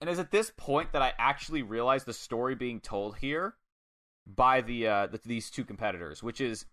And 0.01 0.11
it's 0.11 0.19
at 0.19 0.31
this 0.31 0.53
point 0.57 0.93
that 0.93 1.01
I 1.01 1.13
actually 1.19 1.63
realized 1.63 2.07
the 2.07 2.13
story 2.13 2.55
being 2.55 2.81
told 2.81 3.17
here 3.17 3.55
by 4.27 4.61
the, 4.61 4.87
uh, 4.89 5.07
the 5.07 5.21
these 5.25 5.51
two 5.51 5.65
competitors, 5.65 6.23
which 6.23 6.41
is 6.41 6.67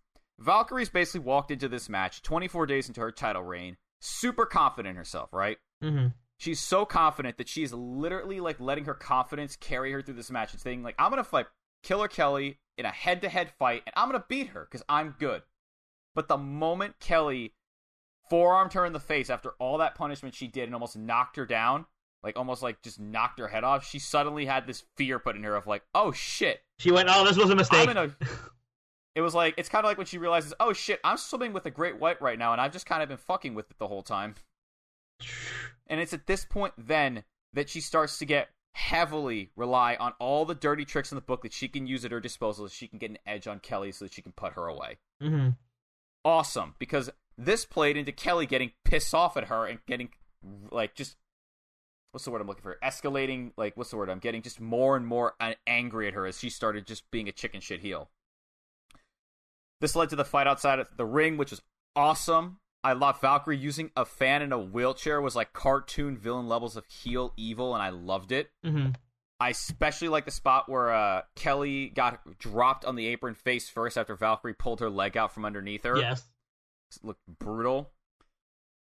Valkyrie's 0.43 0.89
basically 0.89 1.21
walked 1.21 1.51
into 1.51 1.67
this 1.69 1.89
match 1.89 2.21
24 2.21 2.65
days 2.65 2.87
into 2.87 3.01
her 3.01 3.11
title 3.11 3.43
reign, 3.43 3.77
super 3.99 4.45
confident 4.45 4.91
in 4.91 4.97
herself, 4.97 5.31
right? 5.33 5.57
hmm 5.81 6.07
She's 6.37 6.59
so 6.59 6.83
confident 6.85 7.37
that 7.37 7.47
she's 7.47 7.71
literally 7.71 8.41
like 8.41 8.59
letting 8.59 8.85
her 8.85 8.93
confidence 8.93 9.55
carry 9.55 9.93
her 9.93 10.01
through 10.01 10.15
this 10.15 10.31
match 10.31 10.51
and 10.51 10.59
saying 10.59 10.83
like, 10.83 10.95
I'm 10.99 11.09
gonna 11.09 11.23
fight 11.23 11.45
Killer 11.83 12.09
Kelly 12.09 12.59
in 12.77 12.85
a 12.85 12.91
head-to-head 12.91 13.51
fight, 13.57 13.83
and 13.85 13.93
I'm 13.95 14.09
gonna 14.09 14.25
beat 14.27 14.47
her 14.47 14.67
because 14.69 14.83
I'm 14.89 15.15
good. 15.19 15.43
But 16.15 16.27
the 16.27 16.37
moment 16.37 16.99
Kelly 16.99 17.53
forearmed 18.29 18.73
her 18.73 18.85
in 18.85 18.93
the 18.93 18.99
face 18.99 19.29
after 19.29 19.51
all 19.59 19.77
that 19.77 19.95
punishment 19.95 20.35
she 20.35 20.47
did 20.47 20.63
and 20.65 20.73
almost 20.73 20.97
knocked 20.97 21.37
her 21.37 21.45
down, 21.45 21.85
like 22.23 22.37
almost 22.37 22.61
like 22.61 22.81
just 22.81 22.99
knocked 22.99 23.39
her 23.39 23.47
head 23.47 23.63
off, 23.63 23.87
she 23.87 23.99
suddenly 23.99 24.45
had 24.45 24.67
this 24.67 24.83
fear 24.97 25.19
put 25.19 25.35
in 25.35 25.43
her 25.43 25.55
of 25.55 25.67
like, 25.67 25.83
oh 25.95 26.11
shit, 26.11 26.61
She 26.79 26.91
went, 26.91 27.07
oh, 27.09 27.25
this 27.25 27.37
was 27.37 27.49
a 27.51 27.55
mistake. 27.55 27.87
I'm 29.15 29.21
in 29.21 29.21
a. 29.21 29.21
It 29.21 29.23
was 29.23 29.35
like 29.35 29.55
it's 29.57 29.69
kind 29.69 29.85
of 29.85 29.89
like 29.89 29.97
when 29.97 30.07
she 30.07 30.17
realizes, 30.17 30.53
oh 30.59 30.73
shit, 30.73 30.99
I'm 31.03 31.17
swimming 31.17 31.53
with 31.53 31.65
a 31.65 31.71
great 31.71 31.99
white 31.99 32.21
right 32.21 32.39
now, 32.39 32.51
and 32.51 32.61
I've 32.61 32.73
just 32.73 32.85
kind 32.85 33.03
of 33.03 33.09
been 33.09 33.17
fucking 33.17 33.55
with 33.55 33.69
it 33.71 33.79
the 33.79 33.87
whole 33.87 34.03
time. 34.03 34.35
And 35.87 35.99
it's 35.99 36.13
at 36.13 36.27
this 36.27 36.45
point 36.45 36.73
then 36.77 37.23
that 37.53 37.69
she 37.69 37.81
starts 37.81 38.17
to 38.19 38.25
get 38.25 38.49
heavily 38.73 39.51
rely 39.55 39.95
on 39.99 40.13
all 40.19 40.45
the 40.45 40.55
dirty 40.55 40.85
tricks 40.85 41.11
in 41.11 41.15
the 41.15 41.21
book 41.21 41.43
that 41.43 41.53
she 41.53 41.67
can 41.67 41.85
use 41.85 42.03
at 42.03 42.11
her 42.11 42.19
disposal 42.19 42.67
so 42.67 42.73
she 42.73 42.87
can 42.87 42.97
get 42.97 43.11
an 43.11 43.19
edge 43.25 43.47
on 43.47 43.59
Kelly 43.59 43.91
so 43.91 44.05
that 44.05 44.13
she 44.13 44.21
can 44.21 44.31
put 44.31 44.53
her 44.53 44.67
away. 44.67 44.97
hmm 45.21 45.49
Awesome, 46.25 46.75
because 46.79 47.09
this 47.37 47.65
played 47.65 47.97
into 47.97 48.11
Kelly 48.11 48.45
getting 48.45 48.71
pissed 48.85 49.13
off 49.13 49.35
at 49.37 49.45
her 49.45 49.65
and 49.65 49.79
getting 49.87 50.09
like 50.71 50.95
just 50.95 51.17
what's 52.11 52.25
the 52.25 52.31
word 52.31 52.41
I'm 52.41 52.47
looking 52.47 52.63
for? 52.63 52.77
Escalating 52.83 53.51
like 53.57 53.75
what's 53.75 53.89
the 53.89 53.97
word? 53.97 54.09
I'm 54.09 54.19
getting 54.19 54.41
just 54.41 54.61
more 54.61 54.95
and 54.95 55.05
more 55.05 55.35
angry 55.67 56.07
at 56.07 56.13
her 56.13 56.25
as 56.25 56.39
she 56.39 56.49
started 56.49 56.87
just 56.87 57.09
being 57.11 57.27
a 57.27 57.31
chicken 57.31 57.59
shit 57.59 57.81
heel. 57.81 58.09
This 59.83 59.97
led 59.97 60.11
to 60.11 60.15
the 60.15 60.23
fight 60.23 60.47
outside 60.47 60.79
of 60.79 60.87
the 60.95 61.03
ring, 61.03 61.35
which 61.35 61.51
was 61.51 61.61
awesome. 61.93 62.59
I 62.85 62.93
love 62.93 63.19
Valkyrie 63.19 63.57
using 63.57 63.91
a 63.97 64.05
fan 64.05 64.41
in 64.41 64.53
a 64.53 64.57
wheelchair 64.57 65.19
was 65.19 65.35
like 65.35 65.51
cartoon 65.51 66.17
villain 66.17 66.47
levels 66.47 66.77
of 66.77 66.85
heel 66.85 67.33
evil, 67.35 67.73
and 67.73 67.83
I 67.83 67.89
loved 67.89 68.31
it. 68.31 68.49
hmm 68.63 68.91
I 69.41 69.49
especially 69.49 70.07
like 70.07 70.23
the 70.23 70.31
spot 70.31 70.69
where 70.69 70.93
uh, 70.93 71.23
Kelly 71.35 71.89
got 71.89 72.21
dropped 72.39 72.85
on 72.85 72.95
the 72.95 73.07
apron 73.07 73.35
face 73.35 73.67
first 73.67 73.97
after 73.97 74.15
Valkyrie 74.15 74.53
pulled 74.53 74.79
her 74.79 74.89
leg 74.89 75.17
out 75.17 75.33
from 75.33 75.43
underneath 75.43 75.83
her. 75.83 75.97
Yes. 75.97 76.23
It 76.95 77.05
looked 77.05 77.27
brutal. 77.27 77.91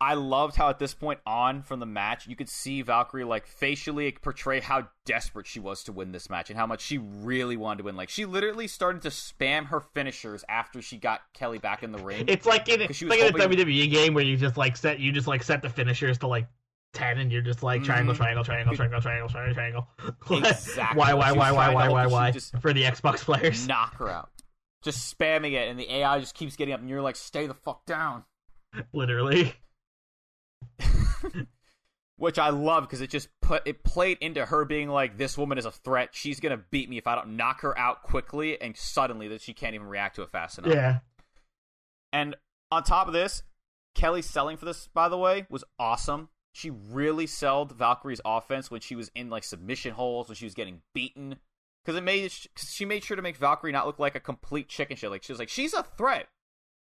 I 0.02 0.14
loved 0.14 0.56
how 0.56 0.70
at 0.70 0.80
this 0.80 0.94
point 0.94 1.20
on 1.26 1.62
from 1.62 1.82
the 1.82 1.86
match, 1.86 2.26
you 2.26 2.36
could 2.36 2.48
see 2.48 2.82
Valkyrie 2.82 3.26
like 3.26 3.46
facially 3.46 4.10
portray 4.14 4.62
how 4.62 4.88
desperate 5.06 5.46
she 5.46 5.60
was 5.60 5.84
to 5.84 5.92
win 5.92 6.14
this 6.14 6.30
match 6.30 6.50
and 6.50 6.58
how 6.58 6.66
much 6.66 6.80
she 6.82 6.98
really 6.98 7.58
wanted 7.58 7.80
to 7.80 7.84
win. 7.84 7.98
Like 7.98 8.08
she 8.08 8.24
literally 8.26 8.68
started 8.68 9.02
to 9.02 9.10
spam 9.10 9.66
her 9.68 9.82
finishers 9.82 10.46
after 10.48 10.82
she 10.82 10.96
got 10.98 11.20
Kelly 11.34 11.58
back 11.58 11.84
in 11.84 11.92
the 11.92 11.98
ring. 11.98 12.26
It's 12.30 12.46
like 12.46 12.70
in, 12.70 12.80
it's 12.82 13.02
like 13.02 13.20
in 13.20 13.28
a 13.36 13.38
WWE 13.38 13.92
game 13.92 14.14
where 14.14 14.24
you 14.24 14.38
just 14.38 14.56
like 14.56 14.78
set 14.78 15.00
you 15.00 15.12
just 15.12 15.28
like 15.28 15.44
set 15.44 15.62
the 15.62 15.70
finishers 15.70 16.18
to 16.20 16.28
like 16.28 16.48
ten 16.94 17.18
and 17.18 17.30
you're 17.30 17.42
just 17.42 17.62
like 17.62 17.84
triangle, 17.84 18.14
Mhm. 18.14 18.18
triangle, 18.18 18.44
triangle, 18.46 18.76
triangle, 18.76 19.02
triangle, 19.02 19.30
triangle, 19.30 19.54
triangle. 19.54 19.88
Exactly. 20.50 20.98
why, 20.98 21.14
why, 21.14 21.34
why, 21.34 21.52
why, 21.52 21.74
why, 21.74 21.90
why, 21.90 22.08
why? 22.08 22.32
For 22.62 22.72
the 22.72 22.84
Xbox 22.84 23.18
players. 23.20 23.68
knock 23.68 23.96
her 23.98 24.08
out. 24.10 24.30
Just 24.82 25.14
spamming 25.18 25.52
it, 25.52 25.68
and 25.70 25.78
the 25.78 25.92
AI 25.94 26.20
just 26.22 26.36
keeps 26.36 26.56
getting 26.56 26.74
up, 26.74 26.80
and 26.80 26.90
you're 26.90 27.02
like, 27.02 27.18
"Stay 27.18 27.48
the 27.48 27.54
fuck 27.54 27.86
down." 27.86 28.24
Literally. 28.94 29.54
Which 32.18 32.38
I 32.38 32.50
love 32.50 32.84
because 32.84 33.02
it 33.02 33.10
just 33.10 33.30
put 33.42 33.66
it 33.66 33.84
played 33.84 34.18
into 34.20 34.46
her 34.46 34.66
being 34.66 34.90
like, 34.90 35.18
"This 35.18 35.38
woman 35.38 35.58
is 35.58 35.66
a 35.66 35.72
threat. 35.72 36.10
She's 36.12 36.40
gonna 36.40 36.58
beat 36.58 36.90
me 36.90 36.98
if 36.98 37.08
I 37.08 37.16
don't 37.16 37.38
knock 37.38 37.62
her 37.62 37.78
out 37.78 38.04
quickly 38.04 38.62
and 38.62 38.76
suddenly 38.76 39.30
that 39.30 39.42
she 39.42 39.54
can't 39.54 39.74
even 39.74 39.88
react 39.88 40.18
to 40.18 40.24
it 40.24 40.30
fast 40.30 40.58
enough." 40.58 40.74
Yeah. 40.74 41.00
And 42.12 42.36
on 42.72 42.84
top 42.84 43.08
of 43.08 43.14
this, 43.14 43.44
Kelly 43.96 44.22
selling 44.22 44.58
for 44.58 44.66
this, 44.66 44.88
by 44.94 45.10
the 45.10 45.18
way, 45.18 45.48
was 45.50 45.64
awesome. 45.78 46.30
She 46.52 46.70
really 46.70 47.28
sold 47.28 47.72
Valkyrie's 47.72 48.22
offense 48.26 48.70
when 48.70 48.82
she 48.82 48.96
was 48.96 49.12
in 49.16 49.30
like 49.30 49.44
submission 49.44 49.94
holes, 49.94 50.28
when 50.28 50.36
she 50.36 50.46
was 50.46 50.54
getting 50.54 50.82
beaten. 50.94 51.38
Because 51.84 51.98
it 51.98 52.04
made 52.04 52.32
she 52.58 52.86
made 52.86 53.04
sure 53.04 53.16
to 53.16 53.22
make 53.22 53.38
Valkyrie 53.38 53.72
not 53.72 53.88
look 53.88 54.00
like 54.00 54.16
a 54.16 54.20
complete 54.20 54.68
chicken 54.68 54.98
shit. 54.98 55.10
Like 55.10 55.24
she 55.24 55.32
was 55.32 55.40
like, 55.40 55.50
she's 55.50 55.74
a 55.74 55.84
threat. 55.84 56.28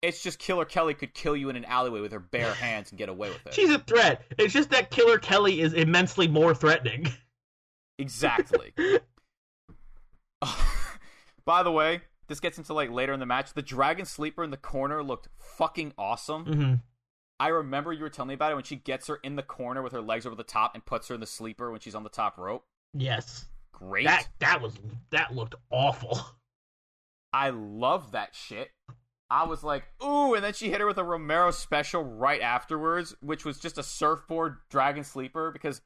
It's 0.03 0.23
just 0.23 0.39
Killer 0.39 0.65
Kelly 0.65 0.95
could 0.95 1.15
kill 1.15 1.37
you 1.37 1.49
in 1.49 1.57
an 1.57 1.65
alleyway 1.65 2.01
with 2.01 2.13
her 2.13 2.21
bare 2.21 2.55
hands 2.55 2.91
and 2.91 2.99
get 2.99 3.09
away 3.09 3.29
with 3.31 3.47
it. 3.47 3.55
She's 3.55 3.71
a 3.71 3.79
threat. 3.79 4.23
It's 4.39 4.53
just 4.53 4.71
that 4.71 4.91
Killer 4.91 5.19
Kelly 5.19 5.61
is 5.61 5.73
immensely 5.73 6.29
more 6.29 6.55
threatening. 6.55 7.07
Exactly. 7.99 8.75
By 11.47 11.63
the 11.63 11.73
way, 11.73 12.03
this 12.29 12.41
gets 12.41 12.59
into 12.59 12.75
like 12.75 12.91
later 12.91 13.13
in 13.15 13.21
the 13.21 13.27
match. 13.27 13.55
The 13.55 13.63
Dragon 13.63 14.05
Sleeper 14.05 14.45
in 14.45 14.51
the 14.51 14.57
corner 14.59 15.03
looked 15.03 15.29
fucking 15.39 15.95
awesome. 15.97 16.45
hmm 16.45 16.75
I 17.39 17.49
remember 17.49 17.93
you 17.93 18.03
were 18.03 18.09
telling 18.11 18.29
me 18.29 18.35
about 18.35 18.53
it 18.53 18.55
when 18.55 18.65
she 18.65 18.77
gets 18.77 19.09
her 19.09 19.17
in 19.23 19.37
the 19.37 19.43
corner 19.43 19.83
with 19.83 19.93
her 19.93 20.01
legs 20.01 20.27
over 20.27 20.35
the 20.35 20.43
top 20.43 20.75
and 20.75 20.85
puts 20.85 21.09
her 21.09 21.15
in 21.15 21.21
the 21.21 21.27
sleeper 21.27 21.71
when 21.71 21.81
she's 21.81 21.95
on 21.95 22.03
the 22.03 22.09
top 22.09 22.39
rope. 22.39 22.65
Yes. 22.95 23.45
Great. 23.73 24.05
That 24.07 24.27
that 24.39 24.61
was 24.63 24.73
that 25.11 25.35
looked 25.35 25.55
awful. 25.71 26.19
I 27.33 27.51
love 27.51 28.13
that 28.13 28.35
shit. 28.35 28.71
I 29.29 29.45
was 29.45 29.65
like, 29.65 29.85
ooh, 30.05 30.35
and 30.35 30.45
then 30.45 30.53
she 30.53 30.71
hit 30.71 30.81
her 30.81 30.87
with 30.87 30.99
a 30.99 31.05
Romero 31.05 31.51
special 31.51 32.05
right 32.05 32.41
afterwards, 32.41 33.15
which 33.21 33.45
was 33.45 33.59
just 33.59 33.79
a 33.79 33.83
surfboard 33.83 34.59
dragon 34.71 35.03
sleeper 35.03 35.51
because 35.51 35.81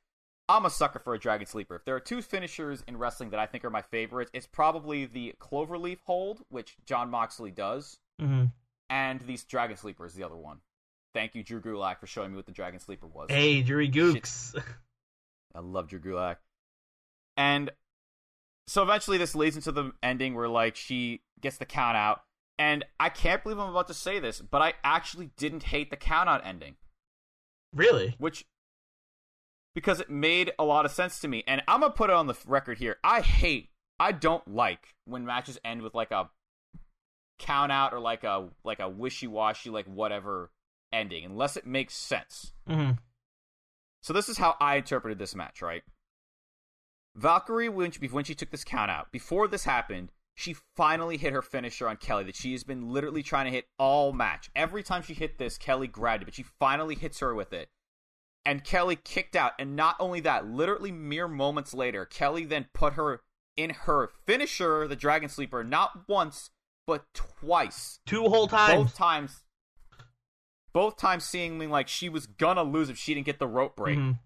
I'm 0.48 0.66
a 0.66 0.70
sucker 0.70 0.98
for 0.98 1.14
a 1.14 1.18
dragon 1.18 1.46
sleeper. 1.46 1.76
If 1.76 1.84
there 1.84 1.94
are 1.94 2.00
two 2.00 2.22
finishers 2.22 2.82
in 2.86 2.96
wrestling 2.96 3.30
that 3.30 3.40
I 3.40 3.46
think 3.46 3.64
are 3.64 3.70
my 3.70 3.82
favorites, 3.82 4.30
it's 4.34 4.46
probably 4.46 5.06
the 5.06 5.34
cloverleaf 5.40 5.98
hold, 6.04 6.42
which 6.50 6.76
Jon 6.84 7.10
Moxley 7.10 7.50
does, 7.50 7.98
hmm 8.18 8.46
and 8.90 9.20
these 9.20 9.44
dragon 9.44 9.76
sleeper 9.76 10.04
is 10.04 10.14
the 10.14 10.24
other 10.24 10.36
one. 10.36 10.58
Thank 11.14 11.34
you, 11.34 11.42
Drew 11.42 11.60
Gulak, 11.60 12.00
for 12.00 12.06
showing 12.06 12.32
me 12.32 12.36
what 12.36 12.46
the 12.46 12.52
dragon 12.52 12.80
sleeper 12.80 13.06
was. 13.06 13.28
Hey, 13.30 13.62
Jury 13.62 13.88
Gooks. 13.88 14.60
I 15.54 15.60
love 15.60 15.88
Drew 15.88 16.00
Gulak. 16.00 16.36
And 17.36 17.70
so 18.66 18.82
eventually 18.82 19.16
this 19.16 19.34
leads 19.34 19.56
into 19.56 19.72
the 19.72 19.92
ending 20.02 20.34
where 20.34 20.48
like 20.48 20.76
she 20.76 21.22
gets 21.40 21.56
the 21.56 21.64
count 21.64 21.96
out. 21.96 22.22
And 22.60 22.84
I 23.00 23.08
can't 23.08 23.42
believe 23.42 23.58
I'm 23.58 23.70
about 23.70 23.86
to 23.86 23.94
say 23.94 24.18
this, 24.18 24.42
but 24.42 24.60
I 24.60 24.74
actually 24.84 25.30
didn't 25.38 25.62
hate 25.62 25.88
the 25.90 25.96
countout 25.96 26.42
ending. 26.44 26.76
really? 27.74 28.14
Which 28.18 28.44
because 29.74 29.98
it 29.98 30.10
made 30.10 30.52
a 30.58 30.64
lot 30.64 30.84
of 30.84 30.90
sense 30.90 31.20
to 31.20 31.28
me. 31.28 31.42
And 31.46 31.62
I'm 31.66 31.80
gonna 31.80 31.94
put 31.94 32.10
it 32.10 32.16
on 32.16 32.26
the 32.26 32.36
record 32.46 32.76
here. 32.76 32.98
I 33.02 33.22
hate 33.22 33.70
I 33.98 34.12
don't 34.12 34.46
like 34.46 34.94
when 35.06 35.24
matches 35.24 35.58
end 35.64 35.80
with 35.80 35.94
like 35.94 36.10
a 36.10 36.28
count 37.38 37.72
out 37.72 37.94
or 37.94 37.98
like 38.00 38.24
a 38.24 38.48
like 38.62 38.78
a 38.80 38.90
wishy 38.90 39.26
washy, 39.26 39.70
like 39.70 39.86
whatever 39.86 40.50
ending, 40.92 41.24
unless 41.24 41.56
it 41.56 41.66
makes 41.66 41.94
sense. 41.94 42.52
hmm 42.66 42.90
So 44.02 44.12
this 44.12 44.28
is 44.28 44.36
how 44.36 44.56
I 44.60 44.76
interpreted 44.76 45.18
this 45.18 45.34
match, 45.34 45.62
right? 45.62 45.82
Valkyrie, 47.16 47.70
when 47.70 47.90
she, 47.90 48.06
when 48.06 48.24
she 48.24 48.34
took 48.34 48.50
this 48.50 48.64
count 48.64 48.90
out, 48.90 49.10
before 49.12 49.48
this 49.48 49.64
happened, 49.64 50.10
she 50.34 50.54
finally 50.76 51.16
hit 51.16 51.32
her 51.32 51.42
finisher 51.42 51.88
on 51.88 51.96
Kelly 51.96 52.24
that 52.24 52.36
she 52.36 52.52
has 52.52 52.64
been 52.64 52.90
literally 52.90 53.22
trying 53.22 53.44
to 53.46 53.50
hit 53.50 53.66
all 53.78 54.12
match. 54.12 54.50
Every 54.56 54.82
time 54.82 55.02
she 55.02 55.14
hit 55.14 55.38
this, 55.38 55.58
Kelly 55.58 55.86
grabbed 55.86 56.22
it, 56.22 56.26
but 56.26 56.34
she 56.34 56.42
finally 56.42 56.94
hits 56.94 57.18
her 57.20 57.34
with 57.34 57.52
it. 57.52 57.68
And 58.46 58.64
Kelly 58.64 58.96
kicked 58.96 59.36
out. 59.36 59.52
And 59.58 59.76
not 59.76 59.96
only 60.00 60.20
that, 60.20 60.46
literally 60.46 60.90
mere 60.92 61.28
moments 61.28 61.74
later, 61.74 62.06
Kelly 62.06 62.44
then 62.46 62.68
put 62.72 62.94
her 62.94 63.20
in 63.56 63.70
her 63.70 64.08
finisher, 64.24 64.88
the 64.88 64.96
Dragon 64.96 65.28
Sleeper, 65.28 65.62
not 65.62 66.08
once, 66.08 66.50
but 66.86 67.04
twice 67.12 68.00
Two 68.06 68.22
whole 68.28 68.48
times. 68.48 68.74
both 68.74 68.94
times 68.96 69.42
both 70.72 70.96
times 70.96 71.24
seeming 71.24 71.68
like 71.70 71.88
she 71.88 72.08
was 72.08 72.26
gonna 72.26 72.62
lose 72.62 72.88
if 72.88 72.96
she 72.96 73.12
didn't 73.14 73.26
get 73.26 73.38
the 73.38 73.46
rope 73.46 73.76
break 73.76 73.98
Mhm. 73.98 74.18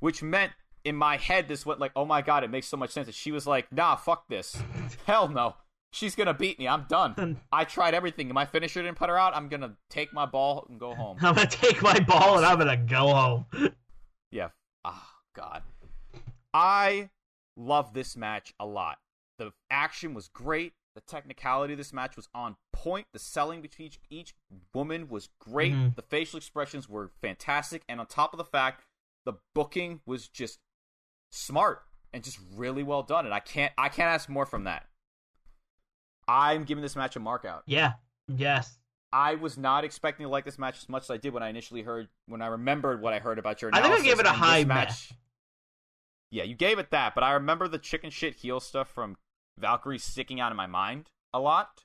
which 0.00 0.22
meant 0.22 0.52
in 0.86 0.96
my 0.96 1.16
head 1.16 1.48
this 1.48 1.66
went 1.66 1.80
like 1.80 1.92
oh 1.96 2.04
my 2.04 2.22
god 2.22 2.44
it 2.44 2.50
makes 2.50 2.66
so 2.68 2.76
much 2.76 2.90
sense. 2.90 3.06
That 3.06 3.14
she 3.14 3.32
was 3.32 3.46
like 3.46 3.70
nah 3.72 3.96
fuck 3.96 4.28
this. 4.28 4.56
Hell 5.06 5.28
no. 5.28 5.56
She's 5.92 6.14
gonna 6.14 6.34
beat 6.34 6.58
me. 6.58 6.68
I'm 6.68 6.84
done. 6.88 7.40
I 7.52 7.64
tried 7.64 7.94
everything. 7.94 8.32
My 8.32 8.44
finisher 8.44 8.82
didn't 8.82 8.98
put 8.98 9.08
her 9.08 9.18
out? 9.18 9.34
I'm 9.34 9.48
gonna 9.48 9.76
take 9.90 10.12
my 10.12 10.26
ball 10.26 10.66
and 10.68 10.78
go 10.78 10.94
home. 10.94 11.16
I'm 11.22 11.34
gonna 11.34 11.46
take 11.48 11.82
my 11.82 11.98
ball 12.00 12.36
and 12.36 12.46
I'm 12.46 12.58
gonna 12.58 12.76
go 12.76 13.08
home. 13.14 13.46
yeah. 14.30 14.48
Oh 14.84 15.08
god. 15.34 15.62
I 16.52 17.10
love 17.56 17.94
this 17.94 18.16
match 18.16 18.54
a 18.60 18.66
lot. 18.66 18.98
The 19.38 19.52
action 19.70 20.14
was 20.14 20.28
great. 20.28 20.72
The 20.94 21.00
technicality 21.02 21.74
of 21.74 21.78
this 21.78 21.92
match 21.92 22.16
was 22.16 22.28
on 22.34 22.56
point. 22.72 23.06
The 23.12 23.18
selling 23.18 23.60
between 23.60 23.86
each, 23.88 24.00
each 24.08 24.34
woman 24.74 25.08
was 25.08 25.28
great. 25.38 25.72
Mhm. 25.74 25.94
the 25.94 26.02
facial 26.02 26.36
expressions 26.38 26.88
were 26.88 27.10
fantastic. 27.20 27.82
And 27.88 28.00
on 28.00 28.06
top 28.06 28.32
of 28.32 28.38
the 28.38 28.44
fact 28.44 28.82
the 29.24 29.34
booking 29.54 30.00
was 30.06 30.28
just 30.28 30.60
smart 31.30 31.82
and 32.12 32.22
just 32.24 32.38
really 32.54 32.82
well 32.82 33.02
done, 33.02 33.24
and 33.24 33.34
I 33.34 33.40
can't 33.40 33.72
I 33.76 33.88
can't 33.88 34.08
ask 34.08 34.28
more 34.28 34.46
from 34.46 34.64
that. 34.64 34.86
I'm 36.28 36.64
giving 36.64 36.82
this 36.82 36.96
match 36.96 37.16
a 37.16 37.20
mark 37.20 37.44
out. 37.44 37.62
Yeah. 37.66 37.94
Yes. 38.28 38.78
I 39.12 39.36
was 39.36 39.56
not 39.56 39.84
expecting 39.84 40.24
to 40.24 40.30
like 40.30 40.44
this 40.44 40.58
match 40.58 40.78
as 40.78 40.88
much 40.88 41.04
as 41.04 41.10
I 41.10 41.16
did 41.16 41.32
when 41.32 41.42
I 41.42 41.48
initially 41.48 41.82
heard 41.82 42.08
when 42.26 42.42
I 42.42 42.48
remembered 42.48 43.00
what 43.00 43.12
I 43.12 43.18
heard 43.18 43.38
about 43.38 43.62
your 43.62 43.70
I 43.72 43.80
think 43.80 43.94
I 43.94 44.02
gave 44.02 44.18
it 44.18 44.26
a 44.26 44.30
high 44.30 44.64
match. 44.64 44.88
match. 44.88 45.12
Yeah, 46.30 46.42
you 46.42 46.54
gave 46.56 46.78
it 46.78 46.90
that, 46.90 47.14
but 47.14 47.22
I 47.22 47.32
remember 47.32 47.68
the 47.68 47.78
chicken 47.78 48.10
shit 48.10 48.34
heel 48.34 48.58
stuff 48.58 48.88
from 48.88 49.16
Valkyrie 49.58 49.98
sticking 49.98 50.40
out 50.40 50.50
in 50.50 50.56
my 50.56 50.66
mind 50.66 51.08
a 51.32 51.40
lot. 51.40 51.84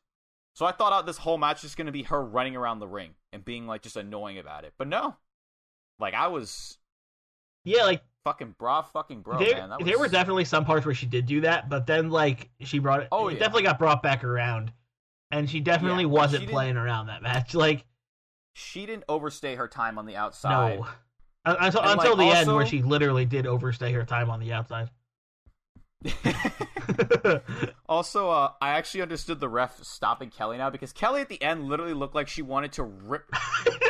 So 0.56 0.66
I 0.66 0.72
thought 0.72 0.92
out 0.92 1.06
this 1.06 1.20
whole 1.20 1.38
match 1.38 1.64
is 1.64 1.76
going 1.76 1.86
to 1.86 1.92
be 1.92 2.04
her 2.04 2.22
running 2.22 2.56
around 2.56 2.80
the 2.80 2.88
ring 2.88 3.12
and 3.32 3.46
being 3.46 3.68
like 3.68 3.84
just 3.84 3.96
annoying 3.96 4.38
about 4.40 4.66
it. 4.66 4.74
But 4.78 4.88
no. 4.88 5.16
Like 6.00 6.14
I 6.16 6.28
was 6.28 6.80
Yeah, 7.64 7.84
like 7.84 8.04
fucking 8.24 8.56
bra 8.58 8.82
fucking 8.82 9.22
bro, 9.22 9.40
there, 9.40 9.56
man. 9.56 9.70
Was... 9.70 9.86
there 9.86 10.00
were 10.00 10.08
definitely 10.08 10.46
some 10.46 10.66
parts 10.66 10.86
where 10.86 10.96
she 10.96 11.06
did 11.06 11.26
do 11.26 11.42
that, 11.42 11.70
but 11.70 11.88
then 11.88 12.10
like 12.10 12.50
she 12.62 12.80
brought 12.80 13.02
it. 13.02 13.08
Oh, 13.12 13.28
it 13.28 13.34
yeah. 13.34 13.40
definitely 13.40 13.64
got 13.64 13.80
brought 13.80 14.04
back 14.04 14.24
around, 14.24 14.72
and 15.32 15.50
she 15.50 15.60
definitely 15.60 16.04
Yeah, 16.04 16.10
wasn't 16.10 16.44
she 16.44 16.50
playing 16.50 16.78
around 16.78 17.08
that 17.08 17.22
match. 17.22 17.54
Like 17.62 17.86
she 18.54 18.86
didn't 18.86 19.06
overstay 19.08 19.56
her 19.56 19.68
time 19.68 19.98
on 19.98 20.06
the 20.06 20.16
outside. 20.16 20.80
no, 20.80 20.88
Un- 21.46 21.58
until, 21.60 21.82
And, 21.82 22.00
until 22.00 22.18
like, 22.18 22.32
the 22.32 22.38
end 22.38 22.54
where 22.54 22.66
she 22.66 22.82
literally 22.82 23.26
did 23.26 23.48
overstay 23.48 23.94
her 23.94 24.06
time 24.06 24.30
on 24.30 24.40
the 24.40 24.54
outside. 24.54 24.90
also, 27.90 28.30
uh, 28.30 28.52
I 28.62 28.72
actually 28.72 29.02
understood 29.02 29.40
the 29.40 29.50
ref 29.50 29.84
stopping 29.84 30.30
Kelly 30.30 30.58
now 30.58 30.70
because 30.70 30.92
Kelly 30.92 31.22
at 31.22 31.30
the 31.30 31.42
end 31.42 31.68
literally 31.68 31.94
looked 31.94 32.16
like 32.16 32.28
she 32.28 32.42
wanted 32.42 32.74
to 32.74 32.84
rip 32.84 33.32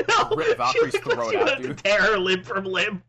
no, 0.07 0.29
Rip 0.35 0.57
Valkyrie's 0.57 0.97
throat 0.99 1.35
out, 1.35 1.61
dude. 1.61 1.77
tear 1.77 2.01
her 2.01 2.17
limb 2.17 2.43
from 2.43 2.65
limb. 2.65 3.03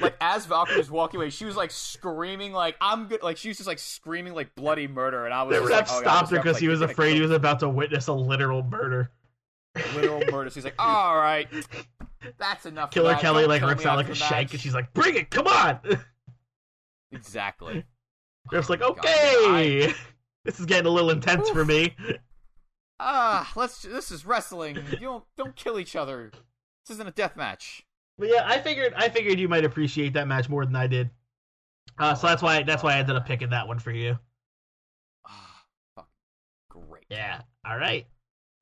Like 0.00 0.16
as 0.20 0.46
Valkyrie 0.46 0.78
was 0.78 0.90
walking 0.90 1.18
away, 1.18 1.30
she 1.30 1.44
was 1.44 1.56
like 1.56 1.70
screaming 1.70 2.52
like 2.52 2.76
I'm 2.80 3.06
good 3.06 3.22
like 3.22 3.36
she 3.36 3.48
was 3.48 3.56
just 3.56 3.68
like 3.68 3.78
screaming 3.78 4.34
like 4.34 4.54
bloody 4.54 4.88
murder 4.88 5.24
and 5.24 5.34
I 5.34 5.42
was 5.44 5.56
just 5.56 5.68
ref 5.68 5.88
like, 5.88 5.98
oh, 5.98 6.00
stopped 6.00 6.30
her 6.30 6.36
because 6.36 6.54
like, 6.54 6.62
he 6.62 6.68
was 6.68 6.80
afraid 6.80 7.14
he 7.14 7.20
was 7.20 7.30
about 7.30 7.60
to 7.60 7.68
witness 7.68 8.08
a 8.08 8.12
literal 8.12 8.62
murder. 8.62 9.10
literal 9.94 10.22
murder. 10.30 10.50
So 10.50 10.54
he's 10.54 10.64
like, 10.64 10.74
all 10.78 11.16
right, 11.16 11.48
that's 12.38 12.66
enough. 12.66 12.90
Killer. 12.90 13.14
Kelly 13.16 13.42
Don't 13.42 13.50
like 13.50 13.62
rips 13.62 13.86
out 13.86 13.96
like 13.96 14.08
a 14.08 14.14
shank, 14.14 14.52
and 14.52 14.60
she's 14.60 14.74
like, 14.74 14.92
"Bring 14.94 15.16
it, 15.16 15.30
come 15.30 15.46
on!" 15.46 15.80
exactly. 17.12 17.84
Like, 18.52 18.82
Oh 18.82 18.90
my 18.90 18.92
God, 18.92 18.98
"Okay, 18.98 19.94
this 20.44 20.60
is 20.60 20.66
getting 20.66 20.84
a 20.84 20.90
little 20.90 21.08
intense 21.08 21.48
for 21.48 21.64
me." 21.64 21.96
Ah, 23.00 23.50
let's. 23.56 23.80
This 23.82 24.10
is 24.10 24.26
wrestling. 24.26 24.76
You 24.90 24.98
don't 24.98 25.24
don't 25.36 25.56
kill 25.56 25.78
each 25.78 25.96
other. 25.96 26.30
This 26.30 26.96
isn't 26.96 27.08
a 27.08 27.10
death 27.10 27.36
match. 27.36 27.86
But 28.18 28.28
yeah, 28.28 28.44
I 28.46 28.58
figured 28.60 28.94
I 28.96 29.08
figured 29.08 29.38
you 29.40 29.48
might 29.48 29.64
appreciate 29.64 30.12
that 30.14 30.28
match 30.28 30.48
more 30.48 30.64
than 30.64 30.76
I 30.76 30.86
did. 30.86 31.10
Uh, 31.98 32.14
so 32.14 32.26
that's 32.28 32.42
why 32.42 32.62
that's 32.62 32.82
why 32.82 32.94
I 32.94 32.98
ended 32.98 33.16
up 33.16 33.26
picking 33.26 33.50
that 33.50 33.66
one 33.68 33.78
for 33.78 33.90
you. 33.90 34.18
Ah, 35.26 35.64
fuck. 35.96 36.08
Great. 36.70 37.04
Yeah. 37.08 37.42
All 37.66 37.76
right. 37.76 38.06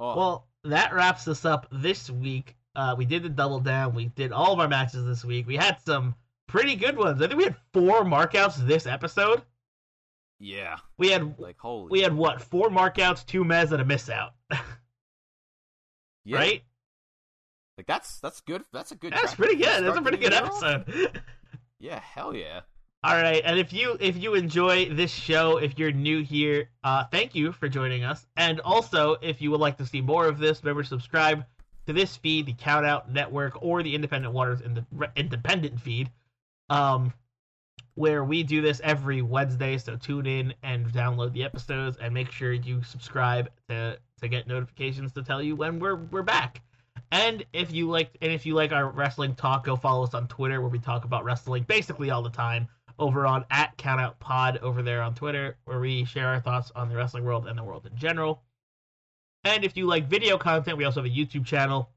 Oh, 0.00 0.16
Well, 0.16 0.48
that 0.64 0.92
wraps 0.94 1.28
us 1.28 1.44
up 1.44 1.66
this 1.70 2.08
week. 2.10 2.56
Uh, 2.74 2.94
we 2.96 3.04
did 3.04 3.22
the 3.22 3.28
double 3.28 3.60
down. 3.60 3.94
We 3.94 4.06
did 4.06 4.32
all 4.32 4.52
of 4.52 4.58
our 4.60 4.68
matches 4.68 5.04
this 5.04 5.24
week. 5.24 5.46
We 5.46 5.56
had 5.56 5.78
some 5.84 6.14
pretty 6.48 6.74
good 6.76 6.96
ones. 6.96 7.20
I 7.20 7.26
think 7.26 7.38
we 7.38 7.44
had 7.44 7.56
four 7.72 8.04
markouts 8.04 8.56
this 8.66 8.86
episode. 8.86 9.42
yeah. 10.40 10.76
We 10.98 11.08
had 11.10 11.38
Like 11.38 11.58
holy. 11.58 11.88
we 11.90 12.00
had 12.00 12.14
what 12.14 12.40
four 12.40 12.68
markouts, 12.70 13.26
two 13.26 13.44
mez, 13.44 13.72
and 13.72 13.82
a 13.82 13.84
miss 13.84 14.08
out. 14.08 14.32
yeah. 16.24 16.36
Right? 16.38 16.62
Like 17.76 17.86
that's 17.86 18.18
that's 18.20 18.40
good. 18.40 18.62
That's 18.72 18.92
a 18.92 18.96
good. 18.96 19.12
That's 19.12 19.34
pretty 19.34 19.56
good. 19.56 19.84
That's 19.84 19.96
a 19.98 20.02
pretty 20.02 20.18
good 20.18 20.30
new 20.30 20.36
year 20.36 20.44
off. 20.44 20.64
episode. 20.64 21.22
Yeah. 21.80 21.98
Hell 21.98 22.32
yeah. 22.36 22.60
All 23.04 23.16
right, 23.16 23.42
and 23.44 23.58
if 23.58 23.72
you 23.72 23.96
if 23.98 24.16
you 24.16 24.34
enjoy 24.34 24.88
this 24.90 25.10
show, 25.10 25.56
if 25.56 25.76
you're 25.76 25.90
new 25.90 26.22
here, 26.22 26.70
uh, 26.84 27.02
thank 27.10 27.34
you 27.34 27.50
for 27.50 27.68
joining 27.68 28.04
us. 28.04 28.24
And 28.36 28.60
also, 28.60 29.16
if 29.20 29.42
you 29.42 29.50
would 29.50 29.58
like 29.58 29.76
to 29.78 29.86
see 29.86 30.00
more 30.00 30.28
of 30.28 30.38
this, 30.38 30.62
remember 30.62 30.84
to 30.84 30.88
subscribe 30.88 31.44
to 31.88 31.92
this 31.92 32.16
feed, 32.16 32.46
the 32.46 32.52
Count 32.52 32.86
Out 32.86 33.10
Network, 33.10 33.60
or 33.60 33.82
the 33.82 33.92
Independent 33.92 34.32
Waters 34.32 34.60
in 34.60 34.74
the 34.74 35.10
Independent 35.16 35.80
feed, 35.80 36.12
um, 36.70 37.12
where 37.94 38.22
we 38.22 38.44
do 38.44 38.62
this 38.62 38.80
every 38.84 39.20
Wednesday. 39.20 39.78
So 39.78 39.96
tune 39.96 40.26
in 40.26 40.54
and 40.62 40.86
download 40.92 41.32
the 41.32 41.42
episodes, 41.42 41.96
and 42.00 42.14
make 42.14 42.30
sure 42.30 42.52
you 42.52 42.84
subscribe 42.84 43.50
to 43.68 43.98
to 44.20 44.28
get 44.28 44.46
notifications 44.46 45.10
to 45.14 45.24
tell 45.24 45.42
you 45.42 45.56
when 45.56 45.80
we're 45.80 45.96
we're 45.96 46.22
back. 46.22 46.62
And 47.12 47.44
if 47.52 47.72
you 47.72 47.90
like, 47.90 48.16
and 48.22 48.32
if 48.32 48.46
you 48.46 48.54
like 48.54 48.72
our 48.72 48.90
wrestling 48.90 49.34
talk, 49.34 49.64
go 49.64 49.76
follow 49.76 50.02
us 50.02 50.14
on 50.14 50.28
Twitter, 50.28 50.60
where 50.60 50.70
we 50.70 50.78
talk 50.78 51.04
about 51.04 51.24
wrestling 51.24 51.64
basically 51.64 52.10
all 52.10 52.22
the 52.22 52.30
time 52.30 52.68
over 52.98 53.26
on 53.26 53.44
at 53.50 53.76
Countout 53.76 54.18
Pod 54.18 54.58
over 54.62 54.82
there 54.82 55.02
on 55.02 55.14
Twitter, 55.14 55.58
where 55.66 55.78
we 55.78 56.04
share 56.06 56.28
our 56.28 56.40
thoughts 56.40 56.72
on 56.74 56.88
the 56.88 56.96
wrestling 56.96 57.24
world 57.24 57.46
and 57.46 57.58
the 57.58 57.64
world 57.64 57.86
in 57.86 57.96
general. 57.96 58.42
And 59.44 59.62
if 59.62 59.76
you 59.76 59.86
like 59.86 60.08
video 60.08 60.38
content, 60.38 60.78
we 60.78 60.84
also 60.84 61.02
have 61.02 61.10
a 61.10 61.14
YouTube 61.14 61.44
channel, 61.44 61.90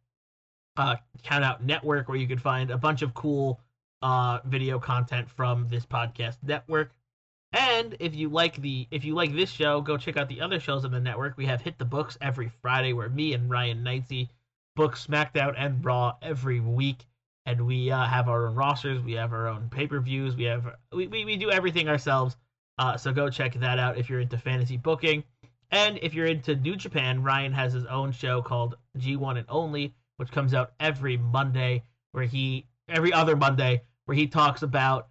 uh, 0.75 0.97
Countout 1.23 1.61
Network, 1.61 2.09
where 2.09 2.17
you 2.17 2.27
can 2.27 2.39
find 2.39 2.69
a 2.69 2.77
bunch 2.77 3.01
of 3.01 3.13
cool 3.13 3.61
uh, 4.01 4.39
video 4.45 4.79
content 4.79 5.29
from 5.29 5.67
this 5.69 5.85
podcast 5.85 6.37
network. 6.43 6.91
And 7.53 7.95
if 8.01 8.15
you 8.15 8.27
like 8.27 8.61
the 8.61 8.85
if 8.91 9.05
you 9.05 9.15
like 9.15 9.33
this 9.33 9.49
show, 9.49 9.79
go 9.79 9.95
check 9.95 10.17
out 10.17 10.27
the 10.27 10.41
other 10.41 10.59
shows 10.59 10.83
on 10.83 10.91
the 10.91 10.99
network. 10.99 11.37
We 11.37 11.45
have 11.45 11.61
Hit 11.61 11.77
the 11.77 11.85
Books 11.85 12.17
every 12.19 12.51
Friday, 12.61 12.91
where 12.91 13.07
me 13.07 13.33
and 13.33 13.49
Ryan 13.49 13.81
Knightsey 13.81 14.27
book 14.75 14.95
SmackDown 14.95 15.55
and 15.57 15.83
Raw 15.83 16.15
every 16.21 16.59
week 16.59 17.05
and 17.45 17.65
we 17.65 17.91
uh, 17.91 18.05
have 18.05 18.27
our 18.27 18.47
own 18.47 18.55
rosters. 18.55 19.01
We 19.03 19.13
have 19.13 19.31
our 19.31 19.47
own 19.47 19.69
pay 19.69 19.87
per 19.87 19.99
views. 19.99 20.35
We 20.35 20.45
have 20.45 20.75
we, 20.91 21.07
we, 21.07 21.25
we 21.25 21.37
do 21.37 21.51
everything 21.51 21.87
ourselves. 21.87 22.35
Uh, 22.77 22.97
so 22.97 23.13
go 23.13 23.29
check 23.29 23.53
that 23.55 23.79
out 23.79 23.97
if 23.97 24.09
you're 24.09 24.19
into 24.19 24.37
fantasy 24.37 24.77
booking, 24.77 25.23
and 25.71 25.97
if 26.01 26.13
you're 26.13 26.25
into 26.25 26.55
New 26.55 26.75
Japan, 26.75 27.23
Ryan 27.23 27.53
has 27.53 27.71
his 27.71 27.85
own 27.85 28.11
show 28.11 28.41
called 28.41 28.75
G1 28.97 29.37
and 29.37 29.45
Only, 29.47 29.93
which 30.17 30.31
comes 30.31 30.53
out 30.53 30.73
every 30.79 31.15
Monday, 31.15 31.83
where 32.11 32.25
he 32.25 32.65
every 32.89 33.13
other 33.13 33.35
Monday 33.35 33.81
where 34.05 34.15
he 34.15 34.27
talks 34.27 34.61
about 34.61 35.09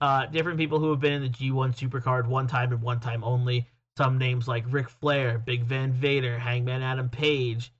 uh, 0.00 0.26
different 0.26 0.58
people 0.58 0.78
who 0.78 0.90
have 0.90 1.00
been 1.00 1.12
in 1.12 1.22
the 1.22 1.28
G1 1.28 1.76
Supercard 1.76 2.26
one 2.26 2.46
time 2.46 2.72
and 2.72 2.82
one 2.82 3.00
time 3.00 3.24
only. 3.24 3.66
Some 3.96 4.18
names 4.18 4.46
like 4.46 4.64
Ric 4.68 4.90
Flair, 4.90 5.38
Big 5.38 5.64
Van 5.64 5.90
Vader, 5.90 6.38
Hangman 6.38 6.82
Adam 6.82 7.08
Page, 7.08 7.72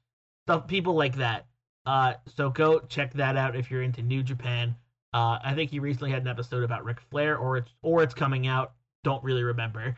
stuff 0.46 0.68
people 0.68 0.94
like 0.94 1.16
that. 1.16 1.46
Uh, 1.84 2.14
so 2.36 2.50
go 2.50 2.80
check 2.80 3.12
that 3.14 3.36
out 3.36 3.56
if 3.56 3.70
you're 3.70 3.82
into 3.82 4.02
New 4.02 4.22
Japan. 4.22 4.76
Uh, 5.12 5.38
I 5.42 5.54
think 5.54 5.70
he 5.70 5.80
recently 5.80 6.10
had 6.10 6.22
an 6.22 6.28
episode 6.28 6.62
about 6.62 6.84
Ric 6.84 7.00
Flair, 7.10 7.36
or 7.36 7.56
it's 7.56 7.70
or 7.82 8.02
it's 8.02 8.14
coming 8.14 8.46
out. 8.46 8.72
Don't 9.02 9.22
really 9.24 9.42
remember, 9.42 9.96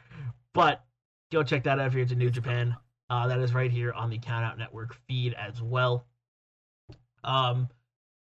but 0.55 0.85
go 1.33 1.43
check 1.43 1.65
that 1.65 1.79
out 1.79 1.87
if 1.87 1.93
you're 1.93 2.03
into 2.03 2.15
New 2.15 2.31
Japan. 2.31 2.77
Uh, 3.11 3.27
that 3.27 3.41
is 3.41 3.55
right 3.55 3.71
here 3.71 3.93
on 3.93 4.11
the 4.11 4.19
Countout 4.19 4.59
Network 4.59 4.97
feed 5.07 5.35
as 5.35 5.61
well. 5.61 6.07
Um, 7.25 7.69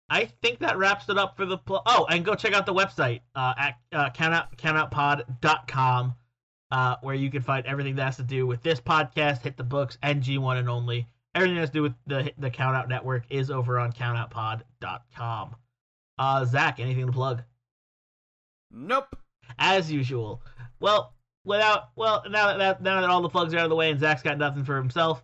I 0.09 0.25
think 0.41 0.59
that 0.59 0.77
wraps 0.77 1.07
it 1.07 1.17
up 1.17 1.37
for 1.37 1.45
the 1.45 1.57
pl- 1.57 1.83
oh, 1.85 2.05
and 2.09 2.25
go 2.25 2.35
check 2.35 2.53
out 2.53 2.65
the 2.65 2.73
website 2.73 3.21
uh, 3.35 3.53
at 3.57 3.77
uh, 3.93 4.09
countout 4.09 4.57
countoutpod.com, 4.57 6.15
uh, 6.71 6.95
where 7.01 7.15
you 7.15 7.29
can 7.29 7.41
find 7.41 7.65
everything 7.65 7.95
that 7.95 8.03
has 8.03 8.17
to 8.17 8.23
do 8.23 8.47
with 8.47 8.63
this 8.63 8.81
podcast, 8.81 9.41
hit 9.41 9.55
the 9.55 9.63
books, 9.63 9.97
and 10.01 10.23
G1 10.23 10.57
and 10.57 10.69
only 10.69 11.07
everything 11.35 11.57
that's 11.57 11.69
to 11.71 11.73
do 11.73 11.83
with 11.83 11.93
the 12.07 12.31
the 12.37 12.51
Countout 12.51 12.89
Network 12.89 13.23
is 13.29 13.51
over 13.51 13.79
on 13.79 13.91
countoutpod.com. 13.91 15.55
Uh, 16.17 16.45
Zach, 16.45 16.79
anything 16.79 17.07
to 17.07 17.11
plug? 17.11 17.43
Nope. 18.69 19.15
As 19.57 19.91
usual. 19.91 20.41
Well, 20.79 21.13
without 21.43 21.89
well, 21.95 22.23
now 22.29 22.57
that 22.57 22.81
now 22.81 23.01
that 23.01 23.09
all 23.09 23.21
the 23.21 23.29
plugs 23.29 23.53
are 23.53 23.57
out 23.57 23.65
of 23.65 23.69
the 23.69 23.75
way 23.75 23.91
and 23.91 23.99
Zach's 23.99 24.21
got 24.21 24.37
nothing 24.37 24.63
for 24.63 24.77
himself, 24.77 25.23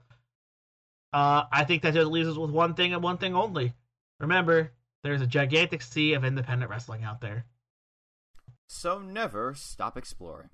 uh, 1.13 1.43
I 1.51 1.63
think 1.63 1.83
that 1.83 1.93
just 1.93 2.11
leaves 2.11 2.27
us 2.27 2.37
with 2.37 2.51
one 2.51 2.73
thing 2.73 2.93
and 2.93 3.03
one 3.03 3.17
thing 3.17 3.35
only. 3.35 3.73
Remember, 4.19 4.71
there's 5.03 5.21
a 5.21 5.27
gigantic 5.27 5.81
sea 5.81 6.13
of 6.13 6.25
independent 6.25 6.69
wrestling 6.69 7.03
out 7.03 7.21
there. 7.21 7.45
So 8.67 8.99
never 8.99 9.53
stop 9.55 9.97
exploring. 9.97 10.49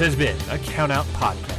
Has 0.00 0.16
been 0.16 0.36
a 0.48 0.56
Countout 0.58 1.04
Podcast. 1.12 1.49